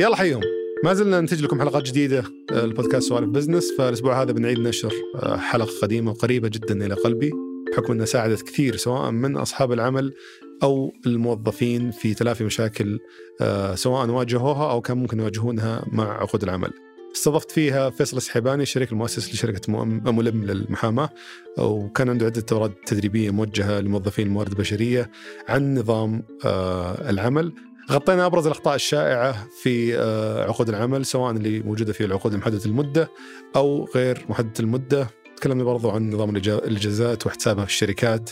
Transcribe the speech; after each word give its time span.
يلا 0.00 0.16
حيهم 0.16 0.40
ما 0.84 0.94
زلنا 0.94 1.20
ننتج 1.20 1.42
لكم 1.42 1.60
حلقات 1.60 1.82
جديدة 1.82 2.24
آه، 2.52 2.64
البودكاست 2.64 3.08
سوالف 3.08 3.28
بزنس. 3.28 3.72
فالأسبوع 3.78 4.22
هذا 4.22 4.32
بنعيد 4.32 4.58
نشر 4.58 4.92
آه، 5.14 5.36
حلقة 5.36 5.70
قديمة 5.82 6.10
وقريبة 6.10 6.48
جدا 6.48 6.86
إلى 6.86 6.94
قلبي 6.94 7.32
بحكم 7.72 7.92
أنها 7.92 8.06
ساعدت 8.06 8.42
كثير 8.42 8.76
سواء 8.76 9.10
من 9.10 9.36
أصحاب 9.36 9.72
العمل 9.72 10.14
أو 10.62 10.92
الموظفين 11.06 11.90
في 11.90 12.14
تلافي 12.14 12.44
مشاكل 12.44 12.98
آه، 13.40 13.74
سواء 13.74 14.08
واجهوها 14.08 14.70
أو 14.70 14.80
كان 14.80 14.96
ممكن 14.98 15.20
يواجهونها 15.20 15.84
مع 15.92 16.20
عقود 16.20 16.42
العمل. 16.42 16.70
استضفت 17.16 17.50
فيها 17.50 17.90
فيصل 17.90 18.16
السحيباني 18.16 18.62
الشريك 18.62 18.92
المؤسس 18.92 19.34
لشركة 19.34 19.72
ملم 20.12 20.44
للمحاماة 20.44 21.10
وكان 21.58 22.08
عنده 22.08 22.26
عدة 22.26 22.40
دورات 22.50 22.72
تدريبية 22.86 23.30
موجهة 23.30 23.80
لموظفين 23.80 24.26
الموارد 24.26 24.50
البشرية 24.50 25.10
عن 25.48 25.78
نظام 25.78 26.22
العمل. 27.08 27.52
غطينا 27.90 28.26
أبرز 28.26 28.46
الأخطاء 28.46 28.74
الشائعة 28.74 29.48
في 29.62 29.98
آه، 29.98 30.44
عقود 30.44 30.68
العمل 30.68 31.06
سواء 31.06 31.32
اللي 31.32 31.60
موجودة 31.60 31.92
في 31.92 32.04
العقود 32.04 32.32
المحددة 32.32 32.64
المدة 32.66 33.10
أو 33.56 33.88
غير 33.94 34.26
محددة 34.28 34.60
المدة. 34.60 35.10
تكلمنا 35.36 35.64
برضو 35.64 35.90
عن 35.90 36.10
نظام 36.10 36.36
الإجازات 36.36 37.26
واحتسابها 37.26 37.64
في 37.64 37.70
الشركات 37.70 38.30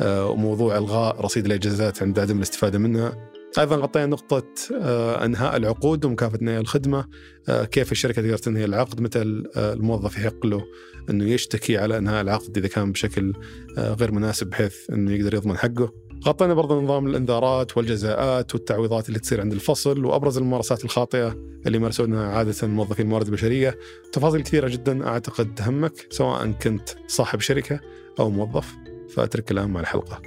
آه، 0.00 0.26
وموضوع 0.26 0.78
إلغاء 0.78 1.20
رصيد 1.20 1.46
الإجازات 1.46 2.02
عند 2.02 2.18
عدم 2.18 2.36
الاستفادة 2.36 2.78
منها. 2.78 3.30
أيضا 3.58 3.76
غطينا 3.76 4.06
نقطة 4.06 4.46
آه، 4.82 5.24
أنهاء 5.24 5.56
العقود 5.56 6.04
ومكافأة 6.04 6.38
نهاية 6.42 6.60
الخدمة 6.60 7.04
آه، 7.48 7.64
كيف 7.64 7.92
الشركة 7.92 8.22
تقدر 8.22 8.38
تنهي 8.38 8.64
العقد 8.64 9.00
متى 9.00 9.22
الموظف 9.56 10.18
يحق 10.18 10.46
له 10.46 10.62
أنه 11.10 11.24
يشتكي 11.24 11.78
على 11.78 11.98
إنهاء 11.98 12.20
العقد 12.20 12.58
إذا 12.58 12.68
كان 12.68 12.92
بشكل 12.92 13.32
غير 13.78 14.12
مناسب 14.12 14.46
بحيث 14.46 14.90
أنه 14.90 15.12
يقدر 15.12 15.34
يضمن 15.34 15.56
حقه. 15.56 16.09
غطينا 16.24 16.54
برضه 16.54 16.82
نظام 16.82 17.06
الإنذارات 17.06 17.76
والجزاءات 17.76 18.54
والتعويضات 18.54 19.08
اللي 19.08 19.18
تصير 19.18 19.40
عند 19.40 19.52
الفصل 19.52 20.04
وأبرز 20.04 20.38
الممارسات 20.38 20.84
الخاطئة 20.84 21.36
اللي 21.66 21.78
يمارسونها 21.78 22.26
عادة 22.26 22.68
موظفين 22.68 23.06
الموارد 23.06 23.26
البشرية. 23.26 23.78
تفاصيل 24.12 24.42
كثيرة 24.42 24.68
جدا 24.68 25.06
أعتقد 25.06 25.54
تهمك 25.54 26.06
سواء 26.10 26.50
كنت 26.50 26.88
صاحب 27.06 27.40
شركة 27.40 27.80
أو 28.20 28.30
موظف. 28.30 28.76
فأترك 29.14 29.50
الآن 29.50 29.70
مع 29.70 29.80
الحلقة. 29.80 30.22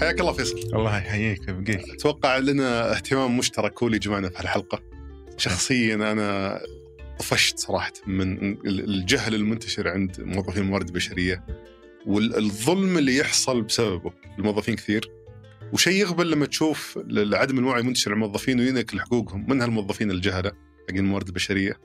حياك 0.00 0.20
الله 0.20 0.32
فيصل. 0.32 0.58
الله 0.58 0.98
يحييك 0.98 1.48
يبقيك 1.48 1.90
أتوقع 1.90 2.38
لنا 2.38 2.96
اهتمام 2.96 3.38
مشترك 3.38 3.82
هو 3.82 3.86
اللي 3.86 3.98
جمعنا 3.98 4.28
في 4.28 4.38
هالحلقة. 4.38 4.80
شخصيا 5.36 5.94
أنا 5.94 6.60
طفشت 7.18 7.58
صراحة 7.58 7.92
من 8.06 8.56
الجهل 8.66 9.34
المنتشر 9.34 9.88
عند 9.88 10.20
موظفين 10.20 10.62
الموارد 10.62 10.88
البشرية 10.88 11.44
والظلم 12.06 12.98
اللي 12.98 13.16
يحصل 13.16 13.62
بسببه. 13.62 14.12
الموظفين 14.38 14.76
كثير. 14.76 15.10
وشيء 15.72 16.00
يغبل 16.00 16.30
لما 16.30 16.46
تشوف 16.46 16.98
عدم 17.16 17.58
الوعي 17.58 17.82
منتشر 17.82 18.10
على 18.10 18.16
الموظفين 18.16 18.60
وينكل 18.60 19.00
حقوقهم 19.00 19.46
من 19.48 19.62
هالموظفين 19.62 20.10
الجهلة؟ 20.10 20.52
حقين 20.88 20.98
الموارد 20.98 21.26
البشرية. 21.26 21.80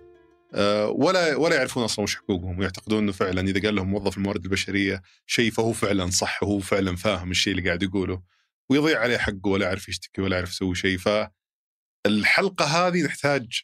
أه 0.54 0.88
ولا 0.88 1.36
ولا 1.36 1.56
يعرفون 1.56 1.84
أصلا 1.84 2.04
وش 2.04 2.16
حقوقهم. 2.16 2.60
ويعتقدون 2.60 3.04
إنه 3.04 3.12
فعلا 3.12 3.42
إذا 3.42 3.62
قال 3.62 3.76
لهم 3.76 3.90
موظف 3.90 4.18
الموارد 4.18 4.44
البشرية 4.44 5.02
شيء 5.28 5.52
فهو 5.52 5.74
فعلا 5.74 6.10
صح 6.10 6.44
وهو 6.44 6.60
فعلا 6.60 6.96
فاهم 6.96 7.32
الشيء 7.32 7.54
اللي 7.54 7.68
قاعد 7.68 7.84
يقوله. 7.84 8.22
ويضيع 8.70 9.00
عليه 9.00 9.18
حقه 9.18 9.50
ولا 9.50 9.66
يعرف 9.66 9.90
يشتكي 9.90 10.22
ولا 10.22 10.36
يعرف 10.36 10.50
يسوي 10.50 10.76
شيء. 10.76 10.98
فالحلقة 10.98 12.66
هذه 12.66 13.04
نحتاج 13.04 13.62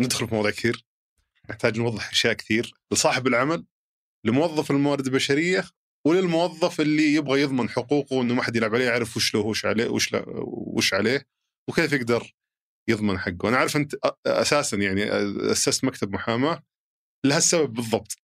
ندخل 0.00 0.28
في 0.28 0.34
مواضيع 0.34 0.52
كثير. 0.52 0.84
نحتاج 1.50 1.78
نوضح 1.78 2.10
أشياء 2.10 2.32
كثير 2.32 2.72
لصاحب 2.92 3.26
العمل 3.26 3.64
لموظف 4.24 4.70
الموارد 4.70 5.06
البشرية 5.06 5.64
وللموظف 6.08 6.80
اللي 6.80 7.14
يبغى 7.14 7.40
يضمن 7.40 7.68
حقوقه 7.68 8.22
انه 8.22 8.34
ما 8.34 8.42
حد 8.42 8.56
يلعب 8.56 8.74
عليه 8.74 8.84
يعرف 8.84 9.16
وش 9.16 9.34
له 9.34 9.40
وش 9.40 9.66
عليه 9.66 9.88
وش 9.88 10.12
لا 10.12 10.24
وش 10.46 10.94
عليه 10.94 11.26
وكيف 11.68 11.92
يقدر 11.92 12.34
يضمن 12.88 13.18
حقه، 13.18 13.48
أنا 13.48 13.56
عارف 13.56 13.76
أنت 13.76 13.94
أساسا 14.26 14.76
يعني 14.76 15.04
أسست 15.52 15.84
مكتب 15.84 16.12
محاماة 16.12 16.62
لهالسبب 17.26 17.72
بالضبط 17.72 18.16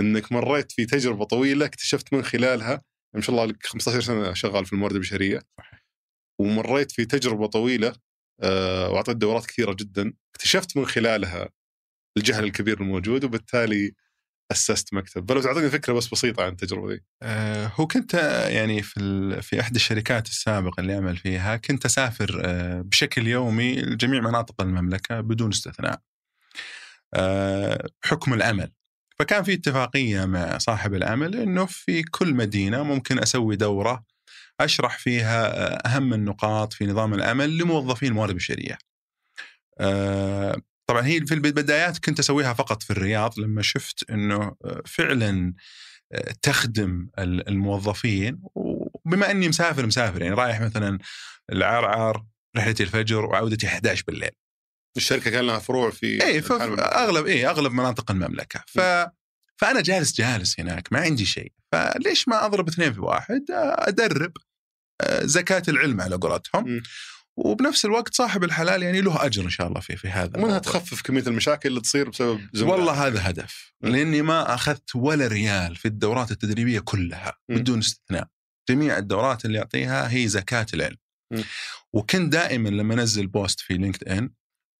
إنك 0.00 0.32
مريت 0.32 0.72
في 0.72 0.86
تجربة 0.86 1.24
طويلة 1.24 1.66
اكتشفت 1.66 2.12
من 2.12 2.22
خلالها 2.22 2.82
ما 3.14 3.20
شاء 3.20 3.30
الله 3.30 3.44
لك 3.46 3.66
15 3.66 4.00
سنة 4.00 4.32
شغال 4.34 4.66
في 4.66 4.72
الموارد 4.72 4.94
البشرية 4.94 5.40
ومريت 6.40 6.92
في 6.92 7.04
تجربة 7.04 7.46
طويلة 7.46 7.96
آه، 8.42 8.90
وأعطيت 8.90 9.16
دورات 9.16 9.46
كثيرة 9.46 9.74
جدا 9.74 10.12
اكتشفت 10.34 10.76
من 10.76 10.86
خلالها 10.86 11.48
الجهل 12.16 12.44
الكبير 12.44 12.80
الموجود 12.80 13.24
وبالتالي 13.24 13.94
أسست 14.52 14.94
مكتب. 14.94 15.28
فلو 15.30 15.40
تعطيني 15.42 15.70
فكرة 15.70 15.92
بس 15.92 16.08
بسيطة 16.08 16.42
عن 16.44 16.52
التجربة 16.52 16.88
دي 16.94 17.04
آه 17.22 17.72
هو 17.74 17.86
كنت 17.86 18.14
آه، 18.14 18.48
يعني 18.48 18.82
في 18.82 19.42
في 19.42 19.60
إحدى 19.60 19.76
الشركات 19.76 20.26
السابقة 20.28 20.80
اللي 20.80 20.94
أعمل 20.94 21.16
فيها 21.16 21.56
كنت 21.56 21.84
أسافر 21.84 22.42
آه 22.44 22.80
بشكل 22.80 23.26
يومي 23.26 23.76
لجميع 23.82 24.20
مناطق 24.20 24.60
المملكة 24.60 25.20
بدون 25.20 25.50
استثناء. 25.50 26.00
بحكم 28.02 28.34
العمل 28.34 28.72
فكان 29.18 29.42
في 29.42 29.52
اتفاقية 29.52 30.24
مع 30.24 30.58
صاحب 30.58 30.94
العمل 30.94 31.36
إنه 31.36 31.66
في 31.66 32.02
كل 32.02 32.34
مدينة 32.34 32.82
ممكن 32.82 33.18
أسوي 33.18 33.56
دورة 33.56 34.04
أشرح 34.60 34.98
فيها 34.98 35.86
أهم 35.88 36.14
النقاط 36.14 36.72
في 36.72 36.86
نظام 36.86 37.14
العمل 37.14 37.58
لموظفين 37.58 38.08
الموارد 38.08 38.30
البشرية. 38.30 38.78
طبعا 40.86 41.06
هي 41.06 41.26
في 41.26 41.34
البدايات 41.34 41.98
كنت 41.98 42.18
أسويها 42.18 42.52
فقط 42.52 42.82
في 42.82 42.90
الرياض 42.90 43.38
لما 43.38 43.62
شفت 43.62 44.10
إنه 44.10 44.56
آه، 44.64 44.82
فعلا 44.86 45.54
آه، 46.12 46.34
تخدم 46.42 47.08
ال- 47.18 47.48
الموظفين 47.48 48.40
وبما 48.54 49.30
إني 49.30 49.48
مسافر 49.48 49.86
مسافر 49.86 50.22
يعني 50.22 50.34
رايح 50.34 50.60
مثلا 50.60 50.98
العرعر 51.52 52.24
رحلتي 52.56 52.82
الفجر 52.82 53.24
وعودتي 53.24 53.66
11 53.66 54.04
بالليل. 54.06 54.30
الشركة 54.96 55.30
كان 55.30 55.46
لها 55.46 55.58
فروع 55.58 55.90
في 55.90 56.24
اي. 56.24 56.40
أغلب 56.80 57.26
اي 57.26 57.46
أغلب 57.46 57.72
مناطق 57.72 58.10
المملكة 58.10 58.64
ف 58.66 58.80
فأنا 59.58 59.80
جالس 59.80 60.14
جالس 60.16 60.60
هناك 60.60 60.92
ما 60.92 61.00
عندي 61.00 61.24
شيء 61.24 61.52
فليش 61.72 62.28
ما 62.28 62.46
أضرب 62.46 62.68
اثنين 62.68 62.92
في 62.92 63.00
واحد 63.00 63.44
أدرب 63.78 64.32
آه، 65.00 65.24
زكاة 65.24 65.62
العلم 65.68 66.00
على 66.00 66.16
قولتهم. 66.16 66.82
وبنفس 67.36 67.84
الوقت 67.84 68.14
صاحب 68.14 68.44
الحلال 68.44 68.82
يعني 68.82 69.00
له 69.00 69.26
أجر 69.26 69.44
إن 69.44 69.50
شاء 69.50 69.66
الله 69.66 69.80
في 69.80 69.96
في 69.96 70.08
هذا 70.08 70.38
ومنها. 70.40 70.58
تخفف 70.58 71.02
كمية 71.02 71.22
المشاكل 71.26 71.68
اللي 71.68 71.80
تصير 71.80 72.08
بسبب 72.08 72.40
زملاء 72.52 72.76
والله 72.76 73.06
هذا 73.06 73.30
هدف. 73.30 73.72
لأني 73.82 74.22
ما 74.22 74.54
أخذت 74.54 74.96
ولا 74.96 75.26
ريال 75.26 75.76
في 75.76 75.88
الدورات 75.88 76.30
التدريبية 76.30 76.80
كلها 76.80 77.38
م. 77.48 77.54
بدون 77.54 77.78
استثناء 77.78 78.28
جميع 78.68 78.98
الدورات 78.98 79.44
اللي 79.44 79.58
اعطيها 79.58 80.12
هي 80.12 80.28
زكاة 80.28 80.66
العلم 80.74 80.96
م. 81.32 81.40
وكنت 81.92 82.32
دائما 82.32 82.68
لما 82.68 82.94
أنزل 82.94 83.26
post 83.26 83.60
في 83.60 83.74
LinkedIn 83.74 84.30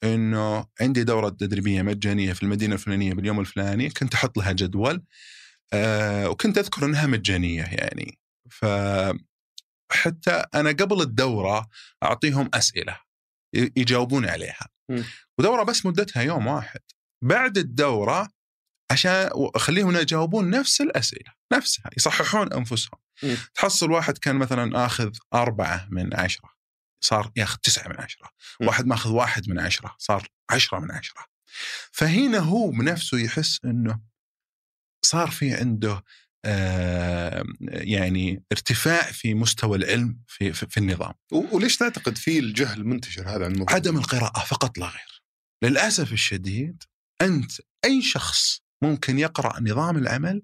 إنه 0.04 0.66
عندي 0.80 1.04
دورة 1.04 1.28
تدريبية 1.28 1.82
مجانية 1.82 2.32
في 2.32 2.42
المدينة 2.42 2.74
الفلانية 2.74 3.14
باليوم 3.14 3.40
الفلاني 3.40 3.90
كنت 3.90 4.14
أحط 4.14 4.38
لها 4.38 4.52
جدول 4.52 5.02
آه 5.72 6.28
وكنت 6.30 6.58
أذكر 6.58 6.86
إنها 6.86 7.06
مجانية 7.06 7.62
يعني 7.62 8.18
ف 8.50 8.64
حتى 9.92 10.44
أنا 10.54 10.70
قبل 10.70 11.00
الدورة 11.00 11.68
أعطيهم 12.02 12.50
أسئلة 12.54 13.00
يجاوبون 13.52 14.28
عليها 14.28 14.68
م. 14.88 15.02
ودورة 15.38 15.62
بس 15.62 15.86
مدتها 15.86 16.22
يوم 16.22 16.46
واحد 16.46 16.80
بعد 17.24 17.58
الدورة 17.58 18.28
عشان 18.90 19.30
أخليهم 19.34 19.96
يجاوبون 19.96 20.50
نفس 20.50 20.80
الأسئلة 20.80 21.32
نفسها 21.52 21.90
يصححون 21.96 22.52
أنفسهم 22.52 22.98
م. 23.22 23.34
تحصل 23.54 23.90
واحد 23.90 24.18
كان 24.18 24.36
مثلا 24.36 24.86
آخذ 24.86 25.12
أربعة 25.34 25.88
من 25.90 26.14
عشرة 26.14 26.56
صار 27.00 27.32
ياخذ 27.36 27.56
تسعة 27.56 27.88
من 27.88 28.00
عشرة 28.00 28.30
م. 28.60 28.66
واحد 28.66 28.86
ماخذ 28.86 29.10
واحد 29.10 29.48
من 29.48 29.60
عشرة 29.60 29.94
صار 29.98 30.28
عشرة 30.50 30.78
من 30.78 30.90
عشرة 30.90 31.24
فهنا 31.92 32.38
هو 32.38 32.70
بنفسه 32.70 33.18
يحس 33.18 33.60
إنه 33.64 34.00
صار 35.04 35.30
في 35.30 35.54
عنده 35.54 36.02
يعني 37.70 38.42
ارتفاع 38.52 39.02
في 39.02 39.34
مستوى 39.34 39.78
العلم 39.78 40.18
في 40.26 40.52
في, 40.52 40.76
النظام. 40.76 41.12
وليش 41.32 41.76
تعتقد 41.76 42.18
في 42.18 42.38
الجهل 42.38 42.80
المنتشر 42.80 43.28
هذا 43.28 43.44
عن 43.44 43.52
الموضوع؟ 43.52 43.74
عدم 43.74 43.96
القراءة 43.96 44.44
فقط 44.44 44.78
لا 44.78 44.86
غير. 44.86 45.22
للأسف 45.62 46.12
الشديد 46.12 46.82
أنت 47.22 47.52
أي 47.84 48.02
شخص 48.02 48.60
ممكن 48.82 49.18
يقرأ 49.18 49.60
نظام 49.60 49.96
العمل 49.96 50.42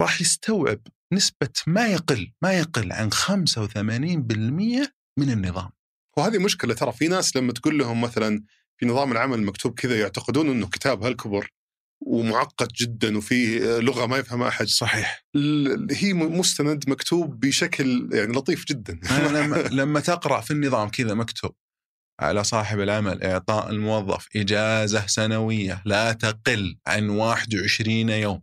راح 0.00 0.20
يستوعب 0.20 0.80
نسبة 1.12 1.52
ما 1.66 1.88
يقل 1.88 2.32
ما 2.42 2.52
يقل 2.52 2.92
عن 2.92 3.12
85% 3.12 4.92
من 5.18 5.30
النظام. 5.30 5.70
وهذه 6.16 6.38
مشكلة 6.38 6.74
ترى 6.74 6.92
في 6.92 7.08
ناس 7.08 7.36
لما 7.36 7.52
تقول 7.52 7.78
لهم 7.78 8.00
مثلا 8.00 8.44
في 8.76 8.86
نظام 8.86 9.12
العمل 9.12 9.42
مكتوب 9.42 9.74
كذا 9.74 10.00
يعتقدون 10.00 10.50
إنه 10.50 10.68
كتاب 10.68 11.02
هالكبر. 11.02 11.50
ومعقد 12.06 12.68
جدا 12.80 13.18
وفيه 13.18 13.78
لغة 13.78 14.06
ما 14.06 14.16
يفهمها 14.18 14.48
أحد 14.48 14.66
صحيح 14.66 15.24
هي 15.90 16.12
مستند 16.14 16.84
مكتوب 16.90 17.40
بشكل 17.40 18.08
يعني 18.12 18.32
لطيف 18.32 18.64
جدا 18.64 19.00
لما, 19.10 19.56
لما 19.56 20.00
تقرأ 20.00 20.40
في 20.40 20.50
النظام 20.50 20.88
كذا 20.88 21.14
مكتوب 21.14 21.50
على 22.20 22.44
صاحب 22.44 22.80
العمل 22.80 23.22
إعطاء 23.22 23.70
الموظف 23.70 24.28
إجازة 24.36 25.06
سنوية 25.06 25.82
لا 25.84 26.12
تقل 26.12 26.76
عن 26.86 27.08
21 27.08 28.08
يوم 28.08 28.42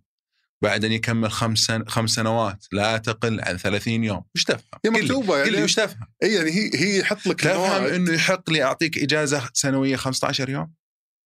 بعد 0.61 0.85
أن 0.85 0.91
يكمل 0.91 1.31
خمس 1.31 1.59
سن... 1.59 1.85
خمس 1.85 2.09
سنوات 2.09 2.65
لا 2.71 2.97
تقل 2.97 3.41
عن 3.41 3.57
30 3.57 4.03
يوم 4.03 4.23
وش 4.35 4.43
تفهم؟ 4.43 4.61
هي 4.85 4.91
لي- 4.91 5.01
مكتوبة 5.01 5.41
قل 5.43 5.53
يعني 5.53 5.63
وش 5.63 5.73
تفهم؟ 5.75 6.07
إي 6.23 6.33
يعني 6.33 6.51
هي 6.51 6.71
هي 6.75 6.99
يحط 6.99 7.27
لك 7.27 7.41
تفهم 7.41 7.83
إنه 7.83 8.13
يحق 8.13 8.49
لي 8.49 8.63
أعطيك 8.63 8.97
إجازة 8.97 9.49
سنوية 9.53 9.95
15 9.95 10.49
يوم؟ 10.49 10.73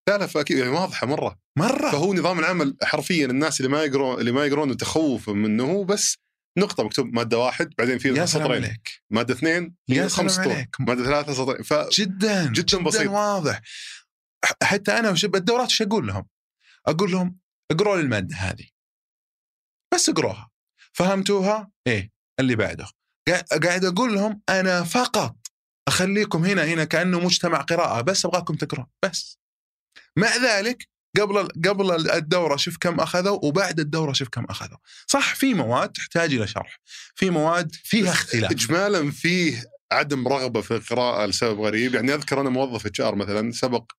لا 0.10 0.18
لا 0.18 0.28
فأكيد 0.28 0.58
يعني 0.58 0.70
واضحة 0.70 1.08
مرة. 1.08 1.40
مرة. 1.58 1.92
فهو 1.92 2.14
نظام 2.14 2.40
العمل 2.40 2.78
حرفيا 2.84 3.26
الناس 3.26 3.60
اللي 3.60 3.72
ما 3.72 3.84
يقرون 3.84 4.20
اللي 4.20 4.32
ما 4.32 4.46
يقرون 4.46 4.70
وتخوف 4.72 5.30
منه 5.30 5.64
هو 5.64 5.84
بس 5.84 6.18
نقطة 6.58 6.84
مكتوب 6.84 7.14
مادة 7.14 7.38
واحد 7.38 7.74
بعدين 7.78 7.98
في 7.98 8.26
سطرين 8.28 8.64
عليك. 8.66 8.90
مادة 9.10 9.34
اثنين 9.34 9.76
يا 9.90 10.08
خمس 10.08 10.32
سطور. 10.36 10.66
مادة 10.80 11.04
ثلاثة 11.04 11.34
سطرين 11.34 11.64
ف 11.64 11.74
جدا 11.74 12.52
جداً 12.52 12.78
بسيط. 12.84 13.10
واضح. 13.10 13.62
حتى 14.64 14.92
أنا 15.00 15.10
وش 15.10 15.26
بالدورات 15.26 15.70
إيش 15.70 15.82
أقول 15.82 16.08
لهم؟ 16.08 16.28
أقول 16.88 17.12
لهم 17.12 17.38
اقروا 17.72 17.96
لي 17.96 18.02
المادة 18.02 18.36
هذه. 18.36 18.66
بس 19.94 20.10
اقروها 20.10 20.50
فهمتوها؟ 20.94 21.72
إيه 21.88 22.12
اللي 22.40 22.56
بعده. 22.56 22.86
قا- 23.30 23.58
قاعد 23.64 23.86
أقول 23.86 24.14
لهم 24.16 24.42
أنا 24.50 24.84
فقط 24.84 25.36
أخليكم 25.88 26.46
هنا 26.46 26.66
هنا 26.66 26.84
كأنه 26.84 27.20
مجتمع 27.20 27.62
قراءة 27.62 28.02
بس 28.02 28.26
أبغاكم 28.26 28.56
تقرون 28.56 28.86
بس. 29.06 29.38
مع 30.16 30.38
ذلك 30.38 30.88
قبل 31.20 31.48
قبل 31.48 32.12
الدورة 32.12 32.56
شوف 32.56 32.78
كم 32.78 33.00
أخذوا 33.00 33.46
وبعد 33.46 33.80
الدورة 33.80 34.14
شوف 34.14 34.28
كم 34.30 34.46
أخذوا. 34.46 34.78
صح 35.08 35.36
في 35.36 35.54
مواد 35.54 35.90
تحتاج 35.90 36.34
إلى 36.34 36.48
شرح. 36.48 36.80
في 37.16 37.30
مواد 37.30 37.76
فيها 37.84 38.12
اختلاف. 38.12 38.52
اجمالا 38.52 39.12
فيه 39.12 39.64
عدم 39.92 40.28
رغبة 40.28 40.62
في 40.62 40.76
القراءة 40.76 41.26
لسبب 41.26 41.62
غريب. 41.62 41.96
يعني 41.96 42.14
أذكر 42.14 42.42
أنا 42.42 42.50
موظف 42.50 42.86
HR 42.86 43.16
مثلا 43.16 43.52
سبق 43.52 43.92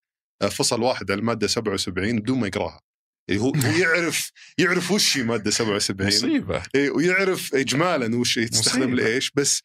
فصل 0.51 0.83
واحد 0.83 1.11
على 1.11 1.21
المادة 1.21 1.47
77 1.47 2.19
بدون 2.21 2.41
ما 2.41 2.47
يقراها. 2.47 2.81
يعني 3.29 3.41
هو 3.41 3.53
يعرف 3.79 4.31
يعرف 4.59 4.91
وش 4.91 5.17
هي 5.17 5.23
مادة 5.23 5.51
77 5.51 6.09
مصيبة. 6.09 6.63
ويعرف 6.77 7.55
اجمالا 7.55 8.17
وش 8.17 8.35
تستخدم. 8.35 8.95
لإيش 8.95 9.31
بس 9.35 9.63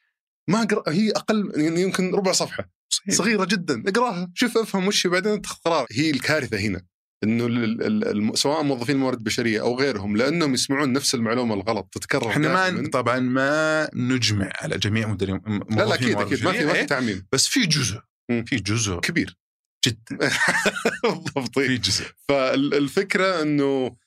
ما 0.48 0.64
قرأ 0.64 0.84
هي 0.88 1.12
أقل 1.12 1.52
يعني 1.56 1.81
يمكن 1.81 2.16
ربع 2.16 2.31
صفحة. 2.31 2.79
مصيبة. 3.07 3.18
صغيرة 3.18 3.45
جدا 3.45 3.83
اقراها 3.88 4.31
شوف 4.36 4.57
افهم 4.57 4.88
وش 4.88 5.07
بعدين 5.07 5.31
اتخذ 5.31 5.56
قرار 5.65 5.88
هي 5.91 6.09
الكارثة 6.09 6.57
هنا 6.57 6.81
إنه 7.24 8.36
سواء 8.36 8.63
موظفين 8.63 8.95
الموارد 8.95 9.18
البشريه 9.18 9.62
أو 9.62 9.80
غيرهم 9.80 10.18
لأنهم 10.18 10.53
يسمعون 10.53 10.94
نفس 10.94 11.15
المعلومة 11.15 11.56
الغلط 11.56 11.89
تتكرر 11.91 12.30
إحنا 12.30 12.71
ما. 12.71 12.89
طبعا 12.89 13.19
ما 13.19 13.89
نجمع 13.94 14.51
على 14.62 14.77
جميع 14.77 15.07
مديرين 15.07 15.41
لا 15.69 15.75
لا 15.75 15.94
أكيد 15.94 16.18
أكيد 16.18 16.44
ما 16.44 16.51
في 16.51 16.65
ما 16.65 16.74
في 16.74 16.86
تعميم 16.86 17.27
بس 17.31 17.47
في 17.47 17.65
جزء. 17.65 18.00
في 18.45 18.56
جزء 18.56 19.00
كبير 19.00 19.38
جدا 19.85 20.18
بالضبط 21.03 21.59
في 21.59 21.69
إيه. 21.69 21.77
جزء 21.77 22.06
فالفكرة 22.27 23.42
إنه 23.42 23.97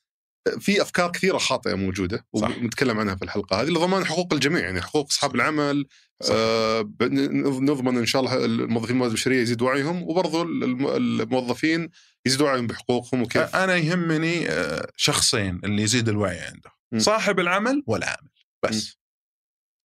في 0.58 0.82
أفكار 0.82 1.12
كثيرة 1.12 1.38
خاطئة 1.38 1.74
موجودة 1.74 2.26
صح. 2.36 2.58
ونتكلم 2.58 3.00
عنها 3.00 3.14
في 3.14 3.24
الحلقة 3.24 3.62
هذه 3.62 3.68
لضمان 3.68 4.04
حقوق 4.04 4.32
الجميع 4.32 4.60
يعني 4.60 4.82
حقوق 4.82 5.06
أصحاب 5.10 5.34
العمل. 5.34 5.86
آه 6.30 6.90
نضمن 7.60 7.96
إن 7.98 8.06
شاء 8.06 8.22
الله 8.22 8.44
الموظفين 8.44 8.90
الموارد 8.90 9.10
البشرية 9.12 9.40
يزيد 9.42 9.62
وعيهم 9.62 10.02
وبرضو 10.02 10.42
الم- 10.42 10.86
الموظفين 10.88 11.88
يزيد 12.26 12.40
وعيهم 12.40 12.66
بحقوقهم 12.66 13.22
وكيف. 13.22 13.56
أنا 13.56 13.76
يهمني 13.76 14.48
آه، 14.50 14.88
شخصين 14.96 15.60
اللي 15.64 15.82
يزيد 15.82 16.08
الوعي 16.08 16.38
عنده. 16.38 16.70
صاحب 16.98 17.40
العمل 17.40 17.82
والعامل 17.86 18.28
بس. 18.62 18.98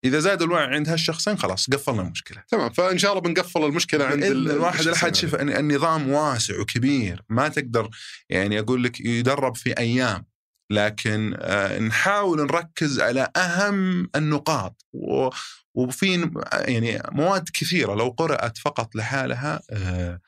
إذا 0.05 0.19
زاد 0.19 0.41
الوعي 0.41 0.65
عند 0.65 0.89
هالشخصين 0.89 1.37
خلاص 1.37 1.69
قفلنا 1.69 2.01
المشكلة. 2.01 2.43
تمام 2.47 2.69
فإن 2.69 2.97
شاء 2.97 3.11
الله 3.11 3.21
بنقفل 3.21 3.63
المشكلة 3.63 4.05
عند 4.05 4.23
الواحد 4.23 4.87
الأحد 4.87 5.15
شوف 5.15 5.35
النظام 5.35 6.09
واسع 6.09 6.59
وكبير 6.61 7.21
ما 7.29 7.47
تقدر 7.47 7.89
يعني 8.29 8.59
أقول 8.59 8.83
لك 8.83 8.99
يدرب 8.99 9.55
في 9.55 9.77
أيام 9.77 10.25
لكن 10.71 11.35
آه، 11.39 11.79
نحاول 11.79 12.39
نركز 12.45 12.99
على 12.99 13.31
أهم 13.37 14.09
النقاط 14.15 14.85
و- 14.93 15.29
وفي 15.77 16.31
يعني 16.51 17.01
مواد 17.11 17.49
كثيرة 17.53 17.95
لو 17.95 18.09
قرأت 18.09 18.57
فقط 18.57 18.95
لحالها 18.95 19.61
آه، 19.69 20.19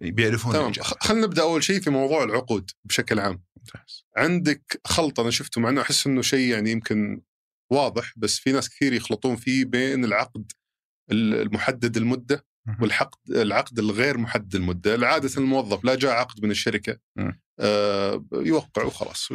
بيعرفون 0.00 0.52
تمام 0.52 0.72
خلينا 1.00 1.26
نبدأ 1.26 1.42
أول 1.42 1.64
شيء 1.64 1.80
في 1.80 1.90
موضوع 1.90 2.24
العقود 2.24 2.70
بشكل 2.84 3.20
عام 3.20 3.42
ممتاز. 3.56 4.04
عندك 4.16 4.80
خلط 4.84 5.20
أنا 5.20 5.30
شفته 5.30 5.60
مع 5.60 5.68
إنه 5.68 5.80
أحس 5.80 6.06
إنه 6.06 6.22
شيء 6.22 6.52
يعني 6.52 6.70
يمكن 6.70 7.20
واضح 7.72 8.12
بس 8.16 8.38
في 8.38 8.52
ناس 8.52 8.68
كثير 8.68 8.92
يخلطون 8.92 9.36
فيه 9.36 9.64
بين 9.64 10.04
العقد 10.04 10.52
المحدد 11.12 11.96
المدة. 11.96 12.46
والعقد 12.80 13.30
العقد 13.30 13.78
الغير 13.78 14.18
محدد 14.18 14.54
المدة، 14.54 15.06
عاده 15.06 15.30
الموظف 15.36 15.84
لا 15.84 15.94
جاء 15.94 16.12
عقد 16.12 16.44
من 16.44 16.50
الشركة. 16.50 16.98
آه 17.60 18.24
يوقع 18.32 18.84
وخلاص 18.84 19.28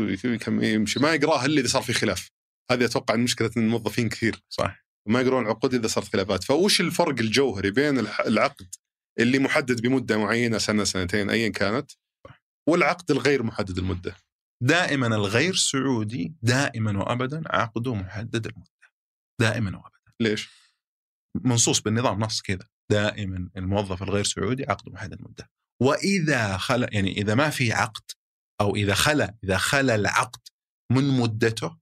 يمشي 0.46 1.00
ما 1.00 1.14
يقراه 1.14 1.46
إلا 1.46 1.60
إذا 1.60 1.68
صار 1.68 1.82
في 1.82 1.94
خلاف. 1.94 2.30
هذه 2.72 2.86
أتوقع 2.86 3.16
مشكلة 3.16 3.52
الموظفين 3.58 4.10
كثير 4.10 4.44
صح 4.50 4.84
ما 5.08 5.22
يقرون 5.22 5.44
العقود 5.44 5.74
إذا 5.74 5.88
صارت 5.88 6.08
خلافات، 6.08 6.44
فوش 6.44 6.82
الفرق 6.82 7.20
الجوهري 7.20 7.72
بين 7.72 8.00
العقد 8.00 8.76
اللي 9.20 9.40
محدد 9.40 9.82
بمدة 9.82 10.18
معينة 10.18 10.58
سنة 10.58 10.84
سنتين 10.84 11.30
ايا 11.30 11.50
كانت 11.50 11.92
والعقد 12.70 13.12
الغير 13.12 13.44
محدد 13.44 13.78
المدة؟ 13.78 14.16
دائما 14.64 15.08
الغير 15.08 15.54
سعودي 15.56 16.34
دائما 16.42 17.00
وابدا 17.00 17.44
عقده 17.46 17.94
محدد 17.94 18.46
المدة. 18.46 18.70
دائما 19.42 19.78
وابدا. 19.78 20.14
ليش؟ 20.20 20.50
منصوص 21.36 21.82
بالنظام 21.82 22.20
نص 22.20 22.42
كذا. 22.42 22.68
دائما 22.92 23.50
الموظف 23.58 24.04
الغير 24.04 24.24
سعودي 24.24 24.66
عقده 24.70 24.92
محدد 24.92 25.14
المدة. 25.14 25.50
وإذا 25.82 26.58
خلى 26.58 26.88
يعني 26.92 27.12
إذا 27.12 27.36
ما 27.36 27.50
في 27.50 27.74
عقد 27.74 28.12
أو 28.62 28.76
إذا 28.76 28.94
خلى 28.94 29.36
إذا 29.44 29.58
خلى 29.58 29.96
العقد 29.96 30.42
من 30.92 31.20
مدته 31.20 31.78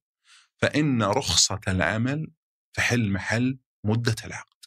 فإن 0.62 1.04
رخصة 1.04 1.60
العمل 1.68 2.32
تحل 2.74 3.12
محل 3.12 3.60
مدة 3.86 4.16
العقد 4.26 4.66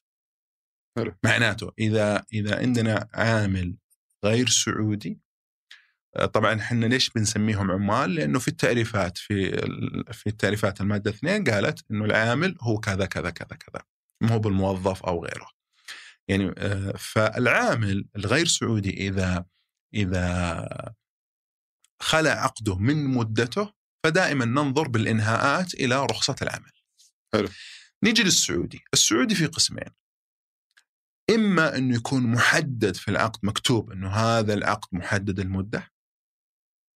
حلو. 0.99 1.15
معناته 1.25 1.73
إذا 1.79 2.27
إذا 2.33 2.59
عندنا 2.59 3.09
عامل 3.12 3.77
غير 4.25 4.49
سعودي 4.49 5.21
آه، 6.17 6.27
طبعا 6.27 6.61
إحنا 6.61 6.87
ليش 6.87 7.11
بنسميهم 7.11 7.71
عمال؟ 7.71 8.15
لأنه 8.15 8.39
في 8.39 8.49
التعريفات 8.49 9.19
في 9.19 9.51
في 10.12 10.27
التعريفات 10.27 10.81
المادة 10.81 11.11
اثنين 11.11 11.45
قالت 11.45 11.85
إنه 11.91 12.05
العامل 12.05 12.56
هو 12.61 12.81
كذا 12.81 13.06
كذا 13.06 13.31
كذا 13.31 13.56
كذا 13.56 13.83
ما 14.21 14.31
هو 14.31 14.39
بالموظف 14.39 15.03
أو 15.03 15.25
غيره. 15.25 15.49
يعني 16.29 16.55
آه، 16.59 16.93
فالعامل 16.99 18.09
الغير 18.17 18.47
سعودي 18.47 19.09
إذا 19.09 19.47
إذا 19.95 20.95
خلى 22.03 22.29
عقده 22.29 22.79
من 22.79 23.05
مدته 23.05 23.73
فدائما 24.05 24.45
ننظر 24.45 24.89
بالإنهاءات 24.89 25.75
إلى 25.75 26.06
رخصة 26.06 26.37
العمل. 26.43 26.73
حلو. 27.35 27.49
نيجي 28.05 28.23
للسعودي، 28.23 28.85
السعودي 28.95 29.35
في 29.35 29.47
قسمين. 29.47 29.91
إما 31.31 31.77
إنه 31.77 31.96
يكون 31.96 32.23
محدد 32.23 32.96
في 32.96 33.11
العقد 33.11 33.46
مكتوب 33.46 33.93
إنه 33.93 34.11
هذا 34.11 34.55
العقد 34.55 34.89
محدد 34.93 35.41
المدة 35.41 35.93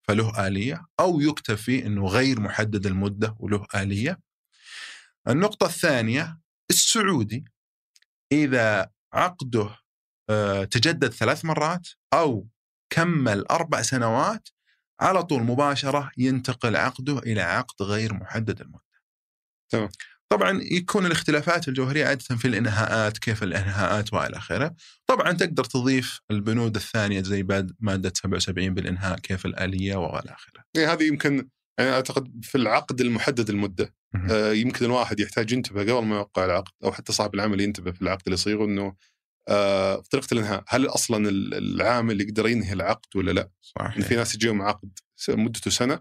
فله 0.09 0.47
آلية 0.47 0.87
أو 1.01 1.21
يكتب 1.21 1.55
فيه 1.55 1.87
أنه 1.87 2.07
غير 2.07 2.41
محدد 2.41 2.87
المدة 2.87 3.37
وله 3.39 3.67
آلية 3.75 4.21
النقطة 5.29 5.67
الثانية 5.67 6.41
السعودي 6.71 7.45
إذا 8.33 8.91
عقده 9.13 9.77
آه، 10.31 10.65
تجدد 10.65 11.13
ثلاث 11.13 11.45
مرات 11.45 11.89
أو 12.15 12.49
كمل 12.91 13.47
أربع 13.47 13.83
سنوات 13.83 14.49
على 15.01 15.23
طول 15.23 15.43
مباشرة 15.43 16.11
ينتقل 16.19 16.77
عقده 16.77 17.19
إلى 17.19 17.41
عقد 17.41 17.83
غير 17.83 18.15
محدد 18.15 18.61
المدة 18.61 18.83
تمام. 19.69 19.89
طبعا 20.33 20.61
يكون 20.63 21.07
الاختلافات 21.07 21.69
الجوهرية 21.69 22.07
عادة 22.07 22.37
في 22.37 22.49
الإنهاءات 22.49 23.19
كيف 23.19 23.43
الإنهاءات 23.43 24.13
وإلى 24.15 24.37
آخره 24.37 24.75
طبعا 25.07 25.33
تقدر 25.33 25.65
تضيف 25.65 26.21
البنود 26.31 26.77
الثانية 26.77 27.23
زي 27.23 27.43
مادة 27.81 28.13
77 28.17 28.75
بالإنهاء 28.75 29.19
كيف 29.19 29.47
الآلية 29.47 29.97
وإلى 29.97 30.31
آخره 30.35 30.65
يعني 30.77 30.93
هذه 30.93 31.03
يمكن 31.07 31.49
يعني 31.79 31.91
أعتقد 31.91 32.45
في 32.45 32.59
العقد 32.59 33.01
المحدد 33.01 33.51
المدة. 33.51 33.95
آه، 34.31 34.53
يمكن 34.53 34.85
الواحد 34.85 35.21
يحتاج 35.21 35.53
ينتبه 35.53 35.81
قبل 35.81 36.07
ما 36.07 36.17
يوقع 36.17 36.45
العقد 36.45 36.73
أو 36.85 36.93
حتى 36.93 37.13
صاحب 37.13 37.35
العمل 37.35 37.61
ينتبه 37.61 37.91
في 37.93 38.03
العقد 38.03 38.23
اللي 38.27 38.35
يصيغه 38.35 38.65
إنه 38.65 38.95
آه، 39.49 39.97
في 40.03 40.09
طريقة 40.09 40.27
الإنهاء 40.33 40.65
هل 40.69 40.87
أصلا 40.87 41.29
ال- 41.29 41.55
العامل 41.55 42.21
يقدر 42.21 42.49
ينهي 42.49 42.73
العقد 42.73 43.17
ولا 43.17 43.31
لا؟ 43.31 43.51
صحيح 43.61 44.01
في 44.01 44.17
ناس 44.17 44.35
يجيهم 44.35 44.63
عقد 44.63 44.99
مدته 45.29 45.71
سنة 45.71 46.01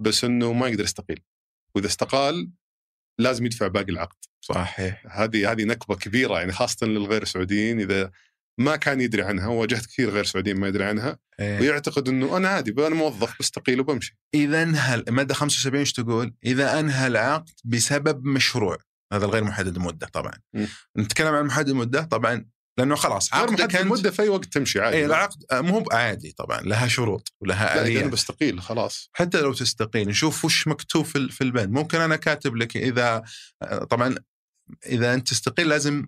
بس 0.00 0.24
إنه 0.24 0.52
ما 0.52 0.68
يقدر 0.68 0.84
يستقيل 0.84 1.20
وإذا 1.74 1.86
استقال 1.86 2.50
لازم 3.18 3.46
يدفع 3.46 3.66
باقي 3.66 3.92
العقد 3.92 4.16
صحيح 4.40 5.06
هذه 5.10 5.52
هذه 5.52 5.64
نكبة 5.64 5.96
كبيرة 5.96 6.38
يعني 6.38 6.52
خاصة 6.52 6.86
للغير 6.86 7.24
سعوديين 7.24 7.80
إذا 7.80 8.10
ما 8.58 8.76
كان 8.76 9.00
يدري 9.00 9.22
عنها 9.22 9.46
واجهت 9.46 9.86
كثير 9.86 10.10
غير 10.10 10.24
سعوديين 10.24 10.60
ما 10.60 10.68
يدري 10.68 10.84
عنها 10.84 11.18
إيه. 11.40 11.60
ويعتقد 11.60 12.08
إنه 12.08 12.36
أنا 12.36 12.48
عادي 12.48 12.86
أنا 12.86 12.94
موظف 12.94 13.38
بستقيل 13.40 13.80
وبمشي 13.80 14.18
إذا 14.34 14.62
انهى 14.62 14.94
الماده 14.94 15.34
75 15.34 15.78
إيش 15.78 15.92
تقول؟ 15.92 16.34
إذا 16.44 16.80
انهى 16.80 17.06
العقد 17.06 17.50
بسبب 17.64 18.24
مشروع 18.24 18.78
هذا 19.12 19.24
الغير 19.24 19.44
محدد 19.44 19.76
المدة 19.76 20.06
طبعا 20.06 20.32
م. 20.54 20.64
نتكلم 20.98 21.34
عن 21.34 21.44
محدد 21.44 21.68
المدة 21.68 22.02
طبعا 22.02 22.46
لأنه 22.80 22.94
خلاص 22.94 23.34
عقدك 23.34 23.60
أنت 23.60 23.76
المدة 23.76 24.10
في 24.10 24.22
أي 24.22 24.28
وقت 24.28 24.44
تمشي 24.44 24.80
عادي. 24.80 24.96
اي 24.96 25.06
العقد 25.06 25.44
آه، 25.52 25.60
مو 25.60 25.84
عادي 25.92 26.32
طبعا 26.32 26.60
لها 26.60 26.88
شروط 26.88 27.32
ولها 27.40 27.76
لا 27.76 27.86
اذا 27.86 28.00
أنا 28.00 28.10
بستقيل 28.10 28.62
خلاص. 28.62 29.10
حتى 29.12 29.40
لو 29.40 29.52
تستقيل 29.52 30.08
نشوف 30.08 30.44
وش 30.44 30.68
مكتوب 30.68 31.04
في 31.04 31.28
في 31.28 31.44
البند. 31.44 31.70
ممكن 31.70 32.00
أنا 32.00 32.16
كاتب 32.16 32.56
لك 32.56 32.76
إذا 32.76 33.22
آه، 33.62 33.84
طبعا 33.84 34.14
إذا 34.86 35.14
أنت 35.14 35.28
تستقيل 35.28 35.68
لازم 35.68 36.06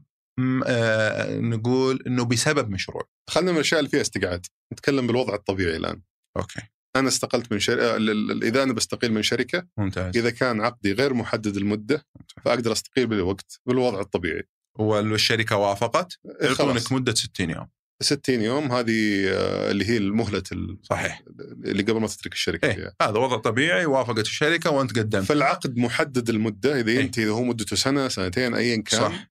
آه، 0.67 1.39
نقول 1.39 2.03
إنه 2.07 2.25
بسبب 2.25 2.71
مشروع. 2.71 3.09
خلينا 3.31 3.51
من 3.51 3.57
الأشياء 3.57 3.81
اللي 3.81 3.91
فيها 3.91 4.01
استقعاد. 4.01 4.47
نتكلم 4.73 5.07
بالوضع 5.07 5.35
الطبيعي 5.35 5.77
الآن. 5.77 6.03
أوكي. 6.37 6.61
أنا 6.97 7.09
استقلت 7.09 7.53
من 7.53 7.59
شركه 7.59 7.97
إذا 8.43 8.63
أنا 8.63 8.73
بستقيل 8.73 9.13
من 9.13 9.23
شركة 9.23 9.67
ممتاز. 9.79 10.17
إذا 10.17 10.31
كان 10.31 10.61
عقدي 10.61 10.93
غير 10.93 11.15
محدد 11.15 11.57
المده 11.57 12.07
فأقدر 12.45 12.73
أستقيل 12.73 13.07
بالوقت 13.07 13.61
بالوضع 13.67 14.01
الطبيعي. 14.01 14.49
والشركة 14.79 15.57
وافقت. 15.57 16.19
إيه 16.27 16.49
يعطونك 16.49 16.57
خلاص. 16.79 16.93
مدة 16.93 17.15
60 17.15 17.51
يوم. 17.51 17.69
60 18.03 18.43
يوم 18.43 18.73
هذه 18.73 19.29
آه، 19.29 19.71
اللي 19.71 19.85
هي 19.89 19.97
المهلة 19.97 20.43
ال- 20.53 20.79
صحيح. 20.83 21.23
اللي 21.65 21.83
قبل 21.83 22.01
ما 22.01 22.07
تترك 22.07 22.33
الشركة 22.33 22.67
إيه. 22.69 22.75
فيها. 22.75 22.95
هذا 23.03 23.19
وضع 23.19 23.37
طبيعي 23.37 23.87
وافقت 23.87 24.19
الشركة 24.19 24.71
وأنت 24.71 24.99
قدمت. 24.99 25.25
فالعقد 25.25 25.77
محدد 25.77 26.29
المدة 26.29 26.81
إذا 26.81 26.91
إيه. 26.91 26.99
ينتهي 27.01 27.25
إذا 27.25 27.33
هو 27.33 27.43
مدته 27.45 27.77
سنة 27.77 28.09
سنتين 28.09 28.55
ايا 28.55 28.77
كان. 28.83 29.01
صح. 29.01 29.31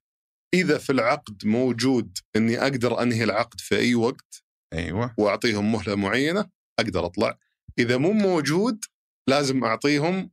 إذا 0.53 0.77
في 0.77 0.91
العقد 0.91 1.45
موجود 1.45 2.17
إني 2.35 2.61
أقدر 2.61 3.01
أنهي 3.01 3.23
العقد 3.23 3.59
في 3.59 3.77
أي 3.77 3.95
وقت 3.95 4.43
أيوه. 4.73 5.13
وأعطيهم 5.17 5.71
مهلة 5.71 5.95
معينة 5.95 6.49
أقدر 6.79 7.05
أطلع. 7.05 7.37
إذا 7.79 7.97
مو 7.97 8.11
موجود 8.11 8.85
لازم 9.29 9.63
أعطيهم 9.63 10.31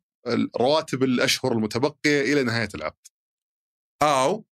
رواتب 0.60 1.02
الأشهر 1.02 1.52
المتبقية 1.52 2.32
إلى 2.32 2.42
نهاية 2.42 2.68
العقد. 2.74 3.06
أو 4.02 4.44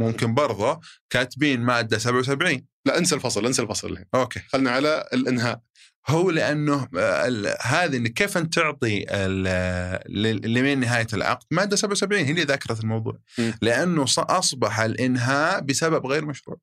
ممكن 0.00 0.34
برضه 0.34 0.80
كاتبين 1.10 1.60
مادة 1.60 1.98
77 1.98 2.66
لا 2.86 2.98
انسى 2.98 3.14
الفصل 3.14 3.46
انسى 3.46 3.62
الفصل. 3.62 3.92
الحين 3.92 4.06
أوكي. 4.14 4.40
خلنا 4.40 4.70
على 4.70 5.08
الإنهاء. 5.12 5.60
هو 6.08 6.30
لأنه 6.30 6.88
آه، 6.98 7.56
هذه 7.62 7.96
انك 7.96 8.12
كيف 8.12 8.36
أنت 8.38 8.54
تعطي 8.54 9.04
ال- 9.10 10.12
ل- 10.22 10.52
لمن 10.54 10.80
نهاية 10.80 11.06
العقد؟ 11.14 11.46
مادة 11.50 11.76
77 11.76 12.24
هي 12.24 12.30
اللي 12.30 12.42
ذكرت 12.42 12.80
الموضوع. 12.80 13.18
م. 13.38 13.50
لأنه 13.62 14.04
أصبح 14.18 14.80
الإنهاء 14.80 15.60
بسبب 15.60 16.06
غير 16.06 16.24
مشروع. 16.24 16.58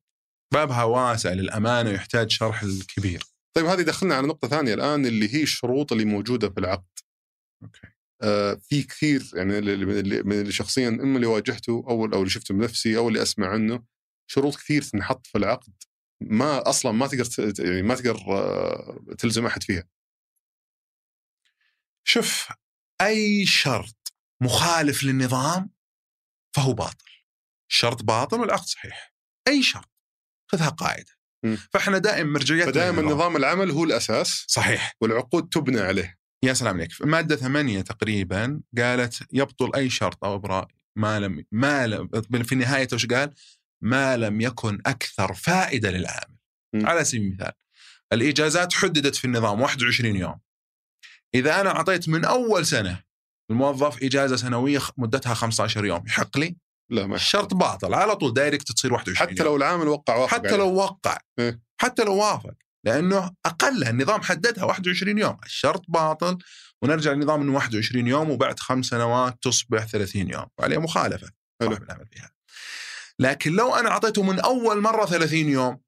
بابها 0.52 0.84
واسع 0.84 1.32
للأمانة 1.32 1.90
ويحتاج 1.90 2.30
شرح 2.30 2.62
الكبير. 2.62 3.22
طيب 3.56 3.66
هذه 3.66 3.82
دخلنا 3.82 4.14
على 4.14 4.26
نقطة 4.26 4.48
ثانية 4.48 4.74
الآن 4.74 5.06
اللي 5.06 5.34
هي 5.34 5.42
الشروط 5.42 5.92
اللي 5.92 6.04
موجودة 6.04 6.48
في 6.50 6.60
العقد. 6.60 6.84
أوكي. 7.62 7.80
في 8.68 8.82
كثير 8.82 9.30
يعني 9.34 9.60
من 10.22 10.32
اللي 10.32 10.52
شخصيا 10.52 10.88
إما 10.88 11.16
اللي 11.16 11.26
واجهته 11.26 11.84
أو 11.88 12.04
أو 12.04 12.18
اللي 12.18 12.30
شفته 12.30 12.54
بنفسي 12.54 12.96
أو 12.96 13.08
اللي 13.08 13.22
أسمع 13.22 13.48
عنه 13.48 13.84
شروط 14.26 14.56
كثير 14.56 14.82
تنحط 14.82 15.26
في 15.26 15.38
العقد 15.38 15.72
ما 16.20 16.68
أصلا 16.68 16.92
ما 16.92 17.06
تقدر 17.06 17.54
يعني 17.58 17.82
ما 17.82 17.94
تقدر 17.94 18.16
آه، 18.28 19.14
تلزم 19.18 19.46
أحد 19.46 19.62
فيها. 19.62 19.84
شوف 22.04 22.48
أي 23.00 23.46
شرط 23.46 24.12
مخالف 24.42 25.04
للنظام 25.04 25.70
فهو 26.56 26.72
باطل. 26.72 27.10
الشرط 27.70 28.02
باطل 28.02 28.40
والعقد 28.40 28.64
صحيح. 28.66 29.14
أي 29.48 29.62
شرط 29.62 29.90
خذها 30.52 30.68
قاعدة. 30.68 31.12
م. 31.44 31.56
فإحنا 31.56 31.98
دائما 31.98 32.30
مرجعيتنا 32.30 32.72
فدائما. 32.72 33.02
نظام 33.02 33.36
العمل 33.36 33.70
هو 33.70 33.84
الأساس. 33.84 34.44
صحيح. 34.48 34.96
والعقود 35.00 35.48
تبنى 35.48 35.80
عليه. 35.80 36.21
يا 36.44 36.52
سلام 36.52 36.76
عليك 36.76 36.90
مادة 37.00 37.36
ثمانية 37.36 37.80
تقريبا 37.80 38.60
قالت 38.78 39.22
يبطل 39.32 39.74
أي 39.74 39.90
شرط 39.90 40.24
أو 40.24 40.34
إبراء 40.34 40.68
ما 40.96 41.20
لم 41.20 41.44
ما 41.52 41.86
لم 41.86 42.08
في 42.42 42.52
النهاية 42.52 42.88
وش 42.92 43.06
قال؟ 43.06 43.34
ما 43.82 44.16
لم 44.16 44.40
يكن 44.40 44.80
أكثر 44.86 45.34
فائدة 45.34 45.90
للعامل 45.90 46.36
م. 46.74 46.86
على 46.86 47.04
سبيل 47.04 47.22
المثال 47.22 47.52
الإجازات 48.12 48.72
حددت 48.72 49.16
في 49.16 49.24
النظام 49.24 49.60
21 49.60 50.16
يوم 50.16 50.38
إذا 51.34 51.60
أنا 51.60 51.70
أعطيت 51.70 52.08
من 52.08 52.24
أول 52.24 52.66
سنة 52.66 53.02
الموظف 53.50 54.02
إجازة 54.02 54.36
سنوية 54.36 54.78
خ- 54.78 54.92
مدتها 54.96 55.34
15 55.34 55.84
يوم 55.84 56.06
يحق 56.06 56.38
لي 56.38 56.56
لا 56.90 57.06
ما 57.06 57.16
الشرط 57.16 57.54
باطل 57.54 57.94
على 57.94 58.16
طول 58.16 58.32
دايركت 58.34 58.72
تصير 58.72 58.92
21 58.92 59.16
حتى 59.28 59.38
يوم. 59.42 59.46
لو 59.48 59.56
العامل 59.56 59.88
وقع 59.88 60.16
وافق 60.16 60.34
حتى. 60.34 60.56
لو 60.56 60.74
وقع 60.74 61.18
إيه. 61.38 61.60
حتى 61.80 62.04
لو 62.04 62.14
وافق 62.16 62.54
لأنه 62.84 63.30
اقلها 63.46 63.90
النظام 63.90 64.22
حددها 64.22 64.64
21 64.64 65.18
يوم 65.18 65.38
الشرط 65.44 65.84
باطل. 65.88 66.38
ونرجع 66.82 67.12
لنظام 67.12 67.42
إنه 67.42 67.54
21 67.54 68.06
يوم 68.06 68.30
وبعد 68.30 68.60
خمس 68.60 68.86
سنوات 68.86 69.38
تصبح 69.42 69.84
30 69.84 70.30
يوم 70.30 70.46
وعليه 70.58 70.78
مخالفة. 70.78 71.30
حلو. 71.60 71.72
العمل 71.72 72.06
فيها. 72.12 72.30
لكن 73.18 73.52
لو 73.52 73.74
أنا 73.74 73.90
أعطيته 73.90 74.22
من 74.22 74.40
أول 74.40 74.80
مرة 74.80 75.06
30 75.06 75.48
يوم 75.48 75.80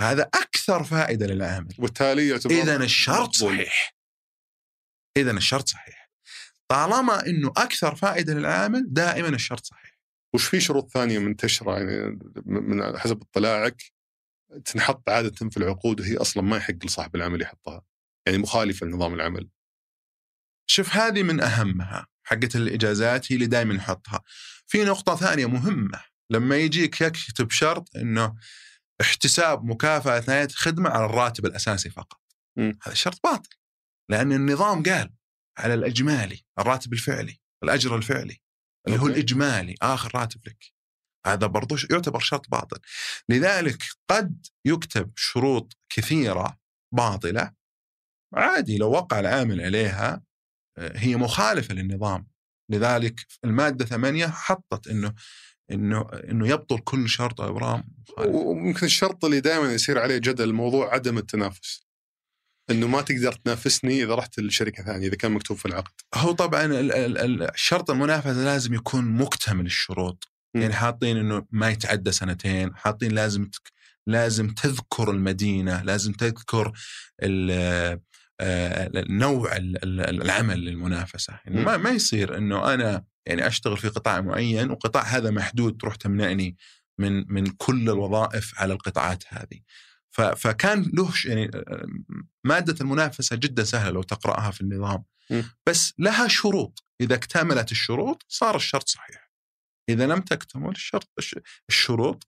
هذا 0.00 0.22
أكثر 0.22 0.84
فائدة 0.84 1.26
للعامل. 1.26 1.74
وبالتالي 1.78 2.36
إذا 2.36 2.76
الشرط. 2.76 3.34
صحيح. 3.34 3.94
إذا 5.16 5.30
الشرط 5.30 5.68
صحيح. 5.68 6.10
طالما 6.68 7.26
إنه 7.26 7.52
أكثر 7.56 7.94
فائدة 7.94 8.34
للعامل 8.34 8.84
دائما 8.88 9.28
الشرط 9.28 9.64
صحيح. 9.64 9.98
وش 10.34 10.44
في 10.46 10.60
شروط 10.60 10.90
ثانية 10.90 11.18
منتشرة 11.18 11.78
يعني 11.78 12.18
من 12.46 12.98
حسب 12.98 13.22
اطلاعك؟ 13.22 13.82
تنحط 14.64 15.08
عادة 15.08 15.50
في 15.50 15.56
العقود 15.56 16.00
وهي 16.00 16.16
أصلا 16.16 16.42
ما 16.42 16.56
يحق 16.56 16.84
لصاحب 16.84 17.16
العمل 17.16 17.42
يحطها 17.42 17.82
يعني 18.26 18.38
مخالفة 18.38 18.86
لنظام 18.86 19.14
العمل 19.14 19.48
شوف 20.70 20.96
هذه 20.96 21.22
من 21.22 21.40
أهمها 21.40 22.06
حقت 22.28 22.56
الإجازات 22.56 23.32
هي 23.32 23.36
اللي 23.36 23.46
دائما 23.46 23.74
نحطها. 23.74 24.20
في 24.66 24.84
نقطة 24.84 25.16
ثانية 25.16 25.46
مهمة 25.46 26.04
لما 26.30 26.56
يجيك 26.56 27.00
يكتب 27.00 27.50
شرط 27.50 27.96
إنه 27.96 28.34
احتساب 29.00 29.64
مكافأة 29.64 30.24
نهايه 30.28 30.44
الخدمه 30.44 30.90
على 30.90 31.04
الراتب 31.04 31.46
الأساسي 31.46 31.90
فقط. 31.90 32.20
مم. 32.56 32.78
هذا 32.82 32.94
شرط 32.94 33.20
باطل. 33.24 33.56
لأن 34.08 34.32
النظام 34.32 34.82
قال 34.82 35.14
على 35.58 35.74
الإجمالي 35.74 36.44
الراتب 36.58 36.92
الفعلي 36.92 37.40
الأجر 37.62 37.96
الفعلي 37.96 38.40
اللي 38.86 38.98
هو. 38.98 39.06
الإجمالي 39.06 39.74
آخر 39.82 40.10
راتب 40.14 40.40
لك. 40.46 40.77
هذا 41.26 41.46
برضو 41.46 41.76
يعتبر 41.90 42.18
شرط 42.18 42.48
باطل. 42.50 42.78
لذلك 43.28 43.82
قد 44.10 44.46
يكتب 44.64 45.12
شروط 45.16 45.76
كثيرة 45.88 46.58
باطلة 46.94 47.52
عادي 48.34 48.78
لو 48.78 48.90
وقع 48.90 49.20
العامل 49.20 49.60
عليها 49.60 50.22
هي 50.78 51.16
مخالفة 51.16 51.74
للنظام 51.74 52.26
لذلك 52.70 53.26
المادة 53.44 53.84
ثمانية 53.84 54.26
حطت 54.26 54.88
إنه 54.88 55.14
إنه 55.70 56.08
إنه 56.30 56.48
يبطل 56.48 56.78
كل 56.78 57.08
شرط 57.08 57.40
أو 57.40 57.48
ابرام. 57.48 57.84
وممكن 58.18 58.86
الشرط 58.86 59.24
اللي 59.24 59.40
دائما 59.40 59.72
يصير 59.72 59.98
عليه 59.98 60.18
جدل 60.18 60.52
موضوع 60.52 60.94
عدم 60.94 61.18
التنافس 61.18 61.88
إنه 62.70 62.86
ما 62.86 63.00
تقدر 63.02 63.32
تنافسني 63.32 64.02
إذا 64.04 64.14
رحت 64.14 64.40
لشركة 64.40 64.84
ثانية 64.84 65.06
إذا 65.08 65.16
كان 65.16 65.32
مكتوب 65.32 65.56
في 65.56 65.66
العقد 65.66 65.92
هو 66.14 66.32
طبعا 66.32 66.64
ال- 66.64 66.92
ال- 66.92 67.18
ال- 67.18 67.50
الشرط 67.50 67.90
المنافسة 67.90 68.44
لازم 68.44 68.74
يكون 68.74 69.04
مكتمل 69.04 69.66
الشروط. 69.66 70.24
يعني 70.62 70.74
حاطين 70.74 71.16
إنه 71.16 71.46
ما 71.50 71.70
يتعدى 71.70 72.12
سنتين 72.12 72.76
حاطين 72.76 73.12
لازم 73.12 73.44
تك 73.44 73.72
لازم 74.06 74.48
تذكر 74.50 75.10
المدينة 75.10 75.82
لازم 75.82 76.12
تذكر 76.12 76.72
ال- 77.22 78.00
آه، 78.40 78.90
نوع 78.94 79.56
ال- 79.56 79.84
ال- 79.84 80.22
العمل 80.22 80.60
للمنافسة. 80.64 81.38
يعني. 81.44 81.64
ما 81.64 81.76
ما 81.76 81.90
يصير 81.90 82.38
إنه 82.38 82.74
أنا 82.74 83.04
يعني 83.26 83.46
أشتغل 83.46 83.76
في 83.76 83.88
قطاع 83.88 84.20
معين 84.20 84.70
وقطاع 84.70 85.02
هذا 85.02 85.30
محدود 85.30 85.76
تروح 85.80 85.94
تمنعني 85.94 86.56
من 86.98 87.32
من 87.32 87.46
كل 87.46 87.90
الوظائف 87.90 88.52
على 88.56 88.72
القطاعات 88.72 89.24
هذه. 89.28 89.60
فكان 90.36 90.90
له 90.94 91.10
يعني 91.24 91.50
آه، 91.54 91.86
مادة 92.44 92.74
المنافسة 92.80 93.36
جدا 93.36 93.64
سهلة 93.64 93.90
لو 93.90 94.02
تقرأها 94.02 94.50
في 94.50 94.60
النظام. 94.60 95.04
بس 95.66 95.92
لها 95.98 96.28
شروط. 96.28 96.84
إذا 97.00 97.14
اكتملت 97.14 97.72
الشروط 97.72 98.24
صار 98.28 98.56
الشرط 98.56 98.88
صحيح. 98.88 99.27
إذا 99.88 100.06
لم 100.06 100.20
تكتمل 100.20 100.70
الشرط 100.70 101.08
الش- 101.18 101.38
الشروط 101.68 102.24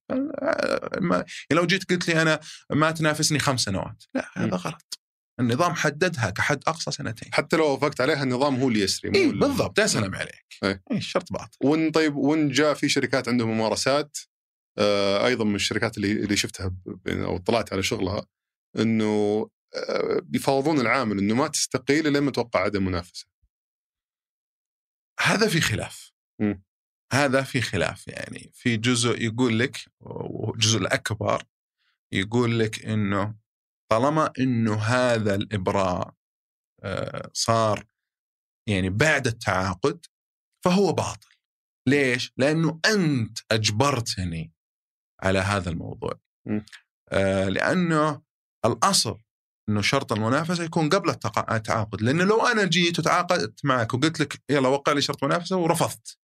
ما 1.01 1.25
لو 1.53 1.67
جيت 1.67 1.91
قلت 1.91 2.09
لي 2.09 2.23
أنا 2.23 2.41
ما 2.71 2.91
تنافسني 2.91 3.39
خمس 3.39 3.61
سنوات 3.61 4.05
لا. 4.15 4.31
هذا 4.35 4.57
غلط. 4.57 4.99
النظام 5.41 5.75
حددها 5.75 6.31
كحد 6.31 6.61
أقصى 6.67 6.91
سنتين. 6.91 7.35
حتى 7.35 7.57
لو 7.57 7.67
وافقت 7.73 8.01
عليها 8.01 8.23
النظام 8.23 8.57
هو 8.61 8.69
اللي 8.69 8.81
يسري 8.81 9.11
ال- 9.31 9.39
بالضبط. 9.39 9.79
يا 9.79 9.87
سلام 9.87 10.15
عليك. 10.15 10.45
إيه. 10.65 10.83
اي 10.91 10.97
الشرط 10.97 11.33
باطل. 11.33 11.57
وإن 11.65 11.91
طيب 11.91 12.17
وإن 12.17 12.49
جاء 12.49 12.75
في 12.75 12.89
شركات 12.89 13.29
عندهم 13.29 13.49
ممارسات 13.51 14.19
آه 14.79 15.27
أيضا 15.27 15.45
من 15.45 15.55
الشركات 15.55 15.97
اللي 15.97 16.13
اللي 16.13 16.37
شفتها 16.37 16.75
أو 17.09 17.37
اطلعت 17.37 17.73
على 17.73 17.83
شغلها 17.83 18.27
إنه 18.79 19.49
آه 19.75 20.21
بيفاوضون 20.23 20.81
العامل 20.81 21.19
إنه 21.19 21.35
ما 21.35 21.49
تستقيل 21.49 22.07
إلا 22.07 22.19
لما 22.19 22.31
توقع 22.31 22.61
عدم 22.61 22.85
منافسة. 22.85 23.27
هذا 25.21 25.49
في 25.49 25.61
خلاف. 25.61 26.13
م. 26.41 26.55
هذا 27.13 27.43
في 27.43 27.61
خلاف 27.61 28.09
يعني. 28.09 28.51
في 28.55 28.77
جزء 28.77 29.23
يقول 29.23 29.59
لك 29.59 29.79
والجزء 30.01 30.79
الأكبر 30.79 31.43
يقول 32.13 32.59
لك 32.59 32.85
إنه 32.85 33.35
طالما 33.91 34.33
إنه 34.41 34.75
هذا 34.75 35.35
الإبراء 35.35 36.15
آه، 36.83 37.31
صار 37.33 37.85
يعني 38.69 38.91
بعد 38.91 39.27
التعاقد 39.27 40.07
فهو 40.65 40.93
باطل. 40.93 41.29
ليش؟ 41.89 42.33
لأنه 42.37 42.81
أنت 42.87 43.39
أجبرتني 43.51 44.53
على 45.23 45.39
هذا 45.39 45.71
الموضوع. 45.71 46.21
آه 47.09 47.49
لأنه 47.49 48.23
الأصل 48.65 49.19
إنه 49.69 49.81
شرط 49.81 50.13
المنافسة 50.13 50.65
يكون 50.65 50.89
قبل 50.89 51.11
التعاقد. 51.51 52.03
لأنه 52.03 52.25
لو 52.25 52.47
أنا 52.47 52.65
جيت 52.65 52.99
وتعاقدت 52.99 53.65
معك 53.65 53.95
وقلت 53.95 54.21
لك 54.21 54.43
يلا 54.51 54.69
وقع 54.69 54.93
لي 54.93 55.03
شرط 55.03 55.25
منافسة 55.25 55.57
ورفضت. 55.57 56.20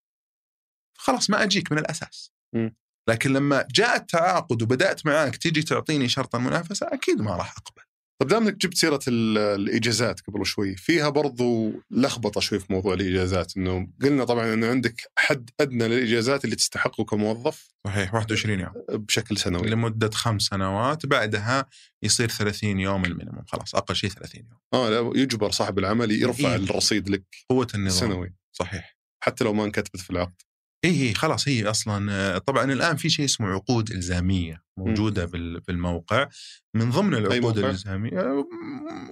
خلاص 0.99 1.31
ما 1.31 1.43
أجيك 1.43 1.73
من 1.73 1.79
الأساس. 1.79 2.33
م. 2.55 2.69
لكن 3.09 3.33
لما 3.33 3.65
جاء 3.75 3.97
التعاقد 3.97 4.63
وبدأت 4.63 5.07
معك 5.07 5.37
تيجي 5.37 5.63
تعطيني 5.63 6.09
شرط 6.09 6.35
المنافسة 6.35 6.87
أكيد 6.93 7.21
ما 7.21 7.37
راح 7.37 7.53
أقبل. 7.59 7.83
طب 8.23 8.29
دام 8.29 8.43
انك 8.43 8.57
جبت 8.57 8.77
سيرة 8.77 9.01
ال- 9.09 9.39
الإجازات 9.39 10.21
قبل 10.21 10.47
شوي 10.47 10.77
فيها 10.77 11.09
برضو 11.09 11.73
لخبطة 11.91 12.41
شوي 12.41 12.59
في 12.59 12.73
موضوع 12.73 12.95
الإجازات 12.95 13.57
إنه 13.57 13.89
قلنا 14.03 14.25
طبعا 14.25 14.55
إنه 14.55 14.67
عندك 14.69 15.03
حد 15.19 15.51
أدنى 15.61 15.89
للإجازات 15.89 16.45
اللي 16.45 16.57
تستحقه 16.57 17.05
كموظف. 17.05 17.69
صحيح 17.87 18.15
21 18.15 18.61
يوم. 18.61 18.73
بشكل 18.89 19.37
سنوي. 19.39 19.69
لمدة 19.71 20.11
خمس 20.11 20.43
سنوات 20.43 21.07
بعدها 21.07 21.67
يصير 22.03 22.29
30 22.29 22.81
يوم 22.81 23.05
المينيموم 23.05 23.45
خلاص 23.49 23.75
أقل 23.75 23.97
شيء 23.97 24.11
30 24.11 24.41
يوم. 24.41 24.59
آه 24.75 24.91
لا 24.91 25.21
يجبر 25.23 25.51
صاحب 25.51 25.79
العمل 25.79 26.11
يرفع 26.13 26.49
إيه. 26.49 26.57
الرصيد 26.57 27.09
لك 27.09 27.25
قوة 27.51 27.67
النظام. 27.75 28.11
سنوي. 28.11 28.35
صحيح. 28.53 28.97
حتى 29.21 29.45
لو 29.45 29.53
ما 29.53 29.65
انكتبت 29.65 29.97
في 30.01 30.11
العقد. 30.11 30.43
هي 30.85 31.15
خلاص 31.15 31.49
هي 31.49 31.71
أصلا 31.71 32.13
آه، 32.13 32.39
طبعا 32.39 32.65
الآن 32.73 32.97
في 32.97 33.11
شيء 33.11 33.25
اسمه 33.25 33.47
عقود 33.49 33.91
إلزامية 33.91 34.63
موجودة 34.79 35.25
بال- 35.25 35.61
بالموقع 35.61 36.29
من 36.75 36.91
ضمن 36.91 37.15
العقود؟ 37.15 37.59
الإلزامية 37.59 38.21
آه، 38.21 38.47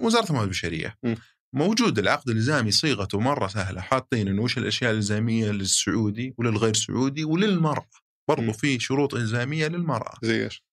وزارة 0.01 0.25
الموارد 0.29 0.43
البشرية 0.47 0.95
م. 1.03 1.15
موجود 1.53 1.99
العقد 1.99 2.29
الإلزامي 2.29 2.71
صيغته 2.71 3.19
مرة 3.19 3.47
سهلة 3.47 3.81
حاطين 3.81 4.27
انه 4.27 4.41
وش 4.41 4.57
الأشياء 4.57 4.91
الإلزامية 4.91 5.51
للسعودي 5.51 6.33
وللغير 6.37 6.73
سعودي 6.73 7.23
وللمرأة 7.23 7.89
برضو 8.29 8.41
م. 8.41 8.51
في 8.53 8.79
شروط 8.79 9.13
إلزامية 9.15 9.67
للمرأة 9.67 10.13
زي 10.23 10.43
إيش؟ 10.43 10.63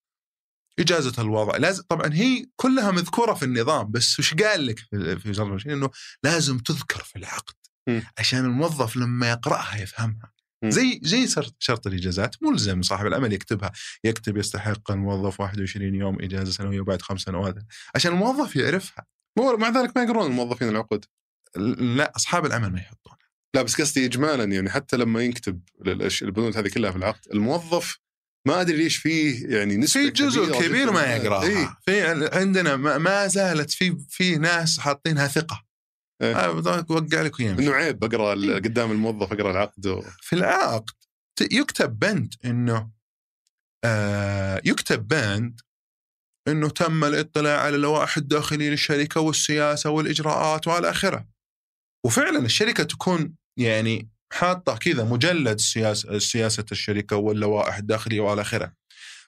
إجازة 0.78 1.22
الوضع 1.22 1.56
لازم 1.56 1.82
طبعا 1.88 2.14
هي 2.14 2.46
كلها 2.56 2.90
مذكورة 2.90 3.34
في 3.34 3.44
النظام 3.44 3.90
بس 3.90 4.18
وش 4.18 4.34
قال 4.34 4.66
لك 4.66 4.78
في 5.18 5.30
وزارة 5.30 5.58
إنه 5.66 5.90
لازم 6.24 6.58
تذكر 6.58 7.02
في 7.02 7.16
العقد 7.18 7.54
م. 7.88 8.00
عشان 8.18 8.44
الموظف 8.44 8.96
لما 8.96 9.30
يقرأها 9.30 9.82
يفهمها 9.82 10.32
م. 10.38 10.41
زي 10.64 11.00
زي 11.02 11.26
شرط- 11.28 11.56
شرط 11.58 11.86
الإجازات. 11.86 12.36
ملزم 12.42 12.82
صاحب 12.82 13.06
العمل 13.06 13.32
يكتبها. 13.32 13.72
يكتب 14.04 14.36
يستحق 14.36 14.90
الموظف 14.90 15.40
21 15.40 15.94
يوم 15.94 16.16
إجازة 16.20 16.52
سنوية 16.52 16.80
وبعد 16.80 17.02
خمس 17.02 17.20
سنوات. 17.20 17.54
عشان 17.94 18.12
الموظف 18.12 18.56
يعرفها. 18.56 19.04
مو- 19.38 19.56
مع 19.56 19.68
ذلك 19.68 19.96
ما 19.96 20.02
يقرون 20.02 20.26
الموظفين 20.26 20.68
العقود. 20.68 21.04
لا 21.96 22.12
أصحاب 22.16 22.46
العمل 22.46 22.72
ما 22.72 22.78
يحطون 22.78 23.12
لا 23.54 23.62
بس 23.62 23.80
قصدي 23.80 24.04
اجمالا 24.04 24.44
يعني 24.44 24.70
حتى 24.70 24.96
لما 24.96 25.22
ينكتب 25.22 25.60
البنود 26.22 26.56
هذه 26.56 26.68
كلها 26.68 26.90
في 26.90 26.96
العقد 26.96 27.20
الموظف 27.34 27.98
ما 28.48 28.60
أدري 28.60 28.76
ليش 28.76 28.96
فيه 28.96 29.46
يعني 29.56 29.76
نسبة 29.76 30.02
في 30.04 30.10
جزء 30.10 30.60
كبير. 30.62 30.92
ما 30.92 31.02
يقراها. 31.16 31.42
إيه. 31.42 31.76
في 31.86 32.28
عندنا 32.38 32.76
ما- 32.76 32.98
ما 32.98 33.26
زالت 33.26 33.70
في 33.70 33.96
في 34.08 34.36
ناس 34.36 34.78
حاطينها 34.80 35.26
ثقة. 35.26 35.64
وقع 36.22 37.22
لك 37.22 37.40
ويمشي 37.40 37.62
إنه 37.66 37.72
عيب 37.74 37.98
بقرا 37.98 38.32
ال- 38.32 38.54
قدام 38.54 38.90
الموظف 38.90 39.32
أقرأ 39.32 39.50
العقد 39.50 39.86
و... 39.86 40.02
في 40.20 40.36
العقد 40.36 40.90
يكتب 41.52 41.98
بند 41.98 42.34
إنه 42.44 42.90
آه 43.84 44.60
يكتب 44.64 45.08
بند 45.08 45.60
إنه 46.48 46.68
تم 46.68 47.04
الاطلاع 47.04 47.60
على 47.60 47.76
اللوائح 47.76 48.16
الداخلية 48.16 48.70
للشركة 48.70 49.20
والسياسة 49.20 49.90
والإجراءات 49.90 50.66
والى 50.68 50.90
آخره. 50.90 51.26
وفعلا 52.06 52.38
الشركة 52.38 52.84
تكون 52.84 53.34
يعني 53.56 54.08
حاطة 54.32 54.76
كذا 54.76 55.04
مجلد 55.04 55.60
سياسه 55.60 56.18
سياسة 56.18 56.64
الشركة 56.72 57.16
واللوائح 57.16 57.76
الداخلية 57.76 58.20
والى 58.20 58.40
آخره. 58.40 58.72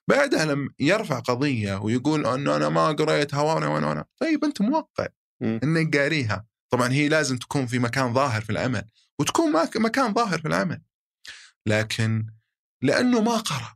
بعدها 0.08 0.44
لما 0.44 0.70
يرفع 0.80 1.18
قضية 1.18 1.74
ويقول 1.76 2.26
إنه 2.26 2.56
أنا 2.56 2.68
ما 2.68 2.88
قريتها 2.88 3.40
وأنا 3.42 3.66
وأنا 3.68 3.88
وأنا 3.88 4.04
طيب 4.20 4.44
أنت 4.44 4.60
موقع. 4.60 5.06
إنك 5.42 5.96
قاريها 5.96 6.46
طبعا 6.74 6.92
هي 6.92 7.08
لازم 7.08 7.36
تكون 7.38 7.66
في 7.66 7.78
مكان 7.78 8.14
ظاهر 8.14 8.40
في 8.40 8.50
العمل 8.50 8.84
وتكون 9.20 9.52
مكان 9.76 10.14
ظاهر 10.14 10.38
في 10.38 10.48
العمل. 10.48 10.82
لكن 11.66 12.26
لأنه 12.82 13.20
ما 13.20 13.36
قرأ 13.36 13.74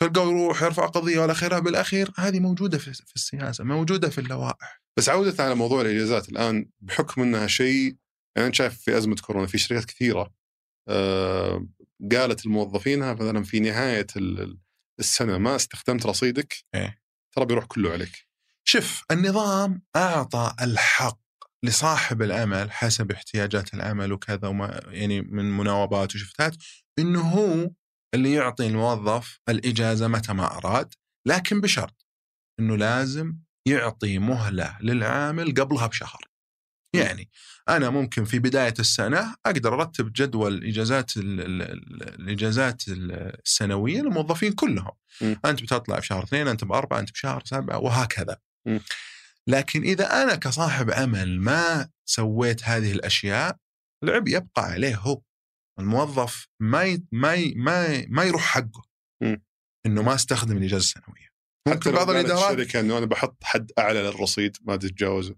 تلقاه 0.00 0.22
يروح 0.30 0.62
يرفع 0.62 0.86
قضية 0.86 1.18
والى 1.20 1.32
اخره 1.32 1.58
بالأخير 1.58 2.10
هذه 2.18 2.40
موجودة 2.40 2.78
في 2.78 3.14
السياسة 3.16 3.64
موجودة 3.64 4.08
في 4.08 4.20
اللوائح. 4.20 4.82
بس 4.96 5.08
عودة 5.08 5.44
على 5.44 5.54
موضوع 5.54 5.80
الإجازات 5.80 6.28
الآن 6.28 6.70
بحكم 6.80 7.22
إنها 7.22 7.46
شيء 7.46 7.96
يعني 8.36 8.46
انت 8.46 8.54
شايف 8.54 8.80
في 8.80 8.98
أزمة 8.98 9.16
كورونا 9.16 9.46
في 9.46 9.58
شركات 9.58 9.84
كثيرة 9.84 10.34
آه 10.88 11.66
قالت 12.12 12.46
لموظفينها 12.46 13.14
مثلا 13.14 13.42
في 13.44 13.60
نهاية 13.60 14.06
ال- 14.16 14.58
السنة 14.98 15.38
ما 15.38 15.56
استخدمت 15.56 16.06
رصيدك 16.06 16.54
إيه. 16.74 17.02
ترى 17.32 17.46
بيروح 17.46 17.64
كله 17.64 17.92
عليك. 17.92 18.28
شوف 18.64 19.04
النظام 19.10 19.82
أعطى 19.96 20.54
الحق 20.60 21.19
لصاحب 21.64 22.22
العمل 22.22 22.72
حسب 22.72 23.12
احتياجات 23.12 23.74
العمل 23.74 24.12
وكذا 24.12 24.48
وما 24.48 24.80
يعني 24.86 25.20
من 25.20 25.56
مناوبات 25.56 26.14
وشفتات 26.14 26.56
إنه 26.98 27.20
هو 27.20 27.70
اللي 28.14 28.32
يعطي 28.32 28.66
الموظف 28.66 29.40
الإجازة 29.48 30.08
متى 30.08 30.32
ما 30.32 30.56
أراد 30.56 30.94
لكن 31.26 31.60
بشرط 31.60 32.06
إنه 32.60 32.76
لازم 32.76 33.36
يعطي 33.66 34.18
مهلة 34.18 34.78
للعامل 34.80 35.54
قبلها 35.54 35.86
بشهر. 35.86 36.30
يعني 36.94 37.30
أنا 37.68 37.90
ممكن 37.90 38.24
في 38.24 38.38
بداية 38.38 38.74
السنة 38.78 39.34
أقدر 39.46 39.74
أرتب 39.74 40.12
جدول 40.12 40.64
إجازات 40.64 41.16
ال- 41.16 41.40
ال- 41.40 41.62
ال- 41.62 42.20
الإجازات 42.20 42.82
السنوية 42.88 44.00
للموظفين 44.02 44.52
كلهم. 44.52 44.92
م. 45.20 45.34
أنت 45.44 45.62
بتطلع 45.62 45.98
بشهر 45.98 46.22
اثنين، 46.22 46.48
أنت 46.48 46.64
بأربعة، 46.64 46.98
أنت 46.98 47.12
بشهر 47.12 47.42
سبعة 47.44 47.78
وهكذا. 47.78 48.36
م. 48.66 48.78
لكن 49.48 49.82
إذا 49.82 50.22
أنا 50.22 50.34
كصاحب 50.34 50.90
عمل 50.90 51.40
ما 51.40 51.90
سويت 52.08 52.64
هذه 52.64 52.92
الأشياء 52.92 53.56
العبء 54.04 54.28
يبقى 54.28 54.62
عليه 54.62 54.96
هو. 54.96 55.22
الموظف 55.78 56.48
ما 56.60 56.84
ي... 56.84 57.04
ما 57.12 57.34
ي... 57.34 57.54
ما 57.54 57.86
ي... 57.86 58.06
ما 58.06 58.24
يروح 58.24 58.42
حقه. 58.42 58.82
م. 59.22 59.36
إنه 59.86 60.02
ما 60.02 60.14
استخدم 60.14 60.56
الإجازة 60.56 60.76
السنوية. 60.76 61.30
حتى 61.68 61.74
ممكن 61.74 61.92
بعض 61.92 62.10
الإدارات 62.10 62.58
الشركة 62.58 62.80
إنه 62.80 62.98
أنا 62.98 63.06
بحط 63.06 63.44
حد 63.44 63.72
أعلى 63.78 64.02
للرصيد 64.02 64.56
ما 64.60 64.76
تتجاوزه 64.76 65.36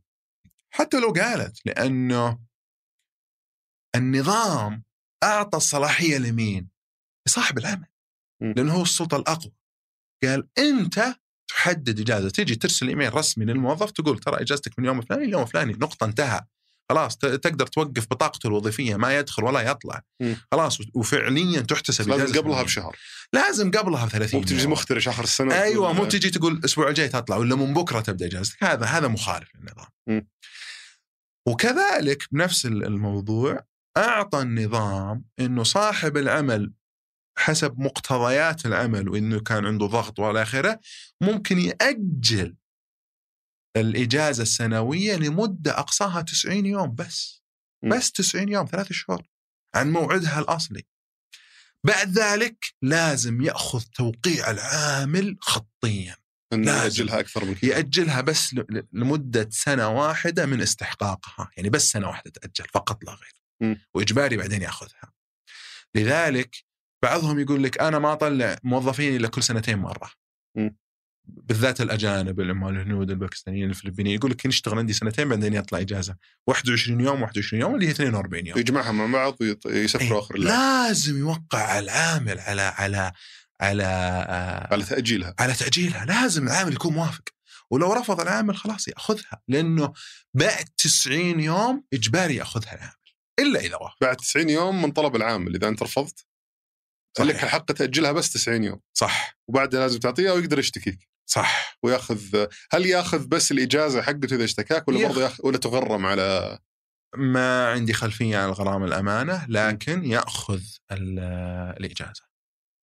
حتى 0.74 1.00
لو 1.00 1.12
قالت 1.12 1.66
لأنه 1.66 2.38
النظام 3.96 4.84
أعطى 5.24 5.56
الصلاحية 5.56 6.18
لمين؟ 6.18 6.70
لصاحب 7.28 7.58
العمل. 7.58 7.86
لأنه 8.40 8.74
هو 8.74 8.82
السلطة 8.82 9.16
الأقوى 9.16 9.52
قال 10.24 10.48
أنت 10.58 11.21
تحدد 11.62 12.00
إجازة 12.00 12.30
تجي 12.30 12.54
ترسل 12.54 12.88
إيميل 12.88 13.14
رسمي 13.14 13.44
للموظف 13.44 13.90
تقول 13.90 14.18
ترى 14.18 14.40
إجازتك 14.40 14.78
من 14.78 14.84
يوم 14.84 14.98
الفلاني 14.98 15.26
ليوم 15.26 15.42
الفلاني 15.42 15.72
نقطة 15.72 16.04
انتهى 16.04 16.40
خلاص 16.88 17.16
تقدر 17.18 17.66
توقف 17.66 18.06
بطاقته 18.10 18.46
الوظيفية 18.46 18.96
ما 18.96 19.18
يدخل 19.18 19.44
ولا 19.44 19.60
يطلع 19.60 20.02
م. 20.20 20.34
خلاص 20.52 20.78
وفعليا 20.94 21.60
تحتسب 21.60 22.08
لازم 22.08 22.40
قبلها. 22.40 22.62
بشهر 22.62 22.96
لازم 23.32 23.70
قبلها 23.70 24.06
ب 24.06 24.08
30 24.08 24.40
مو 24.40 24.44
بتجي 24.44 24.62
يوم. 24.62 24.72
مخترش 24.72 25.08
آخر 25.08 25.24
السنة 25.24 25.62
أيوه 25.62 25.92
مو 25.92 26.04
تجي 26.04 26.30
تقول 26.30 26.52
الأسبوع 26.52 26.88
الجاي 26.88 27.08
تطلع 27.08 27.36
ولا 27.36 27.56
من 27.56 27.74
بكرة 27.74 28.00
تبدأ 28.00 28.26
إجازتك 28.26 28.64
هذا 28.64 28.86
هذا 28.86 29.08
مخالف 29.08 29.48
للنظام 29.54 29.86
م. 30.08 30.20
وكذلك 31.48 32.26
بنفس 32.32 32.66
الموضوع 32.66 33.64
أعطى 33.96 34.40
النظام 34.40 35.24
إنه 35.40 35.62
صاحب 35.62 36.16
العمل 36.16 36.72
حسب 37.42 37.80
مقتضيات 37.80 38.66
العمل 38.66 39.08
وإنه 39.08 39.40
كان 39.40 39.66
عنده 39.66 39.86
ضغط 39.86 40.18
وإلى 40.18 40.42
آخره 40.42 40.80
ممكن 41.20 41.58
يأجل 41.58 42.56
الإجازة 43.76 44.42
السنوية 44.42 45.16
لمدة 45.16 45.78
أقصاها 45.78 46.22
90 46.22 46.66
يوم 46.66 46.94
بس. 46.94 47.42
بس 47.84 48.12
90 48.12 48.48
يوم 48.48 48.66
ثلاث 48.66 48.92
شهور 48.92 49.22
عن 49.74 49.92
موعدها 49.92 50.38
الأصلي 50.38 50.82
بعد 51.84 52.18
ذلك 52.18 52.74
لازم 52.82 53.42
يأخذ 53.42 53.82
توقيع 53.82 54.50
العامل 54.50 55.36
خطيا 55.40 56.16
إنه. 56.52 56.82
يأجلها 56.82 57.20
أكثر 57.20 57.44
من 57.44 57.56
يأجلها 57.62 58.20
بس 58.20 58.56
لمدة 58.92 59.48
سنة 59.50 59.88
واحدة 59.88 60.46
من 60.46 60.60
استحقاقها 60.62 61.50
يعني 61.56 61.70
بس 61.70 61.90
سنة 61.90 62.08
واحدة 62.08 62.30
تأجل 62.30 62.64
فقط 62.74 63.04
لا 63.04 63.12
غير 63.12 63.34
م. 63.60 63.76
وإجباري 63.94 64.36
بعدين 64.36 64.62
يأخذها 64.62 65.12
لذلك 65.94 66.64
بعضهم 67.02 67.38
يقول 67.38 67.62
لك 67.62 67.80
أنا 67.80 67.98
ما 67.98 68.12
أطلع 68.12 68.56
موظفين 68.62 69.16
إلا 69.16 69.28
كل 69.28 69.42
سنتين 69.42 69.78
مرة. 69.78 70.10
م. 70.56 70.70
بالذات 71.24 71.80
الأجانب 71.80 72.40
العمال 72.40 72.76
الهنود 72.76 73.10
الباكستانيين 73.10 73.70
الفلبينيين 73.70 74.16
يقول 74.16 74.30
لك 74.30 74.46
نشتغل 74.46 74.78
عندي 74.78 74.92
سنتين 74.92 75.28
بعدين 75.28 75.54
يطلع 75.54 75.80
إجازة. 75.80 76.16
21 76.46 77.00
يوم 77.00 77.22
21 77.22 77.60
يوم 77.62 77.74
اللي 77.74 77.86
هي 77.86 77.90
42 77.90 78.46
يوم. 78.46 78.58
يجمعها 78.58 78.92
مع 78.92 79.06
بعض 79.06 79.36
ويسفروا 79.66 80.20
آخر 80.20 80.34
الليل. 80.34 80.48
لازم 80.48 81.18
يوقع 81.18 81.78
العامل 81.78 82.40
على 82.40 82.62
على 82.62 83.12
على 83.60 83.84
آه، 83.84 84.68
على 84.72 84.84
تأجيلها. 84.84 85.34
على 85.38 85.52
تأجيلها. 85.54 86.04
لازم 86.04 86.46
العامل 86.46 86.72
يكون 86.72 86.92
موافق. 86.94 87.22
ولو 87.70 87.92
رفض 87.92 88.20
العامل 88.20 88.56
خلاص 88.56 88.88
يأخذها 88.88 89.40
لأنه 89.48 89.92
بعد 90.34 90.64
90 90.76 91.40
يوم 91.40 91.84
إجباري 91.92 92.36
يأخذها 92.36 92.74
العامل 92.74 92.92
إلا 93.38 93.60
إذا 93.60 93.76
وافق. 93.76 93.96
بعد 94.00 94.16
90 94.16 94.48
يوم 94.48 94.82
من 94.82 94.90
طلب 94.92 95.16
العامل. 95.16 95.54
إذا 95.54 95.68
أنت 95.68 95.82
رفضت 95.82 96.26
لك 97.20 97.44
الحق 97.44 97.72
تأجلها 97.72 98.12
بس 98.12 98.32
90 98.32 98.64
يوم. 98.64 98.80
صح. 98.94 99.38
وبعدها 99.48 99.80
لازم 99.80 99.98
تعطيها 99.98 100.32
ويقدر 100.32 100.58
يشتكيك 100.58 101.08
صح. 101.26 101.78
وياخذ 101.82 102.46
هل 102.72 102.86
ياخذ 102.86 103.26
بس 103.26 103.52
الإجازة 103.52 104.02
حقته 104.02 104.34
إذا 104.36 104.44
اشتكاك 104.44 104.88
ولا 104.88 105.08
برضه 105.08 105.22
ياخذ 105.22 105.46
ولا 105.46 105.58
تغرم 105.58 106.06
على؟ 106.06 106.58
ما 107.16 107.68
عندي 107.68 107.92
خلفية 107.92 108.38
عن 108.38 108.48
الغرامة 108.48 108.84
الأمانة 108.86 109.46
لكن 109.48 110.04
يأخذ 110.04 110.60
ال- 110.92 111.18
الإجازة. 111.80 112.22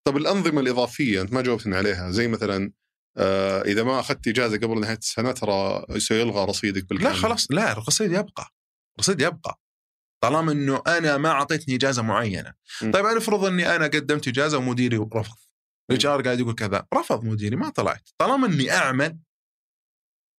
طب 0.07 0.17
الأنظمة 0.17 0.61
الإضافية 0.61 1.21
أنت 1.21 1.33
ما 1.33 1.41
جاوبتني 1.41 1.75
عليها 1.77 2.11
زي 2.11 2.27
مثلا 2.27 2.71
آه 3.17 3.61
إذا 3.61 3.83
ما 3.83 3.99
أخذت 3.99 4.27
إجازة 4.27 4.57
قبل 4.57 4.79
نهاية 4.79 4.97
السنة 4.97 5.31
ترى 5.31 5.85
سيلغى 5.99 6.45
رصيدك 6.45 6.81
لا 6.81 6.87
بالكامل. 6.89 7.15
خلاص 7.15 7.47
لا 7.51 7.71
الرصيد 7.71 8.11
يبقى. 8.11 8.49
الرصيد 8.99 9.21
يبقى. 9.21 9.59
طالما 10.23 10.51
إنه 10.51 10.81
أنا 10.87 11.17
ما 11.17 11.29
أعطيتني 11.29 11.75
إجازة 11.75 12.01
معينة. 12.01 12.53
م. 12.81 12.91
طيب 12.91 13.05
افرض 13.05 13.45
إني 13.45 13.75
أنا 13.75 13.85
قدمت 13.85 14.27
إجازة 14.27 14.57
ومديري 14.57 14.97
رفض. 14.97 15.37
الإتش 15.89 16.05
آر 16.05 16.21
قاعد 16.21 16.39
يقول 16.39 16.55
كذا 16.55 16.87
رفض 16.93 17.23
مديري 17.23 17.55
ما 17.55 17.69
طلعت. 17.69 18.09
طالما 18.17 18.47
إني 18.47 18.71
أعمل 18.71 19.19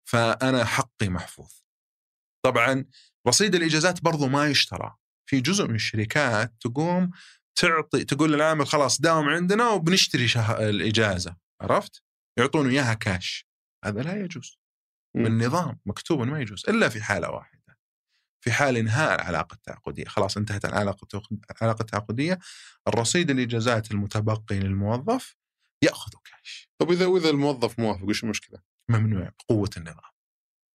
فأنا 0.09 0.65
حقي 0.65 1.09
محفوظ. 1.09 1.53
طبعا 2.45 2.85
رصيد 3.29 3.55
الإجازات 3.55 4.03
برضو 4.03 4.29
ما 4.29 4.47
يشترى. 4.47 4.97
في 5.27 5.41
جزء 5.41 5.67
من 5.69 5.75
الشركات 5.75 6.55
تقوم 6.61 7.11
تعطي 7.55 8.05
تقول 8.05 8.33
للعامل 8.33 8.67
خلاص 8.67 9.01
داوم 9.01 9.29
عندنا 9.29 9.69
وبنشتري 9.69 10.29
شه... 10.29 10.69
الإجازة. 10.69 11.37
عرفت؟ 11.61 12.03
يعطونه 12.39 12.71
إياها 12.71 12.95
كاش 12.95 13.47
هذا 13.85 14.03
لا 14.03 14.25
يجوز. 14.25 14.59
بالنظام 15.17 15.81
مكتوب 15.87 16.21
ما 16.21 16.41
يجوز 16.41 16.65
إلا 16.69 16.89
في 16.89 17.03
حالة 17.03 17.31
واحدة. 17.31 17.60
في 18.41 18.53
حال 18.53 18.77
انهاء 18.77 19.15
العلاقة 19.15 19.55
التعاقدية. 19.55 20.05
خلاص 20.05 20.37
انتهت 20.37 20.65
العلاقة 20.65 21.23
العلاقة 21.63 21.83
التعاقدية. 21.83 22.39
الرصيد 22.89 23.31
الاجازات 23.31 23.91
المتبقي 23.91 24.61
للموظف 24.61 25.37
ياخذه 25.85 26.19
كاش 26.25 26.71
طب 26.79 26.91
إذا 26.91 27.07
وإذا 27.07 27.31
الموظف 27.31 27.79
موافق 27.79 28.05
وش 28.05 28.25
المشكلة؟ 28.25 28.59
ممنوع. 28.91 29.31
قوة 29.49 29.71
النظام. 29.77 30.11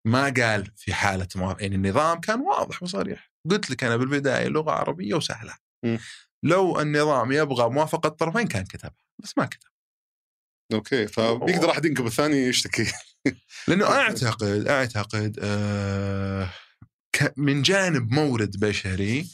ما 0.07 0.23
قال 0.23 0.71
في 0.75 0.93
حالة 0.93 1.27
موافق 1.35 1.61
يعني 1.61 1.75
النظام 1.75 2.19
كان 2.19 2.39
واضح 2.39 2.83
وصريح. 2.83 3.31
قلت 3.49 3.71
لك 3.71 3.83
أنا 3.83 3.97
بالبداية 3.97 4.47
لغة 4.47 4.71
عربية 4.71 5.13
وسهلة. 5.15 5.55
م. 5.85 5.97
لو 6.43 6.79
النظام 6.81 7.31
يبغى 7.31 7.69
موافقة 7.69 8.07
الطرفين 8.07 8.47
كان 8.47 8.63
كتبها 8.63 9.05
بس 9.23 9.37
ما 9.37 9.45
كتب. 9.45 9.69
أوكي 10.73 11.07
فبيقدر 11.07 11.71
أحد 11.71 11.85
ينقب 11.85 12.05
الثاني 12.05 12.37
يشتكي. 12.37 12.91
لأنه 13.67 13.85
أعتقد 13.99 14.67
أعتقد 14.67 15.39
آه 15.43 16.49
من 17.37 17.61
جانب 17.61 18.11
مورد 18.11 18.59
بشري 18.59 19.29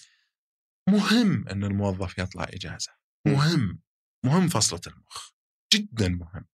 مهم 0.90 1.48
إن 1.48 1.64
الموظف 1.64 2.18
يطلع 2.18 2.44
إجازة. 2.44 2.92
مهم. 3.28 3.80
مهم 4.26 4.48
فصلة 4.48 4.82
المخ. 4.88 5.32
جدا 5.74 6.10
مهم. 6.10 6.46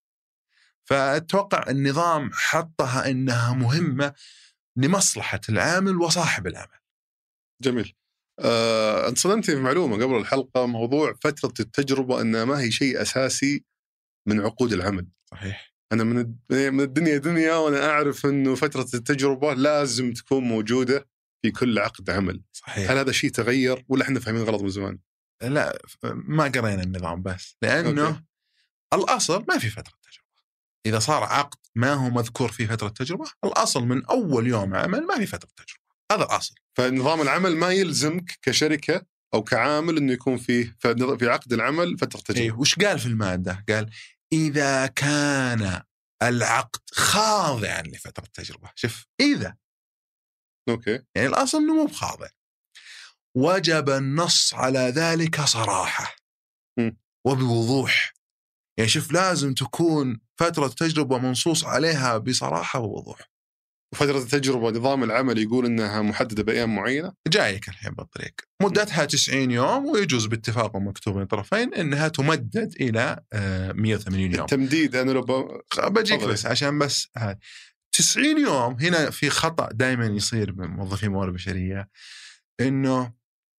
فأتوقع 0.86 1.70
النظام 1.70 2.30
حطها 2.34 3.10
إنها 3.12 3.54
مهمة 3.54 4.14
لمصلحة 4.76 5.42
العامل 5.50 5.96
وصاحب 5.96 6.48
العمل. 6.48 6.80
جميل. 7.62 7.96
انت 9.08 9.18
صدمتني 9.18 9.56
في 9.56 9.62
معلومة 9.62 10.04
قبل 10.06 10.16
الحلقة 10.16 10.66
موضوع 10.66 11.14
فترة 11.22 11.54
التجربة 11.60 12.22
إنها 12.22 12.46
ما 12.46 12.60
هي 12.60 12.72
شيء 12.72 13.02
أساسي 13.02 13.66
من 14.28 14.42
عقود 14.42 14.74
العمل. 14.74 15.08
صحيح. 15.32 15.74
أنا 15.92 16.04
من 16.04 16.36
من 16.52 16.82
الدنيا 16.82 17.18
دنيا 17.18 17.56
وأنا 17.56 17.90
أعرف 17.90 18.26
إنه 18.26 18.56
فترة 18.56 18.88
التجربة 18.94 19.54
لازم 19.54 20.14
تكون 20.14 20.44
موجودة. 20.44 21.10
في 21.42 21.52
كل 21.52 21.80
عقد 21.80 22.10
عمل. 22.10 22.42
صحيح. 22.52 22.92
هل 22.92 22.98
هذا 22.98 23.12
شيء 23.12 23.30
تغير 23.30 23.86
ولا 23.88 24.04
إحنا 24.04 24.20
فاهمين 24.20 24.44
غلط 24.44 24.62
من 24.62 24.70
زمان؟ 24.70 25.00
لا 25.42 25.82
ما 26.04 26.44
قرينا 26.44 26.84
النظام 26.84 27.22
بس. 27.22 27.58
لأنه 27.62 28.08
أوكي. 28.08 28.24
الأصل 28.94 29.46
ما 29.50 29.58
في 29.58 29.70
فترة 29.70 29.94
تجربة. 30.04 30.28
إذا 30.86 31.00
صار 31.00 31.24
عقد 31.24 31.58
ما 31.76 31.94
هو 31.94 32.10
مذكور 32.10 32.52
فيه 32.52 32.68
فترة 32.68 32.90
تجربة 32.90 33.26
الأصل 33.44 33.84
من 33.84 34.06
أول 34.06 34.48
يوم 34.48 34.76
عمل 34.76 35.06
ما 35.06 35.18
في 35.18 35.26
فترة 35.26 35.50
تجربة. 35.56 35.88
هذا 36.12 36.24
الأصل. 36.24 36.56
فنظام 36.74 37.22
العمل 37.22 37.56
ما 37.56 37.72
يلزمك 37.72 38.40
كشركة 38.42 39.06
أو 39.34 39.44
كعامل 39.44 39.98
إنه 39.98 40.14
يكون 40.14 40.38
فيه 40.38 40.76
في 40.80 41.18
في 41.20 41.30
عقد 41.30 41.54
العمل 41.54 41.98
فترة 41.98 42.20
إيه 42.20 42.36
تجربة. 42.36 42.60
وش 42.60 42.76
قال 42.76 43.00
في 43.00 43.06
المادة؟ 43.06 43.66
قال 43.70 43.90
إذا 44.34 44.88
كان 44.88 45.82
العقد 46.24 46.82
خاضعا 46.92 47.82
لفترة 47.82 48.28
تجربة. 48.34 48.72
شوف 48.76 49.06
إذا 49.20 49.56
أوكي. 50.70 51.00
يعني 51.16 51.28
الأصل 51.28 51.58
إنه 51.58 51.74
مو 51.74 51.86
بخاضع 51.86 52.28
وجب 53.38 53.90
النص 53.90 54.54
على 54.54 54.80
ذلك 54.80 55.42
صراحة. 55.42 56.16
م. 56.80 56.92
وبوضوح. 57.28 58.14
يعني 58.78 58.90
شوف 58.90 59.12
لازم 59.12 59.54
تكون 59.54 60.20
فترة 60.40 60.68
تجربة 60.68 61.18
منصوص 61.18 61.66
عليها 61.66 62.18
بصراحة 62.18 62.80
ووضوح. 62.80 63.20
وفترة 63.94 64.18
التجربة 64.18 64.70
نظام 64.70 65.04
العمل 65.04 65.38
يقول 65.38 65.66
إنها 65.66 66.02
محددة 66.02 66.44
بأيام 66.44 66.76
معينة؟ 66.76 67.14
جايك 67.28 67.68
الحين 67.68 67.92
بالطريق. 67.92 68.34
مدتها 68.62 69.06
90 69.06 69.52
يوم 69.52 69.86
ويجوز 69.86 70.26
باتفاق 70.26 70.76
مكتوب 70.76 71.14
بين 71.14 71.24
الطرفين 71.24 71.74
إنها 71.74 72.08
تمدد 72.08 72.76
إلى 72.82 73.20
آه، 73.34 73.72
180 73.72 74.32
يوم. 74.32 74.42
التمديد 74.42 74.96
أنا 74.96 75.12
لو 75.12 75.22
ب... 75.22 75.62
بجيك. 75.88 76.24
بس 76.24 76.46
عشان 76.46 76.80
بس 76.80 77.08
90 77.92 78.40
يوم 78.40 78.80
هنا 78.80 79.10
في 79.10 79.30
خطأ 79.30 79.70
دائما 79.72 80.06
يصير 80.06 80.54
من 80.56 80.68
موظفين 80.68 81.10
موارد 81.12 81.34
بشرية 81.34 81.90
إنه 82.60 83.14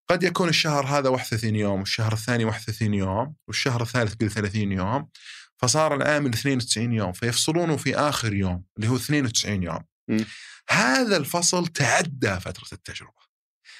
قد 0.09 0.23
يكون 0.23 0.49
الشهر 0.49 0.87
هذا 0.87 1.09
31 1.09 1.57
يوم 1.57 1.81
والشهر 1.81 2.13
الثاني 2.13 2.45
31 2.45 2.95
يوم 2.95 3.35
والشهر 3.49 3.83
الثالث 3.83 4.15
قل 4.15 4.31
30 4.31 4.73
يوم 4.73 5.09
فصار 5.57 5.95
العامل 5.95 6.29
92 6.31 6.93
يوم 6.93 7.13
فيفصلونه 7.13 7.77
في 7.77 7.97
آخر 7.97 8.35
يوم 8.35 8.65
اللي 8.77 8.89
هو 8.89 8.97
92 8.97 9.63
يوم 9.63 9.81
م. 10.09 10.25
هذا 10.71 11.17
الفصل 11.17 11.67
تعدى 11.67 12.41
فترة 12.41 12.69
التجربة 12.73 13.29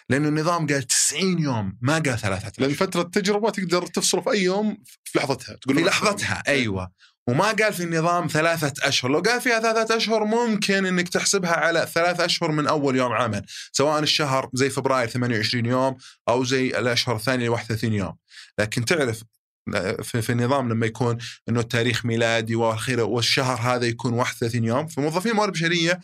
لأنه 0.09 0.29
النظام 0.29 0.67
قال 0.67 0.83
90 0.83 1.39
يوم 1.39 1.79
ما 1.81 1.93
قال 1.93 2.19
ثلاثة 2.19 2.53
لأن. 2.59 2.75
فترة 2.75 3.03
التجربة 3.03 3.51
تقدر 3.51 3.87
تفصله 3.87 4.21
في 4.21 4.31
أي 4.31 4.43
يوم 4.43 4.83
في 5.05 5.19
لحظتها 5.19 5.57
تقول 5.57 5.77
في 5.77 5.83
لحظتها 5.83 6.43
أيوه 6.49 6.93
وما 7.29 7.53
قال 7.53 7.73
في 7.73 7.83
النظام 7.83 8.27
ثلاثة 8.27 8.89
أشهر. 8.89 9.11
لو 9.11 9.21
قال 9.21 9.41
فيها 9.41 9.61
ثلاثة 9.61 9.97
أشهر 9.97 10.25
ممكن 10.25 10.87
أنك 10.87 11.09
تحسبها 11.09 11.53
على 11.53 11.89
ثلاثة 11.95 12.25
أشهر 12.25 12.51
من 12.51 12.67
أول 12.67 12.97
يوم 12.97 13.13
عمل 13.13 13.47
سواء 13.73 13.99
الشهر 13.99 14.51
زي 14.55 14.71
فبراير 14.71 15.09
28 15.09 15.67
يوم 15.67 15.97
أو 16.29 16.45
زي 16.45 16.79
الأشهر 16.79 17.17
الثانية 17.17 17.49
31 17.49 17.93
يوم. 17.93 18.17
لكن 18.59 18.85
تعرف 18.85 19.23
في, 20.03 20.31
النظام 20.31 20.69
لما 20.69 20.87
يكون 20.87 21.19
إنه 21.49 21.61
التاريخ 21.61 22.07
ميلادي 22.07 22.55
وأخيرا 22.55 23.03
والشهر 23.03 23.59
هذا 23.61 23.87
يكون 23.87 24.13
31 24.13 24.65
يوم 24.65 24.87
فموظفين 24.87 25.33
موارد 25.33 25.53
بشرية 25.53 26.01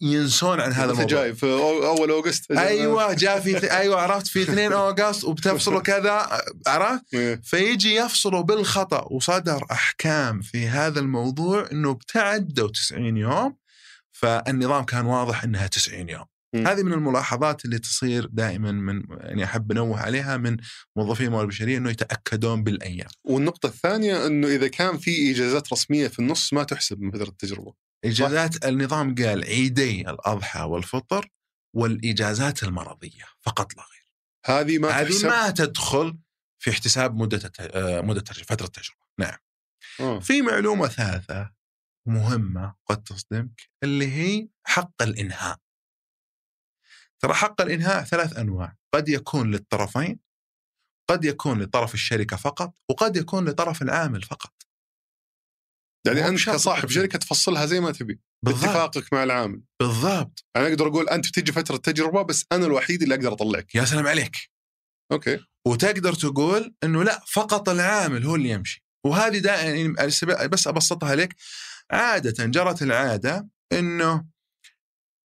ينسون 0.00 0.60
عن 0.60 0.72
هذا 0.72 0.90
الموضوع 0.90 1.04
جاي 1.04 1.34
في 1.34 1.46
أول 1.46 2.10
أوغست 2.10 2.50
أيوه 2.52 3.14
جاء 3.14 3.40
في 3.40 3.72
أيوه 3.72 4.00
عرفت 4.00 4.26
في 4.26 4.42
2 4.42 4.72
أوغست 4.72 5.24
وبتفصلوا 5.24 5.80
كذا 5.90 6.42
عرفت 6.66 7.14
إيه. 7.14 7.40
فيجي 7.44 7.94
يفصلوا 7.94 8.42
بالخطأ 8.42 9.04
وصدر 9.10 9.64
أحكام 9.72 10.40
في 10.40 10.68
هذا 10.68 11.00
الموضوع 11.00 11.68
إنه 11.72 11.94
بتعدوا 11.94 12.68
90 12.68 13.16
يوم 13.16 13.56
فالنظام 14.12 14.84
كان 14.84 15.06
واضح 15.06 15.44
إنها 15.44 15.66
90 15.66 16.08
يوم. 16.08 16.24
هذه 16.54 16.82
من 16.82 16.92
الملاحظات 16.92 17.64
اللي 17.64 17.78
تصير 17.78 18.26
دائما 18.26 18.72
من 18.72 19.02
يعني 19.10 19.44
أحب 19.44 19.72
أنوه 19.72 20.00
عليها 20.00 20.36
من 20.36 20.56
موظفين 20.96 21.26
الموارد 21.26 21.44
البشرية 21.44 21.78
إنه 21.78 21.90
يتأكدون 21.90 22.64
بالأيام 22.64 23.08
والنقطة 23.24 23.66
الثانية 23.66 24.26
إنه 24.26 24.48
إذا 24.48 24.68
كان 24.68 24.98
في 24.98 25.30
اجازات 25.30 25.72
رسمية 25.72 26.08
في 26.08 26.18
النص 26.18 26.52
ما 26.52 26.64
تحسب 26.64 27.00
من 27.00 27.10
فترة 27.10 27.28
التجربة. 27.28 27.87
إجازات 28.04 28.64
النظام 28.64 29.14
قال 29.14 29.44
عيدي 29.44 30.00
الأضحى 30.00 30.60
والفطر 30.60 31.30
والإجازات 31.74 32.62
المرضية 32.62 33.24
فقط 33.40 33.76
لا 33.76 33.82
غير. 33.82 34.08
هذه 34.46 34.78
ما 34.78 34.88
هذه 34.88 35.26
ما 35.26 35.50
تدخل 35.50 36.18
في 36.58 36.70
احتساب 36.70 37.14
مدة 37.14 37.52
آه، 37.60 38.00
مدة 38.00 38.24
فترة 38.32 38.66
التجربة. 38.66 39.00
نعم. 39.18 39.38
آه. 40.00 40.20
في 40.20 40.42
معلومة 40.42 40.88
ثالثة 40.88 41.52
مهمة 42.08 42.74
قد 42.86 43.02
تصدمك 43.02 43.70
اللي 43.82 44.06
هي 44.12 44.48
حق 44.66 45.02
الإنهاء. 45.02 45.58
ترى 47.20 47.34
حق 47.34 47.60
الإنهاء 47.60 48.04
ثلاث 48.04 48.36
أنواع. 48.36 48.76
قد 48.94 49.08
يكون 49.08 49.50
للطرفين 49.50 50.20
قد 51.10 51.24
يكون 51.24 51.62
لطرف 51.62 51.94
الشركة 51.94 52.36
فقط 52.36 52.74
وقد 52.90 53.16
يكون 53.16 53.48
لطرف 53.48 53.82
العامل 53.82 54.22
فقط. 54.22 54.57
يعني 56.08 56.28
أنت 56.28 56.50
كصاحب. 56.50 56.88
شركة 56.88 57.18
تفصلها 57.18 57.66
زي 57.66 57.80
ما 57.80 57.92
تبي 57.92 58.20
بالضبط 58.44 58.64
باتفاقك 58.64 59.12
مع 59.12 59.24
العامل. 59.24 59.62
بالضبط 59.80 60.44
أنا 60.56 60.68
أقدر 60.68 60.86
أقول 60.86 61.08
أنت 61.08 61.28
بتجي 61.28 61.52
فترة 61.52 61.76
تجربة 61.76 62.22
بس 62.22 62.44
أنا 62.52 62.66
الوحيد 62.66 63.02
اللي 63.02 63.14
أقدر 63.14 63.32
أطلعك. 63.32 63.74
يا 63.74 63.84
سلام 63.84 64.06
عليك 64.06 64.36
أوكي. 65.12 65.38
وتقدر 65.66 66.14
تقول 66.14 66.74
إنه 66.84 67.04
لا 67.04 67.24
فقط 67.26 67.68
العامل 67.68 68.24
هو 68.24 68.34
اللي 68.34 68.48
يمشي 68.48 68.84
وهذه 69.06 69.38
دائما 69.38 69.94
يعني 69.98 70.48
بس 70.48 70.66
أبسطها 70.66 71.14
لك 71.14 71.36
عادة 71.90 72.46
جرت 72.46 72.82
العادة 72.82 73.48
إنه 73.72 74.24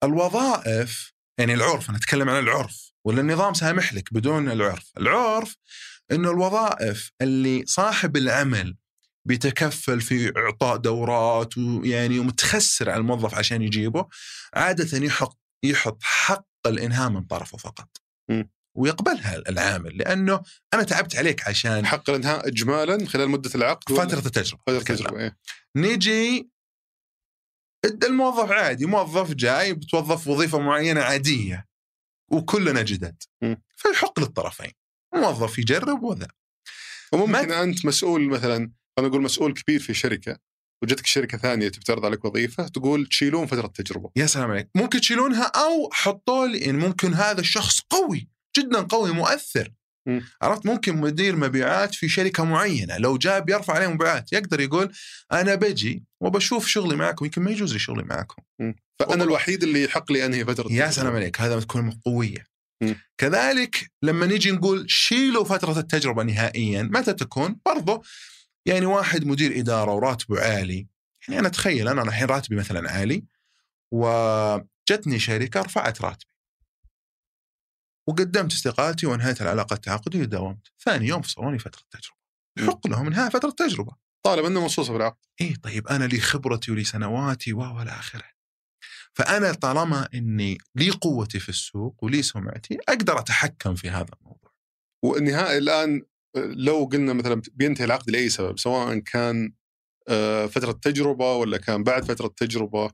الوظائف 0.04 1.14
يعني 1.40 1.54
العرف 1.54 1.90
أنا 1.90 1.98
أتكلم 1.98 2.30
عن 2.30 2.44
العرف 2.44 2.94
ولا 3.06 3.22
النظام 3.22 3.54
سامح 3.54 3.94
لك 3.94 4.14
بدون 4.14 4.52
العرف 4.52 4.92
العرف 4.98 5.56
إنه 6.12 6.32
الوظائف 6.32 7.12
اللي 7.22 7.64
صاحب 7.68 8.18
العمل 8.18 8.78
بيتكفل 9.28 10.02
في 10.02 10.34
إعطاء 10.38 10.78
دورات 10.78 11.58
ويعني 11.58 12.20
ومتخسر 12.20 12.90
على 12.90 13.00
الموظف 13.00 13.36
عشان 13.36 13.62
يجيبه 13.62 14.08
عادة 14.54 14.98
يحط 15.06 15.40
يحط 15.64 15.98
حق 16.04 16.48
الإنهاء 16.66 17.10
من 17.10 17.24
طرفه 17.24 17.58
فقط. 17.58 17.90
م. 18.30 18.44
ويقبلها 18.78 19.36
العامل 19.50 19.98
لأنه 19.98 20.44
أنا 20.74 20.84
تعبت 20.84 21.16
عليك 21.16 21.48
عشان 21.48 21.86
حق 21.86 22.10
الإنهاء 22.10 22.48
اجمالا 22.48 23.06
خلال 23.08 23.30
مدة 23.30 23.52
العقد 23.56 23.94
فترة 23.94 24.20
التجربة 24.20 24.62
فترة. 24.68 24.78
التجربة 24.78 25.20
إيه. 25.20 25.38
نيجي 25.76 26.50
اد- 27.86 28.04
الموظف 28.04 28.52
عادي 28.52 28.86
موظف 28.86 29.34
جاي 29.34 29.74
بتوظف 29.74 30.28
وظيفة 30.28 30.60
معينة 30.60 31.02
عادية 31.02 31.66
وكلنا 32.32 32.82
جدد. 32.82 33.24
فيحق 33.76 34.20
للطرفين 34.20 34.72
موظف 35.16 35.60
يجرب 35.60 36.04
وذا 36.04 36.28
وممكن 37.14 37.48
ما- 37.48 37.64
أنت 37.64 37.86
مسؤول 37.86 38.28
مثلا 38.30 38.72
خلينا 38.98 39.10
نقول 39.10 39.22
مسؤول 39.24 39.54
كبير 39.54 39.80
في 39.80 39.94
شركة 39.94 40.38
وجتك 40.84 41.06
شركة 41.06 41.38
ثانية 41.38 41.70
تبي 41.70 41.84
تعرض 41.86 42.06
عليك 42.06 42.26
وظيفة 42.26 42.68
تقول 42.68 43.06
تشيلون 43.06 43.46
فترة 43.46 43.66
التجربة 43.66 44.12
يا 44.16 44.26
سلام 44.26 44.52
عليك 44.52 44.70
ممكن 44.76 45.02
تشيلونها 45.02 45.44
أو 45.44 45.90
حطوا 45.92 46.48
لي 46.48 46.70
إن 46.70 46.80
ممكن 46.80 47.14
هذا 47.14 47.40
الشخص 47.42 47.80
قوي 47.90 48.28
جدا 48.58 48.82
قوي 48.82 49.12
مؤثر 49.12 49.74
م. 50.08 50.20
عرفت 50.42 50.66
ممكن 50.66 50.98
مدير 50.98 51.36
مبيعات 51.36 51.96
في 51.96 52.10
شركة 52.10 52.44
معينة 52.44 52.98
لو 52.98 53.18
جاء 53.18 53.40
بيرفع 53.40 53.74
عليه 53.74 53.88
مبيعات 53.88 54.34
يقدر 54.34 54.60
يقول 54.60 54.92
أنا 55.32 55.56
بجي 55.56 56.04
وبشوف 56.22 56.68
شغلي 56.68 56.96
معكم 56.96 57.26
يمكن 57.26 57.42
ما 57.42 57.52
يجوز 57.52 57.74
لي 57.74 57.80
شغلي 57.80 58.04
معكم 58.04 58.44
فأنا 58.60 58.76
والله. 59.12 59.24
الوحيد 59.26 59.64
اللي 59.64 59.84
يحق 59.84 60.12
لي 60.12 60.26
أنهي 60.26 60.46
فترة 60.46 60.72
يا. 60.72 60.92
سلام 60.92 61.16
عليك 61.16 61.42
هذا 61.42 61.60
تكون 61.60 62.00
قوية 62.06 62.48
م. 62.84 62.94
كذلك 63.18 63.92
لما 64.04 64.26
نيجي 64.26 64.52
نقول 64.52 64.86
شيلوا 64.92 65.44
فترة 65.44 65.80
التجربة 65.80 66.24
نهائيا 66.24 66.84
متى 66.84 67.14
تكون 67.14 67.60
برضو 67.66 68.04
يعني 68.66 68.86
واحد 68.86 69.26
مدير 69.26 69.60
إدارة 69.60 69.92
وراتبه 69.94 70.42
عالي 70.42 70.88
يعني 71.28 71.40
أنا 71.40 71.48
أتخيل 71.48 71.88
أنا 71.88 72.02
الحين 72.02 72.28
راتبي 72.28 72.56
مثلا 72.56 72.92
عالي 72.92 73.26
وجتني 73.92 75.20
شركة 75.20 75.62
رفعت 75.62 76.02
راتبي 76.02 76.34
وقدمت 78.08 78.52
استقالتي 78.52 79.06
وانهيت 79.06 79.42
العلاقة 79.42 79.74
التعاقدية 79.74 80.22
وداومت 80.22 80.68
ثاني 80.80 81.08
يوم 81.08 81.22
فصلوني 81.22 81.60
فترة 81.60 81.82
تجربة 81.92 82.18
م. 82.58 82.64
يحق 82.64 82.88
لهم 82.88 83.08
إنهاء 83.08 83.30
فترة 83.30 83.50
تجربة 83.50 83.96
طالما 84.24 84.48
انه 84.48 84.62
منصوصه 84.62 84.92
في 84.92 84.98
العقد 84.98 85.26
إيه 85.42 85.56
طيب 85.56 85.88
أنا 85.88 86.06
لي 86.06 86.20
خبرتي 86.20 86.72
ولي 86.72 86.84
سنواتي 86.84 87.54
و 87.54 87.82
إلى 87.82 87.92
آخره. 87.92 88.34
فأنا 89.14 89.54
طالما 89.54 90.08
إني 90.14 90.58
لي 90.76 90.90
قوتي 90.90 91.40
في 91.40 91.50
السوق 91.50 92.04
ولي 92.04 92.24
سمعتي 92.24 92.78
أقدر 92.90 93.20
أتحكم 93.20 93.76
في 93.76 93.90
هذا 93.90 94.10
الموضوع. 94.20 94.54
والنهايه 95.04 95.58
الآن 95.58 96.06
لو 96.36 96.90
قلنا 96.92 97.14
مثلا 97.14 97.42
بينتهي 97.54 97.86
العقد 97.86 98.10
لأي 98.10 98.30
سبب 98.30 98.60
سواء 98.60 98.98
كان 98.98 99.54
آه، 100.08 100.46
فترة 100.46 100.72
تجربة 100.72 101.34
ولا 101.36 101.58
كان 101.58 101.84
بعد 101.84 102.06
فترة 102.06 102.28
تجربة 102.28 102.92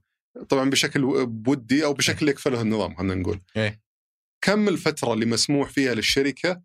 طبعا 0.49 0.69
بشكل 0.69 1.03
ودي 1.47 1.85
أو 1.85 1.93
بشكل 1.93 2.29
يكفله 2.29 2.61
النظام 2.61 2.95
خلينا 2.95 3.15
نقول. 3.15 3.41
إيه. 3.57 3.81
كم 4.41 4.67
الفترة 4.67 5.13
اللي 5.13 5.25
مسموح 5.25 5.69
فيها 5.69 5.93
للشركة 5.93 6.61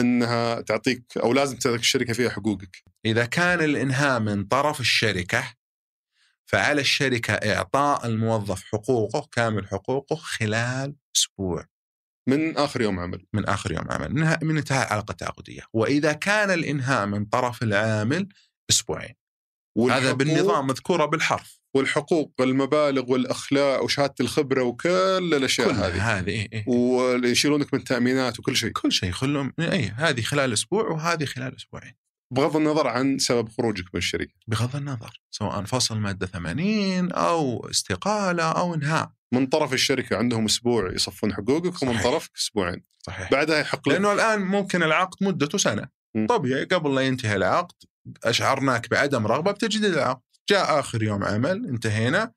إنها 0.00 0.60
تعطيك 0.60 1.04
أو 1.16 1.32
لازم 1.32 1.56
تعطيك 1.56 1.80
الشركة 1.80 2.12
فيها 2.12 2.30
حقوقك؟ 2.30 2.82
إذا 3.06 3.26
كان 3.26 3.60
الإنهاء 3.60 4.20
من 4.20 4.44
طرف 4.44 4.80
الشركة 4.80 5.54
فعلى 6.46 6.80
الشركة 6.80 7.32
إعطاء 7.32 8.06
الموظف 8.06 8.64
حقوقه 8.64 9.28
كامل 9.32 9.68
حقوقه 9.68 10.16
خلال 10.16 10.94
أسبوع. 11.16 11.66
من 12.28 12.56
آخر 12.56 12.80
يوم 12.80 13.00
عمل. 13.00 13.26
من 13.32 13.44
آخر 13.44 13.72
يوم 13.72 13.84
عمل. 13.90 14.14
من 14.14 14.36
من 14.42 14.56
انتهاء 14.56 14.86
العلاقه 14.86 15.12
التعاقديه، 15.12 15.62
وإذا 15.72 16.12
كان 16.12 16.50
الإنهاء 16.50 17.06
من 17.06 17.24
طرف 17.24 17.62
العامل 17.62 18.28
أسبوعين. 18.70 19.14
هذا 19.90 20.12
بالنظام 20.12 20.66
مذكورة 20.66 21.04
بالحرف. 21.04 21.60
والحقوق 21.74 22.32
والمبالغ 22.38 23.10
والاخلاء 23.10 23.84
وشهادة 23.84 24.14
الخبرة 24.20 24.62
وكل 24.62 25.34
الأشياء 25.34 25.68
كل 25.68 25.74
هذه. 25.74 26.18
هذه 26.18 26.28
إيه 26.28 26.48
إيه. 26.52 26.68
ويشيلونك 26.68 27.74
من 27.74 27.80
التأمينات 27.80 28.38
وكل 28.38 28.56
شيء. 28.56 28.70
كل 28.70 28.92
شيء 28.92 29.10
خلهم 29.10 29.52
اي 29.60 29.88
هذه 29.96 30.20
خلال 30.20 30.52
أسبوع 30.52 30.88
وهذه 30.88 31.24
خلال 31.24 31.56
أسبوعين. 31.56 31.94
بغض 32.32 32.56
النظر 32.56 32.86
عن 32.86 33.18
سبب 33.18 33.48
خروجك 33.48 33.84
من 33.94 33.98
الشركة. 33.98 34.34
بغض 34.46 34.76
النظر. 34.76 35.20
سواء 35.30 35.64
فصل 35.64 35.98
مادة 35.98 36.26
80 36.26 37.12
أو 37.12 37.70
استقالة 37.70 38.42
أو 38.42 38.74
إنهاء. 38.74 39.15
من 39.34 39.46
طرف 39.46 39.72
الشركة 39.72 40.16
عندهم 40.16 40.44
أسبوع 40.44 40.92
يصفون 40.92 41.34
حقوقك 41.34 41.82
ومن. 41.82 41.98
طرفك 42.02 42.30
أسبوعين. 42.36 42.82
صحيح. 43.02 43.30
بعدها 43.30 43.58
يحق 43.58 43.88
لك. 43.88 43.94
لأنه 43.94 44.12
الآن 44.12 44.40
ممكن 44.40 44.82
العقد 44.82 45.24
مدته 45.24 45.58
سنة. 45.58 45.88
م. 46.16 46.26
طبيعي 46.26 46.64
قبل 46.64 46.94
لا 46.94 47.00
ينتهي 47.00 47.36
العقد 47.36 47.74
أشعرناك 48.24 48.90
بعدم 48.90 49.26
رغبة 49.26 49.52
بتجديد 49.52 49.84
العقد. 49.84 50.22
جاء 50.50 50.80
آخر 50.80 51.02
يوم 51.02 51.24
عمل 51.24 51.66
انتهينا. 51.66 52.32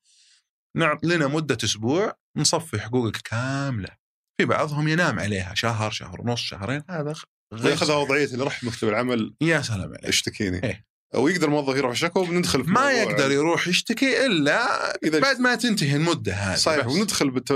نعط 0.77 1.05
لنا 1.05 1.27
مدة 1.27 1.57
أسبوع 1.63 2.13
نصفي 2.37 2.79
حقوقك 2.79 3.17
كاملة. 3.17 3.89
في 4.37 4.45
بعضهم 4.45 4.87
ينام 4.87 5.19
عليها 5.19 5.55
شهر 5.55 5.91
شهر 5.91 6.21
ونص 6.21 6.39
شهرين 6.39 6.83
هذا 6.89 7.13
غير 7.53 7.65
ويأخذها 7.65 7.87
صحيح. 7.87 7.97
وضعية 7.97 8.25
اللي 8.25 8.43
راح 8.43 8.63
مكتب 8.63 8.87
العمل 8.87 9.35
يا 9.41 9.61
سلام 9.61 9.89
عليك. 9.89 10.05
اشتكيني. 10.05 10.63
إيه. 10.63 10.88
أو 11.15 11.27
يقدر 11.27 11.47
الموظف 11.47 11.75
يرفع 11.77 11.93
شكوى 11.93 12.23
وبندخل 12.23 12.63
في 12.65 12.71
ما 12.71 12.91
يقدر 12.91 13.31
يروح 13.31 13.67
يشتكي 13.67 14.25
إلا 14.25 14.95
إذا 15.03 15.19
بعد 15.19 15.39
ما 15.39 15.55
تنتهي 15.55 15.95
المدة 15.95 16.33
هذه 16.33 16.57
صحيح 16.57 16.85
بس. 16.85 16.93
وندخل 16.93 17.31
بت... 17.31 17.51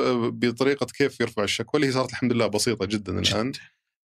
بطريقة 0.46 0.86
كيف 0.86 1.20
يرفع 1.20 1.44
الشكوى 1.44 1.80
اللي 1.80 1.88
هي 1.88 1.92
صارت 1.92 2.10
الحمد 2.10 2.34
لله 2.34 2.48
بسيطة 2.48 2.86
جدا 2.86 3.20
الآن 3.20 3.52
جد. 3.52 3.58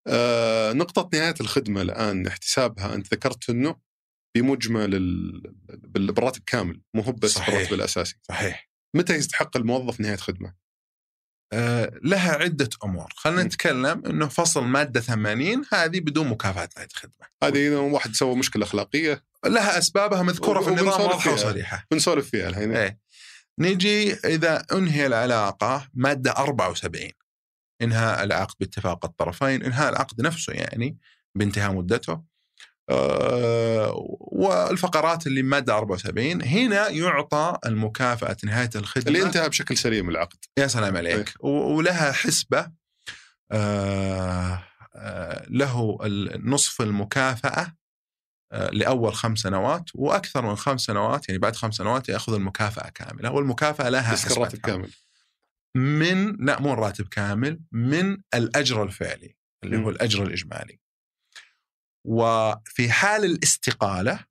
آه 0.07 0.73
نقطة 0.73 1.09
نهاية 1.17 1.35
الخدمة 1.41 1.81
الآن 1.81 2.27
احتسابها 2.27 2.95
أنت 2.95 3.13
ذكرت 3.13 3.49
إنه 3.49 3.75
بمجمل 4.35 4.95
ال... 4.95 5.41
بال- 5.67 6.11
بالراتب 6.11 6.41
كامل 6.45 6.81
مو 6.93 7.01
هو 7.01 7.11
بس. 7.11 7.39
بالراتب 7.39 7.73
الأساسي 7.73 8.15
صحيح 8.29 8.69
متى 8.95 9.15
يستحق 9.15 9.57
الموظف 9.57 9.99
نهاية 9.99 10.15
خدمة؟ 10.15 10.53
آه 11.53 11.99
لها 12.03 12.31
عدة 12.31 12.69
أمور 12.83 13.13
خلينا. 13.15 13.43
نتكلم 13.43 14.03
إنه 14.05 14.27
فصل 14.27 14.63
مادة 14.63 14.99
80 15.01 15.63
هذه 15.73 15.99
بدون 15.99 16.27
مكافاه 16.27 16.69
نهاية 16.77 16.89
خدمه 16.93 17.27
هذه 17.43 17.67
إذا 17.67 17.77
واحد 17.77 18.13
سوى 18.15 18.35
مشكلة 18.35 18.63
أخلاقية 18.65 19.28
لها 19.45 19.77
أسبابها 19.77 20.23
مذكورة 20.23 20.61
في 20.61 20.69
النظام 20.69 21.01
واضحه. 21.01 21.33
وصريحه 21.33 21.85
بنسولف 21.91 22.29
فيها 22.29 22.49
الحين 22.49 22.75
إيه. 22.75 22.99
نجي 23.59 24.13
إذا 24.13 24.65
أنهي 24.71 25.05
العلاقة 25.07 25.87
مادة 25.93 26.31
74 26.31 27.09
إنهاء 27.81 28.23
العقد 28.23 28.55
باتفاق 28.59 29.05
الطرفين 29.05 29.63
إنهاء 29.63 29.89
العقد 29.89 30.21
نفسه 30.21 30.53
يعني 30.53 30.97
بانتهاء 31.35 31.71
مدته. 31.73 32.23
آه 32.89 33.93
والفقرات 34.19 35.27
اللي 35.27 35.41
مادة 35.43 35.77
74 35.77 36.41
هنا 36.41 36.89
يعطى 36.89 37.57
المكافأة 37.65 38.37
نهاية 38.43 38.69
الخدمة. 38.75 39.07
اللي 39.07 39.23
انتهى 39.23 39.49
بشكل 39.49 39.77
سليم 39.77 40.09
العقد. 40.09 40.37
يا 40.59 40.67
سلام 40.67 40.97
عليك. 40.97 41.33
و- 41.39 41.47
ولها 41.49 42.11
حسبة 42.11 42.71
آه 43.51 44.63
آه 44.95 45.45
له 45.49 45.97
نصف 46.43 46.81
المكافأة 46.81 47.73
آه 48.51 48.69
لأول 48.69 49.13
خمس 49.13 49.39
سنوات 49.39 49.89
وأكثر 49.95 50.41
من 50.45 50.55
خمس 50.55 50.81
سنوات 50.81 51.29
يعني 51.29 51.39
بعد 51.39 51.55
خمس 51.55 51.75
سنوات 51.75 52.09
يأخذ 52.09 52.33
المكافأة 52.33 52.89
كاملة 52.89 53.31
والمكافأة 53.31 53.89
لها 53.89 54.13
بس 54.13 54.31
الراتب. 54.31 54.59
كامل 54.59 54.91
من 55.75 56.45
لا 56.45 56.61
مو 56.61 56.73
الراتب 56.73 57.07
كامل 57.07 57.61
من 57.71 58.17
الأجر 58.33 58.83
الفعلي 58.83 59.35
اللي 59.63 59.77
م. 59.77 59.83
هو 59.83 59.89
الأجر 59.89 60.23
الإجمالي 60.23 60.79
وفي 62.07 62.91
حال 62.91 63.25
الاستقالة 63.25 64.25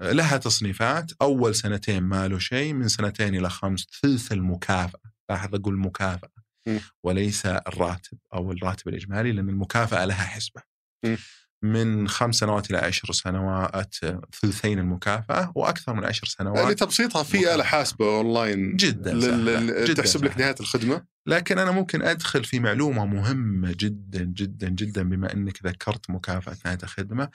آه، 0.00 0.12
لها 0.12 0.36
تصنيفات 0.36 1.12
أول 1.22 1.54
سنتين 1.54 2.02
ما 2.02 2.28
له 2.28 2.38
شيء 2.38 2.74
من 2.74 2.88
سنتين 2.88 3.34
إلى 3.34 3.50
خمس 3.50 3.86
ثلث 4.02 4.32
المكافأة 4.32 5.12
لاحظ 5.30 5.54
أقول 5.54 5.78
مكافأة 5.78 6.30
م. 6.68 6.78
وليس 7.04 7.46
الراتب 7.46 8.18
أو 8.34 8.52
الراتب 8.52 8.88
الإجمالي 8.88 9.32
لأن 9.32 9.48
المكافأة 9.48 10.04
لها 10.04 10.24
حسبة 10.24 10.62
م. 11.04 11.16
من 11.62 12.08
خمس 12.08 12.34
سنوات 12.36 12.70
إلى 12.70 12.78
عشر 12.78 13.12
سنوات 13.12 13.94
ثلثين 14.42 14.78
المكافأة 14.78 15.52
وأكثر 15.54 15.94
من 15.94 16.04
عشر 16.04 16.26
سنوات 16.26 16.72
لتبسيطها 16.72 17.22
في 17.22 17.54
آلة 17.54 17.64
حاسبة 17.64 18.06
أونلاين 18.16 18.76
جدا 18.76 19.12
لل- 19.14 19.94
تحسب 19.94 20.24
لك 20.24 20.30
سهلة. 20.32 20.42
نهاية 20.44 20.54
الخدمة 20.60 21.04
لكن 21.26 21.58
أنا 21.58 21.70
ممكن 21.70 22.02
أدخل 22.02 22.44
في 22.44 22.60
معلومة 22.60 23.06
مهمة 23.06 23.74
جدا 23.78 24.24
جدا 24.24 24.68
جدا 24.68 25.02
بما 25.02 25.32
أنك 25.32 25.66
ذكرت 25.66 26.10
مكافأة 26.10 26.56
نهاية 26.64 26.78
الخدمة 26.82 27.30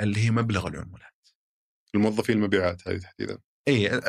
اللي 0.00 0.24
هي 0.24 0.30
مبلغ 0.30 0.66
العمولات 0.68 1.10
الموظفين 1.94 2.36
المبيعات 2.36 2.88
هذه 2.88 2.98
تحديدا 2.98 3.38
إي 3.68 4.00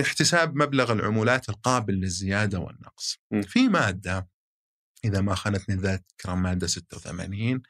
احتساب 0.00 0.56
مبلغ 0.56 0.92
العمولات 0.92 1.48
القابل 1.48 1.94
للزيادة 1.94 2.58
والنقص. 2.58 3.18
م. 3.30 3.42
في 3.42 3.68
مادة 3.68 4.28
إذا 5.04 5.20
ما 5.20 5.34
خانتني 5.34 5.74
الذاكرة 5.74 6.34
مادة 6.34 6.66
86 6.66 7.54
آه 7.56 7.60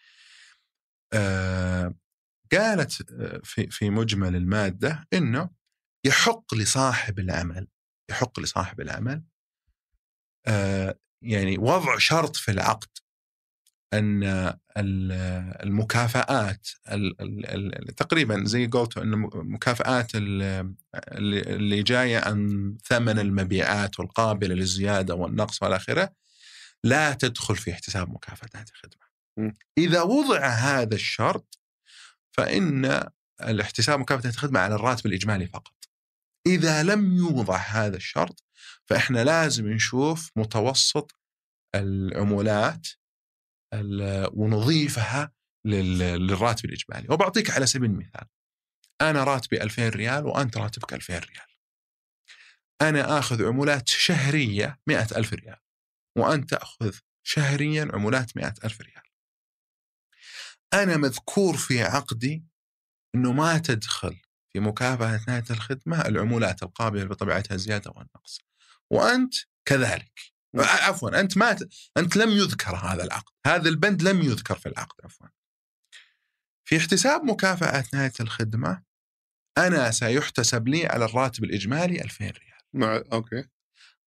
قالت 2.52 3.12
آه، 3.12 3.40
في 3.44 3.66
في 3.70 3.90
مجمل 3.90 4.36
المادة 4.36 5.06
إنه 5.12 5.50
يحق 6.06 6.54
لصاحب 6.54 7.18
العمل 7.18 7.66
يحق 8.10 8.40
لصاحب 8.40 8.80
العمل 8.80 9.22
آه 10.46 10.98
يعني 11.22 11.58
وضع 11.58 11.98
شرط 11.98 12.36
في 12.36 12.50
العقد 12.50 12.88
أن 13.92 14.22
ال- 14.76 15.12
المكافآت 15.62 16.68
ال- 16.92 17.20
ال- 17.20 17.46
ال- 17.88 17.94
تقريبا 17.94 18.44
زي 18.44 18.66
قولته 18.66 19.02
ان 19.02 19.10
مكافآت 19.34 20.10
ال- 20.14 20.74
اللي 20.94 21.40
اللي 21.40 21.82
جاية 21.82 22.18
عن 22.18 22.76
ثمن 22.84 23.18
المبيعات 23.18 24.00
والقابلة 24.00 24.54
للزيادة 24.54 25.14
والنقص 25.14 25.62
والى 25.62 25.76
اخره 25.76 26.12
لا 26.84 27.12
تدخل 27.12 27.56
في 27.56 27.72
احتساب 27.72 28.10
مكافآت 28.10 28.70
الخدمة. 28.70 29.09
م. 29.38 29.50
إذا 29.78 30.02
وضع 30.02 30.46
هذا 30.46 30.94
الشرط 30.94 31.58
فإن 32.36 33.10
الاحتساب 33.40 34.00
مكافأة 34.00 34.30
الخدمة 34.30 34.60
على 34.60 34.74
الراتب 34.74 35.06
الإجمالي 35.06 35.46
فقط. 35.46 35.74
إذا 36.46 36.82
لم 36.82 37.16
يوضع 37.16 37.56
هذا 37.56 37.96
الشرط 37.96 38.44
فإحنا 38.86 39.24
لازم 39.24 39.66
نشوف 39.68 40.30
متوسط 40.36 41.12
العمولات 41.74 42.88
ال- 43.74 44.30
ونضيفها 44.32 45.32
لل- 45.66 45.98
للراتب 45.98 46.64
الإجمالي، 46.64 47.06
وبعطيك 47.10 47.50
على 47.50 47.66
سبيل 47.66 47.90
المثال. 47.90 48.26
أنا 49.00 49.24
راتبي 49.24 49.62
2000 49.62 49.88
ريال 49.88 50.26
وأنت 50.26 50.56
راتبك 50.56 50.94
2000 50.94 51.18
ريال. 51.18 51.46
أنا 52.82 53.18
آخذ 53.18 53.44
عمولات 53.44 53.88
شهرية 53.88 54.78
100 54.86 55.08
ألف 55.16 55.32
ريال 55.32 55.56
وأنت 56.18 56.50
تأخذ 56.50 56.98
شهريا 57.26 57.88
عمولات 57.92 58.36
100 58.36 58.54
ألف 58.64 58.80
ريال. 58.80 59.02
أنا 60.74 60.96
مذكور 60.96 61.56
في 61.56 61.82
عقدي 61.82 62.44
إنه 63.14 63.32
ما 63.32 63.58
تدخل 63.58 64.20
في 64.52 64.60
مكافاه 64.60 65.20
نهاية 65.28 65.44
الخدمة 65.50 66.06
العمولات 66.06 66.62
القابلة 66.62 67.04
بطبيعتها 67.04 67.54
الزيادة 67.54 67.90
والنقص. 67.90 68.38
وأنت 68.90 69.34
كذلك. 69.64 70.20
نعم. 70.54 70.66
عفوا 70.66 71.20
أنت 71.20 71.36
ما. 71.36 71.56
أنت 71.96 72.16
لم 72.16 72.30
يذكر 72.30 72.76
هذا 72.76 73.04
العقد، 73.04 73.32
هذا 73.46 73.68
البند 73.68 74.02
لم 74.02 74.22
يذكر 74.22 74.58
في 74.58 74.68
العقد 74.68 75.04
عفوا. 75.04 75.26
في 76.64 76.76
احتساب 76.76 77.24
مكافاه 77.24 77.84
نهاية 77.94 78.12
الخدمة 78.20 78.82
أنا 79.58 79.90
سيحتسب 79.90 80.68
لي 80.68 80.86
على 80.86 81.04
الراتب 81.04 81.44
الإجمالي 81.44 82.00
2000 82.00 82.24
ريال. 82.24 82.60
مع 82.74 83.02
أوكي 83.12 83.44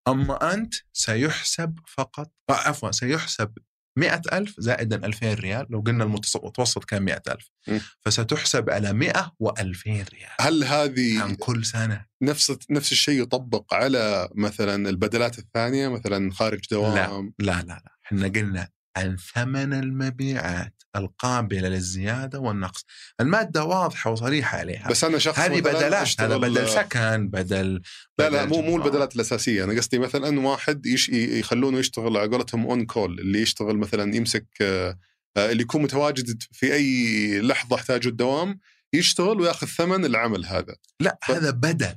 أما 0.08 0.54
أنت 0.54 0.74
سيحسب 0.94 1.80
فقط 1.88 2.32
آه، 2.50 2.54
عفوا 2.54 2.92
سيحسب 2.92 3.58
مئة 3.98 4.22
ألف 4.34 4.56
زائدا 4.58 5.06
2000 5.06 5.34
ريال 5.34 5.66
لو 5.70 5.80
قلنا 5.80 6.04
المتوسط 6.04 6.84
كان 6.84 7.04
مئة 7.04 7.22
ألف. 7.28 7.52
م. 7.68 7.80
فستحسب 8.02 8.70
على 8.70 8.94
100 8.94 9.34
و2000 9.44 9.88
ريال. 9.88 10.30
هل 10.40 10.64
هذه 10.64 11.22
عن 11.22 11.36
كل 11.36 11.66
سنة. 11.66 12.06
نفس 12.22 12.58
نفس 12.70 12.92
الشيء 12.92 13.22
يطبق 13.22 13.74
على 13.74 14.30
مثلا 14.36 14.90
البدلات 14.90 15.40
الثانية 15.40 15.88
مثلا 15.88 16.32
خارج 16.32 16.60
دوام؟ 16.72 17.34
لا 17.40 17.52
لا 17.52 17.62
لا. 17.62 17.92
إحنا 18.06 18.28
قلنا 18.28 18.70
عن 18.98 19.18
ثمن 19.36 19.74
المبيعات. 19.74 20.83
القابلة 20.96 21.68
للزيادة 21.70 22.40
والنقص. 22.40 22.86
المادة 23.22 23.64
واضحة 23.64 24.12
وصريحة 24.12 24.58
عليها. 24.58 24.90
بس 24.90 25.04
أنا 25.04 25.18
شخص 25.18 25.40
هذه 25.40 25.62
بدلات 25.62 26.22
هذا 26.22 26.38
بدل 26.38 26.70
سكن 26.70 27.28
بدل 27.30 27.82
لا 28.20 28.30
لا 28.30 28.46
بدل 28.46 28.56
مو 28.56 28.62
مو. 28.62 28.78
البدلات 28.78 29.16
الأساسية. 29.16 29.64
أنا 29.64 29.74
قصدي 29.78 30.00
مثلا 30.00 30.40
واحد 30.40 30.86
يش 30.86 31.10
يخلونه 31.10 31.80
يشتغل 31.80 32.18
على 32.18 32.30
قولتهم 32.36 32.66
اون 32.66 32.86
كول 32.86 33.20
اللي 33.20 33.42
يشتغل 33.42 33.78
مثلا 33.78 34.16
يمسك 34.16 34.48
آه، 34.62 35.00
آه، 35.38 35.52
اللي 35.52 35.64
يكون 35.64 35.82
متواجد 35.82 36.44
في 36.52 36.74
أي 36.74 37.42
لحظة 37.42 37.76
احتاجه 37.76 38.08
الدوام 38.08 38.60
يشتغل 38.94 39.40
ويأخذ 39.42 39.68
ثمن 39.68 40.06
العمل 40.06 40.46
هذا. 40.46 40.76
لا 41.00 41.20
ف- 41.24 41.32
هذا 41.32 41.50
بدل. 41.52 41.96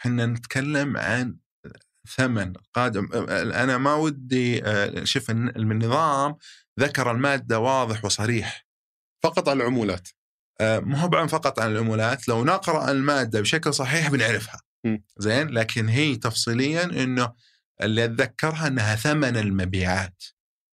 إحنا 0.00 0.26
نتكلم 0.26 0.96
عن 0.96 1.36
ثمن 2.16 2.52
قادم. 2.74 3.08
أنا 3.32 3.78
ما 3.78 3.94
ودي 3.94 4.64
آه، 4.64 5.04
شوف 5.04 5.30
الن- 5.30 5.56
النظام 5.56 6.36
ذكر 6.78 7.10
المادة 7.10 7.58
واضح 7.58 8.04
وصريح 8.04 8.66
فقط 9.22 9.48
على 9.48 9.62
العمولات. 9.62 10.08
آه، 10.60 10.78
مو 10.78 10.96
هو 10.96 11.28
فقط 11.28 11.60
عن 11.60 11.72
العمولات 11.72 12.28
لو 12.28 12.44
نقرأ 12.44 12.90
المادة 12.90 13.40
بشكل 13.40 13.74
صحيح 13.74 14.10
بنعرفها. 14.10 14.60
زين؟ 15.18 15.48
لكن 15.48 15.88
هي 15.88 16.16
تفصيليا 16.16 16.84
إنه 16.84 17.32
اللي 17.82 18.04
أتذكرها 18.04 18.66
إنها 18.66 18.94
ثمن 18.94 19.36
المبيعات 19.36 20.22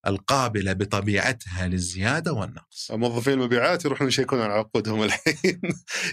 القابلة 0.08 0.74
بطبيعتها 0.74 1.68
للزيادة 1.68 2.34
والنقص. 2.34 2.92
موظفين 2.92 3.34
المبيعات 3.34 3.86
يروحون 3.86 4.08
يشيكون 4.08 4.42
على 4.42 4.54
عقودهم 4.54 5.04
الحين. 5.04 5.62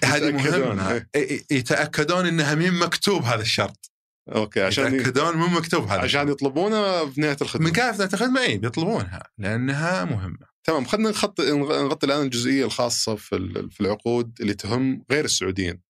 هذه. 0.05 0.33
مهمة. 0.33 1.07
يتأكدون 1.50 2.26
إنها 2.26 2.55
مين 2.55 2.74
مكتوب 2.74 3.22
هذا 3.22 3.42
الشرط. 3.42 3.91
أوكي 4.28 4.62
عشان 4.62 4.94
يتأكدون 4.94 5.37
من 5.37 5.46
مكتوب 5.46 5.85
هذا 5.85 6.00
عشان 6.00 6.28
يطلبونه 6.28 7.04
بنهايه 7.04 7.37
الخدمة. 7.42 7.70
مكافاه 7.70 8.08
الخدمة؟ 8.14 8.40
اي 8.40 8.58
بيطلبونها 8.58 9.22
لأنها 9.38 10.04
مهمة. 10.04 10.46
تمام 10.64 10.85
خلينا 10.85 11.11
نخط 11.11 11.40
نغطي 11.40 12.06
الآن 12.06 12.22
الجزئية 12.22 12.64
الخاصة 12.64 13.14
في 13.16 13.68
في 13.70 13.80
العقود 13.80 14.38
اللي 14.40 14.54
تهم 14.54 15.04
غير 15.11 15.24
السعوديين 15.24 15.80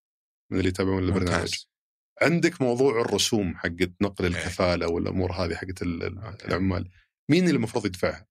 من 0.50 0.58
اللي 0.58 0.68
يتابعون 0.68 1.04
البرنامج. 1.04 1.30
ممتاز. 1.30 1.68
عندك 2.22 2.62
موضوع 2.62 3.00
الرسوم 3.00 3.56
حقت 3.56 3.92
نقل 4.00 4.26
الكفالة 4.26 4.88
والأمور 4.88 5.32
هذه 5.32 5.54
حقت. 5.54 5.82
العمال. 5.82 6.90
مين 7.30 7.44
اللي 7.44 7.56
المفروض 7.56 7.86
يدفعها؟ 7.86 8.26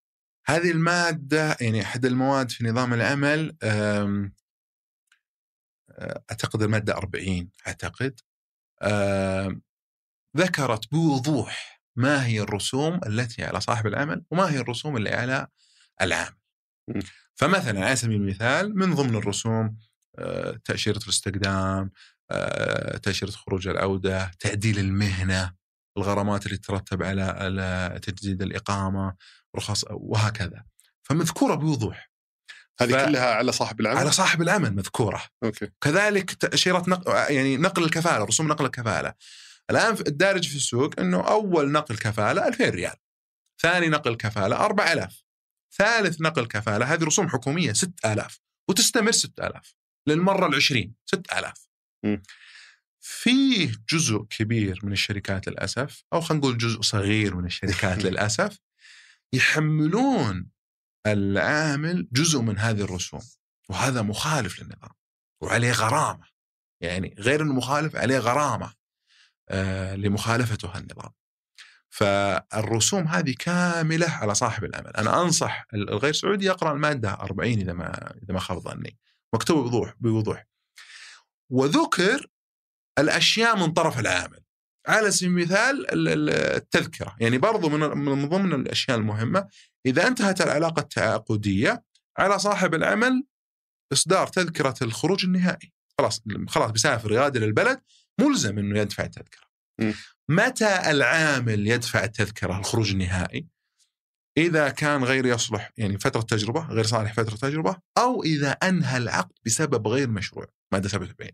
هذه 0.45 0.71
المادة 0.71 1.57
يعني 1.61 1.81
أحد 1.81 2.05
المواد 2.05 2.51
في 2.51 2.63
نظام 2.63 2.93
العمل 2.93 3.57
أه، 3.63 4.31
أعتقد 6.31 6.61
المادة 6.61 6.97
40 6.97 7.49
أعتقد. 7.67 8.19
ذكرت 10.37 10.91
بوضوح 10.91 11.81
ما 11.95 12.25
هي 12.25 12.41
الرسوم 12.41 12.99
التي 13.07 13.43
على 13.43 13.61
صاحب 13.61 13.87
العمل 13.87 14.23
وما 14.31 14.51
هي 14.51 14.59
الرسوم 14.59 14.97
اللي 14.97 15.09
على 15.09 15.47
العامل. 16.01 16.35
فمثلا 17.35 17.85
على 17.85 17.95
سبيل 17.95 18.21
المثال 18.21 18.77
من 18.77 18.95
ضمن 18.95 19.15
الرسوم 19.15 19.77
أه، 20.19 20.59
تأشيرة 20.65 20.97
الاستقدام، 20.97 21.91
أه، 22.31 22.97
تأشيرة 22.97 23.31
خروج 23.31 23.67
العودة، 23.67 24.31
تعديل 24.39 24.79
المهنة، 24.79 25.53
الغرامات 25.97 26.45
اللي 26.45 26.57
تترتب 26.57 27.03
على 27.03 27.99
تجديد 28.03 28.41
الإقامة، 28.41 29.15
رخص 29.55 29.85
وهكذا. 29.91 30.63
فمذكورة 31.03 31.55
بوضوح 31.55 32.11
هذه 32.81 32.91
ف- 32.91 33.05
كلها 33.05 33.33
على 33.33 33.51
صاحب 33.51 33.79
العمل؟ 33.81 33.97
على 33.97 34.11
صاحب 34.11 34.41
العمل 34.41 34.75
مذكورة. 34.75 35.23
أوكي 35.43 35.69
كذلك 35.81 36.31
تأشيرة 36.31 36.83
نقل 36.87 37.33
يعني 37.33 37.57
نقل 37.57 37.83
الكفالة 37.83 38.25
رسوم 38.25 38.47
نقل 38.47 38.65
الكفالة 38.65 39.13
الآن 39.69 39.95
في- 39.95 40.07
الدارج 40.07 40.47
في 40.49 40.55
السوق 40.55 40.99
أنه 40.99 41.27
أول 41.27 41.71
نقل 41.71 41.97
كفالة 41.97 42.47
2000 42.47 42.69
ريال 42.69 42.95
ثاني 43.61 43.87
نقل 43.89 44.15
كفالة 44.15 44.55
4000 44.65 45.23
ثالث 45.77 46.21
نقل 46.21 46.45
كفالة 46.47 46.93
هذه 46.93 47.03
رسوم 47.03 47.29
حكومية 47.29 47.73
6000 47.73 48.39
وتستمر 48.69 49.11
6000 49.11 49.75
للمرة 50.07 50.47
العشرين 50.47 50.95
6000 51.05 51.67
مم. 52.05 52.21
فيه 52.99 53.71
جزء 53.89 54.17
كبير 54.29 54.79
من 54.83 54.91
الشركات 54.91 55.47
للأسف 55.47 56.03
أو 56.13 56.21
خلينا 56.21 56.41
نقول 56.43 56.57
جزء 56.57 56.81
صغير 56.81 57.35
من 57.35 57.45
الشركات 57.45 57.97
للأسف 58.05 58.59
يحملون 59.33 60.49
العامل 61.07 62.07
جزء 62.11 62.41
من 62.41 62.57
هذه 62.57 62.81
الرسوم 62.81 63.21
وهذا 63.69 64.01
مخالف 64.01 64.59
للنظام 64.59 64.91
وعليه 65.41 65.71
غرامة. 65.71 66.25
يعني 66.81 67.15
غير 67.19 67.41
إنه 67.41 67.53
مخالف 67.53 67.95
عليه 67.95 68.17
غرامة. 68.17 68.73
لمخالفته 69.95 70.77
النظام. 70.77 71.11
فالرسوم 71.89 73.07
هذه 73.07 73.35
كاملة 73.39 74.09
على 74.09 74.35
صاحب 74.35 74.63
العمل 74.63 74.87
أنا 74.95 75.21
أنصح 75.21 75.65
الغير 75.73 76.13
سعودي 76.13 76.45
يقرأ 76.45 76.71
المادة 76.71 77.13
40 77.13 77.59
إذا 77.59 77.73
ما 77.73 78.13
إذا 78.23 78.33
ما 78.33 78.39
خاب 78.39 78.59
ظني. 78.59 78.97
مكتوب 79.33 79.57
بوضوح 79.63 79.93
بوضوح. 79.99 80.45
وذكر 81.49 82.27
الأشياء 82.99 83.57
من 83.57 83.71
طرف 83.73 83.99
العامل. 83.99 84.39
على 84.87 85.11
سبيل 85.11 85.29
المثال 85.31 85.91
ال- 85.93 86.07
ال- 86.07 86.29
التذكرة. 86.29 87.15
يعني 87.19 87.37
برضو 87.37 87.69
من 87.69 87.79
من 87.97 88.29
ضمن 88.29 88.53
الأشياء 88.53 88.97
المهمة 88.97 89.47
إذا 89.85 90.07
انتهت 90.07 90.41
العلاقة 90.41 90.79
التعاقدية 90.79 91.83
على 92.17 92.39
صاحب 92.39 92.73
العمل 92.75 93.23
إصدار 93.93 94.27
تذكرة 94.27 94.75
الخروج 94.81 95.25
النهائي. 95.25 95.73
خلاص 95.97 96.21
خلاص 96.47 96.71
بيسافر 96.71 97.11
يغادر 97.11 97.43
البلد 97.43 97.81
ملزم 98.19 98.57
إنه 98.57 98.79
يدفع 98.79 99.03
التذكره 99.03 99.47
م. 99.81 99.91
متى 100.29 100.91
العامل 100.91 101.67
يدفع 101.67 102.03
التذكره 102.03 102.59
الخروج 102.59 102.91
النهائي 102.91 103.47
إذا 104.37 104.69
كان 104.69 105.03
غير 105.03 105.25
يصلح 105.25 105.71
يعني 105.77 105.97
فترة 105.97 106.21
تجربة 106.21 106.67
غير 106.67 106.83
صالح 106.83 107.13
فترة 107.13 107.35
تجربة 107.35 107.75
أو 107.97 108.23
إذا 108.23 108.51
أنهى 108.51 108.97
العقد 108.97 109.33
بسبب 109.45 109.87
غير 109.87 110.09
مشروع 110.09 110.47
ماده 110.73 110.89
77 110.89 111.31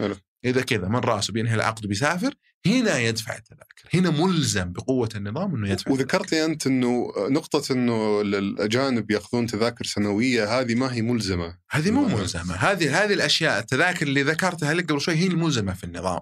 حلو. 0.00 0.16
إذا 0.44 0.62
كذا 0.62 0.88
من 0.88 0.98
رأسه 0.98 1.32
بينهي 1.32 1.54
العقد 1.54 1.86
بيسافر 1.86 2.34
هنا 2.66 2.98
يدفع 2.98 3.36
التذاكر 3.36 3.88
هنا 3.94 4.10
ملزم 4.10 4.72
بقوة 4.72 5.08
النظام 5.14 5.54
إنه 5.54 5.68
يدفع 5.68 5.90
وذكرت 5.90 6.32
لي 6.32 6.44
أنت 6.44 6.66
إنه 6.66 7.12
نقطة 7.18 7.72
إنه 7.72 8.20
الأجانب 8.20 9.10
يأخذون 9.10 9.46
تذاكر 9.46 9.84
سنوية 9.84 10.60
هذه 10.60 10.74
ما 10.74 10.94
هي 10.94 11.02
ملزمة. 11.02 11.58
هذه 11.70 11.90
مو 11.90 12.04
ملزمة. 12.04 12.54
هذه 12.54 13.04
هذه 13.04 13.12
الأشياء 13.12 13.58
التذاكر 13.58 14.06
اللي 14.06 14.22
ذكرتها 14.22 14.74
لك 14.74 14.90
قبل 14.90 15.00
شوي 15.00 15.14
هي 15.14 15.26
الملزمة 15.26 15.74
في 15.74 15.84
النظام. 15.84 16.20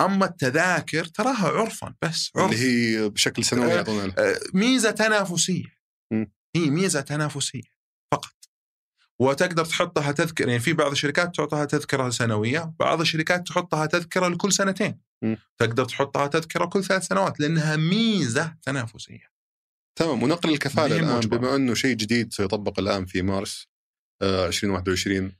أما 0.00 0.26
التذاكر 0.26 1.04
تراها 1.04 1.48
عرفا 1.48 1.94
بس 2.02 2.30
عرف. 2.36 2.52
اللي 2.52 2.62
هي 2.64 3.08
بشكل 3.08 3.44
سنوي 3.44 3.72
آه، 3.72 3.76
يعطونها 3.76 4.14
آه، 4.18 4.40
ميزة 4.54 4.90
تنافسية. 4.90 5.64
مم. 6.12 6.32
هي 6.56 6.70
ميزة 6.70 7.00
تنافسية 7.00 7.62
فقط. 8.12 8.34
وتقدر 9.18 9.64
تحطها 9.64 10.12
تذكرة 10.12 10.46
يعني 10.46 10.60
في 10.60 10.72
بعض 10.72 10.90
الشركات 10.90 11.36
تعطيها 11.36 11.64
تذكرة 11.64 12.10
سنوية 12.10 12.72
بعض 12.80 13.00
الشركات 13.00 13.46
تحطها 13.48 13.86
تذكرة 13.86 14.28
لكل 14.28 14.52
سنتين. 14.52 15.09
م. 15.22 15.34
تقدر 15.58 15.84
تحطها 15.84 16.26
تذكرة 16.26 16.64
كل 16.64 16.84
ثلاث 16.84 17.06
سنوات 17.06 17.40
لأنها 17.40 17.76
ميزة 17.76 18.56
تنافسية 18.62 19.30
تمام 19.96 20.22
ونقل 20.22 20.50
الكفالة 20.50 20.96
الآن 20.96 21.16
مجبر. 21.16 21.36
بما 21.36 21.56
إنه 21.56 21.74
شيء 21.74 21.96
جديد 21.96 22.32
سيطبق 22.32 22.78
الآن 22.78 23.06
في 23.06 23.22
مارس 23.22 23.68
آه 24.22 24.46
2021 24.46 25.32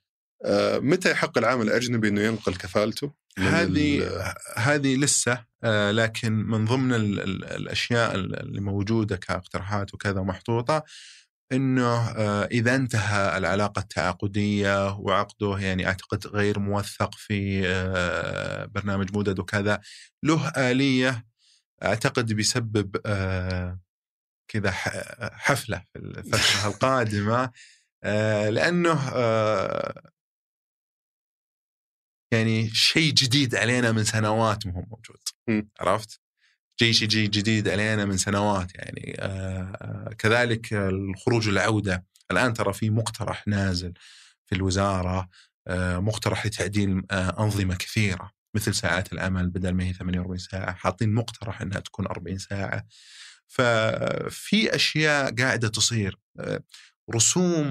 آه 0.45 0.79
متى 0.79 1.11
يحق 1.11 1.39
العامل 1.39 1.67
الأجنبي 1.67 2.09
إنه 2.09 2.21
ينقل 2.21 2.55
كفالته؟ 2.55 3.13
هذه 3.39 4.11
هذه 4.57 4.97
لسه 4.97 5.45
آه، 5.65 5.91
لكن 5.91 6.33
من 6.33 6.65
ضمن 6.65 6.95
ال 6.95 7.21
ال 7.21 7.45
الأشياء 7.45 8.15
اللي 8.15 8.61
موجودة 8.61 9.17
كاقتراحات 9.17 9.95
وكذا 9.95 10.23
محطوطه 10.23 10.85
إنه 11.53 12.11
آه، 12.11 12.45
إذا 12.45 12.75
انتهى 12.75 13.39
العلاقة 13.39 13.81
التعاقدية 13.81 14.93
وعقده 14.93 15.59
يعني 15.59 15.87
أعتقد 15.87 16.27
غير 16.27 16.59
موثق 16.59 17.15
في 17.15 17.63
آه، 17.69 18.65
برنامج 18.65 19.17
مدد 19.17 19.39
وكذا 19.39 19.81
له 20.23 20.49
آلية 20.49 21.27
أعتقد 21.83 22.33
بيسبب 22.33 22.97
آه، 23.07 23.81
كذا 24.49 24.71
حفلة 25.33 25.85
في 25.93 25.99
الفترة 25.99 26.67
القادمة 26.71 27.51
لأنه 28.51 29.11
يعني 32.33 32.69
شيء 32.69 33.13
جديد 33.13 33.55
علينا 33.55 33.93
من 33.93 34.05
سنوات 34.05 34.67
ما 34.67 34.73
هو 34.73 34.81
موجود. 34.81 35.21
عرفت؟ 35.81 36.21
شيء 36.81 36.93
شيء 36.93 37.29
جديد 37.29 37.69
علينا 37.69 38.05
من 38.05 38.17
سنوات 38.17 38.75
يعني. 38.75 39.17
آه، 39.19 39.73
آه، 39.81 40.15
كذلك 40.19 40.73
الخروج 40.73 41.49
والعوده 41.49 42.05
الآن 42.31 42.55
ترى 42.55 42.73
في 42.73 42.91
مقترح 42.91 43.49
نازل 43.49 43.93
في 44.47 44.55
الوزارة 44.55 45.29
آه، 45.67 45.99
مقترح 45.99 46.47
لتعديل 46.47 47.03
أنظمة 47.13 47.75
كثيرة 47.75 48.31
مثل 48.55 48.75
ساعات 48.75 49.13
العمل 49.13 49.51
بدل 49.51 49.75
ما 49.75 49.85
هي 49.85 49.93
48 49.93 50.39
ساعة. 50.39 50.73
حاطين 50.73 51.15
مقترح 51.15 51.63
إنها 51.63 51.81
تكون 51.81 52.07
40 52.07 52.39
ساعة. 52.39 52.87
ففي 53.49 54.75
أشياء 54.75 55.35
قاعدة 55.35 55.69
تصير. 55.69 56.19
رسوم 57.15 57.71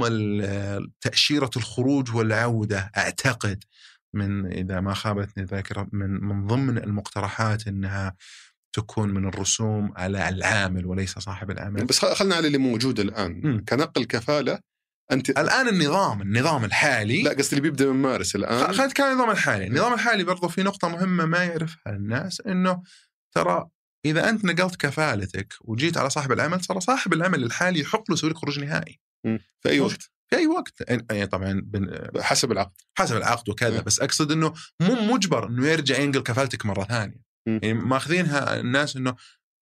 تأشيرة 1.01 1.49
الخروج 1.57 2.15
والعودة 2.15 2.91
أعتقد 2.97 3.63
من 4.13 4.45
إذا 4.45 4.79
ما 4.79 4.93
خابتني 4.93 5.43
الذاكرة 5.43 5.87
من 5.91 6.09
من 6.09 6.47
ضمن 6.47 6.77
المقترحات 6.77 7.67
إنها 7.67 8.15
تكون 8.73 9.09
من 9.09 9.27
الرسوم 9.27 9.93
على 9.95 10.29
العامل 10.29 10.85
وليس 10.85 11.19
صاحب 11.19 11.51
العمل. 11.51 11.85
بس 11.85 11.99
خلنا 12.05 12.35
على 12.35 12.47
اللي 12.47 12.57
موجود 12.57 12.99
الآن. 12.99 13.41
مم. 13.43 13.65
كنقل 13.69 14.03
كفاله 14.03 14.59
أنت 15.11 15.29
الآن 15.29 15.67
النظام 15.67 16.21
النظام 16.21 16.65
الحالي 16.65 17.21
لا 17.23 17.31
قصدي 17.31 17.49
اللي 17.57 17.61
بيبدأ 17.61 17.85
من 17.85 18.01
مارس 18.01 18.35
الآن. 18.35 18.67
خلينا 18.67 18.85
نتكلم 18.85 19.05
عن 19.05 19.11
النظام 19.11 19.29
الحالي، 19.31 19.67
النظام 19.67 19.93
الحالي 19.93 20.23
برضو 20.23 20.47
في 20.47 20.63
نقطة 20.63 20.87
مهمة 20.89 21.25
ما 21.25 21.43
يعرفها 21.43 21.93
الناس 21.93 22.41
إنه 22.41 22.83
ترى 23.35 23.67
إذا 24.05 24.29
أنت 24.29 24.45
نقلت 24.45 24.75
كفالتك 24.75 25.53
وجيت 25.61 25.97
على 25.97 26.09
صاحب 26.09 26.31
العمل 26.31 26.59
ترى 26.59 26.79
صاحب 26.79 27.13
العمل 27.13 27.43
الحالي 27.43 27.79
يحق 27.79 28.03
له 28.09 28.13
يسوي 28.13 28.29
لك 28.29 28.37
خروج 28.37 28.59
نهائي. 28.59 28.99
في 29.59 29.69
أي 29.69 29.79
وقت؟ 29.79 30.11
في 30.29 30.35
أي 30.35 30.47
وقت. 30.47 30.83
يعني 31.11 31.27
طبعا 31.27 31.61
بن- 31.65 32.21
حسب 32.21 32.51
العقد. 32.51 32.81
حسب 32.97 33.17
العقد 33.17 33.49
وكذا. 33.49 33.81
بس 33.81 33.99
أقصد 33.99 34.31
إنه 34.31 34.53
مو 34.81 35.13
مجبر 35.13 35.47
إنه 35.47 35.67
يرجع 35.67 35.97
ينقل 35.99 36.19
كفالتك 36.23 36.65
مرة 36.65 36.83
ثانية. 36.83 37.15
مم. 37.15 37.23
يعني 37.45 37.73
ماخذينها 37.73 38.59
الناس 38.59 38.95
إنه 38.95 39.15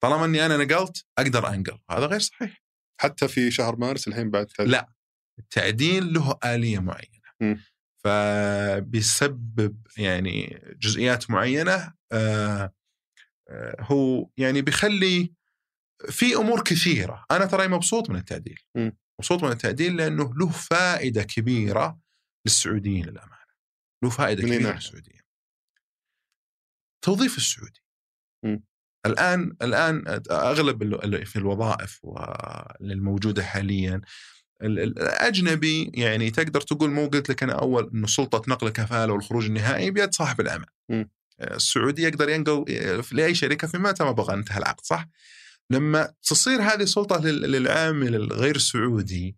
طالما 0.03 0.25
إني 0.25 0.45
أنا 0.45 0.57
نقلت 0.57 1.05
أقدر 1.17 1.47
أنقل 1.49 1.79
هذا 1.91 2.05
غير 2.05 2.19
صحيح 2.19 2.63
حتى 3.01 3.27
في 3.27 3.51
شهر 3.51 3.75
مارس 3.75 4.07
الحين 4.07 4.31
بعد 4.31 4.45
تل- 4.45 4.69
لا. 4.71 4.89
التعديل 5.39 6.13
له 6.13 6.37
آلية 6.45 6.79
معينة 6.79 7.27
مم. 7.41 7.61
فبيسبب 8.03 9.87
يعني 9.97 10.61
جزئيات 10.79 11.29
معينة 11.31 11.93
آه 12.11 12.73
آه 13.49 13.75
هو 13.79 14.29
يعني 14.37 14.61
بيخلي 14.61 15.33
في 16.09 16.35
أمور 16.35 16.63
كثيرة 16.63 17.25
أنا 17.31 17.45
ترى 17.45 17.67
مبسوط 17.67 18.09
من 18.09 18.15
التعديل 18.15 18.59
مم. 18.75 18.97
مبسوط 19.19 19.43
من 19.43 19.51
التعديل 19.51 19.97
لأنه 19.97 20.33
له 20.35 20.49
فائدة 20.49 21.23
كبيرة 21.23 21.99
للسعوديين 22.45 23.05
للأمانة 23.05 23.37
له 24.03 24.09
كبيرة 24.47 24.63
ناحية؟ 24.63 24.75
للسعوديين 24.75 25.16
توظيف 27.07 27.37
السعودي 27.37 27.83
مم. 28.43 28.63
الآن 29.05 29.55
الآن 29.61 30.21
أغلب 30.31 30.81
ال- 30.83 31.25
في 31.25 31.35
الوظائف 31.35 31.99
الموجودة 32.81 33.43
حاليا 33.43 34.01
ال- 34.61 34.79
ال- 34.79 34.99
الاجنبي 34.99 35.91
يعني 35.93 36.31
تقدر 36.31 36.61
تقول 36.61 36.91
مو 36.91 37.07
قلت 37.07 37.29
لك 37.29 37.43
أنا 37.43 37.53
أول 37.53 37.89
انه 37.93 38.07
سلطة 38.07 38.41
نقل 38.47 38.67
الكفاله 38.67 39.13
والخروج 39.13 39.45
النهائي 39.45 39.91
بيد 39.91 40.13
صاحب 40.13 40.41
العمل. 40.41 40.65
مم. 40.89 41.09
السعودي 41.41 42.01
يقدر 42.03 42.29
ينقل 42.29 42.65
لأي 43.11 43.35
شركة 43.35 43.67
في 43.67 43.77
متى 43.77 44.03
ما 44.03 44.11
بغى 44.11 44.33
انتهى 44.33 44.57
العقد 44.57 44.85
صح؟ 44.85 45.07
لما 45.69 46.13
تصير 46.23 46.61
هذه 46.61 46.81
السلطة 46.83 47.21
لل- 47.25 47.51
للعامل 47.51 48.15
الغير 48.15 48.57
سعودي 48.57 49.37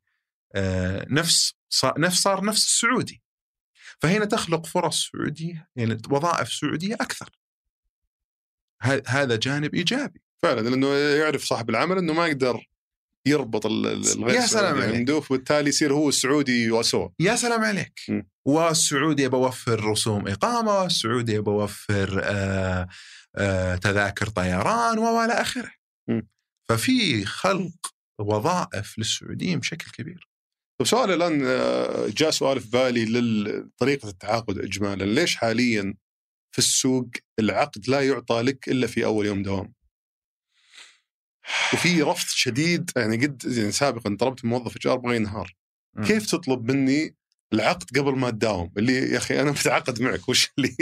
آه، 0.56 1.06
نفس 1.10 1.54
نفس 1.98 2.22
صار 2.22 2.46
نفس 2.46 2.66
السعودي. 2.66 3.22
فهنا 4.02 4.26
تخلق 4.26 4.66
فرص 4.66 5.10
سعودية 5.12 5.70
يعني 5.76 5.98
وظائف 6.10 6.54
سعودية 6.54 6.94
أكثر. 6.94 7.30
هذا 9.08 9.36
جانب 9.36 9.76
إيجابي. 9.76 10.22
فعلا 10.44 10.70
لأنه 10.70 10.88
يعرف 10.96 11.44
صاحب 11.44 11.70
العمل 11.70 11.98
إنه 11.98 12.14
ما 12.14 12.28
يقدر 12.28 12.70
يربط 13.28 13.66
ال- 13.66 13.88
ال- 13.88 14.12
الغير 14.18 14.36
يا 14.36 14.46
سلام 14.46 14.82
عليك. 14.82 14.96
عنده 14.96 15.20
فبالتالي 15.20 15.70
يصير 15.70 15.94
هو 15.94 16.10
السعودي 16.10 16.72
وسوى 16.72 17.10
يا 17.20 17.36
سلام 17.36 17.62
عليك 17.64 18.00
م. 18.10 18.22
والسعودي 18.46 19.28
بوفر 19.28 19.84
رسوم 19.86 20.28
إقامة 20.28 20.80
والسعودي 20.82 21.40
بوفر 21.40 22.22
آه 22.24 22.88
آه 23.36 23.76
تذاكر 23.76 24.28
طيران 24.30 24.98
وإلى 25.00 25.34
آخره 25.34 25.72
م. 26.10 26.22
ففي 26.70 27.26
خلق 27.26 27.94
وظائف 28.20 28.98
للسعوديين 28.98 29.60
بشكل 29.60 29.92
كبير 29.92 30.30
طيب 30.80 30.88
سؤال 30.88 31.12
الآن 31.12 31.42
آه، 31.46 32.08
جاء 32.08 32.30
سؤال 32.30 32.60
في 32.60 32.70
بالي 32.70 33.06
لطريقه 33.06 34.10
التعاقد 34.10 34.58
اجمالا 34.58 35.04
ليش 35.04 35.36
حاليا 35.36 35.94
في 36.52 36.58
السوق 36.60 37.10
العقد 37.39 37.89
لا 37.89 38.08
يعطى 38.08 38.41
لك 38.41 38.68
إلا 38.70 38.88
في 38.88 39.06
أول 39.06 39.26
يوم 39.26 39.43
دوام. 39.43 39.74
وفي 41.74 42.02
رفض 42.12 42.28
شديد 42.30 42.91
يعني 42.95 43.18
قد 43.26 43.43
يعني 43.58 43.72
سابقا 43.72 44.16
طلبت 44.20 44.45
من 44.45 44.52
موظف 44.52 44.76
HR 44.76 44.94
أبغى 44.93 45.16
ينهار. 45.16 45.56
كيف 46.08 46.32
تطلب 46.32 46.72
مني 46.72 47.16
العقد 47.54 47.97
قبل 47.97 48.16
ما 48.16 48.30
تداوم؟ 48.30 48.72
اللي 48.78 48.93
يا 48.93 49.18
أخي 49.18 49.41
أنا 49.41 49.52
متعاقد 49.62 50.02
معك 50.02 50.30
وش 50.30 50.50
اللي؟ 50.58 50.76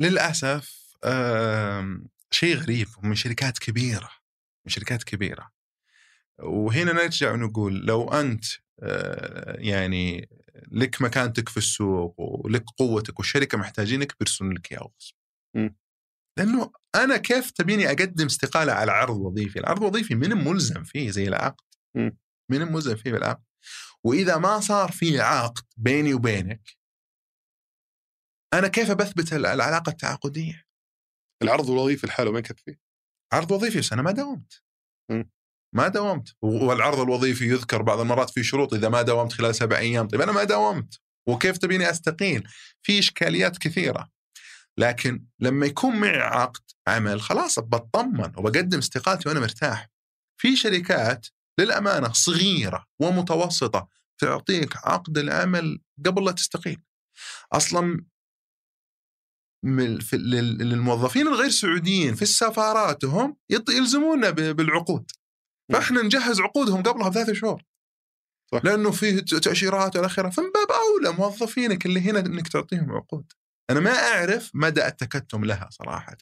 للأسف 0.00 0.94
آم، 1.04 2.08
شيء 2.30 2.56
غريب 2.56 2.88
من 3.02 3.14
شركات 3.14 3.58
كبيرة 3.58 4.10
من 4.66 4.72
شركات 4.72 5.04
كبيرة. 5.04 5.50
وهنا 6.38 6.92
نرجع 6.92 7.32
ونقول 7.32 7.86
لو 7.86 8.08
أنت 8.08 8.44
آه، 8.82 9.56
يعني 9.58 10.28
لك 10.72 11.02
مكانتك 11.02 11.48
في 11.48 11.56
السوق 11.56 12.14
ولك 12.18 12.64
قوتك 12.78 13.18
والشركة 13.18 13.58
محتاجينك 13.58 14.18
بيرسلون 14.18 14.52
لك. 14.52 14.78
مم. 15.56 15.76
لأنه 16.38 16.72
أنا 16.94 17.16
كيف 17.16 17.50
تبيني 17.50 17.86
أقدم 17.86 18.26
استقالة 18.26 18.72
على 18.72 18.92
عرض 18.92 19.16
وظيفي 19.16 19.58
العرض 19.58 19.80
الوظيفي 19.80 20.14
من 20.14 20.30
ملزم 20.30 20.84
فيه 20.84 21.10
زي 21.10 21.28
العقد. 21.28 21.64
من 22.50 22.72
ملزم 22.72 22.96
فيه 22.96 23.12
بالعقد 23.12 23.44
وإذا 24.04 24.38
ما 24.38 24.60
صار 24.60 24.92
في 24.92 25.20
عقد 25.20 25.64
بيني 25.76 26.14
وبينك 26.14 26.76
أنا 28.54 28.68
كيف 28.68 28.90
بثبت 28.90 29.32
العلاقة 29.32 29.90
التعاقدية 29.90 30.64
العرض 31.42 31.70
الوظيفي 31.70 32.06
لحاله 32.06 32.32
ما 32.32 32.38
يكفي 32.38 32.76
عرض 33.32 33.50
وظيفي 33.50 33.78
بس 33.78 33.92
أنا 33.92 34.02
ما 34.02 34.10
داومت 34.10 34.62
مم. 35.10 35.30
ما 35.74 35.88
داومت 35.88 36.28
والعرض 36.42 37.00
الوظيفي 37.00 37.48
يذكر 37.48 37.82
بعض 37.82 38.00
المرات 38.00 38.30
في 38.30 38.42
شروط 38.44 38.74
إذا 38.74 38.88
ما 38.88 39.02
داومت 39.02 39.32
خلال 39.32 39.54
سبع 39.54 39.78
أيام. 39.78 40.08
طيب 40.08 40.20
أنا 40.20 40.32
ما 40.32 40.44
داومت 40.44 41.00
وكيف 41.28 41.58
تبيني 41.58 41.90
أستقيل؟ 41.90 42.48
في 42.82 42.98
إشكاليات 42.98 43.58
كثيرة. 43.58 44.10
لكن 44.78 45.24
لما 45.40 45.66
يكون 45.66 45.96
معي 45.96 46.20
عقد 46.20 46.62
عمل 46.88 47.20
خلاص 47.20 47.58
بطمن 47.58 48.32
وبقدم 48.36 48.78
استقالتي 48.78 49.28
وأنا 49.28 49.40
مرتاح. 49.40 49.90
في 50.40 50.56
شركات 50.56 51.26
للأمانة 51.58 52.12
صغيرة 52.12 52.86
ومتوسطة 53.00 53.88
تعطيك 54.18 54.76
عقد 54.76 55.18
العمل 55.18 55.80
قبل 56.06 56.24
لا 56.24 56.32
تستقيل. 56.32 56.82
أصلا 57.52 58.04
للموظفين 60.12 61.28
الغير 61.28 61.50
سعوديين 61.50 62.14
في 62.14 62.26
سفاراتهم 62.26 63.36
يط- 63.52 63.70
يلزمونا 63.70 64.30
بالعقود. 64.30 65.10
فإحنا 65.72 66.02
نجهز 66.02 66.40
عقودهم 66.40 66.82
قبلها 66.82 67.08
بثلاث 67.08 67.30
شهور. 67.30 67.62
صح. 68.52 68.60
لأنه 68.64 68.90
في 68.90 69.20
ت- 69.20 69.34
تأشيرات 69.34 69.96
والى 69.96 70.06
آخره. 70.06 70.30
فمن 70.30 70.50
باب 70.54 70.66
أولى 70.72 71.18
موظفينك 71.18 71.86
اللي 71.86 72.00
هنا 72.00 72.18
إنك 72.18 72.48
تعطيهم 72.48 72.92
عقود. 72.92 73.32
أنا 73.70 73.80
ما 73.80 73.90
أعرف 73.90 74.50
مدى 74.54 74.86
التكتم 74.86 75.44
لها 75.44 75.68
صراحة. 75.70 76.16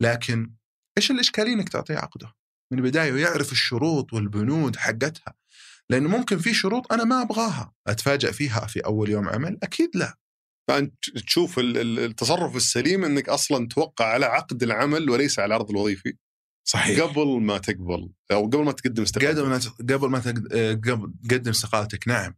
لكن 0.00 0.52
إيش 0.98 1.10
الإشكالية 1.10 1.52
إنك 1.52 1.68
تعطيه 1.68 1.96
عقده؟ 1.96 2.32
من 2.72 2.78
البداية 2.78 3.12
ويعرف 3.12 3.52
الشروط 3.52 4.12
والبنود 4.12 4.76
حقتها. 4.76 5.34
لأنه 5.90 6.08
ممكن 6.08 6.38
في 6.38 6.54
شروط 6.54 6.92
أنا 6.92 7.04
ما 7.04 7.22
أبغاها. 7.22 7.72
اتفاجئ 7.86 8.32
فيها 8.32 8.66
في 8.66 8.80
أول 8.80 9.10
يوم 9.10 9.28
عمل؟ 9.28 9.58
أكيد 9.62 9.90
لا. 9.94 10.18
فأنت 10.68 10.94
تشوف 11.26 11.58
ال- 11.58 11.78
ال- 11.78 11.98
التصرف 11.98 12.56
السليم 12.56 13.04
إنك 13.04 13.28
أصلا 13.28 13.68
توقع 13.68 14.04
على 14.06 14.26
عقد 14.26 14.62
العمل 14.62 15.10
وليس 15.10 15.38
على 15.38 15.46
العرض 15.46 15.70
الوظيفي 15.70 16.16
صحيح 16.64 17.00
قبل 17.00 17.40
ما 17.40 17.58
تقبل 17.58 18.10
أو 18.32 18.46
قبل 18.46 18.64
ما 18.64 18.72
تقدم 18.72 19.02
استقالتك 19.02 19.38
قبل 19.38 19.48
ما 19.48 19.60
قبل 19.94 20.08
ما 20.08 20.22
آه، 20.52 20.72
قبل 20.72 21.12
تقدم 21.28 21.50
استقالتك 21.50 22.08
نعم. 22.08 22.34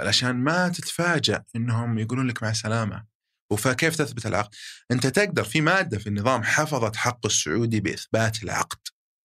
عشان 0.00 0.36
ما 0.36 0.68
تتفاجأ 0.68 1.44
إنهم 1.56 1.98
يقولون 1.98 2.28
لك 2.28 2.42
مع 2.42 2.50
السلامة 2.50 3.04
وفكيف 3.52 3.96
تثبت 3.96 4.26
العقد؟ 4.26 4.54
أنت 4.90 5.06
تقدر 5.06 5.44
في 5.44 5.60
مادة 5.60 5.98
في 5.98 6.06
النظام 6.06 6.42
حفظت 6.42 6.96
حق 6.96 7.26
السعودي 7.26 7.80
بإثبات 7.80 8.42
العقد. 8.42 8.78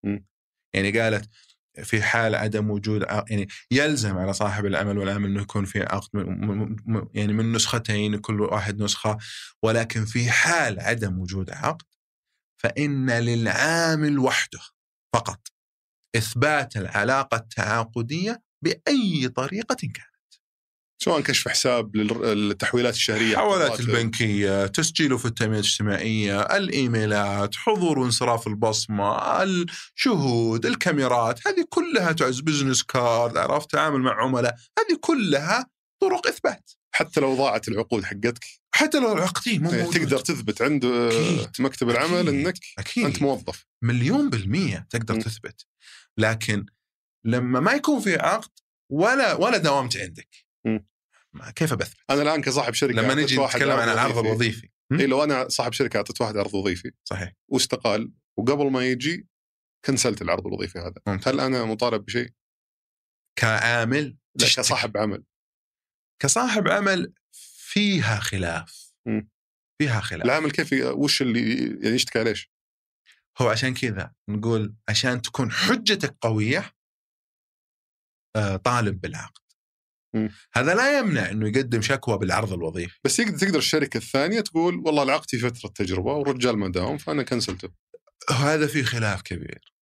مم. 0.06 0.26
يعني 0.74 1.00
قالت 1.00 1.30
في 1.84 2.02
حال 2.02 2.36
عدم 2.36 2.70
وجود 2.70 3.06
يعني 3.30 3.48
يلزم 3.72 4.18
على 4.18 4.34
صاحب 4.34 4.66
العمل 4.66 4.98
والعمل 4.98 5.30
إنه 5.30 5.42
يكون 5.42 5.66
في 5.66 5.84
عقد 5.84 6.10
يعني 7.14 7.34
من 7.34 7.52
نسختين 7.52 8.18
كل 8.18 8.42
واحد 8.42 8.82
نسخة 8.82 9.18
ولكن 9.64 10.06
في 10.06 10.32
حال 10.32 10.80
عدم 10.80 11.20
وجود 11.20 11.50
عقد 11.50 11.89
فإن 12.64 13.12
للعامل 13.12 14.20
وحده 14.20 14.60
فقط 15.16 15.40
إثبات 16.16 16.78
العلاقة 16.78 17.38
التعاقدية 17.38 18.42
بأي 18.64 19.30
طريقة 19.36 19.76
كانت. 19.76 20.10
سواء 21.04 21.22
كشف 21.22 21.48
حساب 21.48 21.96
لل- 21.96 22.48
للتحويلات 22.48 22.94
الشهرية 22.94 23.32
الحوالات 23.32 23.72
حسابات- 23.72 23.90
البنكية، 23.90 24.66
تسجيله 24.68 25.18
في 25.18 25.26
التنمية 25.26 25.60
الاجتماعية، 25.60 26.42
الإيميلات، 26.42 27.56
حضور 27.56 28.00
وانصراف 28.00 28.48
البصمة، 28.48 29.44
الشهود، 29.44 30.66
الكاميرات، 30.66 31.48
هذه 31.48 31.66
كلها 31.70 32.12
تعز 32.12 32.40
business 32.40 32.84
card، 32.84 33.38
عرفت 33.38 33.72
تعامل 33.72 34.00
مع 34.02 34.24
عملاء، 34.24 34.56
هذه 34.80 34.98
كلها 35.02 35.70
طرق 36.02 36.28
إثبات. 36.28 36.72
حتى 36.92 37.20
لو 37.20 37.36
ضاعت 37.36 37.68
العقود 37.68 38.04
حقتك 38.04 38.46
حتى 38.80 39.00
لو 39.00 39.14
العقدين 39.14 39.64
مو 39.64 39.74
إيه، 39.74 39.84
موجود. 39.84 40.00
تقدر 40.00 40.20
تثبت 40.20 40.62
عند 40.62 40.86
آه، 40.86 41.08
أكيد. 41.10 41.50
مكتب 41.60 41.90
العمل 41.90 42.28
أكيد. 42.28 42.46
إنك 42.46 42.58
أكيد 42.80 43.06
أنت 43.06 43.22
موظف 43.22 43.66
مليون 43.82 44.30
بالمية 44.30 44.88
تقدر 44.90 45.16
م. 45.16 45.20
تثبت 45.20 45.66
لكن 46.18 46.66
لما 47.26 47.60
ما 47.60 47.72
يكون 47.72 48.00
في 48.00 48.16
عقد 48.16 48.50
ولا 48.92 49.34
ولا 49.34 49.58
داومت 49.58 49.98
عندك 49.98 50.30
م. 50.66 50.80
كيف 51.56 51.74
بثبت؟ 51.74 51.98
أنا 52.10 52.22
الآن 52.22 52.42
كصاحب 52.42 52.74
شركة 52.74 53.02
لما 53.02 53.14
نجي 53.16 53.38
نتكلم 53.38 53.72
عن 53.72 53.90
العرض 53.90 54.18
وظيفي. 54.18 54.30
الوظيفي? 54.30 54.70
اي 54.92 55.08
لو 55.08 55.24
أنا 55.24 55.50
صاحب 55.50 55.74
شركة 55.74 55.98
أعطيت 55.98 56.22
واحد 56.22 56.38
عرض 56.38 56.54
وظيفي 56.54 56.92
صحيح 57.04 57.34
واستقال 57.48 58.12
وقبل 58.38 58.72
ما 58.72 58.86
يجي 58.86 59.28
كنسلت 59.86 60.22
العرض 60.22 60.48
الوظيفي 60.48 60.80
هذا 60.80 60.94
ممتاز. 61.08 61.34
هل 61.34 61.40
أنا 61.40 61.66
مطالب 61.66 62.06
بشيء؟ 62.06 62.30
كعامل 63.40 64.18
لا. 64.36 64.48
كصاحب 64.48 64.98
عمل 64.98 65.24
كصاحب 66.22 66.68
عمل 66.68 67.14
فيها 67.70 68.20
خلاف 68.20 68.94
م. 69.08 69.22
فيها 69.82 70.02
خلاف 70.02 70.26
العامل 70.26 70.52
كيف 70.52 70.74
وش 70.84 71.22
اللي 71.22 71.58
يعني 71.84 71.96
يشتكي 71.96 72.24
ليش؟ 72.24 72.52
هو 73.42 73.50
عشان 73.50 73.74
كذا 73.74 74.14
نقول 74.30 74.76
عشان 74.90 75.22
تكون 75.22 75.52
حجتك 75.52 76.18
قوية 76.22 76.74
آه، 78.36 78.56
طالب 78.56 79.02
بالعقد. 79.02 79.42
هذا 80.54 80.76
لا 80.76 81.00
يمنع 81.00 81.30
إنه 81.30 81.48
يقدم 81.48 81.82
شكوى 81.82 82.18
بالعرض 82.18 82.54
الوظيفي 82.54 83.00
بس 83.04 83.20
يقدر 83.20 83.38
تقدر 83.38 83.58
الشركة 83.58 83.98
الثانية 83.98 84.42
تقول 84.42 84.76
والله 84.76 85.04
العقد 85.04 85.30
في 85.30 85.40
فترة 85.40 85.70
تجربه 85.70 86.14
والرجال 86.14 86.58
ما 86.58 86.68
داوم 86.72 86.98
فأنا 86.98 87.24
كنسلته 87.24 87.70
هذا 88.30 88.68
في 88.68 88.84
خلاف 88.84 89.22
كبير. 89.22 89.74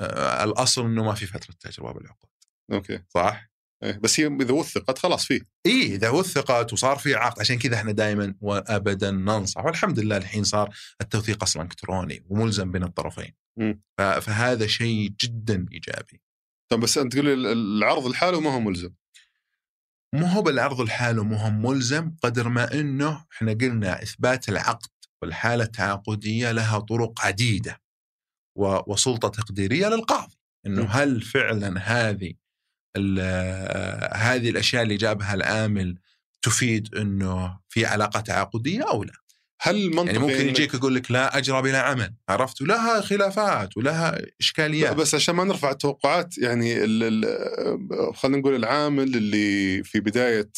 آه، 0.00 0.44
الأصل 0.44 0.84
إنه 0.84 1.04
ما 1.04 1.14
في 1.14 1.26
فترة 1.26 1.54
تجربة 1.60 1.92
بالعقود 1.92 2.30
أوكي 2.72 3.02
صح. 3.08 3.47
بس 3.82 4.20
هي 4.20 4.26
إذا 4.26 4.52
وثقت 4.52 4.98
خلاص 4.98 5.24
فيه. 5.24 5.40
إي 5.66 5.82
إذا 5.82 6.10
وثقت 6.10 6.72
وصار 6.72 6.96
في 6.96 7.14
عقد 7.14 7.40
عشان 7.40 7.58
كذا 7.58 7.76
إحنا 7.76 7.92
دائما 7.92 8.34
وابدا 8.40 9.10
ننصح. 9.10 9.64
والحمد 9.64 9.98
لله 9.98 10.16
الحين 10.16 10.44
صار 10.44 10.74
التوثيق 11.00 11.42
أصلا 11.42 11.62
إلكتروني 11.62 12.24
وملزم 12.28 12.72
بين 12.72 12.82
الطرفين. 12.82 13.34
فهذا 13.96 14.66
شيء 14.66 15.12
جدا 15.20 15.66
إيجابي. 15.72 16.20
طب 16.68 16.80
بس 16.80 16.98
أنت 16.98 17.12
تقول 17.12 17.46
العرض 17.46 18.06
لحاله 18.06 18.40
ما 18.40 18.54
هو 18.54 18.60
ملزم؟ 18.60 18.90
مو 20.14 20.26
هو 20.26 20.42
بالعرض 20.42 20.80
الحالة 20.80 21.24
مو 21.24 21.36
هم 21.36 21.66
ملزم 21.66 22.12
قدر 22.22 22.48
ما 22.48 22.74
إنه 22.74 23.24
إحنا 23.32 23.52
قلنا 23.52 24.02
إثبات 24.02 24.48
العقد 24.48 24.88
والحالة 25.22 25.64
التعاقدية 25.64 26.52
لها 26.52 26.78
طرق 26.78 27.20
عديدة 27.20 27.80
وسلطة 28.58 29.28
تقديرية 29.28 29.88
للقاضي. 29.88 30.36
إنه. 30.66 30.84
هل 30.84 31.22
فعلا 31.22 31.78
هذه 31.78 32.34
هذه 34.14 34.50
الأشياء 34.50 34.82
اللي 34.82 34.96
جابها 34.96 35.34
العامل 35.34 35.98
تفيد 36.42 36.94
إنه 36.94 37.58
في 37.68 37.86
علاقة 37.86 38.20
تعاقدية 38.20 38.90
أو 38.90 39.04
لا؟ 39.04 39.12
هل 39.60 39.90
منطقي 39.90 40.06
يعني 40.06 40.18
ممكن 40.18 40.48
يجيك 40.48 40.74
يقول 40.74 40.94
لك 40.94 41.10
لا 41.10 41.38
أجرى 41.38 41.62
بلا 41.62 41.82
عمل 41.82 42.14
عرفت 42.28 42.62
ولها 42.62 43.00
خلافات 43.00 43.76
ولها 43.76 44.18
إشكاليات 44.40 44.96
بس 44.96 45.14
عشان 45.14 45.34
ما 45.34 45.44
نرفع 45.44 45.70
التوقعات 45.70 46.38
يعني 46.38 46.74
خلينا 48.14 48.38
نقول 48.38 48.54
العامل 48.54 49.16
اللي 49.16 49.82
في 49.84 50.00
بداية 50.00 50.50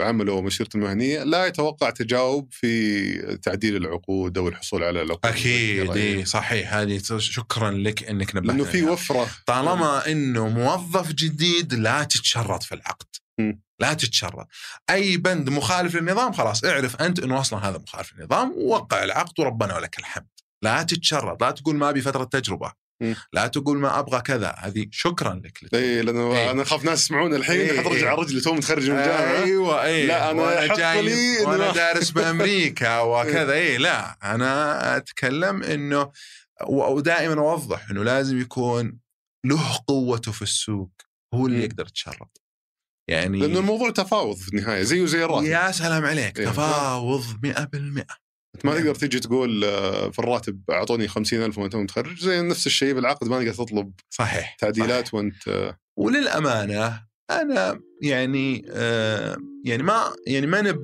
عمله 0.00 0.32
ومسيرته 0.32 0.76
المهنية 0.76 1.22
لا 1.22 1.46
يتوقع 1.46 1.90
تجاوب 1.90 2.48
في 2.50 3.38
تعديل 3.42 3.76
العقود 3.76 4.38
أو 4.38 4.48
الحصول 4.48 4.84
على 4.84 5.02
العقود 5.02 5.32
أكيد 5.32 5.80
المذكرة. 5.80 5.94
إيه 5.94 6.24
صحيح 6.24 6.74
هذه 6.74 7.00
شكرا 7.18 7.70
لك 7.70 8.04
إنك 8.04 8.36
نبهتنا 8.36 8.52
لأنه 8.52 8.64
في 8.64 8.78
عليها. 8.78 8.90
وفرة 8.92 9.28
طالما 9.46 10.12
إنه 10.12 10.48
موظف 10.48 11.12
جديد 11.12 11.74
لا 11.74 12.02
تتشرط 12.02 12.62
في 12.62 12.74
العقد 12.74 13.06
م. 13.40 13.52
لا 13.80 13.92
تتشرط 13.92 14.48
أي 14.90 15.16
بند 15.16 15.50
مخالف 15.50 15.94
للنظام 15.94 16.32
خلاص 16.32 16.64
اعرف 16.64 16.96
أنت 16.96 17.18
إنه 17.18 17.40
أصلا 17.40 17.68
هذا 17.68 17.78
مخالف 17.78 18.12
للنظام 18.12 18.52
ووقع 18.52 19.04
العقد 19.04 19.40
وربنا 19.40 19.76
ولك 19.76 19.98
الحمد. 19.98 20.26
لا 20.62 20.82
تتشرط 20.82 21.42
لا 21.42 21.50
تقول 21.50 21.76
ما 21.76 21.88
أبي 21.90 22.00
فترة 22.00 22.24
تجربة. 22.24 22.72
م. 23.02 23.14
لا 23.32 23.46
تقول 23.46 23.78
ما 23.78 23.98
أبغى 23.98 24.20
كذا 24.20 24.54
هذه 24.58 24.86
شكرا 24.90 25.42
لك 25.44 25.74
اي 25.74 26.02
لأنه 26.02 26.36
إيه. 26.36 26.50
أنا 26.50 26.62
أخاف 26.62 26.84
ناس 26.84 27.02
يسمعون 27.02 27.34
الحين 27.34 27.60
إيه، 27.60 27.80
حترجع 27.80 27.96
إيه. 27.96 28.08
على 28.08 28.22
رجلي 28.22 28.40
تو 28.40 28.54
متخرج 28.54 28.90
من 28.90 28.98
الجامعة. 28.98 29.42
أيوه 29.44 29.84
اي 29.84 30.06
لا، 30.06 30.30
أنا 30.30 30.42
وأنا 30.42 30.76
جاي 30.76 31.44
وأنا 31.44 31.72
دارس 31.82 32.10
بأمريكا 32.10 33.00
وكذا. 33.00 33.52
اي 33.52 33.78
لا 33.78 34.18
أنا 34.34 34.96
أتكلم 34.96 35.62
إنه 35.62 36.12
ودائما 36.68 37.34
أوضح 37.40 37.90
إنه 37.90 38.04
لازم 38.04 38.40
يكون 38.40 38.98
له 39.46 39.78
قوته 39.88 40.32
في 40.32 40.42
السوق 40.42 40.92
هو 41.34 41.46
اللي 41.46 41.58
م. 41.58 41.62
يقدر 41.62 41.86
يتشرط 41.86 42.43
يعني 43.08 43.38
لأنه 43.38 43.58
الموضوع 43.58 43.90
تفاوض 43.90 44.36
في 44.36 44.48
النهاية 44.48 44.82
زيه 44.82 45.04
زي 45.06 45.24
الراتب 45.24 45.46
يا 45.46 45.70
سلام 45.70 46.04
عليك 46.04 46.40
إيه. 46.40 46.46
تفاوض 46.46 47.22
100% 47.46 48.04
أنت 48.54 48.64
ما 48.64 48.74
تقدر 48.74 48.94
تيجي 48.94 49.20
تقول 49.20 49.64
آه، 49.64 50.10
في 50.10 50.18
الراتب 50.18 50.60
أعطوني 50.70 51.08
50000 51.08 51.58
وأنت 51.58 51.76
متخرج 51.76 52.18
زي 52.18 52.42
نفس 52.42 52.66
الشيء 52.66 52.94
بالعقد 52.94 53.28
ما 53.28 53.38
تقدر 53.38 53.54
تطلب 53.54 53.92
صحيح 54.10 54.56
تعديلات 54.60 55.06
صحيح. 55.06 55.14
وأنت 55.14 55.74
وللأمانة 55.98 57.04
أنا 57.30 57.80
يعني 58.02 58.66
آه 58.70 59.36
يعني 59.64 59.82
ما 59.82 60.12
يعني 60.26 60.46
ما 60.46 60.60
نب 60.60 60.80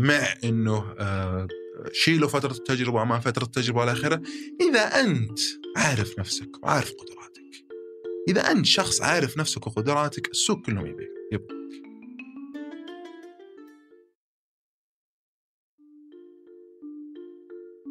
مع 0.00 0.34
إنه 0.44 0.94
آه 0.98 1.48
شيلوا 1.92 2.28
فترة 2.28 2.52
التجربة 2.52 3.02
وما 3.02 3.18
فترة 3.18 3.44
التجربة 3.44 3.80
والى 3.80 3.92
اخره 3.92 4.22
إذا 4.70 4.80
أنت 4.80 5.38
عارف 5.76 6.18
نفسك 6.18 6.50
وعارف 6.62 6.92
قدراتك 6.92 7.23
إذا 8.28 8.50
أنت 8.50 8.66
شخص 8.66 9.02
عارف 9.02 9.38
نفسك 9.38 9.66
وقدراتك 9.66 10.30
السوق 10.30 10.66
كلهم 10.66 10.86
يبيك 10.86 11.08
يبغى 11.32 11.54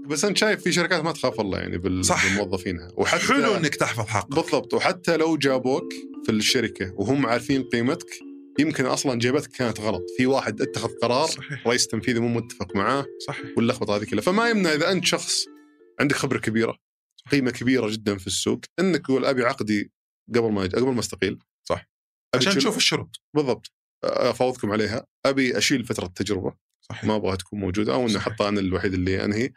بس 0.07 0.25
انت 0.25 0.37
شايف 0.37 0.61
في 0.63 0.71
شركات 0.71 1.03
ما 1.03 1.11
تخاف 1.11 1.39
الله 1.41 1.59
يعني 1.59 1.77
بال- 1.77 2.05
صح. 2.05 2.33
بموظفينها 2.33 2.91
وحتى 2.97 3.21
حلو 3.33 3.55
إنك 3.55 3.75
تحفظ 3.75 4.05
حقك. 4.05 4.35
بالضبط. 4.35 4.73
وحتى 4.73 5.17
لو 5.17 5.37
جابوك 5.37 5.93
في 6.25 6.31
الشركة 6.31 6.93
وهم 6.95 7.25
عارفين 7.25 7.63
قيمتك 7.63 8.09
يمكن 8.59 8.85
أصلا 8.85 9.19
جيبتك 9.19 9.51
كانت 9.51 9.79
غلط. 9.79 10.03
في 10.17 10.25
واحد 10.25 10.61
اتخذ 10.61 10.89
قرار 11.01 11.27
صحيح. 11.27 11.67
رئيس 11.67 11.87
تنفيذي 11.87 12.19
مو 12.19 12.27
متفق 12.27 12.75
معاه 12.75 13.05
صحيح. 13.27 13.45
واللخبطة 13.57 13.95
هذه 13.95 14.03
كلها. 14.03 14.21
فما 14.21 14.49
يمنع 14.49 14.73
إذا 14.73 14.91
أنت 14.91 15.05
شخص 15.05 15.45
عندك 15.99 16.15
خبرة 16.15 16.37
كبيرة 16.39 16.77
قيمة 17.31 17.51
كبيرة 17.51 17.89
جدا 17.89 18.17
في 18.17 18.27
السوق 18.27 18.59
إنك 18.79 19.01
تقول 19.05 19.25
ابي 19.25 19.43
عقدي 19.43 19.91
قبل 20.29 20.51
ما 20.51 20.61
قبل 20.61 20.93
ما 20.93 20.99
أستقيل 20.99 21.39
صح. 21.63 21.89
عشان 22.35 22.53
تشوف 22.53 22.77
الشروط. 22.77 23.21
بالضبط. 23.35 23.71
أفاوضكم 24.03 24.71
عليها. 24.71 25.05
أبي 25.25 25.57
أشيل 25.57 25.85
فترة 25.85 26.07
تجربه 26.07 26.53
صحيح. 26.81 27.03
ما 27.03 27.15
أبغاها 27.15 27.35
تكون 27.35 27.59
موجودة 27.59 27.93
أو 27.93 28.07
صحيح. 28.07 28.23
حتى 28.23 28.47
أنا 28.47 28.59
الوحيد 28.59 28.93
اللي 28.93 29.25
أنهي. 29.25 29.51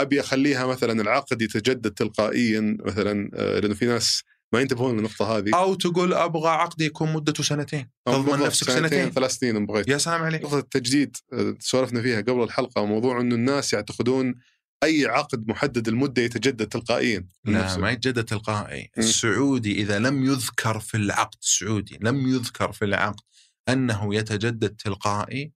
أبي 0.00 0.20
أخليها 0.20 0.66
مثلا 0.66 1.02
العقد 1.02 1.42
يتجدد 1.42 1.90
تلقائيا 1.90 2.76
مثلا 2.80 3.28
لأنه 3.60 3.74
في 3.74 3.86
ناس 3.86 4.22
ما 4.52 4.60
ينتبهون 4.60 4.96
للنقطة 4.96 5.38
هذه. 5.38 5.50
أو 5.54 5.74
تقول 5.74 6.14
أبغى 6.14 6.48
عقدي 6.48 6.84
يكون 6.84 7.12
مدته 7.12 7.42
سنتين. 7.42 7.90
أو 8.08 8.22
تضمن 8.22 8.46
نفسك 8.46 8.70
سنتين 8.70 9.10
ثلاث 9.10 9.32
سنين 9.32 9.56
إن 9.56 9.66
بغيت. 9.66 9.88
يا 9.88 9.98
سلام 9.98 10.22
عليك. 10.22 10.42
نقطة 10.42 10.58
التجديد 10.58 11.16
سولفنا 11.58 12.02
فيها 12.02 12.20
قبل 12.20 12.42
الحلقة 12.42 12.84
موضوع 12.86 13.20
إنه 13.20 13.34
الناس 13.34 13.72
يعتقدون 13.72 14.34
أي 14.82 15.06
عقد 15.06 15.48
محدد 15.48 15.88
المده 15.88 16.22
يتجدد 16.22 16.66
تلقائيا 16.66 17.26
لا. 17.44 17.76
ما 17.76 17.90
يتجدد 17.90 18.24
تلقائي 18.24 18.90
مم. 18.96 19.02
السعودي 19.04 19.82
إذا 19.82 19.98
لم 19.98 20.24
يذكر 20.24 20.80
في 20.80 20.96
العقد 20.96 21.38
السعودي 21.42 21.98
لم 22.00 22.28
يذكر 22.28 22.72
في 22.72 22.84
العقد 22.84 23.20
أنه 23.68 24.14
يتجدد 24.14 24.76
تلقائي 24.76 25.52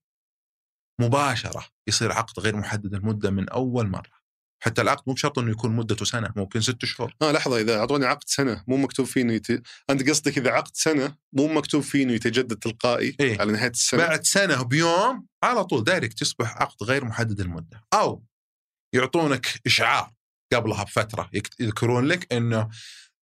مباشرة 1.01 1.65
يصير 1.87 2.11
عقد 2.11 2.39
غير 2.39 2.55
محدد 2.55 2.93
المدة 2.93 3.29
من 3.29 3.49
أول 3.49 3.87
مرة 3.87 4.17
حتى 4.63 4.81
العقد 4.81 5.03
مو 5.07 5.13
بشرط 5.13 5.39
أنه 5.39 5.51
يكون 5.51 5.75
مدته 5.75 6.05
سنة 6.05 6.33
ممكن 6.35 6.61
ست 6.61 6.85
شهور 6.85 7.13
آه 7.21 7.31
لحظة 7.31 7.61
إذا 7.61 7.79
أعطوني 7.79 8.05
عقد 8.05 8.23
سنة 8.25 8.63
مو 8.67 8.77
مكتوب 8.77 9.05
فيه 9.05 9.21
إنه 9.21 9.33
يت... 9.33 9.47
أنت 9.89 10.09
قصدك 10.09 10.37
إذا 10.37 10.51
عقد 10.51 10.71
سنة 10.73 11.15
مو 11.33 11.47
مكتوب 11.47 11.81
فيه 11.81 12.03
إنه 12.03 12.13
يتجدد 12.13 12.55
تلقائي 12.55 13.15
إيه. 13.19 13.41
على 13.41 13.51
نهاية 13.51 13.69
السنة 13.69 14.07
بعد 14.07 14.23
سنة 14.23 14.63
بيوم 14.63 15.25
على 15.43 15.63
طول 15.63 15.83
دايركت 15.83 16.21
يصبح 16.21 16.57
عقد 16.57 16.83
غير 16.83 17.05
محدد 17.05 17.39
المدة 17.39 17.83
أو 17.93 18.23
يعطونك 18.93 19.47
إشعار 19.65 20.13
قبلها 20.53 20.83
بفترة 20.83 21.29
يكت- 21.33 21.59
يذكرون 21.59 22.05
لك 22.05 22.33
أنه 22.33 22.69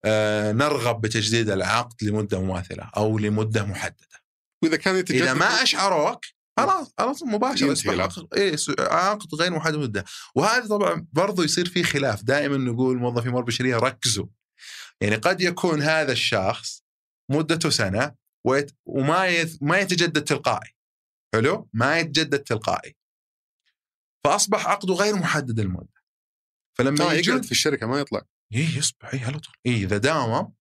آه 0.05 0.51
نرغب 0.51 1.01
بتجديد 1.01 1.49
العقد 1.49 2.03
لمدة 2.03 2.41
مماثلة 2.41 2.89
أو 2.97 3.17
لمدة 3.17 3.65
محددة. 3.65 4.21
وإذا 4.63 4.75
كان 4.77 4.95
يتجدد 4.95 5.21
إذا 5.21 5.33
ما 5.33 5.63
أشعروك 5.63 6.25
خلاص 6.59 6.93
خلاص 6.97 7.23
مباشرة. 7.23 7.67
اي 8.37 8.55
عقد 8.79 9.35
غير 9.35 9.51
محدد 9.51 9.75
مدة. 9.75 10.05
وهذا 10.35 10.67
طبعا 10.67 11.07
برضو 11.13 11.43
يصير 11.43 11.69
فيه 11.69 11.83
خلاف. 11.83 12.23
دائما 12.23 12.57
نقول 12.57 12.97
موظفي 12.97 13.25
الموارد 13.27 13.47
البشريه 13.47 13.77
ركزوا. 13.77 14.25
يعني 15.01 15.15
قد 15.15 15.41
يكون 15.41 15.81
هذا 15.81 16.11
الشخص 16.11 16.83
مدته 17.31 17.69
سنة 17.69 18.15
ويت 18.47 18.71
وما 18.85 19.27
يت 19.27 19.57
ما 19.63 19.79
يتجدد 19.79 20.23
تلقائي. 20.23 20.75
حلو؟ 21.35 21.69
ما 21.73 21.99
يتجدد 21.99 22.39
تلقائي. 22.39 22.95
فأصبح 24.25 24.67
عقده 24.67 24.93
غير 24.93 25.15
محدد 25.15 25.59
المده 25.59 25.93
فلما 26.77 27.13
يجون 27.13 27.35
يقعد 27.35 27.45
في 27.45 27.51
الشركة 27.51 27.87
ما 27.87 27.99
يطلع. 27.99 28.21
إيه 28.53 28.77
يصبح 28.77 29.13
إيه 29.13 29.25
على 29.25 29.39
طول. 29.39 29.53
إيه 29.65 29.83
إذا 29.85 29.97
داوم 29.97 30.53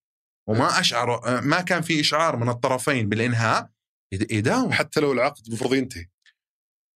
وما 0.49 0.81
أشعر 0.81 1.41
ما 1.41 1.61
كان 1.61 1.83
في 1.83 2.01
إشعار 2.01 2.37
من 2.37 2.49
الطرفين 2.49 3.09
بالإنهاء 3.09 3.71
يد- 4.13 4.33
يداوم 4.33 4.73
حتى 4.73 5.01
لو 5.01 5.13
العقد 5.13 5.47
المفروض 5.49 5.75
ينتهي. 5.75 6.07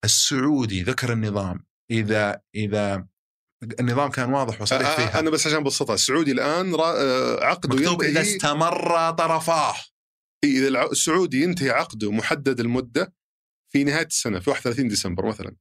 السعودي 0.04 0.82
ذكر 0.82 1.12
النظام. 1.12 1.66
إذا 1.90 2.40
إذا 2.54 3.06
النظام 3.80 4.10
كان 4.10 4.32
واضح 4.32 4.62
وصريح 4.62 4.88
آه 4.88 4.96
فيها. 4.96 5.20
أنا 5.20 5.30
بس 5.30 5.46
عشان 5.46 5.58
أبسطها. 5.58 5.94
السعودي 5.94 6.32
الآن. 6.32 6.74
آه، 6.74 7.44
عقده 7.44 7.76
مكتوب 7.76 8.02
إذا 8.02 8.20
ينتهي 8.20 8.36
استمر 8.36 9.10
طرفاه. 9.10 9.74
إيه، 10.44 10.68
إذا 10.68 10.84
السعودي 10.92 11.42
ينتهي 11.42 11.70
عقده 11.70 12.12
محدد 12.12 12.60
المده 12.60 13.14
في 13.72 13.84
نهاية 13.84 14.06
السنة 14.06 14.40
في 14.40 14.50
31 14.50 14.88
ديسمبر 14.88 15.26
مثلا. 15.26 15.56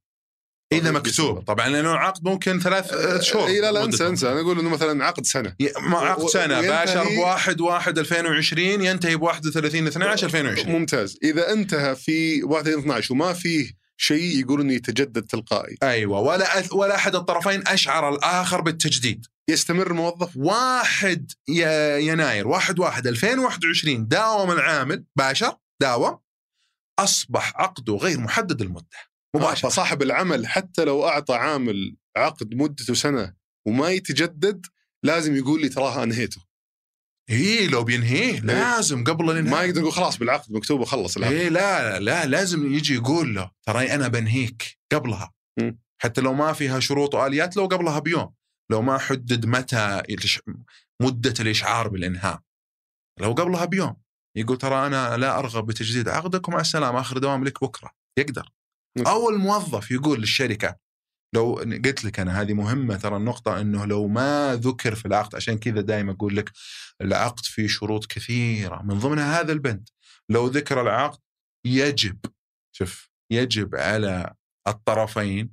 إذا 0.74 0.90
أو 0.90 0.94
مكتوب. 0.94 1.40
طبعا 1.44 1.70
لأنه 1.70 1.92
العقد 1.92 2.28
ممكن 2.28 2.60
ثلاث 2.60 2.94
آه، 2.94 3.20
شهور. 3.20 3.48
اي 3.48 3.60
لا 3.62 3.72
لا 3.72 3.84
أنسى. 3.84 4.08
أنسى. 4.08 4.32
أنا 4.32 4.40
أقول 4.42 4.60
إنه 4.60 4.70
مثلا 4.70 5.06
عقد 5.06 5.26
سنة. 5.26 5.56
ما 5.82 5.98
عقد 5.98 6.28
سنة. 6.28 6.62
باشر 6.62 7.04
ب 7.04 7.18
1 7.18 7.62
1 7.62 7.98
2020 7.98 8.82
ينتهي 8.82 9.16
ب 9.16 9.22
31 9.22 9.88
12 9.88 10.26
2020 10.28 10.70
ممتاز. 10.80 11.18
إذا 11.24 11.54
انتهى 11.54 11.96
في 11.96 12.44
31 12.44 12.80
12 12.80 13.14
وما 13.14 13.34
فيه 13.34 13.72
شيء 13.98 14.40
يقول 14.40 14.62
إنه 14.62 14.74
يتجدد 14.74 15.22
تلقائي. 15.24 15.78
أيوه. 15.84 16.20
ولا 16.20 16.62
أث- 16.62 16.74
ولا 16.74 16.96
أحد 16.96 17.16
الطرفين 17.16 17.68
أشعر 17.68 18.10
الآخر 18.16 18.62
بالتجديد. 18.62 19.26
يستمر 19.50 19.88
الموظف 19.88 20.30
واحد 20.38 21.32
ي- 21.50 22.08
يناير. 22.08 22.48
1 22.48 22.80
1 22.80 23.08
2021 23.08 24.08
داوم 24.08 24.52
العامل. 24.52 25.04
باشر. 25.16 25.54
داوم. 25.82 26.18
أصبح 27.00 27.54
عقده 27.56 27.96
غير 27.96 28.20
محدد 28.20 28.62
المده 28.62 28.86
مباشره 29.38 29.70
فصاحب 29.70 30.02
العمل 30.02 30.48
حتى 30.48 30.86
لو 30.86 31.08
أعطى 31.08 31.36
عامل 31.36 31.96
عقد 32.18 32.54
مدته 32.54 32.94
سنة 32.94 33.34
وما 33.68 33.90
يتجدد 33.90 34.66
لازم 35.04 35.36
يقول 35.36 35.62
لي 35.62 35.70
تراها 35.70 36.04
أنهيته. 36.04 36.42
إيه 37.30 37.68
لو 37.68 37.84
بينهيه 37.84 38.40
لازم 38.40 39.04
قبل 39.04 39.32
الانهاء 39.32 39.56
ما 39.56 39.64
يقدر 39.64 39.82
يقول 39.82 39.94
خلاص 39.94 40.18
بالعقد 40.18 40.52
مكتوب 40.52 40.80
وخلص 40.80 41.18
العقد. 41.18 41.34
إيه 41.34 41.50
لا 41.50 42.00
لا 42.00 42.26
لازم 42.26 42.74
يجي 42.74 42.94
يقول 42.94 43.36
له 43.36 43.52
ترى 43.64 43.94
أنا 43.94 44.08
بنهيك 44.08 44.78
قبلها. 44.92 45.34
مم. 45.60 45.80
حتى 46.02 46.22
لو 46.22 46.34
ما 46.34 46.54
فيها 46.54 46.80
شروط 46.80 47.16
وآليات 47.16 47.58
لو 47.58 47.66
قبلها 47.66 48.00
بيوم. 48.00 48.34
لو 48.72 48.82
ما 48.82 48.98
حدد 48.98 49.46
متى 49.46 50.04
مدة 51.02 51.34
الإشعار 51.40 51.88
بالإنهاء. 51.88 52.42
لو 53.20 53.32
قبلها 53.32 53.66
بيوم. 53.66 53.96
يقول 54.38 54.58
ترى 54.58 54.88
أنا 54.88 55.18
لا 55.18 55.40
أرغب 55.40 55.66
بتجديد 55.66 56.10
عقدك 56.10 56.48
ومع 56.48 56.60
السلامة 56.60 57.00
آخر 57.00 57.18
دوام 57.18 57.44
لك 57.44 57.64
بكرة. 57.64 57.92
يقدر. 58.18 58.50
أو 59.06 59.30
الموظف 59.30 59.92
يقول 59.92 60.20
للشركة 60.20 60.76
لو 61.36 61.54
قلت 61.86 62.06
لك 62.06 62.20
أنا 62.20 62.42
هذه 62.42 62.54
مهمة 62.54 62.98
ترى 62.98 63.18
النقطة 63.18 63.62
إنه 63.62 63.86
لو 63.86 64.08
ما 64.08 64.56
ذكر 64.56 64.96
في 64.96 65.06
العقد 65.06 65.36
عشان 65.36 65.58
كذا 65.58 65.82
دائما 65.82 66.12
أقول 66.12 66.36
لك 66.38 66.52
العقد 67.02 67.46
فيه 67.46 67.68
شروط 67.68 68.06
كثيرة. 68.06 68.82
من 68.82 69.00
ضمنها 69.00 69.42
هذا 69.42 69.52
البند 69.52 69.90
لو 70.30 70.48
ذكر 70.48 70.82
العقد 70.82 71.20
يجب 71.66 72.18
شوف 72.72 73.10
يجب 73.32 73.76
على 73.76 74.34
الطرفين 74.68 75.50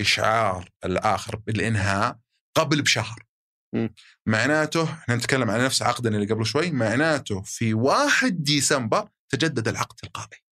إشعار 0.00 0.70
الآخر 0.84 1.36
بالإنهاء 1.36 2.18
قبل 2.56 2.82
بشهر. 2.82 3.22
مم. 3.74 3.94
معناته 4.26 4.92
إحنا 4.92 5.16
نتكلم 5.16 5.50
عن 5.50 5.64
نفس 5.64 5.82
عقدنا 5.82 6.16
اللي 6.16 6.34
قبل 6.34 6.46
شوي 6.46 6.70
معناته 6.70 7.42
في 7.42 7.74
1 7.74 8.42
ديسمبر 8.42 9.08
تجدد 9.32 9.68
العقد 9.68 9.96
تلقائي 9.96 10.42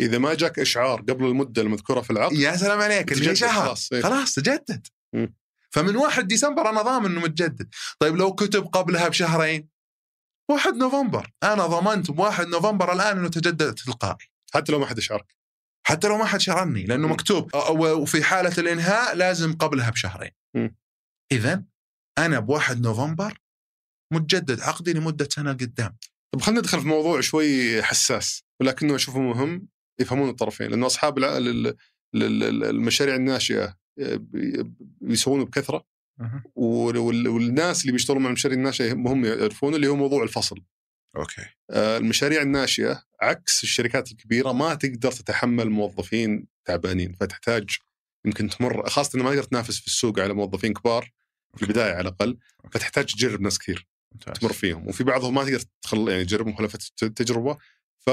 إذا 0.00 0.18
ما 0.18 0.34
جاك 0.34 0.58
إشعار 0.58 1.00
قبل 1.00 1.24
المدة 1.24 1.62
المذكورة 1.62 2.00
في 2.00 2.10
العقد 2.10 2.32
يا 2.32 2.56
سلام 2.56 2.80
عليك 2.80 3.12
اللي 3.12 3.36
شهر 3.36 3.64
خلاص 3.64 3.92
إيه. 3.92 4.02
خلاص 4.02 4.34
تجدد. 4.34 4.86
مم. 5.12 5.34
فمن 5.70 5.96
1 5.96 6.26
ديسمبر 6.26 6.70
أنا 6.70 6.82
ضامن 6.82 7.06
إنه 7.06 7.20
متجدد. 7.20 7.68
طيب 7.98 8.16
لو 8.16 8.34
كتب 8.34 8.66
قبلها 8.66 9.08
بشهرين؟ 9.08 9.68
1 10.50 10.74
نوفمبر. 10.74 11.30
أنا 11.42 11.66
ضمنت 11.66 12.10
ب 12.10 12.18
1 12.18 12.46
نوفمبر 12.46 12.92
الآن 12.92 13.18
إنه 13.18 13.28
تجدد 13.28 13.74
تلقائي. 13.74 14.30
حتى 14.54 14.72
لو 14.72 14.78
ما 14.78 14.86
حد 14.86 14.98
اشعرك 14.98 15.34
حتى 15.86 16.08
لو 16.08 16.18
ما 16.18 16.24
حد 16.24 16.40
شرني 16.40 16.84
لأنه 16.84 17.06
مم. 17.06 17.12
مكتوب 17.12 17.50
وفي 17.80 18.24
حالة 18.24 18.54
الإنهاء 18.58 19.14
لازم 19.14 19.56
قبلها 19.56 19.90
بشهرين. 19.90 20.30
اذا 21.32 21.64
أنا 22.18 22.40
ب 22.40 22.48
1 22.48 22.82
نوفمبر 22.82 23.38
متجدد 24.12 24.60
عقدي 24.60 24.92
لمدة 24.92 25.28
سنة 25.32 25.52
قدام. 25.52 25.96
طب 26.34 26.40
خلينا 26.40 26.60
ندخل 26.60 26.80
في 26.80 26.86
موضوع 26.86 27.20
شوي 27.20 27.82
حساس 27.82 28.44
ولكنه 28.60 28.96
أشوفه 28.96 29.20
مهم. 29.20 29.68
يفهمون 30.00 30.28
الطرفين 30.28 30.70
لأنه 30.70 30.86
أصحاب 30.86 31.18
المشاريع 32.14 33.14
الناشئة 33.14 33.76
آه، 34.00 34.20
بيسوونه 35.00 35.44
بكثرة. 35.44 35.84
وال- 36.54 36.96
وال- 36.98 37.28
والناس 37.28 37.80
اللي 37.82 37.92
بيشتغلوا 37.92 38.22
مع 38.22 38.28
المشاريع 38.28 38.58
الناشئة 38.58 38.92
هم 38.92 39.24
يعرفون 39.24 39.74
اللي 39.74 39.86
هو 39.88 39.96
موضوع 39.96 40.22
الفصل. 40.22 40.56
أوكي. 41.16 41.42
آه، 41.70 41.96
المشاريع 41.96 42.42
الناشئة 42.42 43.02
عكس 43.20 43.62
الشركات 43.62 44.10
الكبيرة 44.12 44.52
ما 44.52 44.74
تقدر 44.74 45.12
تتحمل 45.12 45.70
موظفين 45.70 46.46
تعبانين 46.64 47.12
فتحتاج 47.12 47.70
يمكن 48.26 48.48
تمر 48.48 48.88
خاصة 48.88 49.16
إنه 49.16 49.24
ما 49.24 49.30
تقدر 49.30 49.42
تنافس 49.42 49.80
في 49.80 49.86
السوق 49.86 50.18
على 50.20 50.34
موظفين 50.34 50.72
كبار 50.72 51.10
في 51.56 51.62
البداية 51.62 51.92
على 51.92 52.00
الأقل 52.08 52.38
فتحتاج 52.72 53.04
تجرب 53.04 53.40
ناس 53.40 53.58
كثير 53.58 53.86
ممتاز. 54.14 54.38
تمر 54.38 54.52
فيهم. 54.52 54.88
وفي 54.88 55.04
بعضهم 55.04 55.34
ما 55.34 55.44
تقدر 55.44 55.62
تخل 55.82 56.08
يعني 56.08 56.24
تجرب 56.24 56.46
مخالفه 56.46 56.78
التجربه 57.02 57.58
ف 58.06 58.10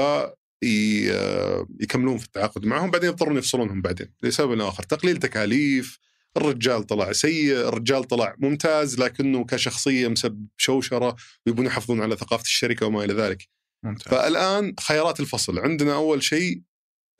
يكملون 0.62 2.18
في 2.18 2.24
التعاقد 2.24 2.66
معهم 2.66 2.90
بعدين 2.90 3.08
يضطرون 3.10 3.36
يفصلونهم 3.38 3.82
بعدين 3.82 4.12
لسبب 4.22 4.60
آخر. 4.60 4.82
تقليل 4.82 5.16
تكاليف 5.16 5.98
الرجال 6.36 6.82
طلع 6.86 7.12
سيء 7.12 7.52
الرجال 7.68 8.04
طلع 8.04 8.34
ممتاز 8.38 9.00
لكنه 9.00 9.44
كشخصية 9.44 10.08
مسبب 10.08 10.46
شوشرة 10.56 11.16
ويبون 11.46 11.66
يحافظون 11.66 12.02
على 12.02 12.16
ثقافة 12.16 12.42
الشركة 12.42 12.86
وما 12.86 13.04
إلى 13.04 13.14
ذلك. 13.14 13.48
ممتاز. 13.84 14.12
فالآن 14.14 14.74
خيارات 14.80 15.20
الفصل. 15.20 15.58
عندنا 15.58 15.94
أول 15.94 16.22
شيء 16.22 16.62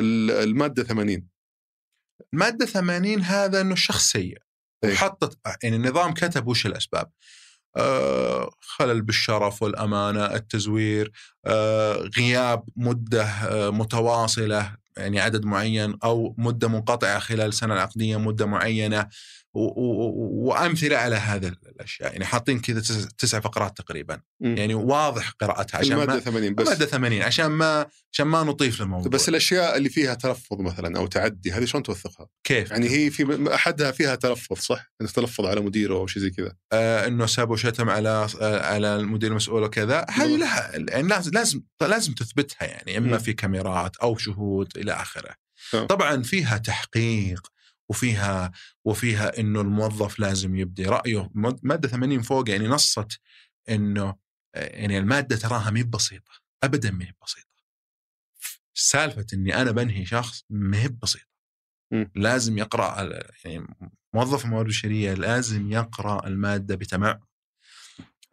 ال- 0.00 0.30
المادة 0.30 0.84
80 0.84 1.28
المادة 2.34 2.66
80 2.66 3.20
هذا 3.20 3.60
إنه 3.60 3.72
الشخص 3.72 4.10
سيء 4.12 4.38
إيه. 4.84 4.92
وحطت 4.92 5.38
يعني 5.62 5.76
النظام 5.76 6.14
كتب 6.14 6.46
وش 6.46 6.66
الأسباب. 6.66 7.06
آه 7.06 7.10
خلل 8.60 9.02
بالشرف 9.02 9.62
والأمانة 9.62 10.24
التزوير 10.26 11.12
آه 11.46 11.94
غياب 12.18 12.64
مدة 12.76 13.24
آه 13.24 13.70
متواصلة 13.70 14.76
يعني 14.96 15.20
عدد 15.20 15.44
معين 15.44 15.98
أو 16.04 16.34
مدة 16.38 16.68
منقطعة 16.68 17.18
خلال 17.18 17.40
السنة 17.48 17.74
العقديه 17.74 18.16
مدة 18.18 18.46
معينة. 18.46 19.08
وأمثلة 19.56 20.96
على 20.96 21.16
هذا 21.16 21.48
الأشياء 21.48 22.12
يعني 22.12 22.24
حاطين 22.24 22.60
كذا 22.60 22.80
تس- 22.80 23.08
تسع 23.18 23.40
فقرات 23.40 23.76
تقريبا 23.76 24.20
مم. 24.40 24.56
يعني 24.56 24.74
واضح 24.74 25.30
قراءتها 25.30 25.78
عشان 25.78 25.92
المادة 25.92 26.14
ما 26.14 26.20
80 26.20 26.54
بس 26.54 26.68
ماده 26.68 26.86
80 26.86 27.22
عشان 27.22 27.46
ما 27.46 27.86
عشان 28.12 28.26
ما 28.26 28.42
نطيف 28.42 28.80
للموضوع 28.80 29.10
بس 29.12 29.28
الأشياء 29.28 29.76
اللي 29.76 29.88
فيها 29.88 30.14
تلفظ 30.14 30.60
مثلا 30.60 30.98
أو 30.98 31.06
تعدي 31.06 31.52
هذه 31.52 31.64
شلون 31.64 31.82
توثقها؟ 31.82 32.28
كيف 32.44 32.70
يعني 32.70 32.88
هي 32.90 33.10
في 33.10 33.54
أحدها 33.54 33.90
فيها 33.90 34.14
تلفظ 34.14 34.56
صح؟ 34.58 34.92
إنك 35.02 35.10
تلفظ 35.10 35.46
على 35.46 35.60
مديره 35.60 35.94
أو 35.94 36.06
شيء 36.06 36.22
زي 36.22 36.30
كذا 36.30 36.52
آه 36.72 37.06
إنه 37.06 37.26
سب 37.26 37.50
وشتم 37.50 37.90
على 37.90 38.26
آه 38.40 38.60
على 38.66 38.96
المدير 38.96 39.30
المسؤول 39.30 39.62
وكذا 39.62 40.06
هذه. 40.10 40.36
لها 40.36 40.72
يعني 40.76 41.08
لازم 41.08 41.30
لازم 41.34 41.62
لازم 41.80 42.12
تثبتها 42.12 42.66
يعني 42.66 42.98
إما 42.98 43.10
مم. 43.12 43.18
في 43.18 43.32
كاميرات 43.32 43.96
أو 43.96 44.16
شهود 44.18 44.68
إلى 44.76 44.92
آخره. 44.92 45.34
طبعا 45.88 46.22
فيها 46.22 46.56
تحقيق 46.58 47.46
وفيها 47.88 48.52
وفيها 48.84 49.40
إنه 49.40 49.60
الموظف 49.60 50.18
لازم 50.18 50.56
يبدي 50.56 50.86
رأيه. 50.86 51.30
مادة 51.62 51.88
80 51.88 52.22
فوق 52.22 52.50
يعني 52.50 52.68
نصت 52.68 53.20
إنه 53.68 54.16
يعني 54.54 54.98
المادة 54.98 55.36
تراها 55.36 55.70
ما 55.70 55.82
بسيطة 55.82 56.32
ابدا 56.62 56.90
ما 56.90 57.04
هي 57.04 57.12
بسيطة. 57.22 57.46
سالفة 58.74 59.26
إني 59.34 59.62
أنا 59.62 59.70
بنهي 59.70 60.06
شخص 60.06 60.44
ما 60.50 60.82
هي 60.82 60.88
بسيطه 60.88 61.26
لازم 62.14 62.58
يقرأ 62.58 63.20
يعني 63.44 63.66
موظف 64.14 64.44
الموارد 64.44 64.66
البشريه 64.66 65.14
لازم 65.14 65.72
يقرأ 65.72 66.26
المادة 66.26 66.74
بتمعن 66.74 67.20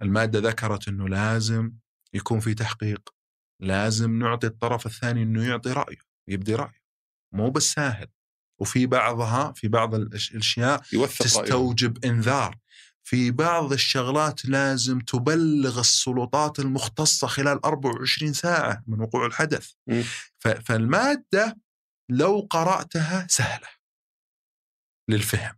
المادة 0.01 0.39
ذكرت 0.39 0.87
إنه 0.87 1.09
لازم 1.09 1.73
يكون 2.13 2.39
في 2.39 2.53
تحقيق. 2.53 3.09
لازم 3.59 4.19
نعطي 4.19 4.47
الطرف 4.47 4.85
الثاني 4.85 5.23
إنه 5.23 5.47
يعطي 5.47 5.71
رأيه 5.71 5.97
يبدي 6.27 6.55
رأيه. 6.55 6.83
مو 7.31 7.49
بالساهل 7.49 8.07
وفي 8.59 8.85
بعضها 8.85 9.53
في 9.55 9.67
بعض 9.67 9.95
الأشياء 9.95 10.81
تستوجب 11.19 11.97
رأيه. 11.97 12.11
إنذار. 12.13 12.57
في 13.05 13.31
بعض 13.31 13.73
الشغلات 13.73 14.45
لازم 14.45 14.99
تبلغ 14.99 15.79
السلطات 15.79 16.59
المختصة 16.59 17.27
خلال 17.27 17.65
24 17.65 18.33
ساعة 18.33 18.83
من 18.87 19.01
وقوع 19.01 19.25
الحدث. 19.25 19.69
م. 19.87 20.01
فالمادة 20.39 21.57
لو 22.09 22.47
قرأتها 22.49 23.27
سهلة 23.29 23.67
للفهم. 25.09 25.55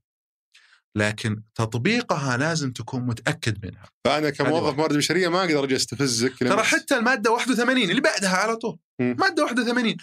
لكن 0.95 1.43
تطبيقها 1.55 2.37
لازم 2.37 2.71
تكون 2.71 3.01
متأكد 3.01 3.65
منها. 3.65 3.89
فأنا 4.05 4.29
كموظف 4.29 4.75
موارد 4.77 4.97
بشرية 4.97 5.27
ما 5.27 5.39
أقدر 5.39 5.63
أجي 5.63 5.75
استفزك 5.75 6.39
ترى 6.39 6.63
حتى 6.63 6.97
المادة 6.97 7.31
81 7.31 7.89
اللي 7.89 8.01
بعدها 8.01 8.37
على 8.37 8.55
طول. 8.55 8.77
م. 8.99 9.03
مادة 9.03 9.43
81 9.43 9.97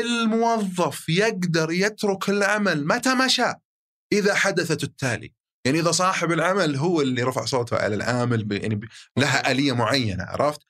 الموظف 0.00 1.08
يقدر 1.08 1.70
يترك 1.70 2.28
العمل 2.28 2.86
متى 2.86 3.14
ما 3.14 3.28
شاء 3.28 3.58
إذا 4.12 4.34
حدثت 4.34 4.82
التالي. 4.84 5.32
يعني 5.64 5.80
إذا 5.80 5.90
صاحب 5.90 6.32
العمل 6.32 6.76
هو 6.76 7.00
اللي 7.00 7.22
رفع 7.22 7.44
صوته 7.44 7.76
على 7.76 7.94
العامل 7.94 8.52
يعني 8.52 8.80
لها 9.16 9.50
آلية 9.50 9.72
معينة 9.72 10.24
عرفت؟ 10.24 10.60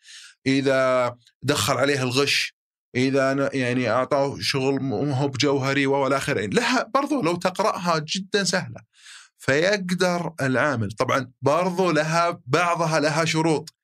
إذا 0.46 1.14
دخل 1.42 1.74
عليه 1.74 2.02
الغش 2.02 2.54
إذا 2.96 3.50
يعني 3.52 3.90
أعطاه 3.90 4.36
شغل 4.40 4.82
مو 4.82 5.26
بجوهري 5.26 5.86
وإلى 5.86 6.16
آخره. 6.16 6.46
لها 6.46 6.90
برضو 6.94 7.22
لو 7.22 7.36
تقرأها 7.36 7.98
جدا 7.98 8.44
سهلة. 8.44 8.80
فيقدر 9.38 10.32
العامل 10.40 10.90
طبعا 10.90 11.30
برضو 11.42 11.90
لها 11.90 12.40
بعضها 12.46 13.00
لها 13.00 13.24
شروط. 13.24 13.74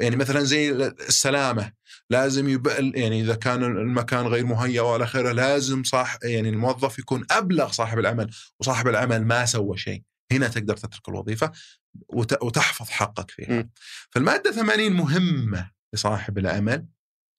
يعني 0.00 0.16
مثلا 0.16 0.42
زي 0.42 0.72
السلامة. 1.08 1.72
لازم 2.10 2.48
يب... 2.48 2.66
يعني 2.94 3.20
إذا 3.20 3.34
كان 3.34 3.64
المكان 3.64 4.26
غير 4.26 4.46
مهيأ 4.46 4.80
والى 4.80 5.04
اخره 5.04 5.32
لازم 5.32 5.84
صح 5.84 6.18
يعني 6.22 6.48
الموظف 6.48 6.98
يكون 6.98 7.26
أبلغ 7.30 7.70
صاحب 7.70 7.98
العمل 7.98 8.30
وصاحب 8.60 8.88
العمل 8.88 9.24
ما 9.24 9.44
سوى 9.44 9.78
شيء. 9.78 10.02
هنا 10.32 10.48
تقدر 10.48 10.76
تترك 10.76 11.08
الوظيفة 11.08 11.52
وت... 12.08 12.42
وتحفظ 12.42 12.88
حقك 12.90 13.30
فيها. 13.30 13.62
م. 13.62 13.70
فالمادة 14.10 14.52
80 14.52 14.92
مهمة 14.92 15.70
لصاحب 15.94 16.38
العمل 16.38 16.86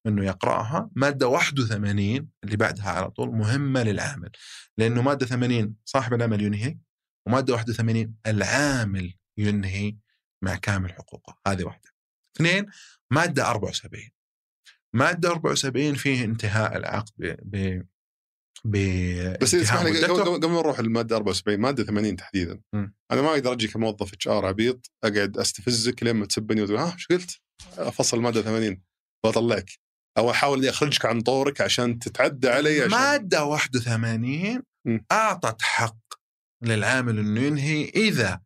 إنه 0.06 0.24
يقرأها. 0.24 0.90
مادة 0.96 1.28
81 1.28 2.28
اللي 2.44 2.56
بعدها 2.56 2.90
على 2.90 3.10
طول 3.10 3.28
مهمة 3.28 3.82
للعامل. 3.82 4.30
لأنه 4.78 5.02
مادة 5.02 5.26
80 5.26 5.74
صاحب 5.84 6.14
العمل 6.14 6.42
ينهي 6.42 6.78
ومادة 7.26 7.52
81 7.52 8.14
العامل 8.26 9.14
ينهي 9.38 9.96
مع 10.42 10.54
كامل 10.54 10.92
حقوقه. 10.92 11.38
هذه 11.46 11.64
واحدة. 11.64 11.90
اثنين 12.36 12.66
مادة 13.10 13.50
74 13.50 14.17
ماده 14.96 15.30
74 15.30 15.94
فيه 15.94 16.24
انتهاء 16.24 16.76
العقد 16.76 17.10
ب 17.18 17.34
ب 17.42 17.82
ب 18.64 18.76
بس 19.40 19.54
اسمح 19.54 19.82
لي 19.82 20.06
قبل 20.06 20.48
ما 20.48 20.60
نروح 20.60 20.78
الماده 20.78 21.16
74 21.16 21.58
مادة 21.60 21.84
80 21.84 22.16
تحديدا 22.16 22.60
م. 22.74 22.86
أنا 23.12 23.22
ما 23.22 23.28
أقدر 23.30 23.52
أجي 23.52 23.68
كموظف 23.68 24.12
HR 24.12 24.46
عبيط 24.46 24.90
أقعد 25.04 25.38
أستفزك 25.38 26.02
لين 26.02 26.16
ما 26.16 26.26
تسبني 26.26 26.62
وتقول 26.62 26.78
ها 26.78 26.94
إيش 26.94 27.06
قلت؟ 27.06 27.40
أفصل 27.78 28.20
مادة 28.20 28.42
80 28.42 28.82
واطلعك 29.24 29.70
أو 30.18 30.30
أحاول 30.30 30.58
إني 30.58 30.70
أخرجك 30.70 31.06
عن 31.06 31.20
طورك 31.20 31.60
عشان 31.60 31.98
تتعدى 31.98 32.48
علي 32.48 32.80
عشان 32.80 32.90
مادة 32.90 33.44
81 33.44 34.62
م. 34.86 34.98
أعطت 35.12 35.62
حق 35.62 35.98
للعامل 36.62 37.18
إنه 37.18 37.40
ينهي 37.40 37.84
إذا 37.84 38.40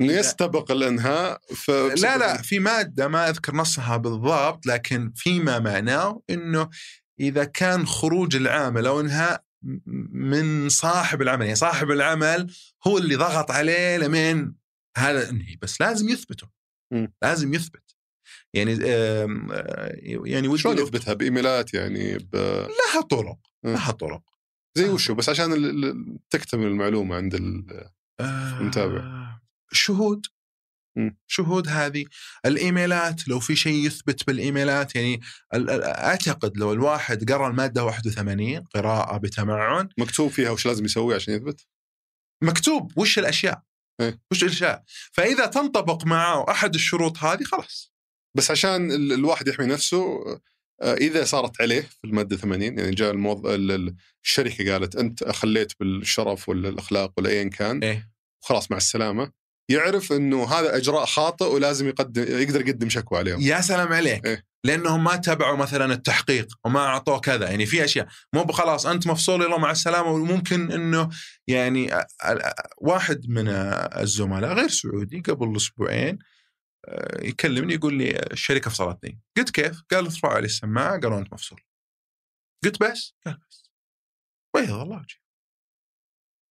يستبق 0.00 0.70
الانهاء. 0.70 1.40
لا 1.68 2.18
لا 2.18 2.42
في 2.42 2.58
مادة 2.58 3.08
ما 3.08 3.28
أذكر 3.28 3.54
نصها 3.54 3.96
بالضبط 3.96 4.66
لكن 4.66 5.12
فيما 5.16 5.58
معناه 5.58 6.22
إنه 6.30 6.70
إذا 7.20 7.44
كان 7.44 7.86
خروج 7.86 8.36
العامل 8.36 8.86
أو 8.86 9.00
انهاء 9.00 9.44
من 10.12 10.68
صاحب 10.68 11.22
العمل 11.22 11.42
يعني 11.42 11.56
صاحب 11.56 11.90
العمل 11.90 12.54
هو 12.86 12.98
اللي 12.98 13.16
ضغط 13.16 13.50
عليه 13.50 13.96
لمن 13.96 14.52
هذا 14.96 15.30
انهي 15.30 15.56
بس 15.62 15.80
لازم 15.80 16.08
يثبته. 16.08 16.46
م. 16.92 17.06
لازم 17.22 17.54
يثبت. 17.54 17.96
يعني 18.54 18.78
آه، 18.84 19.28
يعني 20.24 20.58
شلون 20.58 20.78
يثبتها؟ 20.78 21.14
بإيميلات 21.14 21.74
يعني 21.74 22.18
ب... 22.18 22.36
لها 22.36 23.02
طرق 23.10 23.38
لها 23.64 23.90
طرق. 23.90 24.22
زي 24.78 24.88
وشو؟ 24.88 25.14
بس 25.14 25.28
عشان 25.28 25.50
تكتمل 26.30 26.66
المعلومة 26.66 27.16
عند 27.16 27.34
المتابع. 28.20 29.33
آه 29.74 29.78
شهود 29.78 30.26
شهود 31.26 31.68
هذه 31.68 32.04
الإيميلات 32.46 33.28
لو 33.28 33.40
في 33.40 33.56
شيء 33.56 33.86
يثبت 33.86 34.26
بالإيميلات 34.26 34.96
يعني 34.96 35.20
أعتقد 35.84 36.56
لو 36.56 36.72
الواحد 36.72 37.32
قرأ 37.32 37.48
المادة 37.48 37.84
81 37.84 38.64
قراءة 38.74 39.18
بتمعن 39.18 39.88
مكتوب 39.98 40.30
فيها 40.30 40.50
وش 40.50 40.66
لازم 40.66 40.84
يسوي 40.84 41.14
عشان 41.14 41.34
يثبت؟ 41.34 41.66
مكتوب 42.42 42.98
وش 42.98 43.18
الأشياء؟ 43.18 43.62
إيه؟ 44.00 44.20
وش 44.30 44.42
الأشياء؟ 44.42 44.82
فإذا 45.12 45.46
تنطبق 45.46 46.04
معه 46.06 46.50
أحد 46.50 46.74
الشروط 46.74 47.18
هذه 47.18 47.44
خلاص 47.44 47.92
بس 48.36 48.50
عشان 48.50 48.92
الواحد 48.92 49.48
يحمي 49.48 49.66
نفسه 49.66 50.24
آه، 50.82 50.94
إذا 50.94 51.24
صارت 51.24 51.60
عليه 51.60 51.80
في 51.80 52.04
المادة 52.04 52.36
80 52.36 52.78
يعني 52.78 52.90
جاء 52.90 53.10
الموظف 53.10 53.46
الشركة 54.24 54.72
قالت 54.72 54.96
أنت 54.96 55.24
خليت 55.24 55.72
بالشرف 55.80 56.48
ولا 56.48 56.68
الاخلاق 56.68 57.12
ولا 57.16 57.30
ايا 57.30 57.48
كان 57.48 57.84
إيه؟ 57.84 58.10
وخلاص 58.42 58.70
مع 58.70 58.76
السلامة 58.76 59.32
يعرف 59.68 60.12
إنه 60.12 60.44
هذا 60.44 60.76
إجراء 60.76 61.04
خاطئ 61.04 61.44
ولازم 61.44 61.88
يقدم 61.88 62.22
يقدر 62.22 62.68
يقدم 62.68 62.88
شكوى 62.88 63.18
عليهم. 63.18 63.40
يا 63.40 63.60
سلام 63.60 63.92
عليك. 63.92 64.26
إيه؟ 64.26 64.44
لأنهم 64.64 65.04
ما 65.04 65.16
تبعوا 65.16 65.56
مثلا 65.56 65.92
التحقيق 65.92 66.48
وما 66.64 66.80
أعطوه 66.80 67.20
كذا. 67.20 67.50
يعني 67.50 67.66
في 67.66 67.84
أشياء 67.84 68.08
مو 68.32 68.46
خلاص 68.46 68.86
أنت 68.86 69.06
مفصول 69.06 69.42
يلا 69.42 69.58
مع 69.58 69.70
السلامة. 69.70 70.08
وممكن 70.08 70.72
إنه 70.72 71.10
يعني 71.46 71.90
واحد 72.78 73.28
من 73.28 73.48
الزملاء 73.48 74.52
غير 74.52 74.68
سعودي 74.68 75.20
قبل 75.20 75.56
أسبوعين 75.56 76.18
آه، 76.88 77.24
يكلمني 77.24 77.74
يقول 77.74 77.94
لي 77.94 78.18
الشركة 78.32 78.70
فصلتني. 78.70 79.20
قلت 79.36 79.50
كيف؟ 79.50 79.82
قال 79.90 80.04
ارفعوا 80.04 80.34
علي 80.34 80.44
السماعة 80.44 81.00
قالوا 81.00 81.18
أنت 81.18 81.32
مفصول. 81.32 81.60
قلت 82.64 82.80
بس؟ 82.82 83.14
قال 83.26 83.38
بس. 83.50 83.70
بيض 84.56 84.70
الله 84.70 84.96
وجهي 84.96 85.18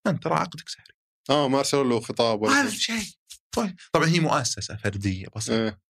أنت 0.07 0.23
ترى 0.23 0.33
عقدك 0.33 0.69
سهري 0.69 0.92
آه 1.29 1.47
ما 1.47 1.59
ارسلوا 1.59 1.83
له 1.83 1.99
خطاب 1.99 2.41
ولا 2.41 2.69
شيء. 2.69 3.05
طيب 3.51 3.75
طبعا 3.91 4.07
هي 4.07 4.19
مؤسسة 4.19 4.75
فردية 4.75 5.27
بسيطه 5.35 5.63
إيه. 5.63 5.81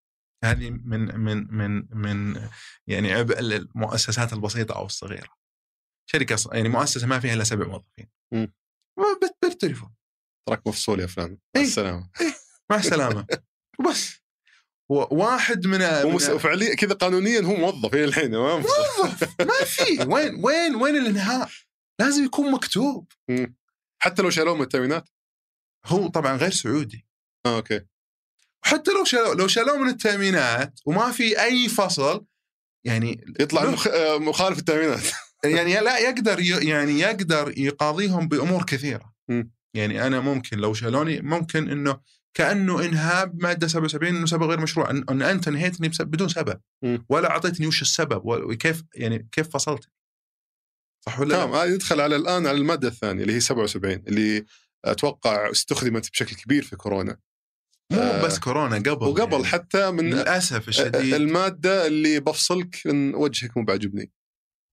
هذه 0.43 0.69
من 0.69 1.19
من 1.19 1.47
من 1.53 1.88
من 1.91 2.49
يعني 2.88 3.13
عبء 3.13 3.39
المؤسسات 3.39 4.34
البسيطة 4.34 4.75
أو 4.75 4.86
الصغيرة. 4.86 5.29
شركة 6.11 6.38
يعني 6.51 6.69
مؤسسة 6.69 7.07
ما 7.07 7.19
فيها 7.19 7.34
إلا 7.34 7.43
سبع 7.43 7.67
موظفين. 7.67 8.09
بالتليفون. 9.41 9.93
تراك 10.47 10.67
مفصول 10.67 10.99
يا 10.99 11.07
فلان 11.07 11.31
مع 11.31 11.38
إيه؟ 11.55 11.63
السلامة. 11.63 12.09
إيه؟ 12.21 12.36
مع 12.71 12.77
السلامة. 12.77 13.27
وبس 13.79 14.23
واحد 14.89 15.67
من, 15.67 15.81
ومس... 16.05 16.29
من 16.29 16.38
فعليا 16.38 16.75
كذا 16.75 16.93
قانونيا 16.93 17.41
هو 17.41 17.55
موظف 17.55 17.93
إلى 17.93 18.03
الحين 18.03 18.31
موظف. 18.36 19.41
ما 19.41 19.65
في. 19.65 20.05
وين 20.07 20.45
وين 20.45 20.75
وين 20.75 20.95
الانهاء؟ 20.95 21.49
لازم 21.99 22.25
يكون 22.25 22.51
مكتوب. 22.51 23.11
حتى 24.01 24.21
لو 24.21 24.29
شالوه 24.29 24.55
من 24.55 24.61
التامينات 24.61 25.09
هو 25.86 26.07
طبعا 26.07 26.38
غير 26.38 26.51
سعودي 26.51 27.05
آه 27.45 27.55
okay 27.55 27.82
وحتى 28.65 28.91
لو 28.91 29.03
شالوه 29.03 29.36
لو 29.36 29.47
شالوه 29.47 29.77
من 29.77 29.89
التأمينات 29.89 30.79
وما 30.86 31.11
في 31.11 31.41
أي 31.43 31.67
فصل 31.67 32.25
يعني 32.86 33.25
يطلع 33.39 33.65
مخ... 33.65 33.88
آه، 33.88 34.17
مخالف 34.17 34.59
التأمينات 34.59 35.03
يعني 35.43 35.73
لا 35.73 35.97
يقدر 35.97 36.39
ي... 36.39 36.69
يعني 36.69 36.99
يقدر 36.99 37.53
يقاضيهم 37.57 38.27
بأمور 38.27 38.63
كثيرة 38.63 39.13
م. 39.29 39.43
يعني 39.73 40.07
أنا 40.07 40.19
ممكن 40.19 40.57
لو 40.57 40.73
شالوني 40.73 41.21
ممكن 41.21 41.69
إنه 41.69 41.99
كأنه 42.34 42.86
انهاء 42.86 43.31
مادة 43.34 43.67
77 43.67 44.15
إنه 44.15 44.25
سبب 44.25 44.43
غير 44.43 44.59
مشروع 44.59 44.89
ان, 44.89 45.05
أن 45.09 45.21
أنت 45.21 45.47
انهيتني 45.47 45.91
بدون 45.99 46.29
سبب 46.29 46.59
م. 46.84 46.97
ولا 47.09 47.29
أعطيتني 47.29 47.67
وش 47.67 47.81
السبب 47.81 48.21
وكيف 48.25 48.84
يعني 48.95 49.27
كيف 49.31 49.49
فصلت 49.49 49.89
صح 51.05 51.19
ولا 51.19 51.45
تمام؟ 51.45 51.73
يدخل 51.73 52.01
على 52.01 52.15
الآن 52.15 52.47
على 52.47 52.57
المادة 52.57 52.88
الثانية 52.88 53.21
اللي 53.21 53.34
هي 53.34 53.39
77 53.39 53.93
اللي 54.07 54.45
أتوقع 54.86 55.51
استخدمت 55.51 56.11
بشكل 56.11 56.36
كبير 56.36 56.63
في 56.63 56.75
كورونا. 56.75 57.17
مو 57.91 57.99
آه 57.99 58.21
بس 58.25 58.39
كورونا 58.39 58.75
قبل 58.77 58.89
وقبل 59.07 59.34
يعني. 59.34 59.45
حتى 59.45 59.91
من 59.91 60.09
للأسف 60.09 60.67
الشديد. 60.69 61.13
المادة 61.13 61.88
اللي 61.88 62.19
بفصلك 62.19 62.79
من 62.86 63.15
وجهك 63.15 63.57
مو 63.57 63.63
بعجبني 63.63 64.11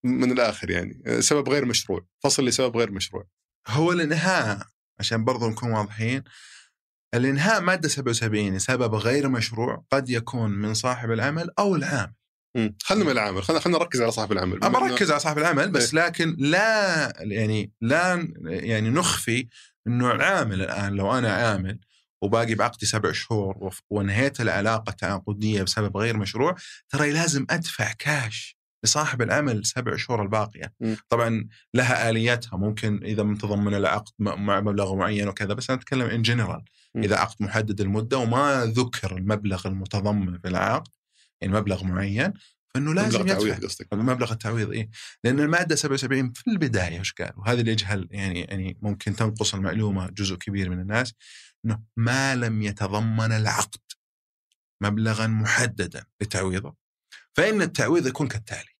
من 0.04 0.32
الآخر 0.32 0.70
يعني. 0.70 1.22
سبب 1.22 1.48
غير 1.48 1.64
مشروع. 1.64 2.06
فصل 2.24 2.44
لسبب 2.44 2.76
غير 2.76 2.90
مشروع. 2.90 3.26
هو 3.68 3.92
الإنهاء 3.92 4.66
عشان 5.00 5.24
برضو 5.24 5.48
نكون 5.50 5.72
واضحين 5.72 6.22
الإنهاء 7.14 7.60
مادة 7.60 7.88
77 7.88 8.56
لسبب 8.56 8.94
غير 8.94 9.28
مشروع 9.28 9.84
قد 9.90 10.10
يكون 10.10 10.50
من 10.50 10.74
صاحب 10.74 11.10
العمل 11.10 11.50
أو 11.58 11.76
العامل. 11.76 12.12
مم. 12.56 12.76
خلنا 12.82 13.04
من 13.04 13.10
العامل. 13.10 13.42
خلنا 13.42 13.60
خلنا 13.60 13.78
نركز 13.78 14.00
على 14.00 14.10
صاحب 14.12 14.32
العمل. 14.32 14.60
إنه- 14.64 14.66
بركز 14.68 15.10
على 15.10 15.20
صاحب 15.20 15.38
العمل 15.38 15.70
بس 15.70 15.94
لكن 15.94 16.36
لا 16.38 17.12
يعني 17.20 17.72
لا 17.80 18.28
يعني 18.44 18.90
نخفي 18.90 19.48
إنه 19.86 20.12
العامل 20.12 20.62
الآن 20.62 20.92
لو 20.92 21.18
أنا 21.18 21.32
عامل 21.32 21.78
وباقي 22.22 22.54
بعقدي 22.54 22.86
سبع 22.86 23.12
شهور 23.12 23.74
وانهيت 23.90 24.40
العلاقة 24.40 24.90
التعاقدية 24.90 25.62
بسبب 25.62 25.96
غير 25.96 26.16
مشروع 26.16 26.54
ترى 26.88 27.10
لازم 27.12 27.46
أدفع 27.50 27.92
كاش 27.92 28.56
لصاحب 28.84 29.22
العمل 29.22 29.66
سبع 29.66 29.96
شهور 29.96 30.22
الباقية 30.22 30.72
مم. 30.80 30.96
طبعا 31.08 31.48
لها 31.74 32.10
الياتها 32.10 32.56
ممكن 32.56 33.00
إذا 33.04 33.22
متضمن 33.22 33.74
العقد 33.74 34.12
م- 34.18 34.46
مع 34.46 34.60
مبلغ 34.60 34.94
معين 34.94 35.28
وكذا 35.28 35.54
بس 35.54 35.70
أنا 35.70 35.78
أتكلم 35.78 36.06
ان 36.06 36.22
جنرال. 36.22 36.64
إذا 36.96 37.16
عقد 37.16 37.36
محدد 37.42 37.80
المدة 37.80 38.18
وما 38.18 38.64
ذكر 38.64 39.16
المبلغ 39.16 39.66
المتضمن 39.68 40.38
في 40.38 40.48
العقد 40.48 40.88
يعني 41.40 41.54
مبلغ 41.54 41.84
معين 41.84 42.32
فإنه 42.74 42.94
لازم 42.94 43.20
مبلغ 43.20 43.32
يدفع. 43.32 43.38
تعويض 43.38 43.64
قصدك. 43.64 43.92
مبلغ 43.92 44.32
التعويض 44.32 44.70
إيه. 44.70 44.90
لأن 45.24 45.40
المادة 45.40 45.76
77 45.76 46.32
في 46.32 46.50
البداية 46.50 46.98
إيش 46.98 47.12
قال؟ 47.12 47.32
وهذا 47.36 47.60
اللي 47.60 47.72
يجهل 47.72 48.08
يعني 48.10 48.40
يعني 48.40 48.78
ممكن 48.82 49.16
تنقص 49.16 49.54
المعلومة 49.54 50.10
جزء 50.10 50.34
كبير 50.36 50.70
من 50.70 50.80
الناس 50.80 51.14
إنه 51.64 51.82
ما 51.96 52.36
لم 52.36 52.62
يتضمن 52.62 53.32
العقد 53.32 53.80
مبلغا 54.82 55.26
محددا 55.26 56.04
لتعويضه. 56.22 56.76
فإن 57.36 57.62
التعويض 57.62 58.06
يكون 58.06 58.28
كالتالي. 58.28 58.74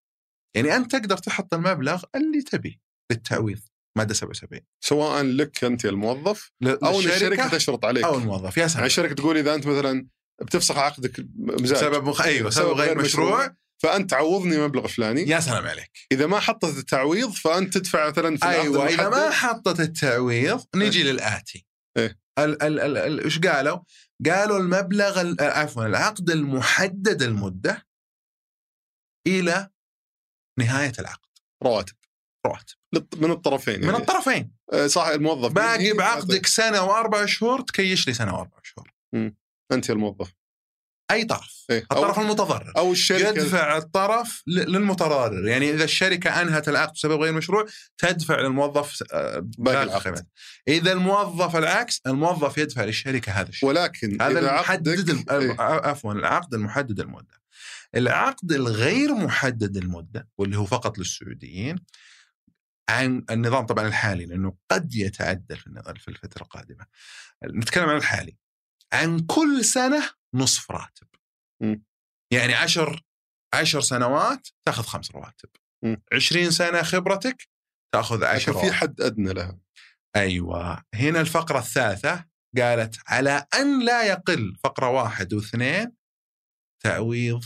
يعني 0.57 0.77
أنت 0.77 0.93
تقدر 0.93 1.17
تحط 1.17 1.55
المبلغ 1.55 2.05
اللي 2.15 2.43
تبيه 2.43 2.77
للتعويض 3.13 3.61
مادة 3.99 4.15
77 4.15 4.61
سواء 4.85 5.23
لك 5.23 5.65
أنت 5.65 5.85
الموظف 5.85 6.53
أو 6.65 7.01
الشركة 7.01 7.49
تشرط 7.49 7.85
عليك. 7.85 8.05
أو 8.05 8.19
الموظف 8.19 8.57
يا 8.57 8.61
يعني 8.61 8.73
سلام. 8.73 8.85
الشركة 8.87 9.15
تقول 9.15 9.39
إذا 9.39 9.55
أنت 9.55 9.67
مثلا 9.67 10.07
بتفسخ 10.43 10.79
عقدك 10.79 11.27
مزاج 11.37 11.79
سبب 11.79 12.05
مخ... 12.05 12.21
أيوه 12.21 12.51
سبب 12.51 12.71
غير 12.71 12.99
مشروع. 12.99 13.57
فأنت 13.83 14.11
تعوضني 14.11 14.59
مبلغ 14.59 14.87
فلاني. 14.87 15.23
يا 15.23 15.41
سلام 15.41 15.67
عليك. 15.67 15.91
إذا 16.13 16.27
ما 16.27 16.41
حطت 16.41 16.79
التعويض 16.79 17.31
فأنت 17.31 17.79
تدفع 17.79 18.09
مثلا 18.11 18.37
في 18.37 18.47
أيوه 18.49 18.87
إذا 18.89 19.09
ما. 19.09 19.31
حطت 19.31 19.81
التعويض 19.81 20.65
نجي 20.75 21.03
للآتي. 21.03 21.67
إيه. 21.97 22.19
ال 22.39 22.63
ال 22.63 22.81
ال 22.81 22.97
ال 22.97 23.25
إيش 23.25 23.39
قالوا؟ 23.39 23.79
قالوا 24.27 24.59
المبلغ 24.59 25.21
ال- 25.21 25.37
عفوا 25.41 25.87
العقد 25.87 26.31
المحدد 26.31 27.23
المدة 27.23 27.87
إلى 29.27 29.71
نهاية 30.59 30.93
العقد. 30.99 31.29
رواتب. 31.63 31.95
رواتب. 32.47 32.75
من 33.17 33.31
الطرفين 33.31 33.79
من 33.81 33.85
يعني. 33.85 33.97
الطرفين. 33.97 34.53
آه، 34.73 34.87
صح 34.87 35.07
الموظف. 35.07 35.53
باقي 35.53 35.93
بعقدك 35.93 36.47
سنة 36.47 36.83
وأربع 36.83 37.27
شهور 37.27 37.61
تكيش 37.61 38.07
لي 38.07 38.15
سنة 38.15 38.35
وأربع 38.35 38.59
شهور. 38.63 38.93
أنت 39.73 39.91
الموظف. 39.91 40.33
أي 41.11 41.25
طرف 41.25 41.65
إيه. 41.71 41.81
أو- 41.81 41.97
الطرف 41.97 42.19
المتضرر 42.19 42.73
أو 42.77 42.93
الشركة 42.93 43.29
يدفع 43.29 43.77
الطرف 43.77 44.43
للمتضرر 44.47 45.49
يعني 45.49 45.71
إذا 45.71 45.85
الشركة 45.85 46.43
أنهت 46.43 46.69
العقد 46.69 46.93
بسبب 46.93 47.21
غير 47.21 47.33
مشروع 47.33 47.67
تدفع 47.99 48.41
للموظف 48.41 49.03
آه، 49.13 49.39
باقي 49.59 49.83
العقد. 49.83 50.27
إذا 50.69 50.93
الموظف 50.93 51.57
العكس 51.57 52.01
الموظف 52.07 52.59
يدفع 52.59 52.85
للشركة 52.85 53.33
هذا 53.33 53.49
الشيء 53.49 53.69
ولكن 53.69 54.23
هذا 54.23 54.39
المحدد 54.41 55.11
الم... 55.11 55.25
إيه. 55.31 55.57
عفوا 55.61 56.13
العقد 56.13 56.55
المحدد 56.55 57.01
المدة 57.01 57.41
العقد 57.95 58.53
الغير 58.53 59.15
محدد 59.15 59.77
المدة 59.77 60.29
واللي 60.39 60.59
هو 60.59 60.65
فقط 60.67 60.99
للسعوديين 60.99 61.77
عن 62.89 63.25
النظام 63.31 63.67
طبعا 63.67 63.87
الحالي 63.87 64.27
لأنه 64.27 64.55
قد 64.71 64.95
يتعدل 64.95 65.57
في 65.97 66.09
الفترة 66.09 66.43
القادمة 66.43 66.87
نتكلم 67.45 67.89
عن 67.89 67.97
الحالي 67.97 68.37
عن 68.93 69.21
كل 69.21 69.65
سنة 69.65 70.03
نصف 70.35 70.71
راتب. 70.71 71.07
مم. 71.63 71.85
يعني 72.33 72.55
عشر 72.55 73.03
عشر 73.55 73.81
سنوات 73.81 74.49
تاخذ 74.67 74.83
خمس 74.83 75.11
رواتب. 75.11 75.49
مم. 75.85 76.03
20 76.13 76.51
سنة 76.51 76.83
خبرتك 76.83 77.49
تاخذ 77.95 78.25
عشر 78.25 78.61
في 78.61 78.73
حد 78.73 79.01
أدنى 79.01 79.33
لها. 79.33 79.59
أيوه. 80.17 80.85
هنا 80.95 81.21
الفقرة 81.21 81.59
الثالثة 81.59 82.25
قالت 82.57 82.99
على 83.07 83.47
أن 83.55 83.85
لا 83.85 84.03
يقل 84.03 84.57
فقرة 84.65 84.89
واحد 84.89 85.35
واثنين 85.35 85.93
تعويض 86.83 87.45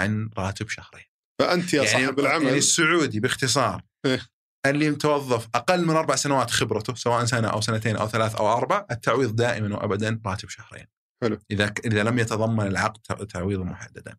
عن 0.00 0.30
راتب 0.38 0.68
شهرين. 0.68 1.04
فأنت 1.40 1.74
يا 1.74 1.82
يعني 1.82 2.04
صاحب 2.04 2.20
العمل. 2.20 2.44
يعني 2.44 2.58
السعودي 2.58 3.20
باختصار 3.20 3.82
إيه. 4.06 4.20
اللي 4.66 4.90
متوظف 4.90 5.48
أقل 5.54 5.86
من 5.86 5.96
أربع 5.96 6.16
سنوات 6.16 6.50
خبرته 6.50 6.94
سواء 6.94 7.24
سنة 7.24 7.48
أو 7.48 7.60
سنتين 7.60 7.96
أو 7.96 8.08
ثلاث 8.08 8.34
أو 8.34 8.52
أربع 8.52 8.86
التعويض 8.90 9.36
دائما 9.36 9.76
وابدا 9.76 10.20
راتب 10.26 10.48
شهرين. 10.48 10.86
حلو. 11.22 11.38
إذا 11.50 11.74
إذا 11.84 12.02
لم 12.02 12.18
يتضمن 12.18 12.66
العقد 12.66 13.26
تعويضا 13.26 13.64
محددا. 13.64 14.16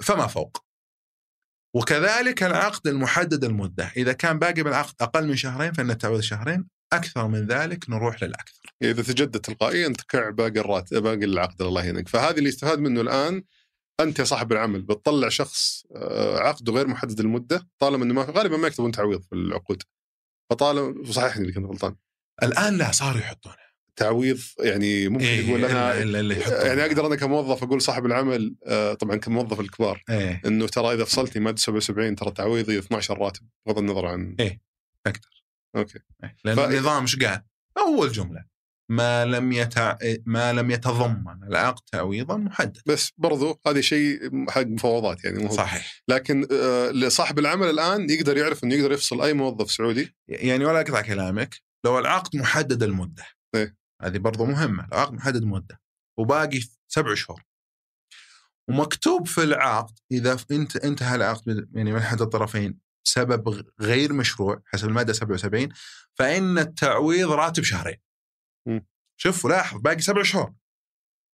فما 0.00 0.26
فوق. 0.26 0.64
وكذلك 1.76 2.42
العقد 2.42 2.86
المحدد 2.86 3.44
المدة. 3.44 3.92
إذا 3.96 4.12
كان 4.12 4.38
باقي 4.38 4.62
بالعقد 4.62 4.94
أقل 5.00 5.26
من 5.26 5.36
شهرين 5.36 5.72
فإن 5.72 5.90
التعويض 5.90 6.20
شهرين. 6.20 6.68
أكثر 6.92 7.28
من 7.28 7.46
ذلك 7.46 7.90
نروح 7.90 8.22
للأكثر. 8.22 8.74
إذا 8.82 9.02
تجدد 9.02 9.40
تلقائيا 9.40 9.88
تكع 9.88 10.30
باقي 10.30 10.60
الراتب 10.60 11.02
باقي 11.02 11.24
العقد 11.24 11.62
الله 11.62 11.84
يهنيك. 11.84 12.08
فهذه 12.08 12.38
اللي 12.38 12.48
يستفاد 12.48 12.78
منه 12.78 13.00
الآن 13.00 13.42
أنت 14.00 14.18
يا 14.18 14.24
صاحب 14.24 14.52
العمل 14.52 14.82
بتطلع 14.82 15.28
شخص 15.28 15.84
آه، 15.96 16.38
عقده 16.38 16.72
غير 16.72 16.86
محدد 16.86 17.20
المده 17.20 17.68
طالما 17.78 18.04
إنه 18.04 18.14
ما 18.14 18.22
غالبا 18.22 18.56
ما 18.56 18.68
يكتبون 18.68 18.92
تعويض 18.92 19.22
في 19.22 19.32
العقود. 19.32 19.82
فطالما 20.50 21.12
صححني 21.12 21.48
اذا 21.48 21.54
كنت 21.54 21.66
غلطان. 21.66 21.96
الآن 22.42 22.78
لا 22.78 22.92
صاروا 22.92 23.20
يحطونه. 23.20 23.69
تعويض 24.00 24.38
يعني 24.60 25.08
ممكن 25.08 25.24
إيه 25.24 25.48
يقول 25.48 25.64
أنا 25.64 25.92
إلا- 25.94 25.96
إلا. 26.16 26.66
يعني 26.66 26.84
أقدر 26.86 27.06
أنا 27.06 27.16
كموظف 27.16 27.62
أقول 27.62 27.82
صاحب 27.82 28.06
العمل 28.06 28.54
آه، 28.66 28.94
طبعا 28.94 29.16
كموظف 29.16 29.60
الكبار 29.60 30.02
إيه 30.10 30.42
إنه 30.46 30.66
ترى 30.66 30.94
إذا 30.94 31.04
فصلتني 31.04 31.42
ماده 31.44 31.56
77 31.56 32.14
ترى 32.16 32.30
تعويضي 32.30 32.78
12 32.78 33.18
راتب 33.18 33.42
بغض 33.66 33.78
النظر 33.78 34.06
عن 34.06 34.36
إيه، 34.40 34.60
تقدر. 35.04 35.44
أوكي 35.76 35.98
إيه. 36.24 36.36
لأن 36.44 36.56
ف- 36.56 36.60
النظام 36.60 37.02
إيش 37.02 37.16
قال؟ 37.16 37.42
أول 37.78 38.12
جملة 38.12 38.44
ما 38.90 39.24
لم 39.24 39.52
يتع... 39.52 39.96
ما 40.26 40.52
لم 40.52 40.70
يتضمن 40.70 41.42
العقد 41.48 41.82
تعويضا 41.92 42.36
محدد 42.36 42.78
بس 42.86 43.12
برضو 43.18 43.60
هذا 43.66 43.80
شيء 43.80 44.18
حق 44.50 44.62
مفاوضات 44.66 45.24
يعني 45.24 45.38
مو 45.42 45.50
صحيح 45.50 46.02
لكن 46.08 46.46
آه، 46.52 46.90
لصاحب 46.90 47.38
العمل 47.38 47.70
الآن 47.70 48.10
يقدر 48.10 48.36
يعرف 48.36 48.64
إنه 48.64 48.74
يقدر 48.74 48.92
يفصل 48.92 49.22
أي 49.22 49.32
موظف 49.34 49.70
سعودي 49.72 50.16
يعني 50.28 50.64
ولا 50.64 50.80
أقطع 50.80 51.00
كلامك 51.00 51.56
لو 51.84 51.98
العقد 51.98 52.36
محدد 52.36 52.82
المدة 52.82 53.24
إيه. 53.54 53.76
هذه 54.00 54.18
برضو 54.18 54.44
مهمة 54.44 54.88
لو 54.92 54.98
عقد 54.98 55.12
محدد 55.12 55.44
مدة 55.44 55.80
وباقي 56.18 56.60
سبع 56.88 57.14
شهور. 57.14 57.44
ومكتوب 58.68 59.26
في 59.26 59.42
العقد 59.42 59.98
إذا 60.12 60.36
انت 60.50 60.76
انتهى 60.76 61.14
العقد 61.14 61.68
يعني 61.72 61.92
من 61.92 61.98
احد 61.98 62.20
الطرفين 62.20 62.80
سبب 63.04 63.64
غير 63.80 64.12
مشروع 64.12 64.62
حسب 64.66 64.88
المادة 64.88 65.12
77 65.12 65.68
فإن 66.14 66.58
التعويض 66.58 67.30
راتب 67.30 67.62
شهرين. 67.62 67.98
شوف 69.16 69.46
لاحظ 69.46 69.80
باقي 69.80 70.00
سبع 70.00 70.22
شهور. 70.22 70.54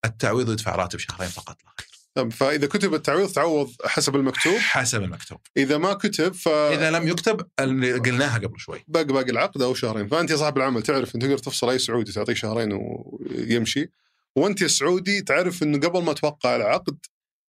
التعويض 0.04 0.50
يدفع 0.50 0.76
راتب 0.76 0.98
شهرين 0.98 1.28
فقط 1.28 1.64
لا 1.64 1.70
غير. 1.80 1.95
فإذا 2.24 2.66
كتب 2.66 2.94
التعويض 2.94 3.32
تعوض 3.32 3.72
حسب 3.84 4.16
المكتوب؟ 4.16 4.56
حسب 4.56 5.02
المكتوب. 5.02 5.38
إذا 5.56 5.78
ما 5.78 5.92
كتب 5.92 6.34
ف 6.34 6.48
إذا 6.48 6.90
لم 6.90 7.08
يكتب 7.08 7.46
اللي 7.60 7.92
قلناها 7.92 8.38
قبل 8.38 8.60
شوي. 8.60 8.84
باقي 8.88 9.04
باقي 9.04 9.30
العقد 9.30 9.62
أو 9.62 9.74
شهرين. 9.74 10.08
فأنت 10.08 10.30
يا 10.30 10.36
صاحب 10.36 10.56
العمل 10.56 10.82
تعرف 10.82 11.14
انت 11.14 11.22
تقدر 11.24 11.38
تفصل 11.38 11.70
أي 11.70 11.78
سعودي 11.78 12.12
تعطيه 12.12 12.34
شهرين 12.34 12.68
ويمشي. 12.72 13.90
وأنت 14.36 14.60
يا 14.60 14.68
سعودي 14.68 15.22
تعرف 15.22 15.62
انه 15.62 15.78
قبل 15.78 16.02
ما 16.02 16.12
توقع 16.12 16.56
العقد 16.56 16.98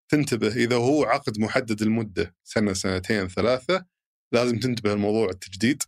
تنتبه. 0.10 0.48
إذا 0.48 0.76
هو 0.76 1.04
عقد 1.04 1.40
محدد 1.40 1.82
المده 1.82 2.36
سنة 2.44 2.74
سنتين 2.74 3.28
ثلاثة 3.28 3.86
لازم 4.32 4.60
تنتبه 4.60 4.94
لموضوع 4.94 5.30
التجديد 5.30 5.84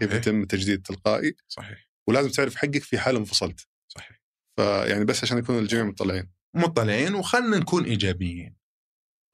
كيف. 0.00 0.12
يتم 0.12 0.42
التجديد 0.42 0.74
التلقائي. 0.74 1.36
صحيح. 1.48 1.88
ولازم 2.06 2.28
تعرف 2.28 2.56
حقك 2.56 2.82
في 2.82 2.98
حال 2.98 3.16
انفصلت. 3.16 3.66
صحيح. 3.88 4.22
فيعني 4.56 5.04
بس 5.04 5.24
عشان 5.24 5.38
يكون 5.38 5.58
الجميع 5.58 5.84
مطلعين 5.84 6.33
مطلعين 6.54 7.14
وخلنا 7.14 7.58
نكون 7.58 7.84
إيجابيين. 7.84 8.56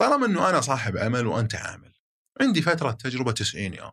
طالما 0.01 0.27
إنه 0.27 0.51
أنا 0.51 0.61
صاحب 0.61 0.97
عمل 0.97 1.27
وأنت 1.27 1.55
عامل 1.55 1.93
عندي 2.41 2.63
فترة 2.63 2.91
تجربة 2.91 3.33
90 3.33 3.75
يوم. 3.75 3.93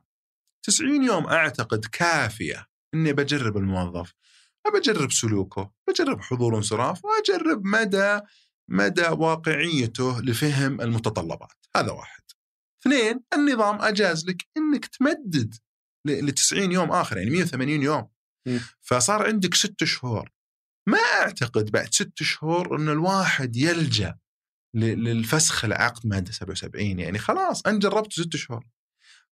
90 0.63 1.03
يوم 1.03 1.27
أعتقد 1.27 1.85
كافية 1.85 2.67
إني 2.93 3.13
بجرب 3.13 3.57
الموظف 3.57 4.13
بجرب 4.73 5.11
سلوكه 5.11 5.71
بجرب 5.87 6.21
حضور 6.21 6.53
وانصراف 6.53 7.01
وأجرب 7.05 7.65
مدى 7.65 8.19
مدى 8.69 9.07
واقعيته 9.07 10.21
لفهم 10.21 10.81
المتطلبات 10.81 11.65
هذا 11.75 11.91
واحد 11.91 12.21
اثنين 12.81 13.23
النظام 13.33 13.81
أجاز 13.81 14.29
لك 14.29 14.47
إنك 14.57 14.85
تمدد 14.85 15.55
ل 16.07 16.31
90 16.31 16.71
يوم 16.71 16.91
آخر 16.91 17.17
يعني 17.17 17.29
180 17.29 17.83
يوم 17.83 18.09
م. 18.47 18.59
فصار 18.81 19.25
عندك 19.27 19.53
ست 19.53 19.83
شهور 19.83 20.31
ما 20.87 20.97
أعتقد 20.97 21.71
بعد 21.71 21.93
ست 21.93 22.23
شهور 22.23 22.75
ان 22.75 22.89
الواحد 22.89 23.55
يلجأ 23.55 24.17
للفسخ 24.73 25.65
العقد 25.65 26.07
مادة 26.07 26.31
77 26.31 26.99
يعني 26.99 27.19
خلاص 27.19 27.61
انت 27.67 27.81
جربت 27.81 28.13
ست 28.13 28.35
شهور. 28.35 28.65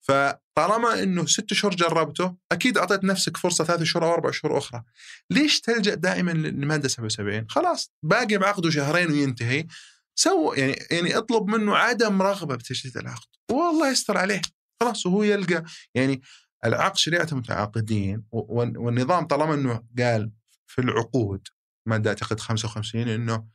فطالما 0.02 1.04
إنه 1.04 1.26
ست 1.26 1.54
شهور 1.54 1.76
جربته 1.76 2.36
أكيد 2.52 2.78
أعطيت 2.78 3.04
نفسك 3.04 3.38
فرصة 3.38 3.64
ثلاث 3.64 3.84
شهور 3.84 4.06
أو 4.06 4.14
أربع 4.14 4.32
شهور 4.32 4.58
أخرى. 4.58 4.84
ليش 5.30 5.62
تلجأ 5.62 5.94
دائما 5.94 6.32
للماده 6.32 6.88
77 6.88 7.46
خلاص 7.50 7.92
باقي 8.04 8.38
بعقده 8.38 8.70
شهرين 8.70 9.12
وينتهي. 9.12 9.68
سو 10.16 10.54
يعني 10.54 10.76
يعني 10.92 11.18
اطلب 11.18 11.48
منه 11.48 11.76
عدم 11.76 12.22
رغبة 12.22 12.56
بتجديد 12.56 12.98
العقد. 12.98 13.28
والله 13.52 13.92
يستر 13.92 14.18
عليه. 14.18 14.42
خلاص 14.82 15.06
وهو 15.06 15.24
يلقى 15.24 15.64
يعني 15.96 16.22
العقد 16.66 16.98
شريعة 16.98 17.28
المتعاقدين 17.32 18.24
والنظام 18.32 19.26
طالما 19.28 19.54
إنه 19.54 19.84
قال 20.00 20.32
في 20.68 20.82
العقود. 20.82 21.48
ماده 21.88 22.10
أعتقد 22.10 22.40
55 22.40 23.08
إنه 23.08 23.48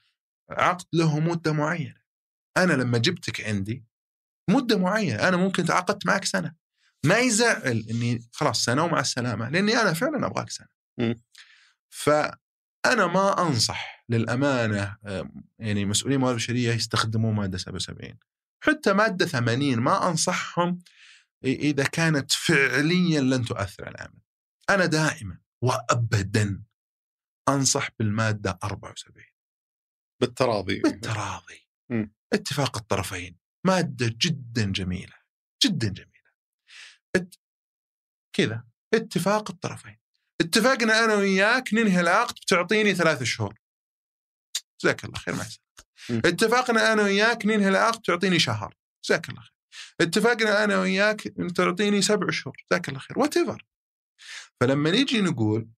عقد 0.50 0.86
له 0.92 1.20
مدة 1.20 1.52
معينة. 1.52 2.00
أنا 2.56 2.72
لما 2.72 2.98
جبتك 2.98 3.40
عندي 3.40 3.84
مدة 4.50 4.78
معينة 4.78 5.28
أنا 5.28 5.36
ممكن 5.36 5.64
تعاقدت 5.64 6.06
معك 6.06 6.24
سنة. 6.24 6.54
ما 7.06 7.18
يزعل 7.18 7.86
إني 7.90 8.28
خلاص 8.32 8.64
سنة 8.64 8.84
ومع 8.84 9.00
السلامة 9.00 9.48
لأني 9.48 9.76
أنا 9.76 9.92
فعلا 9.92 10.26
أبغاك 10.26 10.50
سنة. 10.50 10.68
فأنا 11.88 13.06
ما 13.06 13.42
أنصح 13.42 14.04
للأمانة 14.08 14.96
يعني 15.58 15.84
مسؤولين 15.84 16.20
موارد 16.20 16.36
بشرية 16.36 16.72
يستخدموا 16.72 17.32
مادة 17.32 17.58
77 17.58 18.18
حتى 18.62 18.92
مادة 18.92 19.26
80 19.26 19.78
ما 19.78 20.08
أنصحهم 20.08 20.78
إذا 21.44 21.84
كانت 21.84 22.32
فعليا 22.32 23.20
لن 23.20 23.44
تؤثر 23.44 23.84
على 23.84 23.94
العمل. 23.94 24.20
أنا 24.70 24.86
دائما 24.86 25.38
وابدا 25.62 26.62
أنصح 27.55 27.88
بالمادة 27.98 28.59
74 28.64 29.26
بالتراضي 30.20 30.80
بالتراضي. 30.80 31.68
م. 31.90 32.07
اتفاق 32.32 32.76
الطرفين. 32.76 33.38
مادة 33.66 34.14
جدا 34.20 34.72
جميلة 34.72 35.16
جدا 35.64 35.88
جميلة. 35.88 36.30
ات... 37.16 37.34
كذا. 38.36 38.64
اتفاق 38.94 39.51
الطرفين. 39.51 39.98
اتفقنا 40.40 41.05
أنا 41.05 41.14
وياك 41.14 41.74
ننهي 41.74 42.01
العقد 42.01 42.34
بتعطيني 42.34 42.94
ثلاث 42.94 43.22
شهور. 43.22 43.61
جزاك 44.82 45.05
الله 45.05 45.18
خير 45.18 45.34
مع 45.34 45.46
اتفقنا 46.11 46.92
أنا 46.92 47.03
وياك 47.03 47.46
ننهي 47.46 47.68
العقد 47.68 48.01
تعطيني 48.01 48.38
شهر. 48.38 48.74
جزاك 49.05 49.28
الله 49.28 49.40
خير. 49.40 49.55
اتفقنا 50.01 50.64
أنا 50.64 50.80
وياك 50.80 51.20
تعطيني 51.57 52.03
سبع 52.03 52.30
شهور. 52.30 52.57
جزاك 52.70 52.88
الله 52.88 53.01
خير. 53.01 53.18
وات 53.18 53.34
فلما 54.61 54.90
نيجي 54.90 55.20
نقول 55.20 55.68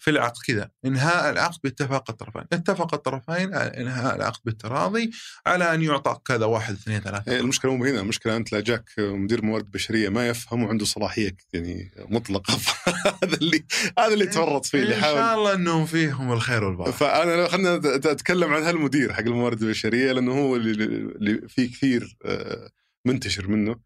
في 0.00 0.10
العقد 0.10 0.38
كذا 0.46 0.70
إنهاء 0.84 1.30
العقد 1.30 1.58
باتفاق 1.64 2.10
الطرفين 2.10 2.42
اتفق 2.52 2.94
الطرفين 2.94 3.54
على 3.54 3.70
إنهاء 3.76 4.16
العقد 4.16 4.40
بالتراضي 4.44 5.10
على 5.46 5.74
أن 5.74 5.82
يعطى 5.82 6.18
كذا 6.24 6.46
واحد 6.46 6.74
اثنين 6.74 7.00
ثلاثة. 7.00 7.32
إيه، 7.32 7.40
المشكلة 7.40 7.76
مو 7.76 7.84
هنا 7.84 8.00
المشكلة 8.00 8.36
أنت 8.36 8.52
لا 8.52 8.60
جاك 8.60 8.90
مدير 8.98 9.44
موارد 9.44 9.70
بشرية 9.70 10.08
ما 10.08 10.28
يفهم 10.28 10.62
وعنده 10.62 10.84
صلاحية 10.84 11.36
يعني 11.52 11.90
مطلقة. 11.98 12.58
هذا 13.22 13.36
اللي 13.36 13.64
هذا 13.98 14.14
اللي 14.14 14.26
تورط 14.26 14.66
فيه 14.66 14.82
اللي 14.82 14.94
حاول. 14.94 15.18
ان 15.18 15.24
شاء 15.24 15.38
الله 15.38 15.54
إنهم 15.54 15.86
فيهم 15.86 16.32
الخير 16.32 16.64
والبركة. 16.64 16.90
فأنا 16.90 17.48
خلينا 17.48 17.74
أتكلم 17.84 18.54
عن 18.54 18.62
هالمدير 18.62 19.12
حق 19.12 19.20
الموارد 19.20 19.62
البشرية 19.62 20.12
لأنه 20.12 20.32
هو 20.32 20.56
اللي 20.56 21.48
فيه 21.48 21.70
كثير 21.70 22.16
آه، 22.24 22.70
منتشر 23.04 23.48
منه. 23.48 23.76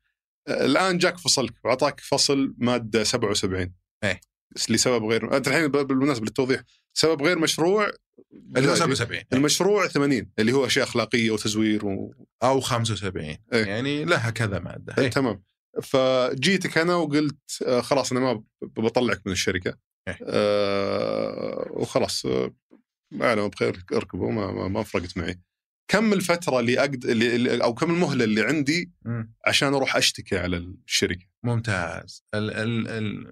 آه، 0.48 0.64
الآن 0.64 0.98
جاك 0.98 1.18
فصلك 1.18 1.54
وأعطاك 1.64 2.00
فصل 2.00 2.54
مادة 2.58 3.04
77 3.04 3.72
إيه. 4.04 4.33
لسبب 4.70 5.04
غير 5.04 5.36
أنت 5.36 5.48
الحين 5.48 5.68
بالمناسبة 5.68 6.26
للتوضيح 6.26 6.62
سبب 6.94 7.22
غير 7.22 7.38
مشروع 7.38 7.90
اللي 8.56 8.70
هو 8.70 8.74
77 8.74 9.22
المشروع 9.32 9.88
80 9.88 10.30
اللي 10.38 10.52
هو 10.52 10.66
أشياء 10.66 10.86
أخلاقية 10.86 11.30
وتزوير 11.30 11.86
و... 11.86 12.14
أو 12.42 12.60
75 12.60 13.24
إيه؟ 13.24 13.38
يعني 13.52 14.04
لها 14.04 14.30
كذا 14.30 14.58
ماده 14.58 14.94
إيه؟ 14.98 15.10
تمام 15.10 15.42
فجيتك 15.82 16.78
أنا 16.78 16.94
وقلت 16.94 17.62
آه، 17.66 17.80
خلاص 17.80 18.12
أنا 18.12 18.20
ما 18.20 18.42
بطلعك 18.62 19.20
من 19.26 19.32
الشركة 19.32 19.74
إيه؟ 20.08 20.18
آه 20.22 21.68
وخلاص 21.70 22.26
آه 22.26 22.54
أنا 23.12 23.46
بخير 23.46 23.84
اركبوا 23.92 24.32
ما, 24.32 24.52
ما, 24.52 24.68
ما 24.68 24.82
فرقت 24.82 25.18
معي 25.18 25.40
كم 25.88 26.12
الفترة 26.12 26.60
اللي 26.60 26.80
اقد 26.80 27.04
اللي 27.04 27.64
أو 27.64 27.74
كم 27.74 27.90
المهلة 27.90 28.24
اللي 28.24 28.42
عندي 28.42 28.92
عشان 29.46 29.74
أروح 29.74 29.96
أشتكي 29.96 30.38
على 30.38 30.56
الشركة؟ 30.56 31.26
ممتاز. 31.42 32.24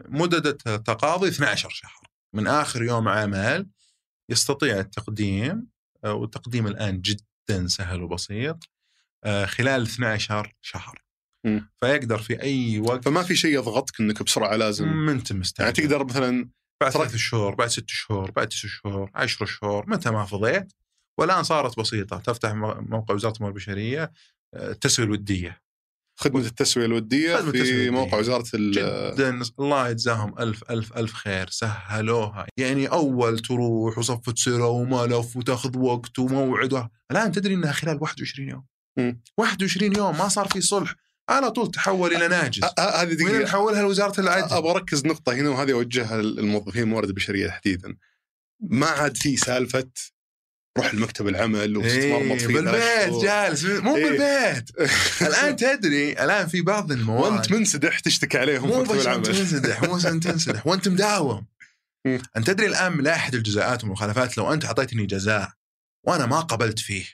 مدة 0.08 0.50
التقاضي 0.66 1.28
12 1.28 1.70
شهر. 1.70 2.08
من 2.32 2.46
آخر 2.46 2.82
يوم 2.82 3.08
عمل 3.08 3.66
يستطيع 4.28 4.78
التقديم 4.78 5.66
آه، 6.04 6.14
والتقديم 6.14 6.66
الآن 6.66 7.00
جدا 7.00 7.66
سهل 7.68 8.02
وبسيط 8.02 8.58
آه، 9.24 9.46
خلال 9.46 9.82
12 9.82 10.54
شهر. 10.62 11.02
م. 11.44 11.60
فيقدر 11.80 12.18
في 12.18 12.42
أي 12.42 12.78
وقت 12.78 13.04
فما 13.04 13.22
في 13.22 13.36
شيء 13.36 13.54
يضغطك 13.54 14.00
إنك 14.00 14.22
بسرعة 14.22 14.56
لازم 14.56 14.88
ما 14.88 15.12
انت 15.12 15.32
مستعجل 15.32 15.80
يعني 15.80 15.88
تقدر 15.88 16.04
مثلا 16.04 16.48
بعد 16.80 16.92
ثلاث 16.92 17.16
شهور 17.16 17.54
بعد 17.54 17.68
ست 17.68 17.88
شهور 17.88 18.30
بعد 18.30 18.48
تسع 18.48 18.68
شهور 18.68 19.10
عشر 19.14 19.46
شهور 19.46 19.90
متى 19.90 20.10
ما 20.10 20.24
فضيت. 20.24 20.72
والآن 21.18 21.42
صارت 21.42 21.78
بسيطة 21.80 22.18
تفتح 22.18 22.52
موقع 22.52 23.14
وزارة 23.14 23.36
الموارد 23.36 23.54
البشرية 23.54 24.12
آه، 24.54 24.70
التسويه 24.70 25.06
الودية. 25.06 25.62
خدمة 26.16 26.40
التسوية 26.40 26.86
الودية 26.86 27.36
خدمة 27.36 27.50
في 27.50 27.58
التسوية 27.58 27.90
موقع 27.90 28.18
وزارة 28.18 28.44
جدا 28.54 29.40
الله 29.58 29.88
يجزاهم 29.88 30.38
ألف 30.38 30.70
ألف 30.70 30.96
ألف 30.96 31.12
خير 31.12 31.50
سهلوها. 31.50 32.46
يعني 32.56 32.86
أول 32.86 33.38
تروح 33.38 33.98
وصفة 33.98 34.34
سيرة 34.36 34.68
وملف 34.68 35.36
وتاخذ 35.36 35.78
وقت 35.78 36.18
وموعد 36.18 36.88
الآن 37.10 37.32
تدري 37.32 37.54
أنها 37.54 37.72
خلال 37.72 37.98
21 38.02 38.48
يوم. 38.48 38.64
م. 38.98 39.12
21 39.36 39.96
يوم 39.96 40.18
ما 40.18 40.28
صار 40.28 40.48
في 40.48 40.60
صلح. 40.60 40.94
على 41.28 41.50
طول 41.50 41.70
تحول 41.70 42.14
إلى 42.14 42.28
ناجز. 42.28 42.64
هذه 42.78 43.12
دقيقة. 43.12 43.42
نحولها 43.42 43.82
لوزارة 43.82 44.20
العدل. 44.20 44.54
أبغى 44.54 44.70
أركز 44.70 45.06
نقطة 45.06 45.32
هنا 45.34 45.48
وهذه 45.48 45.72
أوجهها 45.72 46.22
للموظفين 46.22 46.82
الموارد 46.82 47.08
البشرية 47.08 47.46
تحديدا. 47.46 47.96
ما 48.60 48.86
عاد 48.86 49.16
في 49.16 49.36
سالفة 49.36 49.90
روح 50.78 50.92
المكتب 50.92 51.28
العمل 51.28 51.76
وتتمرمط 51.76 52.40
فيه 52.40 52.46
بالبيت 52.46 53.22
جالس 53.22 53.64
مو 53.64 53.96
إيه. 53.96 54.04
بالبيت. 54.04 54.70
الآن 55.22 55.56
تدري 55.56 56.12
الآن 56.12 56.46
في 56.46 56.62
بعض 56.62 56.92
المواد. 56.92 57.32
وأنت 57.32 57.52
منسدح 57.52 57.98
تشتكي 57.98 58.38
عليهم 58.38 58.68
مو 58.68 58.82
بس 58.82 59.06
أنت 59.06 59.28
منسدح 59.28 59.82
مو 59.82 59.96
أنت 59.96 60.28
تنسدح 60.28 60.66
وأنت 60.66 60.88
مداوم. 60.88 61.46
أنت 62.36 62.46
تدري 62.46 62.66
الآن 62.66 62.92
من 62.92 63.04
لائحه 63.04 63.32
الجزاءات 63.34 63.84
والمخالفات 63.84 64.38
لو 64.38 64.52
أنت 64.52 64.64
أعطيتني 64.64 65.06
جزاء 65.06 65.52
وأنا 66.06 66.26
ما 66.26 66.40
قبلت 66.40 66.78
فيه 66.78 67.04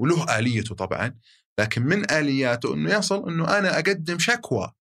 وله 0.00 0.38
آليته 0.38 0.74
طبعا 0.74 1.14
لكن 1.60 1.82
من 1.82 2.10
آلياته 2.10 2.74
إنه 2.74 2.94
يصل 2.94 3.28
إنه 3.28 3.58
أنا 3.58 3.74
أقدم 3.74 4.18
شكوى 4.18 4.72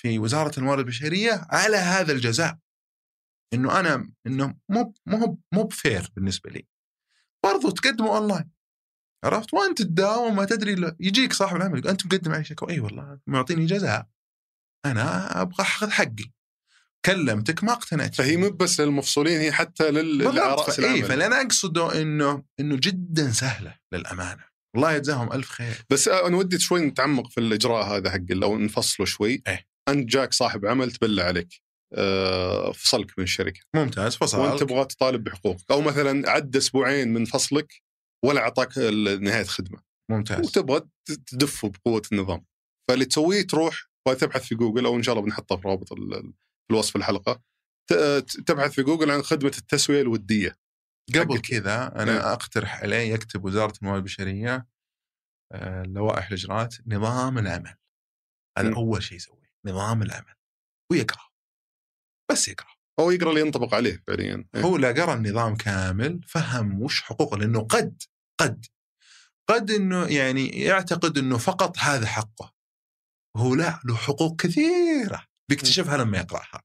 في 0.00 0.18
وزارة 0.18 0.58
الموارد 0.58 0.78
البشرية 0.78 1.46
على 1.50 1.76
هذا 1.76 2.12
الجزاء. 2.12 2.58
إنه 3.54 3.80
أنا 3.80 4.12
إنه 4.26 4.54
مو 4.68 4.94
مو 5.06 5.38
مو 5.52 5.62
ب 5.62 5.72
fair 5.72 6.10
بالنسبة 6.16 6.50
لي. 6.50 6.66
برضو 7.44 7.70
تقدمه 7.70 8.16
اونلاين 8.16 8.50
عرفت؟ 9.24 9.54
وانت 9.54 9.82
تداوم 9.82 10.36
ما 10.36 10.44
تدري 10.44 10.74
له. 10.74 10.96
يجيك 11.00 11.32
صاحب 11.32 11.56
العمل 11.56 11.78
يقول 11.78 11.90
انت 11.90 12.06
مقدم 12.06 12.32
علي 12.32 12.44
شكوى. 12.44 12.72
إي 12.72 12.80
والله 12.80 13.18
معطيني 13.26 13.66
جزاء 13.66 14.06
أنا 14.86 15.40
أبغى 15.42 15.62
أخذ 15.62 15.90
حقي. 15.90 16.32
كلمتك 17.04 17.64
ما 17.64 17.72
اقتنعت. 17.72 18.14
فهي 18.14 18.36
مو 18.36 18.50
بس 18.50 18.80
للمفصولين 18.80 19.40
هي 19.40 19.52
حتى 19.52 19.90
للراس 19.90 20.78
العمل 20.78 20.94
إي 20.94 21.02
فاللي 21.02 21.26
أنا 21.26 21.40
أقصده 21.40 22.02
إنه 22.02 22.44
إنه 22.60 22.76
جدا 22.80 23.30
سهلة 23.30 23.76
للأمانة. 23.92 24.44
الله 24.76 24.92
يجزاهم 24.92 25.32
ألف 25.32 25.48
خير. 25.48 25.84
بس 25.90 26.08
أنا 26.08 26.36
ودي 26.36 26.58
شوي 26.58 26.80
نتعمق 26.80 27.30
في 27.30 27.40
الإجراء 27.40 27.96
هذا 27.96 28.10
حق 28.10 28.30
لو 28.30 28.58
نفصله 28.58 29.06
شوي. 29.06 29.42
إيه؟ 29.46 29.66
أنت 29.88 30.08
جاك 30.08 30.32
صاحب 30.32 30.66
عمل 30.66 30.92
تبلى 30.92 31.22
عليك. 31.22 31.62
فصلك 32.74 33.18
من 33.18 33.24
الشركة. 33.24 33.60
ممتاز 33.74 34.16
فصل. 34.16 34.38
وأنت 34.38 34.60
تبغى 34.60 34.84
تطالب 34.84 35.24
بحقوقك. 35.24 35.70
أو 35.70 35.80
مثلا 35.80 36.30
عدى 36.30 36.58
أسبوعين 36.58 37.12
من 37.12 37.24
فصلك 37.24 37.82
ولا 38.24 38.40
أعطاك 38.40 38.78
نهاية 39.20 39.44
خدمه 39.44 39.82
ممتاز. 40.10 40.46
وتبغى 40.46 40.80
تدفه 41.26 41.68
بقوة 41.68 42.02
النظام. 42.12 42.44
فاللي 42.88 43.04
تسويه 43.04 43.42
تروح 43.42 43.90
وتبحث 44.08 44.44
في 44.44 44.54
جوجل 44.54 44.86
أو 44.86 44.96
إن 44.96 45.02
شاء 45.02 45.14
الله 45.14 45.24
بنحطها 45.24 45.56
في 45.56 45.68
رابط 45.68 45.88
في 45.88 46.32
الوصف 46.70 46.96
الحلقة. 46.96 47.42
تبحث 48.46 48.72
في 48.72 48.82
جوجل 48.82 49.10
عن 49.10 49.22
خدمة 49.22 49.52
التسوية 49.58 50.02
الودية 50.02 50.56
قبل 51.14 51.38
كذا 51.38 52.02
أنا 52.02 52.30
آه. 52.30 52.32
أقترح 52.32 52.82
عليه 52.82 53.14
يكتب 53.14 53.44
وزارة 53.44 53.74
الموارد 53.82 53.98
البشرية 53.98 54.66
آه، 55.52 55.82
لوائح 55.82 56.26
الإجراءات 56.26 56.74
نظام 56.86 57.38
العمل. 57.38 57.74
هذا 58.58 58.70
م. 58.70 58.74
أول 58.74 59.02
شيء 59.02 59.16
يسويه 59.16 59.52
نظام 59.66 60.02
العمل. 60.02 60.34
ويقرأ. 60.92 61.31
بس 62.30 62.48
يقرأ. 62.48 62.70
هو 63.00 63.10
يقرأ 63.10 63.30
اللي 63.30 63.40
ينطبق 63.40 63.74
عليه 63.74 64.02
فعليا. 64.06 64.44
إيه. 64.54 64.62
هو 64.62 64.76
لا 64.76 64.88
قرا 64.88 65.14
النظام 65.14 65.56
كامل 65.56 66.20
فهم 66.28 66.82
وش 66.82 67.02
حقوقه 67.02 67.38
لأنه 67.38 67.60
قد 67.60 68.02
قد 68.40 68.66
قد 69.50 69.70
إنه 69.70 70.06
يعني 70.06 70.48
يعتقد 70.48 71.18
إنه 71.18 71.38
فقط 71.38 71.78
هذا 71.78 72.06
حقه. 72.06 72.52
هو 73.36 73.54
لا 73.54 73.80
له 73.84 73.96
حقوق 73.96 74.40
كثيرة 74.40 75.26
بيكتشفها 75.50 75.96
لما 75.96 76.18
يقرأها. 76.18 76.62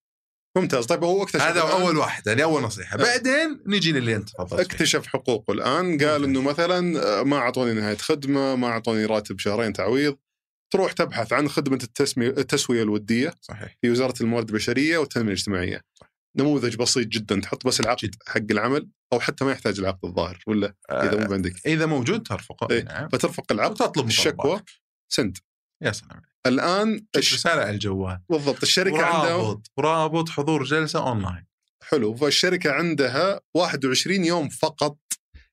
ممتاز. 0.57 0.85
طيب 0.85 1.03
هو 1.03 1.23
اكتشف 1.23 1.41
هذا 1.41 1.61
أول 1.61 1.97
واحد 1.97 2.29
هذه 2.29 2.43
أول 2.43 2.61
نصيحة. 2.61 2.97
بعدين 2.97 3.63
نجي 3.65 3.91
للي 3.91 4.15
أنت 4.15 4.29
تفضلت 4.29 4.59
اكتشف 4.59 5.07
حقوقه 5.07 5.53
الآن. 5.53 5.97
قال 5.97 6.23
إنه 6.23 6.41
مثلا 6.41 6.81
ما 7.23 7.37
أعطوني 7.37 7.73
نهاية 7.73 7.97
خدمة 7.97 8.55
ما 8.55 8.67
أعطوني 8.67 9.05
راتب 9.05 9.39
شهرين 9.39 9.73
تعويض 9.73 10.17
تروح 10.74 10.91
تبحث 10.91 11.34
عن 11.34 11.49
خدمة 11.49 11.80
التسمية 11.84 12.28
التسوية 12.28 12.84
الودية 12.84 13.34
صحيح. 13.41 13.78
في 13.82 13.89
وزارة 13.89 14.13
الموارد 14.22 14.49
البشرية 14.49 14.97
والتنميه 14.97 15.28
الاجتماعية. 15.28 15.82
نموذج 16.36 16.76
بسيط 16.76 17.07
جدا 17.07 17.39
تحط 17.39 17.68
بس 17.68 17.80
العقد. 17.80 18.15
حق 18.28 18.41
العمل 18.51 18.89
أو 19.13 19.20
حتى 19.20 19.45
ما 19.45 19.51
يحتاج 19.51 19.80
العقد 19.80 20.05
الظاهر 20.05 20.43
ولا 20.47 20.76
إذا 20.91 21.18
مو 21.18 21.32
آه 21.32 21.34
عندك 21.34 21.68
إذا 21.68 21.86
موجود 21.86 22.24
ترفقه. 22.28 22.68
إيه. 22.72 22.84
نعم. 22.84 23.09
فترفق 23.09 23.51
العقد 23.51 23.72
وتطلب 23.72 24.07
الشكوى. 24.07 24.61
سند. 25.11 25.38
يا 25.84 25.91
سلام 25.91 26.22
الآن 26.45 27.05
الش... 27.15 27.34
رسالة 27.34 27.61
على 27.61 27.70
الجوال 27.70 28.20
بالضبط 28.30 28.61
الشركة 28.63 29.05
عندها 29.05 29.36
ورابط 29.36 29.72
ورابط 29.78 30.30
حضور 30.30 30.63
جلسة 30.63 31.07
أونلاين. 31.07 31.45
حلو 31.84 32.15
فالشركة 32.15 32.72
عندها 32.72 33.41
21 33.53 34.26
يوم 34.26 34.49
فقط 34.49 34.97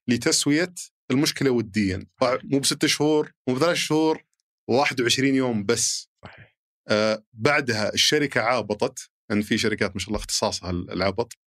لتسوية 0.08 0.74
المشكلة 1.10 1.50
وديا. 1.50 2.06
مو 2.22 2.58
بست 2.58 2.86
شهور 2.86 3.32
مو 3.48 3.54
بثلاث 3.54 3.76
شهور. 3.76 4.24
21 4.68 5.34
يوم 5.34 5.64
بس. 5.64 6.10
صحيح. 6.24 6.56
آه 6.88 7.24
بعدها 7.32 7.94
الشركة 7.94 8.40
عابطت 8.40 9.10
ان 9.30 9.42
في 9.42 9.58
شركات 9.58 9.92
ما 9.94 9.98
شاء 10.00 10.08
الله 10.08 10.18
اختصاصها 10.20 10.70
العبط. 10.70 11.38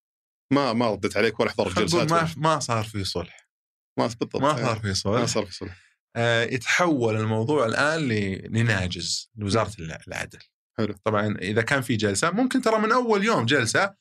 ما 0.52 0.72
ما 0.72 0.90
ردت 0.90 1.16
عليك 1.16 1.40
ولا 1.40 1.50
حضرت 1.50 1.78
جلسات 1.78 2.10
ما 2.12 2.28
ما 2.36 2.58
صار 2.58 2.84
في 2.84 3.04
صلح. 3.04 3.48
ما 3.98 4.06
بالضبط 4.06 4.36
ما. 4.36 4.56
صار 4.56 4.76
في 4.80 4.86
ما 4.86 4.94
صلح 4.94 5.24
صار 5.24 5.46
في 5.46 5.52
صلح. 5.54 5.76
آه 6.16 6.42
يتحول 6.44 7.16
الموضوع 7.16 7.66
الآن 7.66 8.08
لناجز 8.58 9.30
لوزارة 9.36 9.72
الع- 9.78 10.00
العدل. 10.08 10.38
حلو. 10.78 10.94
طبعا 11.04 11.36
إذا 11.42 11.62
كان 11.62 11.80
في 11.82 11.96
جلسة 11.96 12.30
ممكن 12.30 12.60
ترى 12.60 12.78
من 12.78 12.92
أول 12.92 13.24
يوم 13.24 13.46
جلسة 13.46 13.94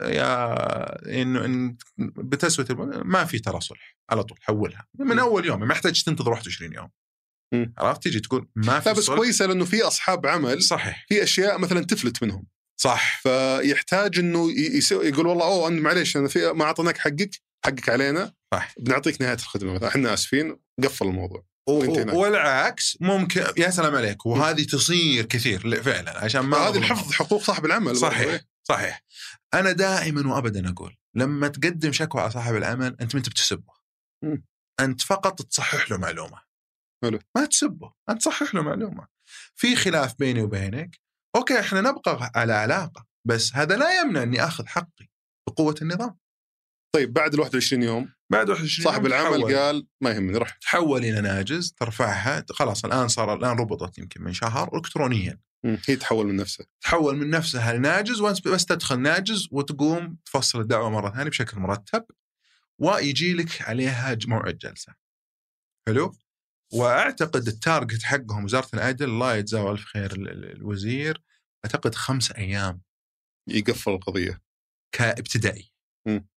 آه، 0.00 0.08
يا 0.08 1.22
انه 1.22 1.44
إن 1.44 1.76
بتسوية 1.98 2.66
ما 3.04 3.24
في 3.24 3.38
ترى 3.38 3.60
صلح 3.60 3.96
على 4.10 4.24
طول 4.24 4.38
حولها. 4.42 4.86
من. 4.98 5.18
أول 5.18 5.46
يوم 5.46 5.60
ما 5.60 5.74
يحتاج 5.74 6.02
تنتظر 6.02 6.30
21 6.30 6.72
يوم. 6.72 6.90
عرفت؟ 7.78 8.02
تيجي 8.02 8.20
تقول 8.20 8.48
ما 8.56 8.80
في 8.80 8.88
لا 8.88 8.94
بس 8.94 9.10
كويسة 9.10 9.46
لأنه 9.46 9.64
في 9.64 9.82
أصحاب 9.82 10.26
عمل 10.26 10.62
صحيح. 10.62 11.06
في 11.08 11.22
أشياء 11.22 11.58
مثلا 11.58 11.84
تفلت 11.84 12.22
منهم. 12.22 12.46
صح. 12.80 13.20
فيحتاج 13.22 14.18
إنه 14.18 14.50
يقول 14.90 15.26
والله 15.26 15.44
أوه 15.44 15.68
أنا 15.68 15.80
معليش 15.80 16.16
أنا 16.16 16.28
في 16.28 16.52
ما 16.52 16.64
أعطيناك 16.64 16.98
حقك 16.98 17.30
حقك 17.64 17.88
علينا. 17.88 18.34
صح. 18.54 18.74
بنعطيك 18.78 19.22
نهاية 19.22 19.34
الخدمة 19.34 19.72
مثلا. 19.72 19.88
إحنا 19.88 20.14
آسفين 20.14 20.56
قفل 20.82 21.06
الموضوع. 21.06 21.44
والعكس 21.68 22.98
ممكن 23.00 23.44
يا 23.56 23.70
سلام 23.70 23.94
عليك 23.94 24.26
وهذه 24.26 24.62
تصير 24.62 25.24
كثير 25.24 25.66
لا، 25.66 25.82
فعلا 25.82 26.24
عشان 26.24 26.40
ما 26.40 26.56
هذه. 26.56 26.76
الحفظ 26.76 27.12
حقوق 27.12 27.42
صاحب 27.42 27.64
العمل 27.64 27.96
صحيح 27.96 28.40
صحيح. 28.68 29.04
أنا 29.54 29.72
دائما 29.72 30.34
وابدا 30.34 30.70
أقول 30.70 30.96
لما 31.14 31.48
تقدم 31.48 31.92
شكوى 31.92 32.20
على 32.20 32.30
صاحب 32.30 32.56
العمل 32.56 32.96
أنت 33.00 33.14
ما 33.14 33.18
انت 33.18 33.28
بتسبه. 33.28 33.72
أنت 34.80 35.02
فقط 35.02 35.42
تصحح 35.42 35.90
له 35.90 35.96
معلومة. 35.96 36.47
حلو. 37.04 37.18
ما 37.36 37.44
تسبه 37.44 37.92
أنت 38.10 38.20
تصحح 38.20 38.54
له 38.54 38.62
معلومة 38.62 39.06
في 39.54 39.76
خلاف 39.76 40.18
بيني 40.18 40.42
وبينك 40.42 41.00
أوكي 41.36 41.60
إحنا 41.60 41.80
نبقى 41.80 42.30
على 42.34 42.52
علاقة 42.52 43.06
بس 43.26 43.54
هذا 43.54 43.76
لا 43.76 44.00
يمنع 44.00 44.22
إني 44.22 44.44
آخذ 44.44 44.66
حقي 44.66 45.08
بقوة 45.48 45.74
النظام 45.82 46.18
طيب 46.94 47.12
بعد 47.12 47.34
ال 47.34 47.40
21 47.40 47.82
يوم 47.82 48.12
بعد 48.32 48.50
21 48.50 48.84
صاحب 48.84 49.04
يوم 49.04 49.06
العمل 49.06 49.38
تحول. 49.38 49.56
قال 49.56 49.86
ما 50.00 50.10
يهمني 50.10 50.38
رح 50.38 50.50
تحول 50.50 51.04
إلى 51.04 51.20
ناجز 51.20 51.72
ترفعها 51.72 52.44
خلاص 52.50 52.84
الآن 52.84 53.08
صار 53.08 53.34
الآن 53.34 53.58
ربطت 53.58 53.98
يمكن 53.98 54.22
من 54.22 54.32
شهر 54.32 54.76
الكترونيا. 54.76 55.40
هي 55.64 55.96
تحول 55.96 56.26
من 56.26 56.36
نفسها 56.36 56.66
تحول 56.80 57.16
من 57.16 57.30
نفسها 57.30 57.72
لناجز 57.72 58.20
وأنت 58.20 58.48
بس 58.48 58.66
تدخل 58.66 59.00
ناجز 59.00 59.48
وتقوم 59.50 60.16
تفصل 60.24 60.60
الدعوة 60.60 60.90
مرة 60.90 61.10
ثانية 61.10 61.30
بشكل 61.30 61.60
مرتب 61.60 62.04
ويجي 62.78 63.34
لك 63.34 63.62
عليها 63.62 64.18
موعد 64.26 64.58
جلسه. 64.58 64.94
حلو؟ 65.88 66.14
وأعتقد 66.72 67.46
التارجت 67.48 68.02
حقهم 68.02 68.44
وزارة 68.44 68.68
العدل 68.74 69.04
الله 69.04 69.34
يجزاه 69.34 69.72
الف 69.72 69.84
خير 69.84 70.12
ال- 70.12 70.28
ال- 70.30 70.52
الوزير 70.56 71.22
أعتقد 71.64 71.94
خمس 71.94 72.32
أيام 72.32 72.80
يقفل 73.48 73.90
القضية 73.90 74.40
كإبتدائي. 74.92 75.72
مم. 76.06 76.28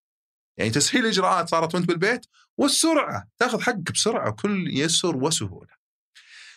يعني 0.58 0.72
تسهيل 0.72 1.04
الاجراءات 1.06 1.50
صارت 1.50 1.76
وأنت 1.76 1.88
بالبيت 1.88 2.26
والسرعة 2.58 3.28
تأخذ 3.38 3.62
حقك 3.62 3.92
بسرعة 3.92 4.30
وكل 4.30 4.78
يسر 4.78 5.18
وسهولة. 5.18 5.82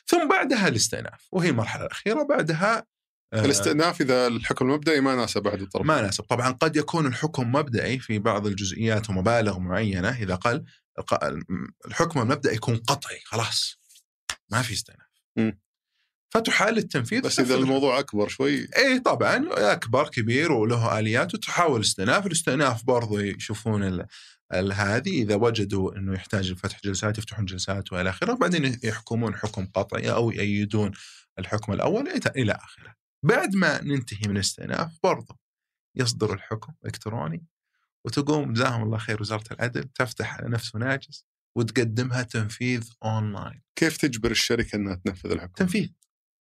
ثم 0.06 0.28
بعدها 0.28 0.68
الاستئناف 0.68 1.28
وهي 1.32 1.50
المرحلة 1.50 1.86
الأخيرة 1.86 2.22
بعدها 2.22 2.86
الاستئناف 3.34 4.00
إذا 4.00 4.26
الحكم 4.26 4.66
المبدئي 4.66 5.00
ما 5.00 5.14
ناسب 5.14 5.42
بعد 5.42 5.60
الطرف 5.60 5.86
ما 5.86 6.00
ناسب. 6.00 6.24
طبعا 6.24 6.50
قد 6.52 6.76
يكون 6.76 7.06
الحكم 7.06 7.52
مبدئي 7.52 7.98
في 7.98 8.18
بعض 8.18 8.46
الجزئيات 8.46 9.10
ومبالغ 9.10 9.58
معينة. 9.58 10.08
إذا 10.08 10.34
قل 10.34 10.64
الحكم 11.86 12.20
المبدئي 12.20 12.54
يكون 12.54 12.76
قطعي 12.76 13.20
خلاص. 13.24 13.78
ما 14.50 14.62
في 14.62 14.72
استئناف. 14.72 15.06
فتحال 16.30 16.78
التنفيذ 16.78 17.20
بس 17.20 17.40
إذا 17.40 17.54
الموضوع 17.54 17.98
أكبر 17.98 18.28
شوي. 18.28 18.68
إي 18.76 19.00
طبعا 19.00 19.48
أكبر 19.72 20.08
كبير 20.08 20.52
وله 20.52 20.98
آليات 20.98 21.34
وتحاول 21.34 21.80
استئناف، 21.80 22.26
الاستئناف 22.26 22.84
برضو 22.84 23.18
يشوفون 23.18 24.06
هذه. 24.52 25.22
إذا 25.22 25.34
وجدوا 25.34 25.96
إنه 25.96 26.14
يحتاج 26.14 26.52
فتح 26.52 26.80
جلسات 26.84 27.18
يفتحون 27.18 27.44
جلسات 27.44 27.92
وإلى 27.92 28.10
آخره، 28.10 28.34
بعدين 28.34 28.80
يحكمون 28.82 29.36
حكم 29.36 29.66
قطعي 29.66 30.10
أو 30.10 30.30
يأيدون 30.30 30.92
الحكم 31.38 31.72
الأول 31.72 32.08
إلى 32.36 32.52
آخره. 32.52 33.03
بعد 33.24 33.56
ما 33.56 33.82
ننتهي 33.84 34.28
من 34.28 34.36
الاستئناف 34.36 34.98
برضو 35.02 35.38
يصدر 35.96 36.34
الحكم 36.34 36.72
الكتروني 36.86 37.46
وتقوم 38.04 38.52
جزاهم 38.52 38.82
الله 38.82 38.98
خير 38.98 39.20
وزارة 39.20 39.44
العدل 39.52 39.84
تفتح 39.84 40.34
على 40.34 40.48
نفسه 40.48 40.78
ناجز 40.78 41.26
وتقدمها 41.56 42.22
تنفيذ 42.22 42.90
أونلاين، 43.04 43.62
كيف 43.76 43.96
تجبر 43.96 44.30
الشركة 44.30 44.76
إنها 44.76 44.94
تنفذ 44.94 45.30
الحكم؟ 45.30 45.52
تنفيذ. 45.52 45.88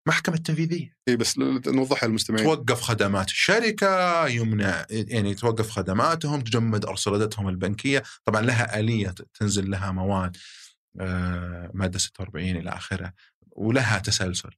محكمة 0.07 0.37
تنفيذية. 0.37 0.97
اي 1.07 1.15
بس 1.15 1.37
نوضحها 1.67 2.07
للمستمعين. 2.07 2.45
توقف 2.45 2.81
خدمات 2.81 3.27
الشركة 3.27 4.27
يمنع 4.27 4.85
يعني 4.89 5.35
توقف 5.35 5.69
خدماتهم 5.69 6.41
تجمد 6.41 6.85
أرصدتهم 6.85 7.49
البنكية. 7.49 8.03
طبعا 8.25 8.41
لها 8.41 8.79
آلية 8.79 9.15
تنزل 9.39 9.71
لها 9.71 9.91
مواد 9.91 10.37
آه، 10.99 11.71
مادة 11.73 11.99
46 11.99 12.55
إلى 12.55 12.69
آخره 12.69 13.13
ولها 13.51 13.99
تسلسل. 13.99 14.51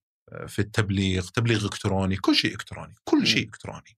في 0.48 0.60
التبليغ 0.60 1.28
تبليغ 1.28 1.66
إلكتروني 1.66 2.16
كل 2.18 2.36
شيء 2.36 2.52
إلكتروني 2.52 2.96
كل 3.04 3.18
مم. 3.20 3.26
شيء 3.26 3.46
إلكتروني. 3.46 3.98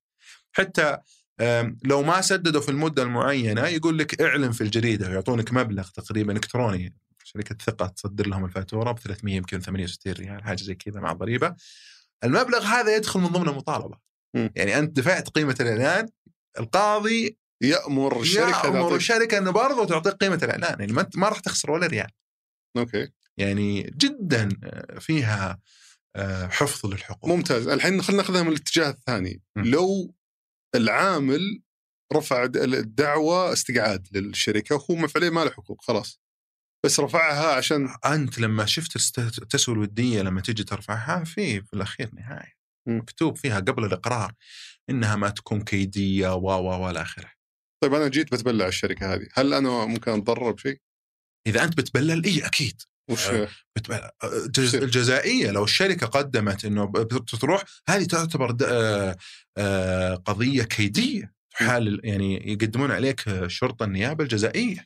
حتى 0.51 0.97
آم، 1.39 1.77
لو 1.83 2.03
ما 2.03 2.21
سددوا 2.21 2.61
في 2.61 2.69
المدة 2.69 3.03
المعينة 3.03 3.67
يقول 3.67 3.97
لك 3.97 4.21
اعلن 4.21 4.51
في 4.51 4.61
الجريدة 4.61 5.09
ويعطونك 5.09 5.53
مبلغ 5.53 5.89
تقريبا 5.89 6.33
إلكتروني. 6.33 6.95
شركة 7.23 7.55
ثقة 7.65 7.87
تصدر 7.87 8.27
لهم 8.27 8.45
الفاتورة 8.45 8.91
ب 8.91 8.99
300 8.99 9.35
يمكن 9.35 9.59
68 9.59 10.13
ريال 10.13 10.43
حاجة 10.43 10.63
زي 10.63 10.75
كذا 10.75 10.99
مع 10.99 11.13
ضريبة. 11.13 11.55
المبلغ 12.23 12.63
هذا 12.63 12.95
يدخل 12.95 13.19
من 13.19 13.27
ضمن 13.27 13.49
المطالبة. 13.49 13.97
مم. 14.33 14.51
يعني 14.55 14.79
أنت 14.79 14.97
دفعت 14.97 15.29
قيمة 15.29 15.55
الإعلان 15.59 16.09
القاضي 16.59 17.37
يأمر 17.61 18.21
الشركة 18.21 18.65
يأمر 18.65 18.95
الشركة 18.95 19.37
إنه 19.37 19.51
برضه 19.51 19.85
تعطيك 19.85 20.13
قيمة 20.13 20.39
الإعلان. 20.43 20.79
يعني 20.79 20.93
ما 21.15 21.29
راح 21.29 21.39
تخسر 21.39 21.71
ولا 21.71 21.87
ريال. 21.87 22.09
أوكي. 22.77 23.07
يعني 23.37 23.81
جدا 23.97 24.49
آه، 24.63 24.99
فيها 24.99 25.51
آه، 25.51 25.59
حفظ 26.51 26.85
للحقوق. 26.85 27.29
ممتاز. 27.29 27.67
الحين 27.67 28.01
خلينا 28.01 28.21
ناخذها 28.21 28.43
من 28.43 28.49
الاتجاه 28.49 28.89
الثاني. 28.89 29.41
م. 29.55 29.61
لو 29.61 30.15
العامل 30.75 31.61
رفع 32.13 32.43
الدعوة 32.55 33.53
استقعاد 33.53 34.07
للشركة 34.11 34.75
وهو 34.75 35.07
فعليا 35.07 35.29
ما 35.29 35.45
له 35.45 35.51
حقوق 35.51 35.81
خلاص. 35.81 36.21
بس 36.85 36.99
رفعها 36.99 37.55
عشان 37.55 37.89
أنت 38.05 38.39
لما 38.39 38.65
شفت 38.65 39.17
التسويه 39.17 39.75
الوديه 39.75 40.21
لما 40.21 40.41
تجي 40.41 40.63
ترفعها 40.63 41.23
في 41.23 41.61
في 41.61 41.73
الأخير 41.73 42.09
نهاية. 42.13 42.57
مكتوب 42.87 43.37
فيها 43.37 43.59
قبل 43.59 43.85
الإقرار 43.85 44.33
إنها 44.89 45.15
ما 45.15 45.29
تكون 45.29 45.61
كيدية 45.63 46.35
و 46.35 46.47
و 46.47 46.85
وإلى 46.85 47.01
آخره. 47.01 47.31
طيب 47.83 47.93
أنا 47.93 48.07
جيت 48.07 48.31
بتبلع 48.31 48.67
الشركة 48.67 49.13
هذه. 49.13 49.27
هل 49.33 49.53
أنا 49.53 49.85
ممكن 49.85 50.11
أتضرر 50.11 50.51
بشيء؟ 50.51 50.81
إذا 51.47 51.63
أنت 51.63 51.77
بتبلل 51.77 52.23
إي 52.25 52.45
أكيد. 52.45 52.81
وش 53.09 53.27
آه. 53.27 53.47
الجز-. 54.23 54.75
الجزائية 54.75 55.51
لو 55.51 55.63
الشركة 55.63 56.07
قدمت 56.07 56.65
إنه 56.65 56.85
ب- 56.85 57.25
تروح 57.25 57.63
هذه 57.89 58.03
تعتبر 58.03 58.51
د- 58.51 58.63
آه، 58.63 59.15
آه، 59.57 60.15
قضية 60.15 60.63
كيدية 60.63 61.33
حال 61.53 62.01
يعني 62.03 62.51
يقدمون 62.51 62.91
عليك 62.91 63.27
الشرطه 63.27 63.83
النيابة 63.83 64.23
الجزائية 64.23 64.85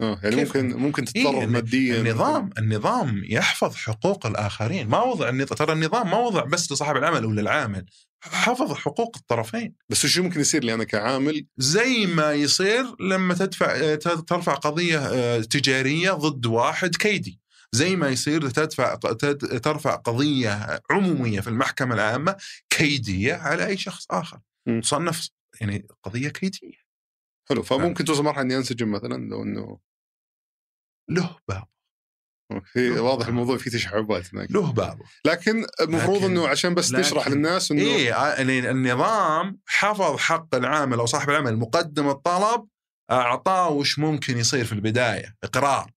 آه 0.00 0.20
يعني 0.22 0.36
كيف؟ 0.36 0.56
ممكن 0.56 0.76
ممكن 0.76 1.04
إيه، 1.16 1.24
تتضرر 1.24 1.42
الن- 1.42 1.52
ماديا 1.52 2.00
النظام 2.00 2.50
النظام 2.58 3.22
يحفظ 3.24 3.74
حقوق 3.74 4.26
الآخرين 4.26 4.88
ما 4.88 5.02
وضع 5.02 5.44
ترى 5.44 5.72
النظام 5.72 6.10
ما 6.10 6.18
وضع 6.18 6.44
بس 6.44 6.72
لصاحب 6.72 6.96
العمل 6.96 7.24
ولا 7.24 7.40
العامل 7.40 7.86
حفظ 8.20 8.72
حقوق 8.72 9.16
الطرفين 9.16 9.74
بس 9.88 10.04
وش 10.04 10.18
ممكن 10.18 10.40
يصير 10.40 10.64
لي 10.64 10.74
أنا 10.74 10.84
كعامل 10.84 11.46
زي 11.56 12.06
ما 12.06 12.32
يصير 12.32 12.84
لما 13.00 13.34
تدفع 13.34 13.94
ترفع 14.20 14.54
قضية 14.54 15.40
تجارية 15.40 16.10
ضد 16.12 16.46
واحد 16.46 16.96
كيدي 16.96 17.40
زي 17.76 17.96
ما 17.96 18.08
يصير 18.08 18.50
تدفع 18.50 18.94
تد- 18.94 19.60
ترفع 19.60 19.94
قضية 19.94 20.80
عمومية 20.90 21.40
في 21.40 21.48
المحكمة 21.48 21.94
العامة 21.94 22.36
كيدية 22.70 23.34
على 23.34 23.66
أي 23.66 23.76
شخص 23.76 24.06
آخر. 24.10 24.40
م. 24.68 24.80
تصنف 24.80 25.28
يعني 25.60 25.86
قضية 26.02 26.28
كيدية. 26.28 26.86
حلو. 27.48 27.62
فممكن 27.62 28.04
توصل 28.04 28.24
مرحلة 28.24 28.42
إني 28.42 28.56
أنسجم 28.56 28.90
مثلا 28.92 29.28
لو 29.30 29.42
إنه 29.42 29.78
له 31.10 31.36
باب. 31.48 31.64
في 32.64 32.90
واضح. 32.90 33.26
الموضوع 33.26 33.56
فيه 33.58 33.70
تشعبات 33.70 34.34
هناك. 34.34 34.50
له 34.50 34.72
بعضه 34.72 35.04
لكن 35.24 35.66
المفروض 35.80 36.16
لكن- 36.16 36.30
إنه 36.30 36.48
عشان 36.48 36.74
بس 36.74 36.92
نشرح 36.92 37.26
لكن- 37.26 37.36
للناس 37.36 37.70
إنه 37.72 37.82
إيه 37.82 38.08
يعني 38.08 38.70
النظام 38.70 39.60
حفظ 39.66 40.16
حق 40.16 40.54
العامل 40.54 40.98
أو 40.98 41.06
صاحب 41.06 41.30
العمل 41.30 41.56
مقدم 41.56 42.08
الطلب 42.08 42.68
أعطاه 43.10 43.70
وش 43.70 43.98
ممكن 43.98 44.38
يصير 44.38 44.64
في 44.64 44.72
البداية 44.72 45.36
إقرار. 45.44 45.92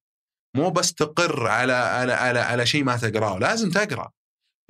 مو 0.60 0.69
بس 0.69 0.94
تقر 0.94 1.48
على 1.48 1.73
على 1.73 2.14
على, 2.14 2.40
على 2.40 2.65
شيء 2.65 2.84
ما 2.84 2.98
تقراه 2.98 3.40
لازم 3.40 3.72
تقرأ. 3.72 4.11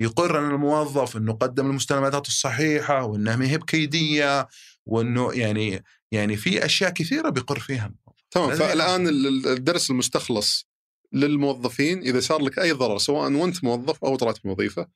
يقر 0.00 0.38
ان 0.38 0.50
الموظف 0.50 1.16
إنه 1.16 1.32
قدم 1.32 1.66
المستندات 1.66 2.26
الصحيحة 2.28 3.04
وإنها 3.04 3.36
ما 3.36 3.48
هي 3.50 3.58
بكيدية 3.58 4.48
وإنه 4.86 5.32
يعني 5.34 5.84
يعني 6.12 6.36
في 6.36 6.64
أشياء 6.64 6.90
كثيرة 6.90 7.28
بيقر 7.28 7.58
فيها 7.58 7.86
الموظف. 7.86 8.20
تمام 8.30 8.54
فالآن 8.54 9.08
ال- 9.08 9.26
ال- 9.26 9.48
الدرس 9.48 9.90
المستخلص 9.90 10.68
للموظفين 11.12 11.98
إذا 12.02 12.20
صار 12.20 12.42
لك 12.42 12.58
أي 12.58 12.72
ضرر 12.72 12.98
سواء 12.98 13.32
وأنت 13.32 13.64
موظف 13.64 14.04
أو 14.04 14.16
طلعت 14.16 14.38
من 14.46 14.52
وظيفه 14.52 14.86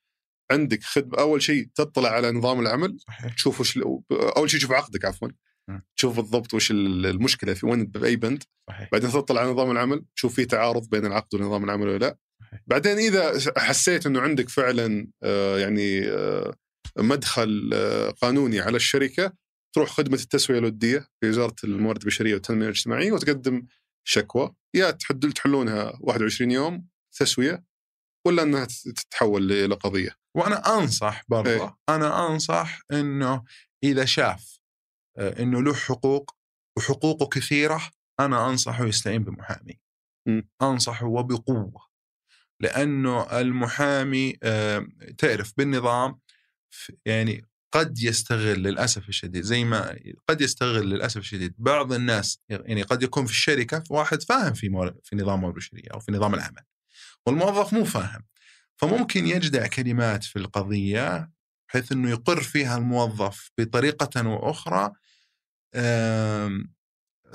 عندك 0.51 0.83
خدمة 0.83 1.19
أول 1.19 1.43
شيء 1.43 1.69
تطلع 1.75 2.09
على 2.09 2.31
نظام 2.33 2.61
العمل 2.61 2.97
صحيح. 3.09 3.35
تشوف 3.35 3.61
وش 3.61 3.79
أول 4.37 4.51
شيء 4.51 4.61
تشوف 4.61 4.73
عقدك 4.73 5.05
عفوا. 5.05 5.29
تشوف 5.97 6.17
بالضبط 6.17 6.55
وش 6.55 6.71
ال- 6.71 7.07
المشكلة 7.07 7.55
في 7.55 7.67
وين 7.67 7.87
باي 7.87 8.17
بند. 8.17 8.43
صحيح. 8.71 8.89
بعدين 8.93 9.11
تطلع 9.11 9.41
على 9.41 9.51
نظام 9.51 9.71
العمل 9.71 10.05
تشوف 10.17 10.35
في 10.35 10.45
تعارض 10.45 10.89
بين 10.91 11.07
العقد 11.07 11.35
ونظام 11.35 11.65
العمل 11.65 11.89
ولا 11.89 11.99
لا. 11.99 12.19
صحيح. 12.43 12.61
بعدين 12.67 12.99
إذا 12.99 13.33
حسيت 13.59 14.07
إنه 14.07 14.21
عندك 14.21 14.49
فعلا 14.49 15.09
آه، 15.23 15.59
يعني 15.59 16.09
آه، 16.09 16.55
مدخل 16.99 17.71
آه، 17.75 18.11
قانوني 18.11 18.61
على 18.61 18.77
الشركة 18.77 19.33
تروح 19.75 19.91
خدمة 19.91 20.15
التسوية 20.19 20.59
الودية 20.59 21.09
في 21.21 21.29
وزارة 21.29 21.55
الموارد 21.65 22.01
البشرية 22.01 22.35
والتنمية 22.35 22.65
الاجتماعية 22.65 23.13
وتقدم 23.13 23.67
شكوى. 24.07 24.55
يا 24.77 24.91
تحد 24.91 25.33
تحلونها 25.33 25.99
21 26.01 26.51
يوم 26.51 26.87
تسوية 27.19 27.65
ولا 28.27 28.43
إنها 28.43 28.65
تتحول 28.65 29.53
إلى 29.53 29.75
قضيه 29.75 30.17
وأنا 30.37 30.79
أنصح 30.79 31.25
برضه 31.29 31.51
إيه. 31.51 31.77
أنا 31.89 32.29
أنصح 32.33 32.81
إنه 32.93 33.45
إذا 33.85 34.05
شاف 34.05 34.54
إنه 35.19 35.63
له 35.63 35.75
حقوق 35.75 36.37
وحقوقه 36.79 37.27
كثيرة 37.29 37.83
أنا 38.21 38.51
أنصحه 38.51 38.85
يستعين 38.87 39.25
بمحامي. 39.25 39.81
م. 40.27 40.43
أنصحه 40.63 41.07
وبقوة. 41.07 41.95
لأنه 42.61 43.41
المحامي 43.41 44.37
آه، 44.43 44.87
تعرف 45.19 45.53
بالنظام 45.57 46.19
يعني 47.07 47.47
قد 47.75 47.99
يستغل 47.99 48.63
للأسف 48.63 49.09
الشديد 49.09 49.43
زي 49.43 49.65
ما 49.65 49.99
قد 50.29 50.41
يستغل 50.41 50.91
للأسف 50.91 51.17
الشديد 51.17 51.55
بعض 51.59 51.93
الناس 51.93 52.39
يعني 52.49 52.83
قد 52.83 53.03
يكون 53.03 53.27
في 53.27 53.33
الشركة 53.33 53.83
واحد 53.91 54.23
فاهم 54.23 54.53
في 54.53 54.69
مور- 54.69 54.95
في 55.05 55.17
نظام 55.17 55.45
البشريه 55.45 55.89
أو 55.95 56.01
في 56.01 56.13
نظام 56.13 56.35
العمل 56.35 56.63
والموظف 57.27 57.73
مو 57.75 57.85
فاهم. 57.85 58.23
فممكن 58.77 59.27
يجدع 59.27 59.67
كلمات 59.67 60.25
في 60.25 60.37
القضية 60.39 61.31
بحيث 61.69 61.93
إنه 61.93 62.11
يقر 62.11 62.41
فيها 62.43 62.77
الموظف 62.79 63.51
بطريقة 63.59 64.29
وأخرى 64.29 64.93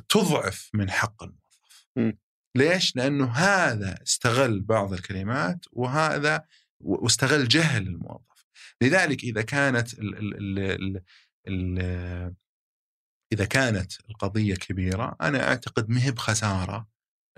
تضعف 0.10 0.70
من 0.74 0.92
حق 0.92 1.24
الموظف. 1.24 1.88
م. 1.98 2.12
ليش؟ 2.58 2.96
لأنه 2.96 3.32
هذا 3.32 4.00
استغل 4.04 4.62
بعض 4.62 4.94
الكلمات 4.94 5.66
وهذا 5.72 6.44
واستغل 6.80 7.48
جهل 7.48 7.88
الموظف. 7.88 8.46
لذلك 8.82 9.24
إذا 9.24 9.42
كانت 9.42 9.94
ال 9.94 10.18
ال 10.18 10.60
ال 10.60 10.60
ال 10.60 11.02
ال 11.48 12.36
إذا 13.34 13.46
كانت 13.46 13.92
القضية 14.10 14.56
كبيرة 14.56 15.16
أنا 15.22 15.48
أعتقد 15.48 15.90
ما 15.90 16.04
هي 16.04 16.12
بخسارة 16.12 16.88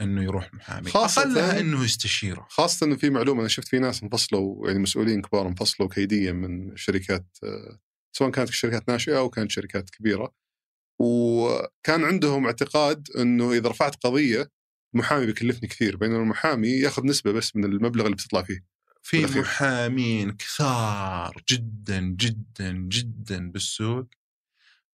إنه 0.02 0.24
يروح 0.24 0.54
محامي 0.54 0.92
خاصة- 0.92 1.18
اقلها 1.18 1.60
إنه 1.60 1.84
يستشيره 1.84 2.48
خاصة 2.50 2.86
إنه 2.86 2.96
في 2.96 3.10
معلومة 3.10 3.40
أنا 3.40 3.48
شفت 3.48 3.68
في 3.68 3.80
ناس 3.80 4.04
انفصلوا 4.04 4.68
يعني 4.68 4.80
مسؤولين 4.80 5.22
كبار 5.22 5.48
انفصلوا 5.48 5.90
كيديا 5.90 6.32
من 6.32 6.76
شركات 6.76 7.38
آه، 7.44 7.80
سواء 8.18 8.32
كانت 8.32 8.50
شركات 8.50 8.90
ناشئة 8.90 9.18
أو 9.18 9.30
كانت 9.30 9.52
شركات 9.52 9.90
كبيرة 9.90 10.34
وكان 11.02 12.04
عندهم 12.04 12.46
اعتقاد 12.46 13.08
إنه 13.18 13.52
إذا 13.52 13.70
رفعت 13.70 13.96
قضية 13.96 14.52
محامي 14.94 15.26
بيكلفني 15.26 15.68
كثير 15.68 15.98
بينما 15.98 16.18
المحامي 16.18 16.68
ياخذ 16.68 17.06
نسبة 17.06 17.32
بس 17.32 17.56
من 17.56 17.66
المبلغ 17.66 18.06
اللي 18.06 18.16
بتطلع 18.16 18.42
فيه 18.44 18.66
في 19.02 19.18
بالأخير. 19.18 19.42
محامين 19.42 20.32
كثار 20.32 21.44
جدا 21.50 22.00
جدا 22.00 22.72
جدا 22.72 23.52
بالسوق 23.52 24.08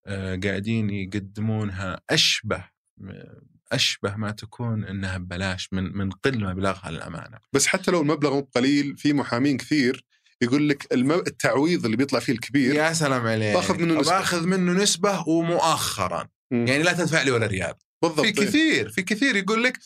آه، 0.06 0.40
قاعدين 0.44 0.90
يقدمونها 0.90 2.02
أشبه 2.10 2.70
أشبه 3.72 4.16
ما 4.16 4.32
تكون 4.32 4.84
إنها 4.84 5.18
ببلاش 5.18 5.74
من 5.74 5.98
من 5.98 6.10
قل 6.10 6.46
مبلغها 6.46 6.92
للأمانة 6.92 7.38
بس 7.54 7.68
حتى 7.68 7.92
لو 7.92 8.02
المبلغ 8.02 8.34
مو 8.34 8.50
قليل 8.56 8.98
في 8.98 9.14
محامين 9.14 9.58
كثير 9.58 10.06
يقول 10.44 10.70
لك. 10.70 10.88
التعويض 11.28 11.86
اللي 11.86 11.98
بيطلع 11.98 12.20
فيه 12.20 12.34
الكبير 12.34 12.76
يا 12.76 12.94
سلام 12.94 13.28
عليك. 13.28 13.54
باخذ 13.56 13.80
منه 13.80 14.00
نسبة. 14.00 14.12
باخذ 14.18 14.46
منه 14.48 14.74
نسبة 14.74 15.28
ومؤخرا. 15.30 16.28
مم. 16.54 16.68
يعني 16.68 16.84
لا 16.84 16.94
تدفع 16.94 17.22
لي 17.22 17.32
ولا 17.32 17.48
ريال. 17.48 17.74
بالضبط. 18.02 18.26
في 18.26 18.32
كثير 18.32 18.90
في 18.90 19.02
كثير 19.02 19.36
يقول 19.36 19.64
لك 19.64 19.80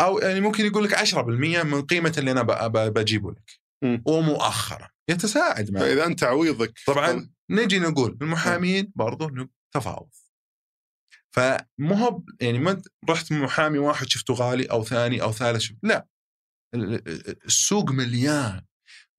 أو 0.00 0.18
يعني 0.18 0.40
ممكن 0.40 0.66
يقول 0.66 0.84
لك 0.84 0.94
10% 0.94 1.62
من 1.62 1.82
قيمة 1.82 2.14
اللي 2.18 2.30
أنا 2.30 2.42
بجيبه 2.68 3.30
لك. 3.30 3.50
مم. 3.84 4.02
ومؤخرا. 4.06 4.88
يتساعد 5.10 5.70
معك. 5.70 5.82
فإذا 5.82 6.06
أنت 6.06 6.20
تعويضك 6.20 6.78
طبعا 6.86 7.30
نجي 7.50 7.78
نقول 7.78 8.18
المحامين 8.22 8.92
برضو 8.96 9.30
تفاوض. 9.74 10.08
فمو 11.30 11.94
هو 11.94 12.22
يعني 12.40 12.58
ما 12.58 12.82
رحت 13.10 13.32
محامي 13.32 13.78
واحد 13.78 14.06
شفته 14.08 14.34
غالي 14.34 14.64
أو 14.64 14.84
ثاني 14.84 15.22
أو 15.22 15.32
ثالث 15.32 15.60
شفت 15.60 15.78
لا. 15.82 16.06
ال- 16.74 16.94
ال- 17.08 17.44
السوق 17.46 17.90
مليان. 17.90 18.62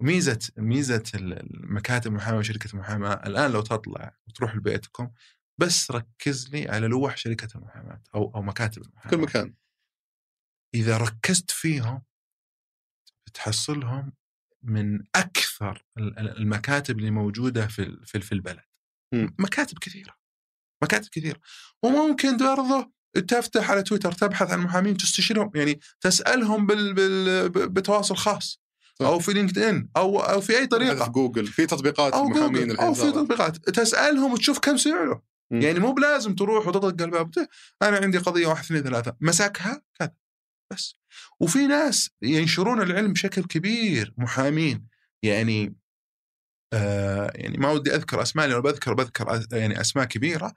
ميزة 0.01 0.39
ميزة 0.57 1.03
ال- 1.15 1.53
المكاتب 1.55 2.11
المحاماة 2.11 2.39
وشركة 2.39 2.69
المحاماة 2.73 3.13
الآن 3.13 3.51
لو 3.51 3.61
تطلع 3.61 4.17
وتروح 4.27 4.55
لبيتكم 4.55 5.11
بس 5.57 5.91
ركز 5.91 6.49
لي 6.49 6.69
على 6.69 6.87
لوح 6.87 7.17
شركة 7.17 7.57
المحاماة 7.57 8.01
أو 8.15 8.31
أو 8.35 8.41
مكاتب 8.41 8.81
المحاماة 8.81 9.09
كل 9.15 9.21
مكان 9.21 9.53
إذا 10.75 10.97
ركزت 10.97 11.51
فيهم 11.51 12.03
بتحصلهم 13.27 14.13
من 14.63 15.03
أكثر 15.15 15.85
ال- 15.97 16.19
ال- 16.19 16.37
المكاتب 16.37 16.99
اللي 16.99 17.11
موجودة 17.11 17.67
في 17.67 17.97
في 18.05 18.31
البلد. 18.31 18.63
مكاتب 19.39 19.79
كثيرة 19.79 20.15
مكاتب 20.83 21.09
كثيرة 21.11 21.39
وممكن 21.83 22.37
برضه 22.37 22.91
تفتح 23.27 23.71
على 23.71 23.83
تويتر 23.83 24.11
تبحث 24.11 24.51
عن 24.51 24.59
محامين 24.59 24.97
تستشيرهم 24.97 25.51
يعني 25.55 25.79
تسألهم 26.01 26.65
بال 26.67 26.93
بال 26.93 27.49
ب- 27.49 27.73
بتواصل 27.73 28.15
خاص. 28.17 28.61
أو 29.01 29.19
في 29.19 29.33
LinkedIn 29.33 29.89
أو 29.97 30.19
أو 30.19 30.41
في 30.41 30.53
أي 30.57 30.61
في 30.61 30.67
طريقة. 30.67 31.07
جوجل. 31.07 31.47
في 31.47 31.65
تطبيقات 31.65 32.13
أو 32.13 32.25
محامين 32.29 32.67
جوجل 32.67 32.77
أو 32.77 32.93
في. 32.93 33.11
تطبيقات. 33.11 33.69
تسألهم 33.69 34.33
وتشوف 34.33 34.59
كم 34.59 34.77
سعره. 34.77 35.23
مم. 35.51 35.61
يعني 35.61 35.79
مو 35.79 35.91
بلازم 35.91 36.35
تروح 36.35 36.67
وتطق 36.67 37.03
الباب 37.03 37.31
أنا 37.81 37.97
عندي 37.97 38.17
قضية 38.17 38.47
واحد 38.47 38.63
اثنين 38.63 38.83
ثلاثة. 38.83 39.15
مسكها 39.21 39.81
كذا. 39.99 40.11
بس. 40.73 40.95
وفي 41.39 41.67
ناس 41.67 42.09
ينشرون 42.21 42.81
العلم 42.81 43.13
بشكل 43.13 43.43
كبير. 43.43 44.13
محامين. 44.17 44.87
يعني 45.23 45.75
آه 46.73 47.31
يعني 47.35 47.57
ما 47.57 47.71
ودي 47.71 47.95
أذكر 47.95 48.21
أسماء 48.21 48.47
لو 48.47 48.61
بذكر 48.61 48.93
بذكر 48.93 49.43
يعني 49.51 49.81
أسماء 49.81 50.05
كبيرة. 50.05 50.53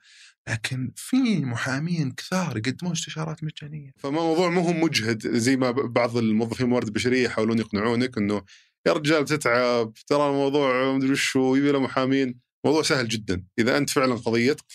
لكن 0.49 0.93
في 0.97 1.45
محامين 1.45 2.13
كثار 2.13 2.57
يقدمون 2.57 2.93
استشارات 2.93 3.45
مجانية. 3.45 3.91
فالموضوع 3.99 4.51
مو 4.51 4.61
هو 4.61 4.73
مجهد 4.73 5.37
زي 5.37 5.57
ما 5.57 5.71
بعض 5.71 6.17
الموظفين 6.17 6.67
الموارد 6.67 6.87
البشرية 6.87 7.25
يحاولون 7.25 7.59
يقنعونك 7.59 8.19
إنه 8.19 8.43
يا 8.87 8.93
رجال 8.93 9.25
تتعب 9.25 9.93
ترى 10.07 10.29
الموضوع 10.29 10.93
مدري 10.93 11.13
وش 11.13 11.37
هو 11.37 11.57
يبي 11.57 11.73
له 11.73 11.81
محامين. 11.81 12.41
موضوع 12.67 12.83
سهل 12.83 13.09
جدا. 13.09 13.45
إذا 13.59 13.77
أنت 13.77 13.91
فعلا 13.91 14.15
قضيتك 14.15 14.73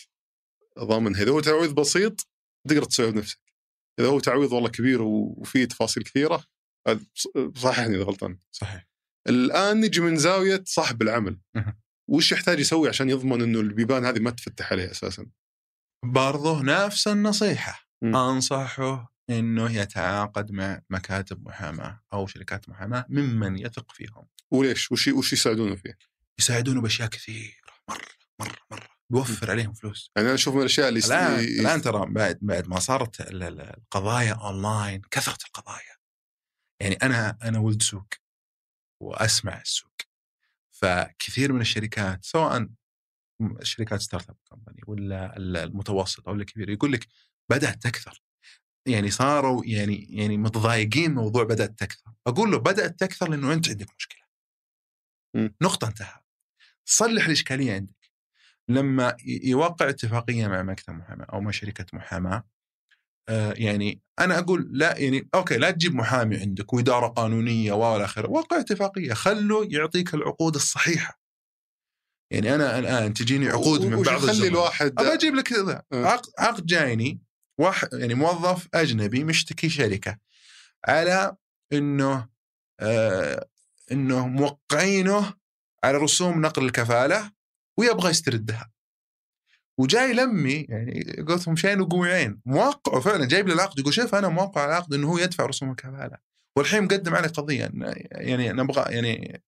ضامنها 0.79 1.23
إذا 1.23 1.31
هو 1.31 1.39
تعويض 1.39 1.75
بسيط 1.75 2.27
تقدر 2.67 2.83
تسويه 2.83 3.09
بنفسك. 3.09 3.39
إذا 3.99 4.07
هو 4.07 4.19
تعويض 4.19 4.51
والله 4.51 4.69
كبير 4.69 5.01
وفيه 5.01 5.65
تفاصيل 5.65 6.03
كثيرة 6.03 6.43
صححني 7.55 7.95
إذا 7.95 8.03
غلطان. 8.03 8.37
صحيح. 8.51 8.87
الآن 9.29 9.81
نجي 9.81 10.01
من 10.01 10.17
زاوية 10.17 10.63
صاحب 10.65 11.01
العمل. 11.01 11.39
وش 12.09 12.31
يحتاج 12.31 12.59
يسوي 12.59 12.89
عشان 12.89 13.09
يضمن 13.09 13.41
إنه 13.41 13.59
البيبان 13.59 14.05
هذه 14.05 14.19
ما 14.19 14.31
تفتح 14.31 14.71
عليه 14.71 14.91
أساسا؟ 14.91 15.25
برضه 16.11 16.61
نفس 16.63 17.07
النصيحة. 17.07 17.87
مم. 18.01 18.15
أنصحه 18.15 19.13
إنه 19.29 19.71
يتعاقد 19.71 20.51
مع 20.51 20.81
مكاتب 20.89 21.47
محاماة 21.47 22.01
أو 22.13 22.27
شركات 22.27 22.69
محاماة 22.69 23.05
ممن 23.09 23.57
يثق 23.57 23.91
فيهم. 23.91 24.27
وليش؟ 24.51 24.91
وش 24.91 25.07
وش 25.07 25.33
يساعدونه 25.33 25.75
فيه؟ 25.75 25.97
يساعدونه 26.39 26.81
بأشياء 26.81 27.09
كثيرة. 27.09 27.53
مرة 27.89 28.01
مرة 28.39 28.57
مرة. 28.71 28.87
بيوفر 29.09 29.51
عليهم 29.51 29.73
فلوس. 29.73 30.11
يعني 30.15 30.27
أنا 30.27 30.35
أشوف 30.35 30.53
من 30.55 30.59
الأشياء 30.59 30.87
اللي 30.89 30.99
يست- 30.99 31.11
الآن 31.11 31.39
ي- 31.39 31.59
الآن 31.59 31.81
ترى 31.81 32.05
بعد 32.05 32.39
بعد 32.41 32.67
ما 32.67 32.79
صارت 32.79 33.21
ال- 33.21 33.43
ال- 33.43 33.61
القضايا 33.77 34.33
أونلاين 34.33 35.01
كثرت 35.11 35.45
القضايا. 35.45 35.97
يعني 36.81 36.95
أنا 36.95 37.37
أنا 37.43 37.59
ولد 37.59 37.81
سوق 37.81 38.07
وأسمع 39.01 39.61
السوق. 39.61 39.91
فكثير 40.71 41.53
من 41.53 41.61
الشركات 41.61 42.25
سواء 42.25 42.67
شركات 43.63 44.01
startup 44.01 44.35
company 44.49 44.81
ولا 44.87 45.37
ال- 45.37 45.57
المتوسط 45.57 46.27
أو 46.29 46.33
الكبير 46.35 46.69
يقول 46.69 46.91
لك 46.91 47.07
بدأت 47.49 47.83
تكثر. 47.83 48.21
يعني 48.87 49.11
صاروا 49.11 49.63
يعني 49.65 50.07
يعني 50.09 50.37
متضايقين 50.37 51.11
من 51.11 51.17
الموضوع 51.17 51.43
بدأت 51.43 51.79
تكثر. 51.79 52.11
أقول 52.27 52.51
له 52.51 52.57
بدأت 52.57 52.99
تكثر 52.99 53.29
لأنه 53.29 53.53
أنت 53.53 53.69
عندك 53.69 53.87
مشكلة. 53.97 54.21
م. 55.35 55.49
نقطة 55.61 55.87
انتهى 55.87 56.21
صلح 56.85 57.25
الإشكالية 57.25 57.73
عندك. 57.73 58.09
لما 58.69 59.17
يوقع 59.25 59.89
اتفاقية 59.89 60.47
مع 60.47 60.63
مكتب 60.63 60.93
محاماة 60.93 61.25
أو 61.25 61.41
مع 61.41 61.51
شركة 61.51 61.85
محاماة 61.93 62.43
آه، 63.29 63.53
يعني 63.57 64.01
أنا 64.19 64.39
أقول 64.39 64.69
لا 64.71 64.97
يعني 64.97 65.29
أوكي 65.35 65.57
لا 65.57 65.71
تجيب 65.71 65.95
محامي 65.95 66.37
عندك 66.37 66.73
وإدارة 66.73 67.07
قانونية 67.07 67.71
وإلى 67.73 68.05
آخره. 68.05 68.29
وقع 68.29 68.59
اتفاقية. 68.59 69.13
خله 69.13 69.67
يعطيك 69.71 70.13
العقود 70.13 70.55
الصحيحة. 70.55 71.19
يعني 72.31 72.55
أنا 72.55 72.79
الآن 72.79 73.13
تجيني 73.13 73.49
عقود 73.49 73.85
من 73.85 74.01
بعض 74.01 74.23
يخلي 74.23 74.47
الواحد 74.47 74.93
ابى 74.99 75.13
أجيب 75.13 75.35
لك 75.35 75.53
آه. 75.53 75.83
عقد 75.93 76.29
عقد 76.39 76.65
جايني 76.65 77.21
واحد 77.59 77.93
يعني 77.93 78.13
موظف 78.13 78.67
أجنبي 78.73 79.23
مشتكي 79.23 79.69
شركة 79.69 80.17
على 80.87 81.35
إنه 81.73 82.29
آه 82.79 83.47
إنه 83.91 84.27
موقعينه 84.27 85.33
على 85.83 85.97
رسوم 85.97 86.41
نقل 86.41 86.65
الكفالة 86.65 87.31
ويبغى 87.77 88.09
يستردها. 88.09 88.71
وجاي 89.77 90.13
لمي 90.13 90.65
يعني 90.69 91.23
قلت 91.27 91.49
مشين 91.49 91.81
وقوعين 91.81 92.41
موقعه 92.45 92.99
فعلا 92.99 93.25
جايب 93.25 93.47
لي 93.47 93.53
العقد 93.53 93.79
يقول 93.79 93.93
شوف 93.93 94.15
أنا 94.15 94.27
موقع 94.27 94.61
على 94.61 94.69
العقد 94.69 94.93
إنه 94.93 95.11
هو 95.11 95.17
يدفع 95.17 95.45
رسوم 95.45 95.71
الكفالة. 95.71 96.17
والحين 96.55 96.83
مقدم 96.83 97.15
علي 97.15 97.27
قضية 97.27 97.71
يعني 98.11 98.49
نبغى 98.49 98.95
يعني 98.95 99.43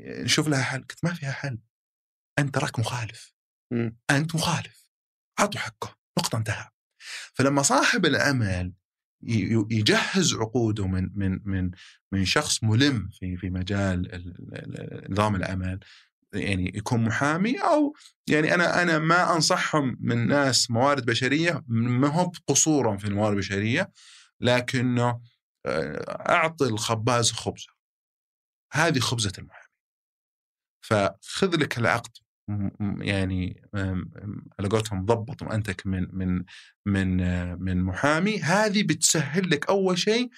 نشوف 0.00 0.48
لها 0.48 0.62
حل. 0.62 0.80
قلت 0.80 1.04
ما 1.04 1.14
فيها 1.14 1.32
حل. 1.32 1.58
أنت 2.38 2.58
راك 2.58 2.78
مخالف. 2.78 3.34
مم. 3.72 3.96
أنت 4.10 4.34
مخالف. 4.34 4.90
اعطوا 5.40 5.60
حقه. 5.60 5.96
نقطة 6.18 6.38
انتهى. 6.38 6.68
فلما 7.34 7.62
صاحب 7.62 8.06
العمل 8.06 8.72
يجهز 9.70 10.34
عقوده 10.34 10.86
من 10.86 11.10
من 11.14 11.40
من 11.44 11.70
من 12.12 12.24
شخص 12.24 12.64
ملم 12.64 13.08
في 13.12 13.36
في 13.36 13.50
مجال 13.50 14.14
ال- 14.14 14.54
ال- 14.54 15.12
نظام 15.12 15.36
العمل 15.36 15.80
يعني 16.34 16.72
يكون 16.74 17.04
محامي 17.04 17.58
أو 17.60 17.94
يعني 18.28 18.54
أنا 18.54 18.82
أنا 18.82 18.98
ما 18.98 19.34
أنصحهم 19.36 19.96
من 20.00 20.26
ناس 20.28 20.70
موارد 20.70 21.06
بشرية 21.06 21.64
ما 21.68 22.08
هو 22.08 22.32
قصورا 22.46 22.96
في 22.96 23.04
الموارد 23.04 23.32
البشرية 23.32 23.92
لكنه 24.40 25.20
آه، 25.66 26.30
أعطي 26.30 26.64
الخباز 26.64 27.32
خبزة. 27.32 27.72
هذه 28.72 28.98
خبزة 28.98 29.32
المحامي. 29.38 29.64
فخذ 30.84 31.56
لك 31.56 31.78
العقد. 31.78 32.16
م- 32.48 32.70
م- 32.80 33.02
يعني 33.02 33.62
على 34.58 34.68
قولتهم 34.70 35.04
ضبط 35.04 35.42
وانتك 35.42 35.86
من 35.86 36.06
من 36.12 36.44
من 36.86 37.20
آه، 37.20 37.54
من 37.54 37.82
محامي. 37.82 38.38
هذه 38.40 38.82
بتسهل 38.82 39.50
لك 39.50 39.68
أول 39.68 39.98
شيء 39.98 40.28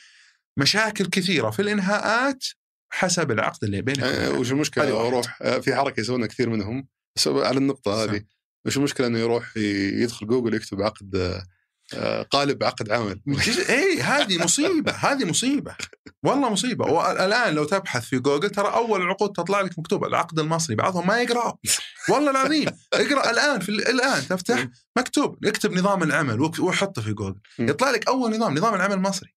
مشاكل 0.59 1.07
كثيرة 1.07 1.51
في 1.51 1.63
الإنهاءات 1.63 2.45
حسب 2.93 3.31
العقد 3.31 3.65
اللي 3.65 3.83
بينك 3.83 4.03
وبين 4.05 4.39
وش 4.41 4.53
المشكلة. 4.53 5.07
أروح 5.09 5.39
آه، 5.43 5.59
في 5.59 5.75
حركة 5.75 6.01
يسوونها 6.01 6.27
كثير 6.27 6.51
منهم. 6.51 6.89
على 7.27 7.59
النقطة. 7.59 8.05
هذه 8.05 8.23
وش 8.67 8.77
المشكلة 8.77 9.07
إنه 9.07 9.19
يروح 9.19 9.57
يدخل 10.03 10.27
جوجل 10.27 10.55
يكتب 10.55 10.83
عقد 10.83 11.17
آه، 11.17 11.47
قالب 12.31 12.65
عقد 12.65 12.91
عمل. 12.91 13.21
اي 13.69 14.01
هذه 14.01 14.45
مصيبة 14.45 14.93
هذه 14.93 15.25
مصيبة. 15.25 15.77
والله 16.23 16.51
مصيبة. 16.51 16.85
والآن 16.87 17.55
لو 17.55 17.65
تبحث 17.65 18.05
في 18.05 18.19
جوجل 18.19 18.51
ترى 18.51 18.69
أول 18.69 19.03
العقود 19.03 19.33
تطلع 19.33 19.61
لك 19.61 19.79
مكتوبة 19.79 20.07
العقد 20.07 20.39
المصري. 20.39 20.77
بعضهم 20.77 21.07
ما 21.07 21.21
يقرأ. 21.21 21.57
والله 22.11 22.31
العظيم. 22.31 22.67
اقرأ 22.95 23.31
الآن 23.31 23.61
في 23.61 23.69
ال- 23.69 23.89
الآن 23.89 24.29
تفتح 24.29 24.69
مكتوب. 24.99 25.45
اكتب 25.47 25.73
نظام 25.73 26.03
العمل 26.03 26.41
وحطه 26.61 27.03
في 27.03 27.13
جوجل. 27.13 27.41
يطلع 27.59 27.91
لك 27.91 28.09
أول 28.09 28.37
نظام 28.37 28.55
نظام 28.55 28.75
العمل 28.75 28.95
المصري. 28.95 29.35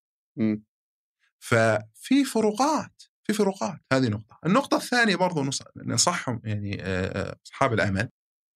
ففي 1.39 2.25
فروقات 2.33 3.03
في 3.23 3.33
فروقات. 3.33 3.79
هذه 3.93 4.07
نقطة. 4.07 4.39
النقطة 4.45 4.77
الثانية 4.77 5.15
برضو 5.15 5.43
نص- 5.43 5.63
ننصحهم 5.75 6.41
يعني 6.43 6.81
آه، 6.81 7.29
آه، 7.29 7.35
أصحاب 7.45 7.73
العمل 7.73 8.09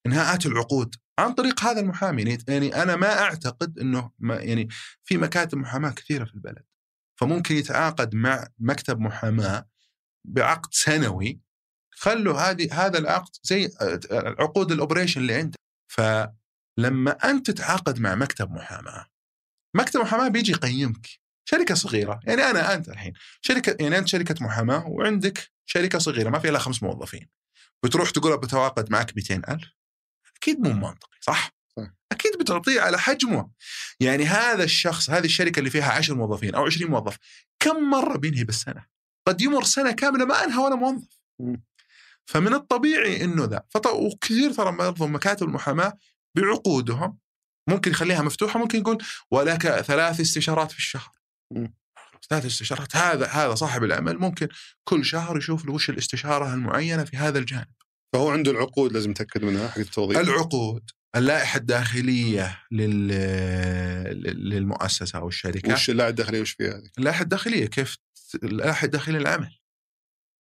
إنهاءات 0.06 0.46
العقود. 0.46 0.96
عن 1.20 1.34
طريق 1.34 1.62
هذا 1.64 1.80
المحامي 1.80 2.38
يعني- 2.48 2.76
أنا 2.84 2.96
ما 2.96 3.20
أعتقد 3.22 3.80
أنه 3.80 4.12
ما 4.20 4.36
يعني 4.36 4.68
في 5.04 5.18
مكاتب 5.18 5.58
محاماة 5.58 5.90
كثيرة 5.92 6.26
في 6.26 6.34
البلد 6.34 6.66
فممكن 7.20 7.56
يتعاقد 7.56 8.16
مع 8.16 8.48
مكتب 8.60 9.00
محاماة 9.00 9.70
بعقد 10.28 10.74
سنوي 10.74 11.42
خلوا 11.92 12.40
هذه 12.40 12.86
هذا 12.86 12.98
العقد 12.98 13.30
زي 13.44 13.72
عقود 14.40 14.72
الأوبريشن 14.72 15.22
اللي 15.22 15.34
عندك. 15.34 15.60
فلما 15.92 17.12
أنت 17.30 17.52
تتعاقد 17.52 18.00
مع 18.00 18.16
مكتب 18.16 18.52
محاماة 18.52 19.06
مكتب 19.76 20.00
محاماة 20.00 20.28
بيجي 20.28 20.52
يقيمك. 20.52 21.08
شركة 21.50 21.76
صغيرة 21.76 22.20
يعني 22.24 22.42
أنا 22.42 22.74
أنت 22.74 22.90
الحين 22.90 23.14
شركة 23.42 23.76
يعني 23.84 23.98
أنت 23.98 24.08
شركة 24.08 24.46
محاماة 24.46 24.88
وعندك 24.88 25.52
شركة 25.66 26.00
صغيرة 26.00 26.30
ما 26.30 26.40
فيها 26.40 26.50
إلا 26.50 26.60
خمس 26.60 26.84
موظفين 26.84 27.30
بتروح 27.84 28.10
تقول 28.10 28.38
بتواقد 28.38 28.92
معك 28.92 29.16
200 29.18 29.42
أكيد 30.38 30.60
مو 30.60 30.74
منطقي 30.74 31.18
صح؟ 31.22 31.52
أكيد 32.12 32.32
بتعطيه 32.40 32.82
على 32.82 33.00
حجمه 33.00 33.50
يعني 34.00 34.26
هذا 34.26 34.64
الشخص 34.64 35.10
هذه 35.10 35.26
الشركة 35.26 35.60
اللي 35.60 35.70
فيها 35.70 35.92
10 35.92 36.16
موظفين 36.16 36.56
أو 36.56 36.66
20 36.66 36.92
موظف 36.92 37.18
كم 37.60 37.90
مرة 37.90 38.18
بينهي 38.18 38.44
بالسنة؟ 38.44 38.86
قد 39.28 39.42
يمر 39.42 39.64
سنة 39.64 39.92
كاملة 39.92 40.26
ما 40.26 40.44
أنهى 40.44 40.64
ولا 40.64 40.76
موظف 40.76 41.08
مم. 41.40 41.64
فمن 42.26 42.54
الطبيعي 42.54 43.24
إنه 43.24 43.46
ذا. 43.46 43.64
وكثير 43.94 44.54
ترى 44.54 44.72
برضو 44.72 45.08
مكاتب 45.08 45.48
المحاماة 45.48 45.98
بعقودهم 46.36 47.18
ممكن 47.70 47.92
يخليها 47.92 48.22
مفتوحة 48.22 48.60
ممكن 48.60 48.80
يقول 48.80 48.98
ولك 49.32 49.68
ثلاث 49.68 50.20
استشارات 50.20 50.72
في 50.72 50.78
الشهر 50.78 51.12
مم. 51.52 51.74
ثلاث 52.30 52.46
استشارات 52.46 52.96
هذا 52.96 53.28
هذا 53.28 53.56
صاحب 53.56 53.84
العمل 53.84 54.18
ممكن 54.18 54.48
كل 54.84 55.06
شهر 55.06 55.38
يشوف 55.38 55.66
له 55.66 55.74
وش 55.74 55.90
الاستشارة 55.90 56.54
المعينة 56.54 57.04
في 57.04 57.18
هذا 57.18 57.40
الجانب 57.40 57.68
فهو 58.14 58.30
عنده 58.30 58.52
العقود 58.52 58.94
لازم 58.94 59.12
يتأكد 59.12 59.44
منها 59.46 59.68
حق 59.68 59.78
التوظيف. 59.80 60.18
العقود 60.18 60.90
اللائحة 61.16 61.58
الداخلية 61.58 62.60
لل... 62.72 63.08
لل- 63.08 64.50
للمؤسسة 64.50 65.20
أو 65.20 65.28
الشركة. 65.28 65.74
وش 65.74 65.90
اللاعب 65.90 66.10
الداخلي 66.10 66.42
وش 66.42 66.52
فيها 66.52 66.72
هذه؟ 66.78 66.90
اللائحة 66.98 67.22
الداخلية 67.24 67.66
كيف 67.66 67.98
اللائحة 68.44 68.86
الداخلية 68.86 69.18
للعمل. 69.20 69.50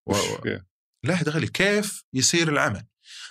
وش 0.10 0.18
و- 0.18 0.42
فيها؟ 0.42 0.66
اللائحة 1.04 1.22
الداخلية 1.22 1.48
كيف 1.48 2.04
يصير 2.14 2.50
العمل. 2.50 2.84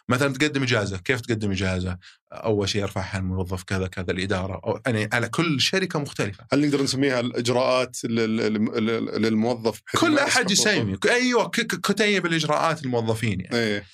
مثلا 0.09 0.32
تقدم 0.32 0.62
إجازة 0.62 0.98
كيف 0.98 1.20
تقدم 1.20 1.51
إجازة؟ 1.51 1.98
أول 2.32 2.69
شيء 2.69 2.82
يرفعها 2.82 3.19
الموظف 3.19 3.62
كذا 3.62 3.86
كذا 3.86 4.10
الإدارة. 4.10 4.60
أو 4.64 4.81
يعني 4.86 5.09
على 5.12 5.28
كل 5.28 5.60
شركة 5.60 5.98
مختلفة. 5.98 6.47
هل 6.52 6.66
نقدر 6.66 6.82
نسميها 6.82 7.20
الإجراءات 7.20 8.05
لل- 8.05 8.36
لل- 8.36 8.85
لل- 8.85 9.23
للموظف 9.23 9.81
كل 10.01 10.19
أحد 10.19 10.51
يسمي 10.51 10.97
أيوه 11.10 11.48
كتيب 11.48 12.27
الاجراءات 12.27 12.85
الموظفين 12.85 13.40
يعني. 13.40 13.56
الـ 13.77 13.79
bu- 13.79 13.87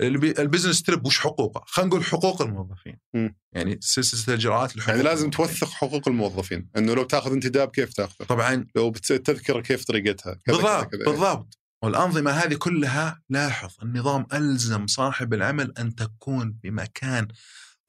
الـ 0.00 0.09
business 0.09 0.82
trip 0.82 1.06
وش 1.06 1.18
حقوقه؟ 1.18 1.64
خلينا 1.66 1.88
نقول 1.88 2.04
حقوق 2.04 2.42
الموظفين 2.42 2.98
مم. 3.14 3.36
يعني 3.52 3.78
سلسلة 3.80 4.34
الإجراءات 4.34 4.76
لحقوق 4.76 4.90
يعني 4.90 5.02
لازم. 5.02 5.30
توثق 5.30 5.70
حقوق 5.70 6.08
الموظفين 6.08 6.70
إنه 6.76 6.94
لو 6.94 7.02
تاخذ 7.02 7.32
انتداب 7.32 7.68
كيف 7.68 7.92
تاخذه؟ 7.92 8.26
طبعا 8.26 8.66
لو 8.76 8.90
بتذكره 8.90 9.60
كيف 9.60 9.84
طريقتها؟ 9.84 10.34
كذا 10.34 10.56
كذا 10.56 10.56
بالضبط 10.56 10.92
كذا. 10.92 11.04
بالضبط 11.04 11.58
والأنظمة 11.82 12.30
هذه 12.30 12.54
كلها 12.54 13.22
لاحظ 13.28 13.70
النظام 13.82 14.26
ألزم 14.32 14.86
صاحب 14.86 15.34
العمل 15.34 15.72
أن 15.78 15.94
تكون 15.94 16.58
بمكان 16.62 17.28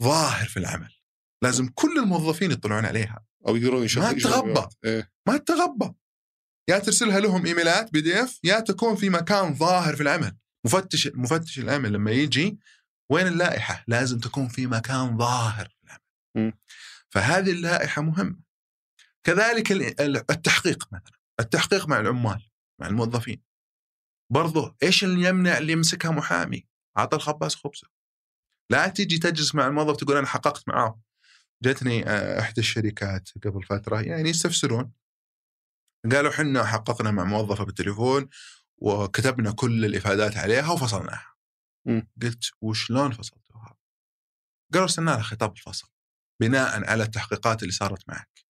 ظاهر 0.04 0.48
في 0.48 0.58
العمل 0.58 0.90
لازم 1.44 1.68
كل 1.76 1.98
الموظفين 2.00 2.52
يطلعون 2.52 2.86
عليها 2.86 3.26
أو 3.48 3.56
يقدرون 3.56 3.88
ما 3.98 4.14
تغبى. 4.14 4.68
إيه 4.86 5.12
ما 5.28 5.38
تتغبى 5.38 5.94
يا 6.70 6.80
ترسلها 6.80 7.20
لهم 7.20 7.46
إيميلات 7.46 7.94
بي 7.94 8.02
دي 8.02 8.24
إف 8.24 8.40
يا 8.44 8.60
تكون 8.60 8.96
في 8.96 9.10
مكان 9.10 9.54
ظاهر 9.54 9.96
في 9.96 10.04
العمل 10.04 10.38
مفتش 10.68 11.07
مفتش 11.07 11.60
العمل 11.60 11.94
لما 11.94 12.11
يجي 12.11 12.60
وين 13.11 13.27
اللائحة؟ 13.27 13.84
لازم 13.88 14.19
تكون 14.19 14.48
في 14.48 14.68
مكان 14.68 15.18
ظاهر. 15.18 15.77
فهذه 17.10 17.52
اللائحة 17.52 18.02
مهمة. 18.02 18.39
كذلك 19.23 19.72
ال- 19.72 20.02
ال- 20.02 20.31
التحقيق 20.31 20.88
مثلا. 20.94 21.18
التحقيق 21.39 21.88
مع 21.88 21.99
العمال 21.99 22.49
مع 22.81 22.88
الموظفين. 22.88 23.44
برضو 24.31 24.76
إيش 24.84 25.03
اللي 25.03 25.30
يمنع 25.30 25.57
اللي 25.57 25.73
يمسكها 25.73 26.11
محامي؟ 26.11 26.68
عطى 26.98 27.15
الخباز 27.18 27.56
خبزة. 27.56 27.88
لا 28.72 28.88
تجي 28.88 29.18
تجلس 29.18 29.56
مع 29.56 29.68
الموظف 29.68 29.95
تقول 29.98 30.18
أنا 30.18 30.27
حققت 30.27 30.69
معاه 30.69 31.02
جتني 31.64 32.10
آه، 32.10 32.39
إحدى 32.39 32.61
الشركات 32.61 33.30
قبل 33.45 33.64
فترة 33.64 34.02
يعني 34.02 34.30
يستفسرون. 34.30 34.91
قالوا 36.11 36.31
حنا 36.31 36.65
حققنا 36.65 37.11
مع 37.11 37.23
موظفة 37.23 37.64
بالتليفون 37.64 38.30
وكتبنا 38.78 39.52
كل 39.52 39.86
الإفادات 39.86 40.38
عليها 40.38 40.72
وفصلناها. 40.72 41.36
قلت 42.22 42.52
وشلون 42.62 43.12
فصلتوها؟ 43.12 43.76
قالوا 44.74 44.86
استنى 44.86 45.06
لها 45.06 45.22
خطاب 45.22 45.52
الفصل 45.52 45.90
بناء 46.41 46.90
على 46.90 47.04
التحقيقات 47.04 47.62
اللي 47.62 47.74
صارت 47.74 48.10
معك. 48.10 48.45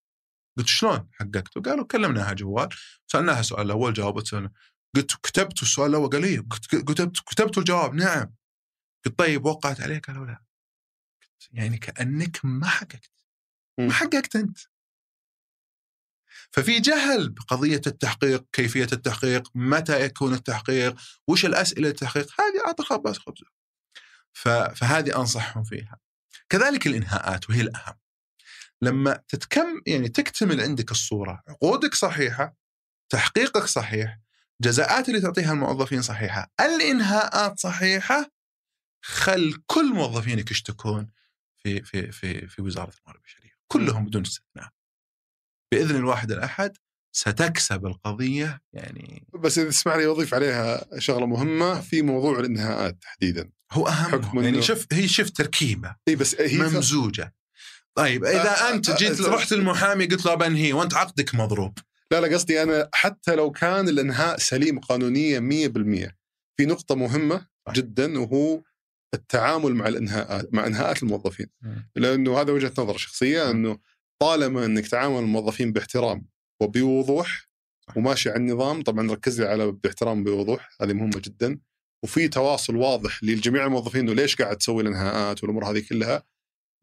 قلت 0.57 0.67
شلون 0.67 1.09
حققتوا؟ 1.13 1.61
قالوا 1.61 1.85
كلمناها 1.85 2.33
جوال 2.33 2.69
سألناها 3.07 3.39
السؤال 3.39 3.65
الأول 3.65 3.93
جاوبت 3.93 4.27
سؤال 4.27 4.49
قلت 4.95 5.13
كتبتوا 5.13 5.63
السؤال 5.67 5.89
الأول 5.89 6.09
قال 6.09 6.23
إيه 6.23 6.39
كتبت 6.69 7.19
كتبتوا 7.19 7.61
الجواب 7.61 7.93
نعم 7.93 8.35
قلت 9.05 9.19
طيب 9.19 9.45
وقعت 9.45 9.81
عليه 9.81 9.99
قالوا 9.99 10.25
لا 10.25 10.43
قلت 11.21 11.49
يعني 11.51 11.77
كأنك 11.77 12.45
ما 12.45 12.67
حققت. 12.67 13.11
ما 13.79 13.93
حققت 13.93 14.35
أنت 14.35 14.57
ففي 16.51 16.79
جهل 16.79 17.29
بقضية 17.29 17.81
التحقيق، 17.87 18.45
كيفية 18.51 18.87
التحقيق، 18.93 19.49
متى 19.55 20.01
يكون 20.01 20.33
التحقيق، 20.33 20.95
وش 21.27 21.45
الأسئلة 21.45 21.87
للتحقيق، 21.87 22.27
هذه 22.41 22.67
أعطى 22.67 22.83
خبز 22.83 23.17
خبزه. 23.17 23.45
فهذه 24.75 25.19
أنصحهم 25.19 25.63
فيها. 25.63 25.97
كذلك 26.49 26.87
الإنهاءات 26.87 27.49
وهي 27.49 27.61
الأهم. 27.61 27.95
لما 28.81 29.23
تتكم 29.27 29.81
يعني 29.87 30.09
تكتمل 30.09 30.61
عندك 30.61 30.91
الصورة، 30.91 31.43
عقودك 31.47 31.93
صحيحة، 31.93 32.55
تحقيقك 33.09 33.63
صحيح، 33.63 34.19
جزاءات 34.61 35.09
اللي 35.09 35.21
تعطيها 35.21 35.51
الموظفين 35.51 36.01
صحيحة، 36.01 36.51
الإنهاءات 36.61 37.59
صحيحة، 37.59 38.31
خل 39.05 39.63
كل 39.65 39.93
موظفينك 39.93 40.51
يشتكون 40.51 41.11
في 41.63 41.81
في 41.83 42.11
في 42.11 42.47
في 42.47 42.61
وزارة 42.61 42.93
الموارد 42.99 43.19
البشريه، 43.19 43.51
كلهم 43.67 44.05
بدون 44.05 44.21
استثناء. 44.21 44.69
بإذن 45.71 45.95
الواحد 45.95 46.31
الأحد 46.31 46.77
ستكسب 47.11 47.85
القضية 47.85 48.61
يعني 48.73 49.27
بس 49.33 49.59
إذا 49.59 49.69
تسمح 49.69 49.95
لي 49.95 50.05
أضيف 50.05 50.33
عليها 50.33 50.85
شغلة 50.99 51.25
مهمة 51.25 51.81
في 51.81 52.01
موضوع 52.01 52.39
الانهاءات 52.39 52.97
تحديدا. 53.01 53.49
هو 53.71 53.87
أهم 53.87 54.43
يعني 54.43 54.61
شوف 54.61 54.85
هي 54.91 55.07
شوف 55.07 55.29
تركيبة 55.29 55.95
إي 56.07 56.15
بس 56.15 56.41
هي 56.41 56.57
ممزوجة. 56.57 57.33
طيب 57.95 58.25
إذا 58.25 58.67
آه 58.67 58.73
أنت 58.73 58.91
جيت 58.91 59.21
آه 59.21 59.29
رحت 59.29 59.53
المحامي 59.53 60.05
قلت 60.05 60.25
له 60.25 60.35
بنهي 60.35 60.73
وأنت 60.73 60.93
عقدك 60.93 61.35
مضروب. 61.35 61.77
لا 62.11 62.21
لا 62.21 62.33
قصدي 62.33 62.63
أنا 62.63 62.89
حتى 62.93 63.35
لو 63.35 63.51
كان 63.51 63.89
الإنهاء 63.89 64.37
سليم 64.37 64.79
قانونيا 64.79 65.39
100% 65.39 66.11
في 66.57 66.65
نقطة 66.65 66.95
مهمة 66.95 67.47
جدا 67.69 68.19
وهو 68.19 68.61
التعامل 69.13 69.75
مع 69.75 69.87
الإنهاءات 69.87 70.53
مع 70.53 70.67
إنهاءات 70.67 71.03
الموظفين. 71.03 71.47
لأنه 71.95 72.41
هذا 72.41 72.51
وجهة 72.51 72.73
نظر 72.77 72.97
شخصية 72.97 73.51
إنه 73.51 73.79
طالما 74.19 74.65
إنك 74.65 74.87
تعامل 74.87 75.19
الموظفين 75.19 75.71
باحترام 75.73 76.25
وبوضوح 76.61 77.47
وماشي 77.95 78.29
على 78.29 78.39
النظام 78.39 78.81
طبعا 78.81 79.11
ركز 79.11 79.41
لي 79.41 79.47
على 79.47 79.71
باحترام 79.71 80.23
بوضوح 80.23 80.69
هذه 80.81 80.93
مهمة 80.93 81.21
جدا. 81.25 81.59
وفي 82.03 82.27
تواصل 82.27 82.75
واضح 82.75 83.23
لجميع 83.23 83.65
الموظفين 83.65 84.01
انه 84.01 84.13
ليش 84.13 84.35
قاعد 84.35 84.57
تسوي 84.57 84.81
الإنهاءات 84.81 85.43
والأمور 85.43 85.65
هذه 85.65 85.83
كلها؟ 85.89 86.23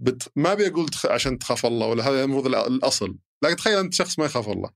بت... 0.02 0.32
ما 0.36 0.52
أبي 0.52 0.66
أقول 0.66 0.89
تخ... 0.89 1.06
عشان 1.06 1.39
تخاف 1.39 1.66
الله 1.66 1.86
ولا 1.86 2.09
هذا 2.09 2.24
المفروض 2.24 2.47
الأصل. 2.47 3.19
لكن 3.44 3.56
تخيل 3.56 3.78
أنت 3.78 3.94
شخص 3.94 4.19
ما 4.19 4.24
يخاف 4.24 4.48
الله. 4.48 4.70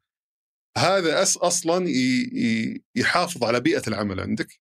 هذا 0.79 1.23
أس 1.23 1.37
أصلا 1.37 1.89
ي... 1.89 2.31
ي... 2.33 2.83
يحافظ 2.95 3.45
على 3.45 3.61
بيئة 3.61 3.83
العمل 3.89 4.21
عندك 4.21 4.61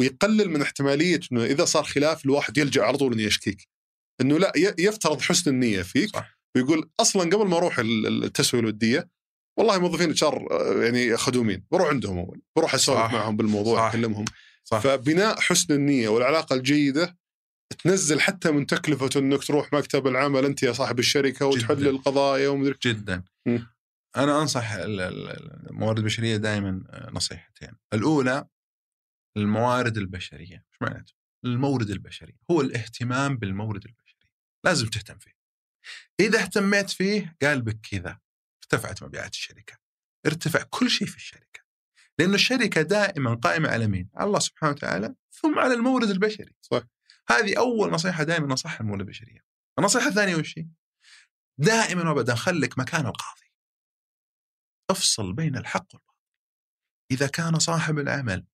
ويقلل 0.00 0.50
من 0.50 0.62
احتمالية 0.62 1.20
إنه 1.32 1.44
إذا 1.44 1.64
صار 1.64 1.84
خلاف 1.84 2.24
الواحد 2.24 2.58
يلجأ 2.58 2.82
على 2.82 2.96
طول 2.96 3.12
إنه 3.12 3.22
يشكيك. 3.22 3.68
إنه 4.20 4.38
لا 4.38 4.52
يفترض 4.78 5.20
حسن 5.20 5.50
النية 5.50 5.82
فيك 5.82 6.16
صح. 6.16 6.41
ويقول 6.56 6.90
أصلا 7.00 7.22
قبل 7.22 7.48
ما 7.48 7.56
أروح 7.56 7.78
التسوية 7.78 8.60
الودية 8.60 9.10
والله 9.58 9.78
موظفين 9.78 10.10
HR 10.10 10.46
يعني 10.82 11.16
خدومين 11.16 11.66
بروح 11.70 11.88
عندهم 11.88 12.18
أول. 12.18 12.42
بروح 12.56 12.74
أسولف 12.74 13.12
معهم 13.12 13.36
بالموضوع 13.36 13.88
أكلمهم. 13.88 14.24
صح. 14.64 14.78
فبناء 14.78 15.40
حسن 15.40 15.74
النية 15.74 16.08
والعلاقة 16.08 16.56
الجيدة 16.56 17.18
تنزل 17.84 18.20
حتى 18.20 18.50
من 18.50 18.66
تكلفة 18.66 19.10
إنك 19.16 19.44
تروح 19.44 19.72
مكتب 19.72 20.06
العمل 20.06 20.44
أنت 20.44 20.62
يا 20.62 20.72
صاحب 20.72 20.98
الشركة 20.98 21.46
وتحل 21.46 21.88
القضايا 21.88 22.48
ومدري 22.48 22.74
جدا. 22.84 23.24
م. 23.46 23.58
أنا 24.16 24.42
أنصح 24.42 24.72
الموارد 24.72 25.98
البشرية 25.98 26.36
دائما 26.36 26.82
نصيحتين. 27.12 27.70
الأولى 27.94 28.46
الموارد 29.36 29.96
البشرية. 29.96 30.64
إيش 30.72 30.82
معناته؟ 30.82 31.12
المورد 31.44 31.90
البشري. 31.90 32.36
هو 32.50 32.60
الاهتمام 32.60 33.36
بالمورد 33.36 33.84
البشري. 33.84 34.30
لازم 34.64 34.86
تهتم 34.86 35.18
فيه. 35.18 35.41
إذا 36.20 36.42
اهتميت 36.42 36.90
فيه 36.90 37.36
قال 37.42 37.62
بك 37.62 37.78
كذا 37.90 38.18
ارتفعت 38.62 39.02
مبيعات 39.02 39.32
الشركة 39.32 39.78
ارتفع 40.26 40.62
كل 40.62 40.90
شيء 40.90 41.08
في 41.08 41.16
الشركة 41.16 41.62
لأن 42.18 42.34
الشركة 42.34 42.82
دائما 42.82 43.34
قائمة 43.34 43.68
على 43.68 43.86
مين؟ 43.86 44.10
على 44.14 44.26
الله 44.26 44.38
سبحانه 44.38 44.72
وتعالى 44.72 45.14
ثم 45.30 45.58
على 45.58 45.74
المورد 45.74 46.10
البشري. 46.10 46.56
صح. 46.60 46.82
هذه 47.28 47.58
أول 47.58 47.90
نصيحة 47.90 48.22
دائما 48.22 48.46
نصحها 48.46 48.80
المورد 48.80 49.00
البشرية. 49.00 49.40
النصيحة 49.78 50.08
الثانية 50.08 50.36
وش؟ 50.36 50.54
دائما 51.58 52.10
وابدا 52.10 52.34
خليك 52.34 52.78
مكان 52.78 53.06
القاضي. 53.06 53.52
افصل 54.90 55.32
بين 55.32 55.56
الحق 55.56 55.86
والباطل. 55.94 56.12
إذا 57.10 57.26
كان 57.26 57.58
صاحب 57.58 57.98
العمل 57.98 58.46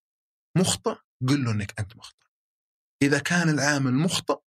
مخطئ 0.56 0.96
قل 1.28 1.44
له 1.44 1.50
أنك 1.50 1.80
أنت 1.80 1.96
مخطئ. 1.96 2.26
إذا 3.02 3.18
كان 3.18 3.48
العامل 3.48 3.94
مخطئ 3.94 4.40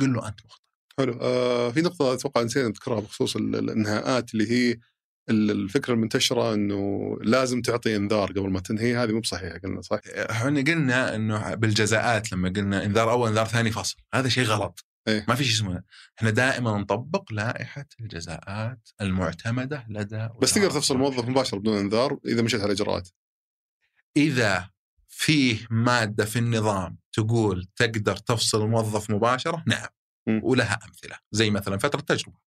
قل 0.00 0.12
له 0.12 0.28
أنت 0.28 0.46
مخطئ. 0.46 0.67
حلو 0.98 1.18
آه 1.20 1.70
في 1.70 1.80
نقطة 1.80 2.14
أتوقع 2.14 2.42
نسينا 2.42 2.68
نذكرها 2.68 3.00
بخصوص 3.00 3.36
الإنهاءات 3.36 4.34
اللي 4.34 4.50
هي 4.50 4.78
الفكرة 5.30 5.94
المنتشرة 5.94 6.54
إنه 6.54 7.16
لازم 7.20 7.62
تعطي 7.62 7.96
إنذار 7.96 8.32
قبل 8.32 8.50
ما 8.50 8.60
تنهي 8.60 8.96
هذه 8.96 9.12
مو 9.12 9.20
بصحيحة 9.20 9.58
قلنا 9.58 9.80
صح؟ 9.80 10.00
إحنا 10.06 10.60
قلنا 10.60 11.14
إنه 11.14 11.54
بالجزاءات 11.54 12.32
لما 12.32 12.48
قلنا 12.48 12.84
إنذار 12.84 13.10
أول 13.10 13.28
إنذار 13.28 13.46
ثاني 13.46 13.70
فصل 13.70 13.96
هذا 14.14 14.28
شيء 14.28 14.44
غلط 14.44 14.84
إيه؟ 15.08 15.24
ما 15.28 15.34
في 15.34 15.44
شيء 15.44 15.54
اسمه 15.54 15.82
إحنا 16.18 16.30
دائما 16.30 16.78
نطبق 16.78 17.32
لائحة 17.32 17.86
الجزاءات 18.00 18.88
المعتمدة 19.00 19.86
لدى 19.88 20.28
بس 20.42 20.54
تقدر 20.54 20.70
تفصل 20.70 20.98
موظف 20.98 21.28
مباشر 21.28 21.58
بدون 21.58 21.78
إنذار 21.78 22.18
إذا 22.26 22.42
مشيت 22.42 22.60
على 22.60 22.66
الاجراءات 22.72 23.08
إذا 24.16 24.70
فيه 25.08 25.66
مادة 25.70 26.24
في 26.24 26.38
النظام 26.38 26.98
تقول 27.12 27.68
تقدر 27.76 28.16
تفصل 28.16 28.62
الموظف 28.62 29.10
مباشرة 29.10 29.64
نعم. 29.66 29.86
ولها 30.42 30.78
أمثلة 30.86 31.18
زي 31.32 31.50
مثلا 31.50 31.78
فترة 31.78 32.00
تجربة. 32.00 32.38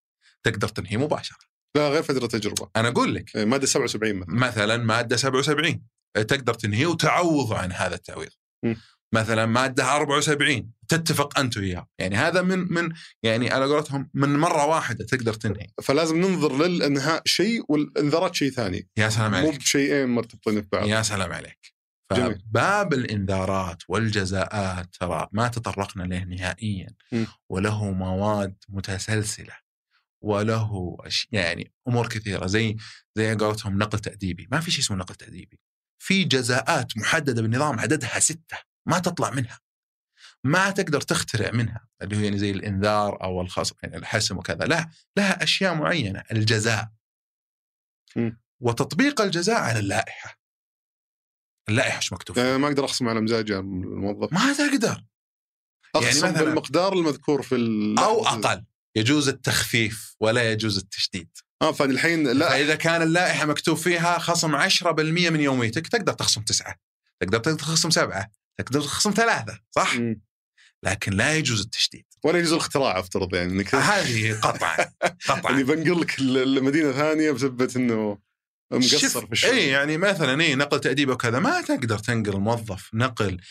تقدر 0.43 0.67
تنهي 0.67 0.97
مباشرة. 0.97 1.37
لا 1.75 1.89
غير 1.89 2.03
فترة 2.03 2.27
تجربة. 2.27 2.69
أنا 2.75 2.87
أقول 2.87 3.15
لك. 3.15 3.35
إيه، 3.35 3.45
مادة 3.45 3.65
77 3.65 4.15
مثلا. 4.15 4.35
مثلا 4.35 4.77
مادة 4.77 5.15
77 5.15 5.81
إيه، 6.17 6.23
تقدر 6.23 6.53
تنهي 6.53 6.85
وتعوض 6.85 7.53
عن 7.53 7.71
هذا 7.71 7.95
التعويض. 7.95 8.31
م. 8.65 8.73
مثلا 9.13 9.45
مادة 9.45 9.95
74 9.95 10.71
تتفق 10.87 11.39
أنت 11.39 11.57
وياه 11.57 11.87
يعني 11.99 12.15
هذا 12.15 12.41
من 12.41 12.73
من 12.73 12.93
يعني 13.23 13.49
على 13.49 13.65
قولتهم 13.65 14.09
من 14.13 14.39
مرة 14.39 14.65
واحدة 14.65 15.05
تقدر 15.05 15.33
تنهي. 15.33 15.67
فلازم 15.83 16.17
ننظر 16.17 16.67
للإنهاء 16.67 17.21
شيء 17.25 17.63
والإنذارات 17.69 18.35
شيء 18.35 18.51
ثاني. 18.51 18.89
يا 18.97 19.09
سلام 19.09 19.35
عليك. 19.35 19.51
مو 19.51 19.57
بشيئين 19.57 20.09
مرتبطين 20.09 20.61
ببعض. 20.61 20.87
يا 20.87 21.01
سلام 21.01 21.33
عليك. 21.33 21.73
فباب 22.15 22.93
الإنذارات 22.93 23.83
والجزاءات 23.87 24.95
ترى 24.95 25.27
ما 25.31 25.47
تطرقنا 25.47 26.03
له 26.03 26.23
نهائيا 26.23 26.89
م. 27.11 27.25
وله 27.49 27.91
مواد 27.91 28.55
متسلسلة 28.69 29.57
وله 30.23 30.97
يعني 31.31 31.73
أمور 31.87 32.07
كثيرة 32.07 32.47
زي 32.47 32.77
زي 33.15 33.35
قولتهم 33.35 33.77
نقل 33.77 33.99
تأديبي، 33.99 34.47
ما 34.51 34.59
في 34.59 34.71
شيء 34.71 34.81
اسمه 34.81 34.97
نقل 34.97 35.15
تأديبي. 35.15 35.59
في 36.01 36.23
جزاءات 36.23 36.97
محددة 36.97 37.41
بالنظام 37.41 37.79
عددها 37.79 38.19
ستة 38.19 38.57
ما 38.85 38.99
تطلع 38.99 39.29
منها. 39.29 39.59
ما 40.43 40.71
تقدر 40.71 41.01
تخترع 41.01 41.51
منها 41.51 41.87
اللي 42.01 42.17
هو 42.17 42.21
يعني 42.21 42.37
زي 42.37 42.51
الإنذار 42.51 43.23
أو 43.23 43.41
الخصم 43.41 43.75
يعني 43.83 43.97
الحسم 43.97 44.37
وكذا، 44.37 44.65
لا 44.65 44.89
لها 45.17 45.43
أشياء 45.43 45.75
معينة 45.75 46.23
الجزاء. 46.31 46.91
م. 48.15 48.31
وتطبيق 48.59 49.21
الجزاء 49.21 49.61
على 49.61 49.79
اللائحة. 49.79 50.40
اللائحة 51.69 51.97
إيش 51.97 52.13
مكتوب؟ 52.13 52.37
يعني 52.37 52.57
ما 52.57 52.67
أقدر 52.67 52.85
أخصم 52.85 53.09
على 53.09 53.21
مزاج 53.21 53.51
الموظف. 53.51 54.33
ما 54.33 54.53
تقدر 54.53 55.03
أخصم 55.95 56.25
يعني 56.25 56.39
بالمقدار 56.39 56.93
المذكور 56.93 57.41
في 57.41 57.55
أو 57.99 58.25
أقل. 58.25 58.63
يجوز 58.95 59.29
التخفيف 59.29 60.15
ولا 60.19 60.51
يجوز 60.51 60.77
التشديد. 60.77 61.29
آه 61.61 61.71
فالحين 61.71 62.27
لا. 62.27 62.49
فإذا 62.49 62.75
كان 62.75 63.01
اللائحة 63.01 63.45
مكتوب 63.45 63.77
فيها 63.77 64.19
خصم 64.19 64.55
10% 64.69 64.83
من 65.29 65.39
يوميتك 65.39 65.87
تقدر 65.87 66.13
تخصم 66.13 66.41
تسعة. 66.41 66.75
تقدر 67.19 67.39
تخصم 67.39 67.89
سبعة. 67.89 68.31
تقدر 68.57 68.81
تخصم 68.81 69.11
ثلاثة 69.11 69.59
صح؟ 69.71 69.95
م. 69.95 70.15
لكن 70.83 71.11
لا 71.13 71.35
يجوز 71.35 71.61
التشديد. 71.61 72.05
ولا 72.23 72.39
يجوز 72.39 72.51
الاختراع 72.51 72.99
أفترض 72.99 73.35
يعني 73.35 73.51
إنك 73.51 73.75
هذه 73.75 74.33
قطعا 74.39 74.77
قطعا. 75.29 75.51
اللي 75.51 75.63
بنقل 75.63 76.01
لك 76.01 76.19
المدينة 76.19 76.91
ثانية 76.91 77.31
بسبب 77.31 77.71
إنه 77.75 78.17
مقصر 78.71 79.25
في 79.25 79.31
الشغل. 79.31 79.51
اي 79.51 79.67
يعني 79.67 79.97
مثلا 79.97 80.41
اي 80.41 80.55
نقل 80.55 80.79
تأديب 80.79 81.09
وكذا 81.09 81.39
ما 81.39 81.61
تقدر 81.61 81.97
تنقل 81.97 82.39
موظف 82.39 82.89
نقل 82.93 83.41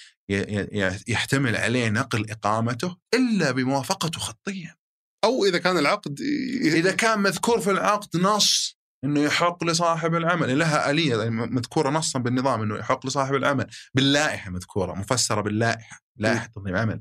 يحتمل 1.09 1.57
عليه 1.57 1.89
نقل 1.89 2.31
إقامته 2.31 2.97
إلا 3.15 3.51
بموافقته 3.51 4.21
خطيا. 4.21 4.77
أو 5.25 5.45
إذا 5.45 5.59
كان 5.59 5.79
العقد 5.79 6.21
إذا 6.63 6.93
كان 6.93 7.19
مذكور 7.19 7.61
في 7.61 7.71
العقد 7.71 8.17
نص 8.17 8.81
إنه 9.05 9.21
يحق 9.21 9.65
لصاحب 9.65 10.15
العمل 10.15 10.59
لها 10.59 10.91
آلية 10.91 11.17
يعني 11.17 11.31
مذكورة 11.31 11.91
نصا 11.91 12.19
بالنظام 12.19 12.63
إنه 12.63 12.79
يحق 12.79 13.07
لصاحب 13.07 13.35
العمل 13.35 13.67
باللائحة 13.95 14.51
مذكورة 14.51 14.95
مفسرة 14.95 15.41
باللائحة 15.41 16.01
لائحة 16.17 16.47
تنظيم 16.47 16.77
عمل. 16.77 17.01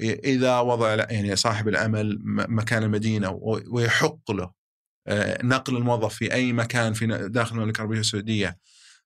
إذا 0.00 0.58
وضع 0.58 0.94
يعني 0.94 1.36
صاحب 1.36 1.68
العمل 1.68 2.18
مكان 2.24 2.82
المدينة 2.82 3.38
ويحق 3.70 4.30
له 4.30 4.63
نقل 5.42 5.76
الموظف 5.76 6.14
في 6.14 6.32
أي 6.32 6.52
مكان 6.52 6.92
في 6.92 7.06
داخل 7.06 7.56
المملكة 7.56 7.76
العربية 7.76 8.00
السعودية 8.00 8.58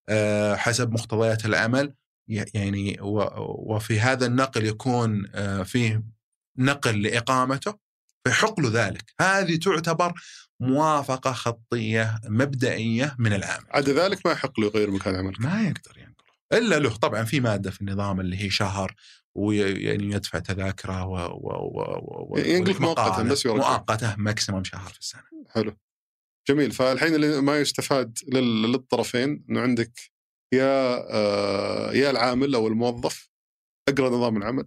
آه، 0.09 0.55
حسب 0.55 0.93
مقتضيات 0.93 1.45
العمل. 1.45 1.95
يعني 2.29 2.97
وفي 3.01 4.01
هذا 4.01 4.27
النقل 4.27 4.67
يكون 4.67 5.29
آه، 5.35 5.63
فيه 5.63 6.03
نقل 6.59 7.03
لإقامته 7.03 7.79
فيحق 8.25 8.61
له 8.61 8.71
ذلك. 8.73 9.15
هذه 9.21 9.57
تعتبر 9.57 10.13
موافقة 10.61 11.33
خطية 11.33 12.21
مبدئية 12.25 13.17
من 13.19 13.33
العامل 13.33 13.67
عدا 13.71 13.93
ذلك 13.93 14.27
ما 14.27 14.33
يحق 14.33 14.61
له 14.61 14.67
يغير 14.67 14.91
مكان 14.91 15.17
عمل 15.17 15.35
ما 15.39 15.63
يقدر 15.63 15.99
ينقله 15.99 16.29
إلا 16.53 16.79
له. 16.79 16.97
طبعا 16.97 17.25
في 17.25 17.41
مادة 17.41 17.71
في 17.71 17.81
النظام 17.81 18.21
اللي 18.21 18.45
هي 18.45 18.51
شهر 18.51 18.95
ويعني 19.35 20.15
يدفع 20.15 20.39
تذاكره 20.39 21.07
و, 21.07 21.15
و, 21.15 21.53
و, 21.53 22.35
و 22.35 22.39
ينقلك 22.39 22.81
مؤقتا 22.81 23.23
بس. 23.23 23.47
مؤقته 23.47 24.15
ماكسيموم 24.17 24.65
شهر 24.65 24.91
في 24.91 24.99
السنة. 24.99 25.23
حلو. 25.49 25.77
جميل 26.49 26.73
فالحين 26.73 27.15
اللي 27.15 27.41
ما 27.41 27.59
يستفاد 27.61 28.19
لل- 28.29 28.73
للطرفين 28.73 29.45
انه 29.51 29.61
عندك 29.61 29.93
يا 30.55 30.97
آه 31.15 31.93
يا 31.93 32.11
العامل 32.11 32.55
أو 32.55 32.69
الموظف 32.69 33.29
اقرأ 33.89 34.11
نظام 34.11 34.37
العمل. 34.37 34.65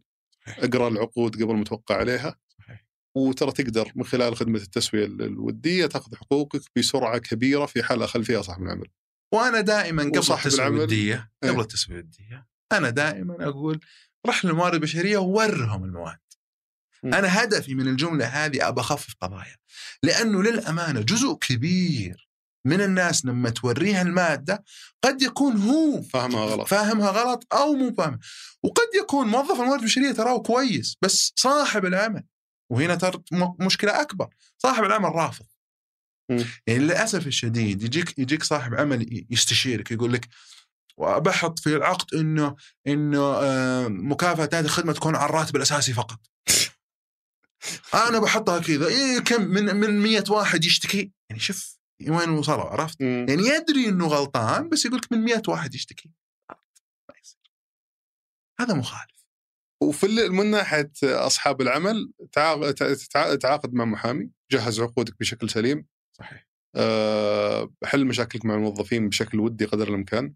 اقرأ 0.48 0.88
العقود 0.88 1.44
قبل 1.44 1.56
ما 1.56 1.64
توقع 1.64 1.96
عليها. 1.98 2.40
وترى 3.18 3.52
تقدر 3.52 3.92
من 3.96 4.04
خلال 4.04 4.36
خدمة 4.36 4.60
التسوية 4.60 5.06
ال- 5.06 5.22
الودية 5.22 5.86
تاخذ 5.86 6.16
حقوقك 6.16 6.62
بسرعة 6.78 7.18
كبيرة 7.18 7.66
في 7.66 7.84
حال 7.84 8.04
أخل 8.04 8.24
فيها 8.26 8.42
صاحب 8.42 8.62
العمل. 8.64 8.88
وأنا 9.34 9.62
دائما 9.62 10.04
قبل 10.04 10.18
التسويه 10.18 10.68
الوديه 10.68 11.32
إيه. 11.44 11.50
قبل 11.52 11.60
التسويه 11.62 12.00
الوديه 12.00 12.48
أنا 12.72 12.90
دائما 12.90 13.48
أقول 13.50 13.80
رح 14.28 14.46
للموارد 14.46 14.74
البشريه 14.74 15.18
وورهم 15.18 15.84
المواد 15.84 16.20
أنا 17.04 17.44
هدفي 17.44 17.76
من 17.76 17.88
الجملة 17.88 18.26
هذه 18.26 18.68
ابى 18.68 18.82
أخفف 18.82 19.14
قضايا 19.22 19.56
لأنه 20.04 20.44
للأمانة 20.44 21.02
جزء 21.02 21.34
كبير 21.34 22.30
من 22.66 22.82
الناس 22.82 23.26
لما 23.26 23.50
توريها 23.50 24.02
المادة 24.02 24.64
قد 25.04 25.22
يكون 25.22 25.58
هو 25.58 26.02
فاهمها 26.02 26.46
غلط. 26.46 26.68
فاهمها 26.68 27.10
غلط 27.12 27.54
أو 27.54 27.74
مو 27.74 27.94
فاهم 27.94 28.20
وقد 28.64 28.88
يكون 29.04 29.28
موظف 29.28 29.60
الموارد 29.62 29.80
البشرية 29.82 30.12
تراه 30.12 30.38
كويس 30.40 30.98
بس 31.02 31.34
صاحب 31.36 31.86
العمل 31.86 32.24
وهنا 32.70 32.96
ترى 32.96 33.22
م- 33.32 33.66
مشكلة 33.66 34.02
أكبر 34.02 34.28
صاحب 34.58 34.84
العمل 34.84 35.10
رافض. 35.16 35.46
يعني 36.68 36.80
للأسف 36.80 37.28
الشديد 37.28 37.84
يجيك 37.84 38.20
يجيك 38.20 38.44
صاحب 38.44 38.74
عمل 38.76 39.26
يستشيرك 39.30 39.92
يقول 39.92 40.14
لك 40.14 40.28
وبحط 40.98 41.60
في 41.60 41.76
العقد 41.76 42.16
إنه 42.16 42.56
إنه 42.88 43.20
آه، 43.24 43.88
مكافأة 43.88 44.50
هذه 44.54 44.66
الخدمة 44.66 44.94
تكون 44.94 45.16
على 45.16 45.26
الراتب 45.30 45.56
الأساسي 45.56 45.94
فقط. 45.94 46.20
أنا 47.94 48.20
بحطها 48.20 48.60
كذا 48.60 48.88
إيه 48.88 49.20
كم 49.20 49.42
من 49.42 49.76
من 49.76 50.00
100 50.04 50.24
واحد 50.30 50.66
يشتكي 50.66 51.12
يعني 51.30 51.42
شوف 51.42 51.78
وين 52.08 52.30
وصلوا 52.30 52.64
عرفت؟ 52.64 53.02
مم. 53.02 53.26
يعني 53.30 53.44
يدري 53.44 53.90
إنه 53.90 54.08
غلطان 54.08 54.70
بس 54.70 54.86
يقول 54.86 54.98
لك 54.98 55.12
من 55.12 55.18
100 55.24 55.42
واحد 55.48 55.76
يشتكي. 55.76 56.12
ما 57.10 57.16
يصير. 57.24 57.52
هذا 58.60 58.74
مخالف. 58.74 59.26
وفي 59.84 60.06
ال- 60.06 60.32
من 60.34 60.52
ناحية 60.52 60.92
أصحاب 61.04 61.62
العمل 61.62 62.12
تعا- 62.32 62.72
تع- 63.12 63.36
تعاقد 63.36 63.74
مع 63.74 63.86
محامي 63.86 64.30
جهز 64.52 64.80
عقودك 64.80 65.20
بشكل 65.20 65.50
سليم 65.50 65.86
صحيح. 66.18 66.48
أه، 66.76 67.74
حل 67.84 68.06
مشاكلك 68.06 68.46
مع 68.46 68.56
الموظفين 68.56 69.10
بشكل 69.10 69.40
ودي 69.40 69.66
قدر 69.66 69.88
الإمكان 69.88 70.34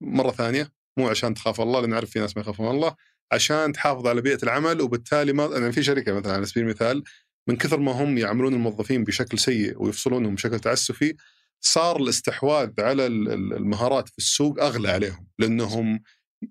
مرة 0.00 0.30
ثانية 0.30 0.72
مو 0.98 1.08
عشان 1.08 1.34
تخاف 1.34 1.60
الله 1.60 1.80
لأن 1.80 1.90
نعرف 1.90 2.10
في 2.10 2.18
ناس 2.18 2.36
ما 2.36 2.42
يخافون 2.42 2.70
الله 2.70 2.96
عشان 3.32 3.72
تحافظ 3.72 4.06
على 4.06 4.20
بيئة 4.20 4.38
العمل 4.42 4.80
وبالتالي 4.80 5.32
ما 5.32 5.56
أنا 5.56 5.70
في 5.70 5.82
شركة 5.82 6.12
مثلا 6.12 6.32
على 6.32 6.46
سبيل 6.46 6.64
المثال 6.64 7.02
من 7.48 7.56
كثر 7.56 7.80
ما 7.80 7.92
هم 7.92 8.18
يعاملون 8.18 8.54
الموظفين 8.54 9.04
بشكل 9.04 9.38
سيء 9.38 9.82
ويفصلونهم 9.82 10.34
بشكل 10.34 10.60
تعسفي 10.60 11.16
صار 11.60 11.96
الاستحواذ 11.96 12.70
على 12.80 13.06
ال- 13.06 13.32
ال- 13.32 13.52
المهارات 13.54 14.08
في 14.08 14.18
السوق 14.18 14.62
أغلى 14.62 14.90
عليهم 14.90 15.26
لأنهم 15.38 16.02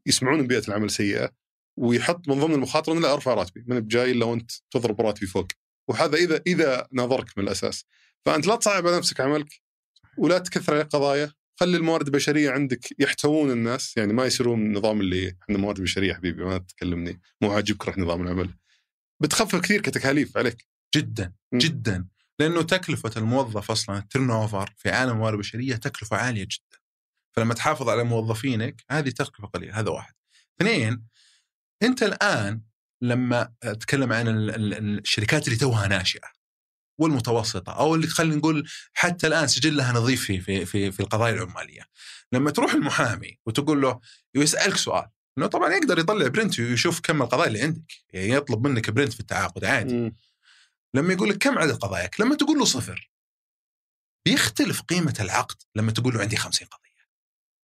يسمعون 0.05 0.47
بيئة 0.47 0.67
العمل 0.67 0.89
سيئة 0.91 1.31
ويحط 1.77 2.27
من 2.27 2.39
ضمن 2.39 2.53
المخاطرة 2.53 2.93
انه 2.93 3.01
لا 3.01 3.13
أرفع 3.13 3.33
راتبي 3.33 3.63
من 3.67 3.79
بجاي 3.79 4.11
الا 4.11 4.25
وانت 4.25 4.51
تضرب 4.71 5.01
راتبي 5.01 5.25
فوق. 5.25 5.47
وهذا 5.89 6.15
اذا 6.17 6.41
إذا 6.47 6.87
ناظرك 6.91 7.37
من 7.37 7.43
الأساس. 7.43 7.85
فأنت 8.25 8.47
لا 8.47 8.55
تصعب 8.55 8.87
على 8.87 8.97
نفسك 8.97 9.19
عملك 9.21 9.47
ولا 10.17 10.37
تكثر 10.39 10.73
عليك 10.73 10.87
قضايا. 10.87 11.31
خلي 11.59 11.77
الموارد 11.77 12.07
البشرية 12.07 12.51
عندك 12.51 12.79
يحتوون 12.99 13.51
الناس. 13.51 13.97
يعني 13.97 14.13
ما 14.13 14.25
يصيرون 14.25 14.59
النظام 14.61 15.01
اللي 15.01 15.37
إحنا 15.43 15.57
موارد 15.57 15.81
بشرية 15.81 16.13
حبيبي 16.13 16.43
ما 16.43 16.57
تكلمني. 16.57 17.21
مو 17.41 17.51
عاجبك 17.51 17.87
رح 17.87 17.97
نظام 17.97 18.21
العمل. 18.21 18.53
بتخفف 19.21 19.55
كثير 19.61 19.81
كتكاليف 19.81 20.37
عليك. 20.37 20.65
جدا 20.95 21.33
مم. 21.51 21.59
جدا. 21.59 22.07
لأنه 22.39 22.61
تكلفة 22.61 23.11
الموظف 23.17 23.71
أصلا 23.71 23.97
ال 23.97 24.29
turnover 24.29 24.73
في 24.77 24.89
عالم 24.89 25.11
الموارد 25.11 25.33
البشريه 25.33 25.75
تكلفة 25.75 26.17
عالية 26.17 26.43
جدا. 26.43 26.79
فلما 27.35 27.53
تحافظ 27.53 27.89
على 27.89 28.03
موظفينك 28.03 28.83
هذه 28.91 29.09
تكلفة 29.09 29.47
قليلة. 29.47 29.79
هذا 29.79 29.89
واحد. 29.89 30.13
اثنين 30.61 31.03
أنت 31.83 32.03
الآن 32.03 32.61
لما 33.01 33.53
أتكلم 33.63 34.13
عن 34.13 34.27
ال- 34.27 34.55
ال- 34.55 34.99
الشركات 34.99 35.47
اللي 35.47 35.57
توها 35.59 35.87
ناشئة. 35.87 36.36
والمتوسطة 36.97 37.71
أو 37.73 37.95
اللي 37.95 38.07
خلينا 38.07 38.35
نقول 38.35 38.69
حتى 38.93 39.27
الآن 39.27 39.47
سجلها 39.47 39.93
نظيف 39.93 40.25
في 40.25 40.41
في 40.41 40.65
في, 40.65 40.91
في 40.91 40.99
القضايا 40.99 41.33
العمالية. 41.33 41.81
لما 42.31 42.51
تروح 42.51 42.73
المحامي 42.73 43.39
وتقول 43.45 43.81
له 43.81 43.99
ويسالك 44.37 44.77
سؤال 44.77 45.07
إنه 45.37 45.47
طبعا 45.47 45.73
يقدر 45.73 45.99
يطلع 45.99 46.27
print 46.27 46.59
ويشوف 46.59 46.99
كم 46.99 47.21
القضايا 47.21 47.47
اللي 47.47 47.61
عندك، 47.61 47.93
يعني 48.09 48.29
يطلب 48.29 48.67
منك 48.67 48.89
print 48.89 49.13
في 49.13 49.19
التعاقد 49.19 49.65
عادي. 49.65 49.93
مم. 49.93 50.15
لما 50.93 51.13
يقول 51.13 51.29
لك 51.29 51.37
كم 51.37 51.57
عدد 51.57 51.75
قضاياك؟ 51.75 52.21
لما 52.21 52.35
تقول 52.35 52.59
له 52.59 52.65
صفر. 52.65 53.11
بيختلف 54.25 54.81
قيمة 54.81 55.15
العقد 55.19 55.55
لما 55.75 55.91
تقول 55.91 56.13
له 56.13 56.21
عندي 56.21 56.37
50 56.37 56.67
قضية. 56.67 57.07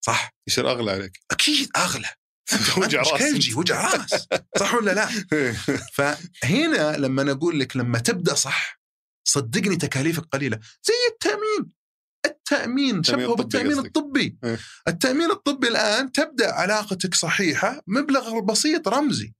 صح؟ 0.06 0.34
يصير 0.48 0.72
أغلى 0.72 0.92
عليك. 0.92 1.20
أكيد 1.32 1.70
أغلى. 1.76 2.10
وجع 2.78 3.02
رأس. 3.02 3.22
كلجي 3.22 3.54
وجع 3.54 3.94
رأس. 3.94 4.28
صح 4.60 4.74
ولا 4.74 4.92
لا؟ 4.92 5.10
فهنا 6.42 6.98
لما 6.98 7.32
أقول 7.32 7.60
لك 7.60 7.78
لما 7.78 8.00
تبدأ 8.00 8.34
صح 8.34 8.83
صدقني 9.24 9.76
تكاليفك 9.76 10.24
قليلة 10.32 10.60
زي 10.84 10.94
التأمين 11.12 11.74
التأمين 12.26 12.96
التأمين 12.96 13.04
شبهه 13.04 13.36
قصدك. 13.36 13.86
الطبي 13.86 14.38
إيه. 14.44 14.60
التأمين 14.88 15.32
الطبي 15.32 15.68
الآن 15.68 16.12
تبدأ 16.12 16.54
علاقتك 16.54 17.16
صحيحة 17.16 17.82
مبلغ 17.88 18.40
بسيط 18.40 18.88
رمزي 18.88 19.34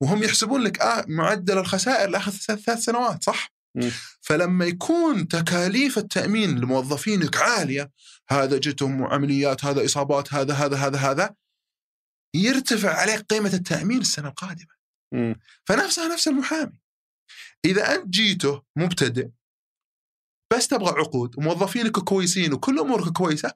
وهم 0.00 0.22
يحسبون 0.22 0.62
لك 0.62 0.80
آه 0.80 1.04
معدل 1.08 1.58
الخسائر 1.58 2.08
لاخذ 2.08 2.32
ثلاث 2.32 2.84
سنوات 2.84 3.24
صح؟ 3.24 3.52
مم. 3.74 3.90
فلما 4.20 4.64
يكون 4.64 5.28
تكاليف 5.28 5.98
التأمين 5.98 6.58
لموظفينك 6.58 7.36
عالية 7.36 7.90
هذا 8.28 8.58
جتهم 8.58 9.04
عمليات 9.04 9.64
هذا 9.64 9.84
إصابات 9.84 10.34
هذا 10.34 10.54
هذا 10.54 10.76
هذا 10.76 10.98
هذا 10.98 11.34
يرتفع 12.34 12.90
عليك 12.90 13.20
قيمة 13.20 13.54
التأمين 13.54 14.00
السنة 14.00 14.28
القادمة 14.28 14.76
مم. 15.12 15.36
فنفسها 15.64 16.08
نفس 16.14 16.28
المحامي 16.28 16.80
إذا 17.66 17.94
أنت 17.94 18.08
جيته 18.08 18.62
مبتدئ 18.76 19.28
بس 20.52 20.68
تبغى 20.68 20.90
عقود 20.90 21.38
وموظفينك 21.38 21.98
كويسين 21.98 22.52
وكل 22.52 22.78
أمورك 22.78 23.12
كويسة 23.12 23.52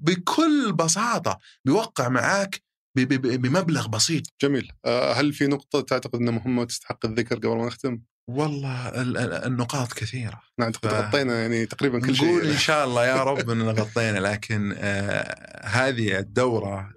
بكل 0.00 0.72
بساطة 0.72 1.38
بيوقع 1.64 2.08
معاك 2.08 2.62
بمبلغ 2.96 3.86
بسيط. 3.88 4.22
جميل. 4.42 4.72
آه، 4.84 5.12
هل 5.12 5.32
في 5.32 5.46
نقطة 5.46 5.80
تعتقد 5.80 6.14
انها 6.20 6.32
مهمه 6.32 6.62
وتستحق 6.62 7.06
الذكر 7.06 7.36
قبل 7.36 7.56
ما 7.56 7.66
نختم؟ 7.66 8.00
والله 8.30 8.88
ال- 8.88 9.16
ال- 9.16 9.32
النقاط 9.32 9.92
كثيرة. 9.92 10.40
نعتقد 10.58 10.88
ف- 10.90 10.94
غطينا 10.94 11.40
يعني 11.42 11.66
تقريبا 11.66 12.00
كل 12.00 12.12
نقول 12.12 12.40
إن 12.40 12.46
شيء 12.50 12.56
شاء 12.58 12.84
الله 12.86 13.06
يا 13.06 13.22
رب 13.22 13.50
إننا 13.50 13.70
غطينا 13.70 14.18
لكن 14.18 14.74
آه 14.78 15.66
هذه 15.66 16.18
الدورة 16.18 16.90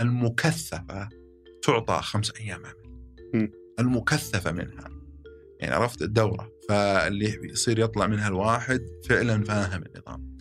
المكثفة 0.00 1.08
تعطى 1.62 2.00
خمس 2.02 2.30
أيام. 2.40 2.62
عمل. 2.66 3.52
المكثفة 3.78 4.52
منها. 4.52 4.97
يعني 5.60 5.74
عرفت؟ 5.74 6.02
الدورة. 6.02 6.52
فاللي 6.68 7.38
يصير 7.52 7.78
يطلع 7.78 8.06
منها 8.06 8.28
الواحد 8.28 8.82
فعلا 9.08 9.44
فاهم 9.44 9.82
النظام. 9.82 10.38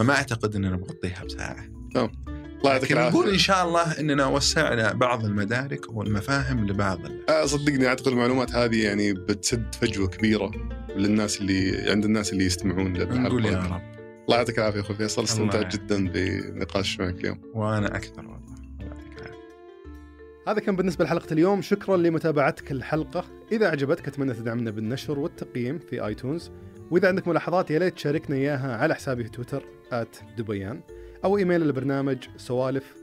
فما 0.00 0.14
أعتقد 0.14 0.54
إننا 0.56 0.76
نغطيها 0.76 1.24
بساعة. 1.24 1.64
الله 1.96 2.72
يعطيك 2.72 2.92
لكن 2.92 3.00
نقول 3.00 3.28
إن 3.28 3.28
العافيه 3.28 3.38
شاء 3.38 3.64
الله 3.68 4.00
إننا 4.00 4.26
وسعنا 4.26 4.92
بعض 4.92 5.24
المدارك 5.24 5.80
والمفاهيم 5.88 6.66
لبعض 6.66 6.98
آه، 7.28 7.46
صدقني 7.46 7.86
أعتقد 7.86 8.08
المعلومات 8.08 8.54
هذه 8.54 8.84
يعني 8.84 9.12
بتسد 9.12 9.74
فجوة 9.74 10.08
كبيرة 10.08 10.50
للناس 10.96 11.40
اللي 11.40 11.90
عند 11.90 12.04
الناس 12.04 12.32
اللي 12.32 12.44
يستمعون 12.44 12.92
نقول 12.92 13.46
يا 13.46 13.58
رب. 13.58 13.82
الله 14.26 14.36
يعطيك 14.36 14.58
العافية 14.58 14.80
أخوي 14.80 14.96
فيصل. 14.96 15.24
استمتعت. 15.24 15.76
جدا 15.76 16.08
بنقاش 16.08 17.00
معك 17.00 17.14
اليوم. 17.14 17.40
وأنا 17.54 17.96
أكثر 17.96 18.18
والله. 18.26 18.36
العافيه 18.38 18.55
هذا 20.48 20.60
كان 20.60 20.76
بالنسبة 20.76 21.04
لحلقة 21.04 21.32
اليوم. 21.32 21.62
شكرا 21.62 21.96
لمتابعتك 21.96 22.72
الحلقة. 22.72 23.24
إذا 23.52 23.68
عجبتك 23.68 24.08
أتمنى 24.08 24.34
تدعمنا 24.34 24.70
بالنشر 24.70 25.18
والتقييم 25.18 25.78
في 25.78 26.06
آيتونز. 26.06 26.50
وإذا 26.90 27.08
عندك 27.08 27.28
ملاحظات 27.28 27.70
يا 27.70 27.78
ليت 27.78 27.94
تشاركنا 27.94 28.36
إياها 28.36 28.76
على 28.76 28.94
حسابي 28.94 29.24
في 29.24 29.30
تويتر 29.30 29.64
@دبيان 30.38 30.80
أو 31.24 31.38
إيميل 31.38 31.62
البرنامج 31.62 32.18
سوالف 32.36 32.94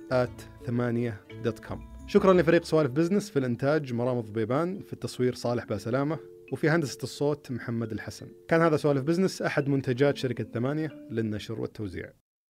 ثمانية 0.66 1.22
dot 1.44 1.60
com. 1.60 1.94
شكرا 2.08 2.34
لفريق 2.34 2.64
سوالف 2.64 2.92
بزنس 2.92 3.30
في 3.30 3.40
الإنتاج 3.40 3.94
مرام 3.94 4.20
الضبيبان 4.20 4.80
في 4.80 4.94
التصوير 4.94 5.34
صالح 5.34 5.66
باسلامة 5.66 6.20
وفي 6.52 6.70
هندسة 6.70 7.00
الصوت 7.04 7.52
محمد 7.52 7.92
الحسن. 7.92 8.28
كان 8.48 8.62
هذا 8.62 8.78
سوالف 8.78 9.04
بزنس 9.04 9.42
أحد 9.42 9.68
منتجات 9.68 10.18
شركة 10.18 10.44
ثمانية 10.44 11.08
للنشر 11.12 11.62
والتوزيع. 11.62 12.10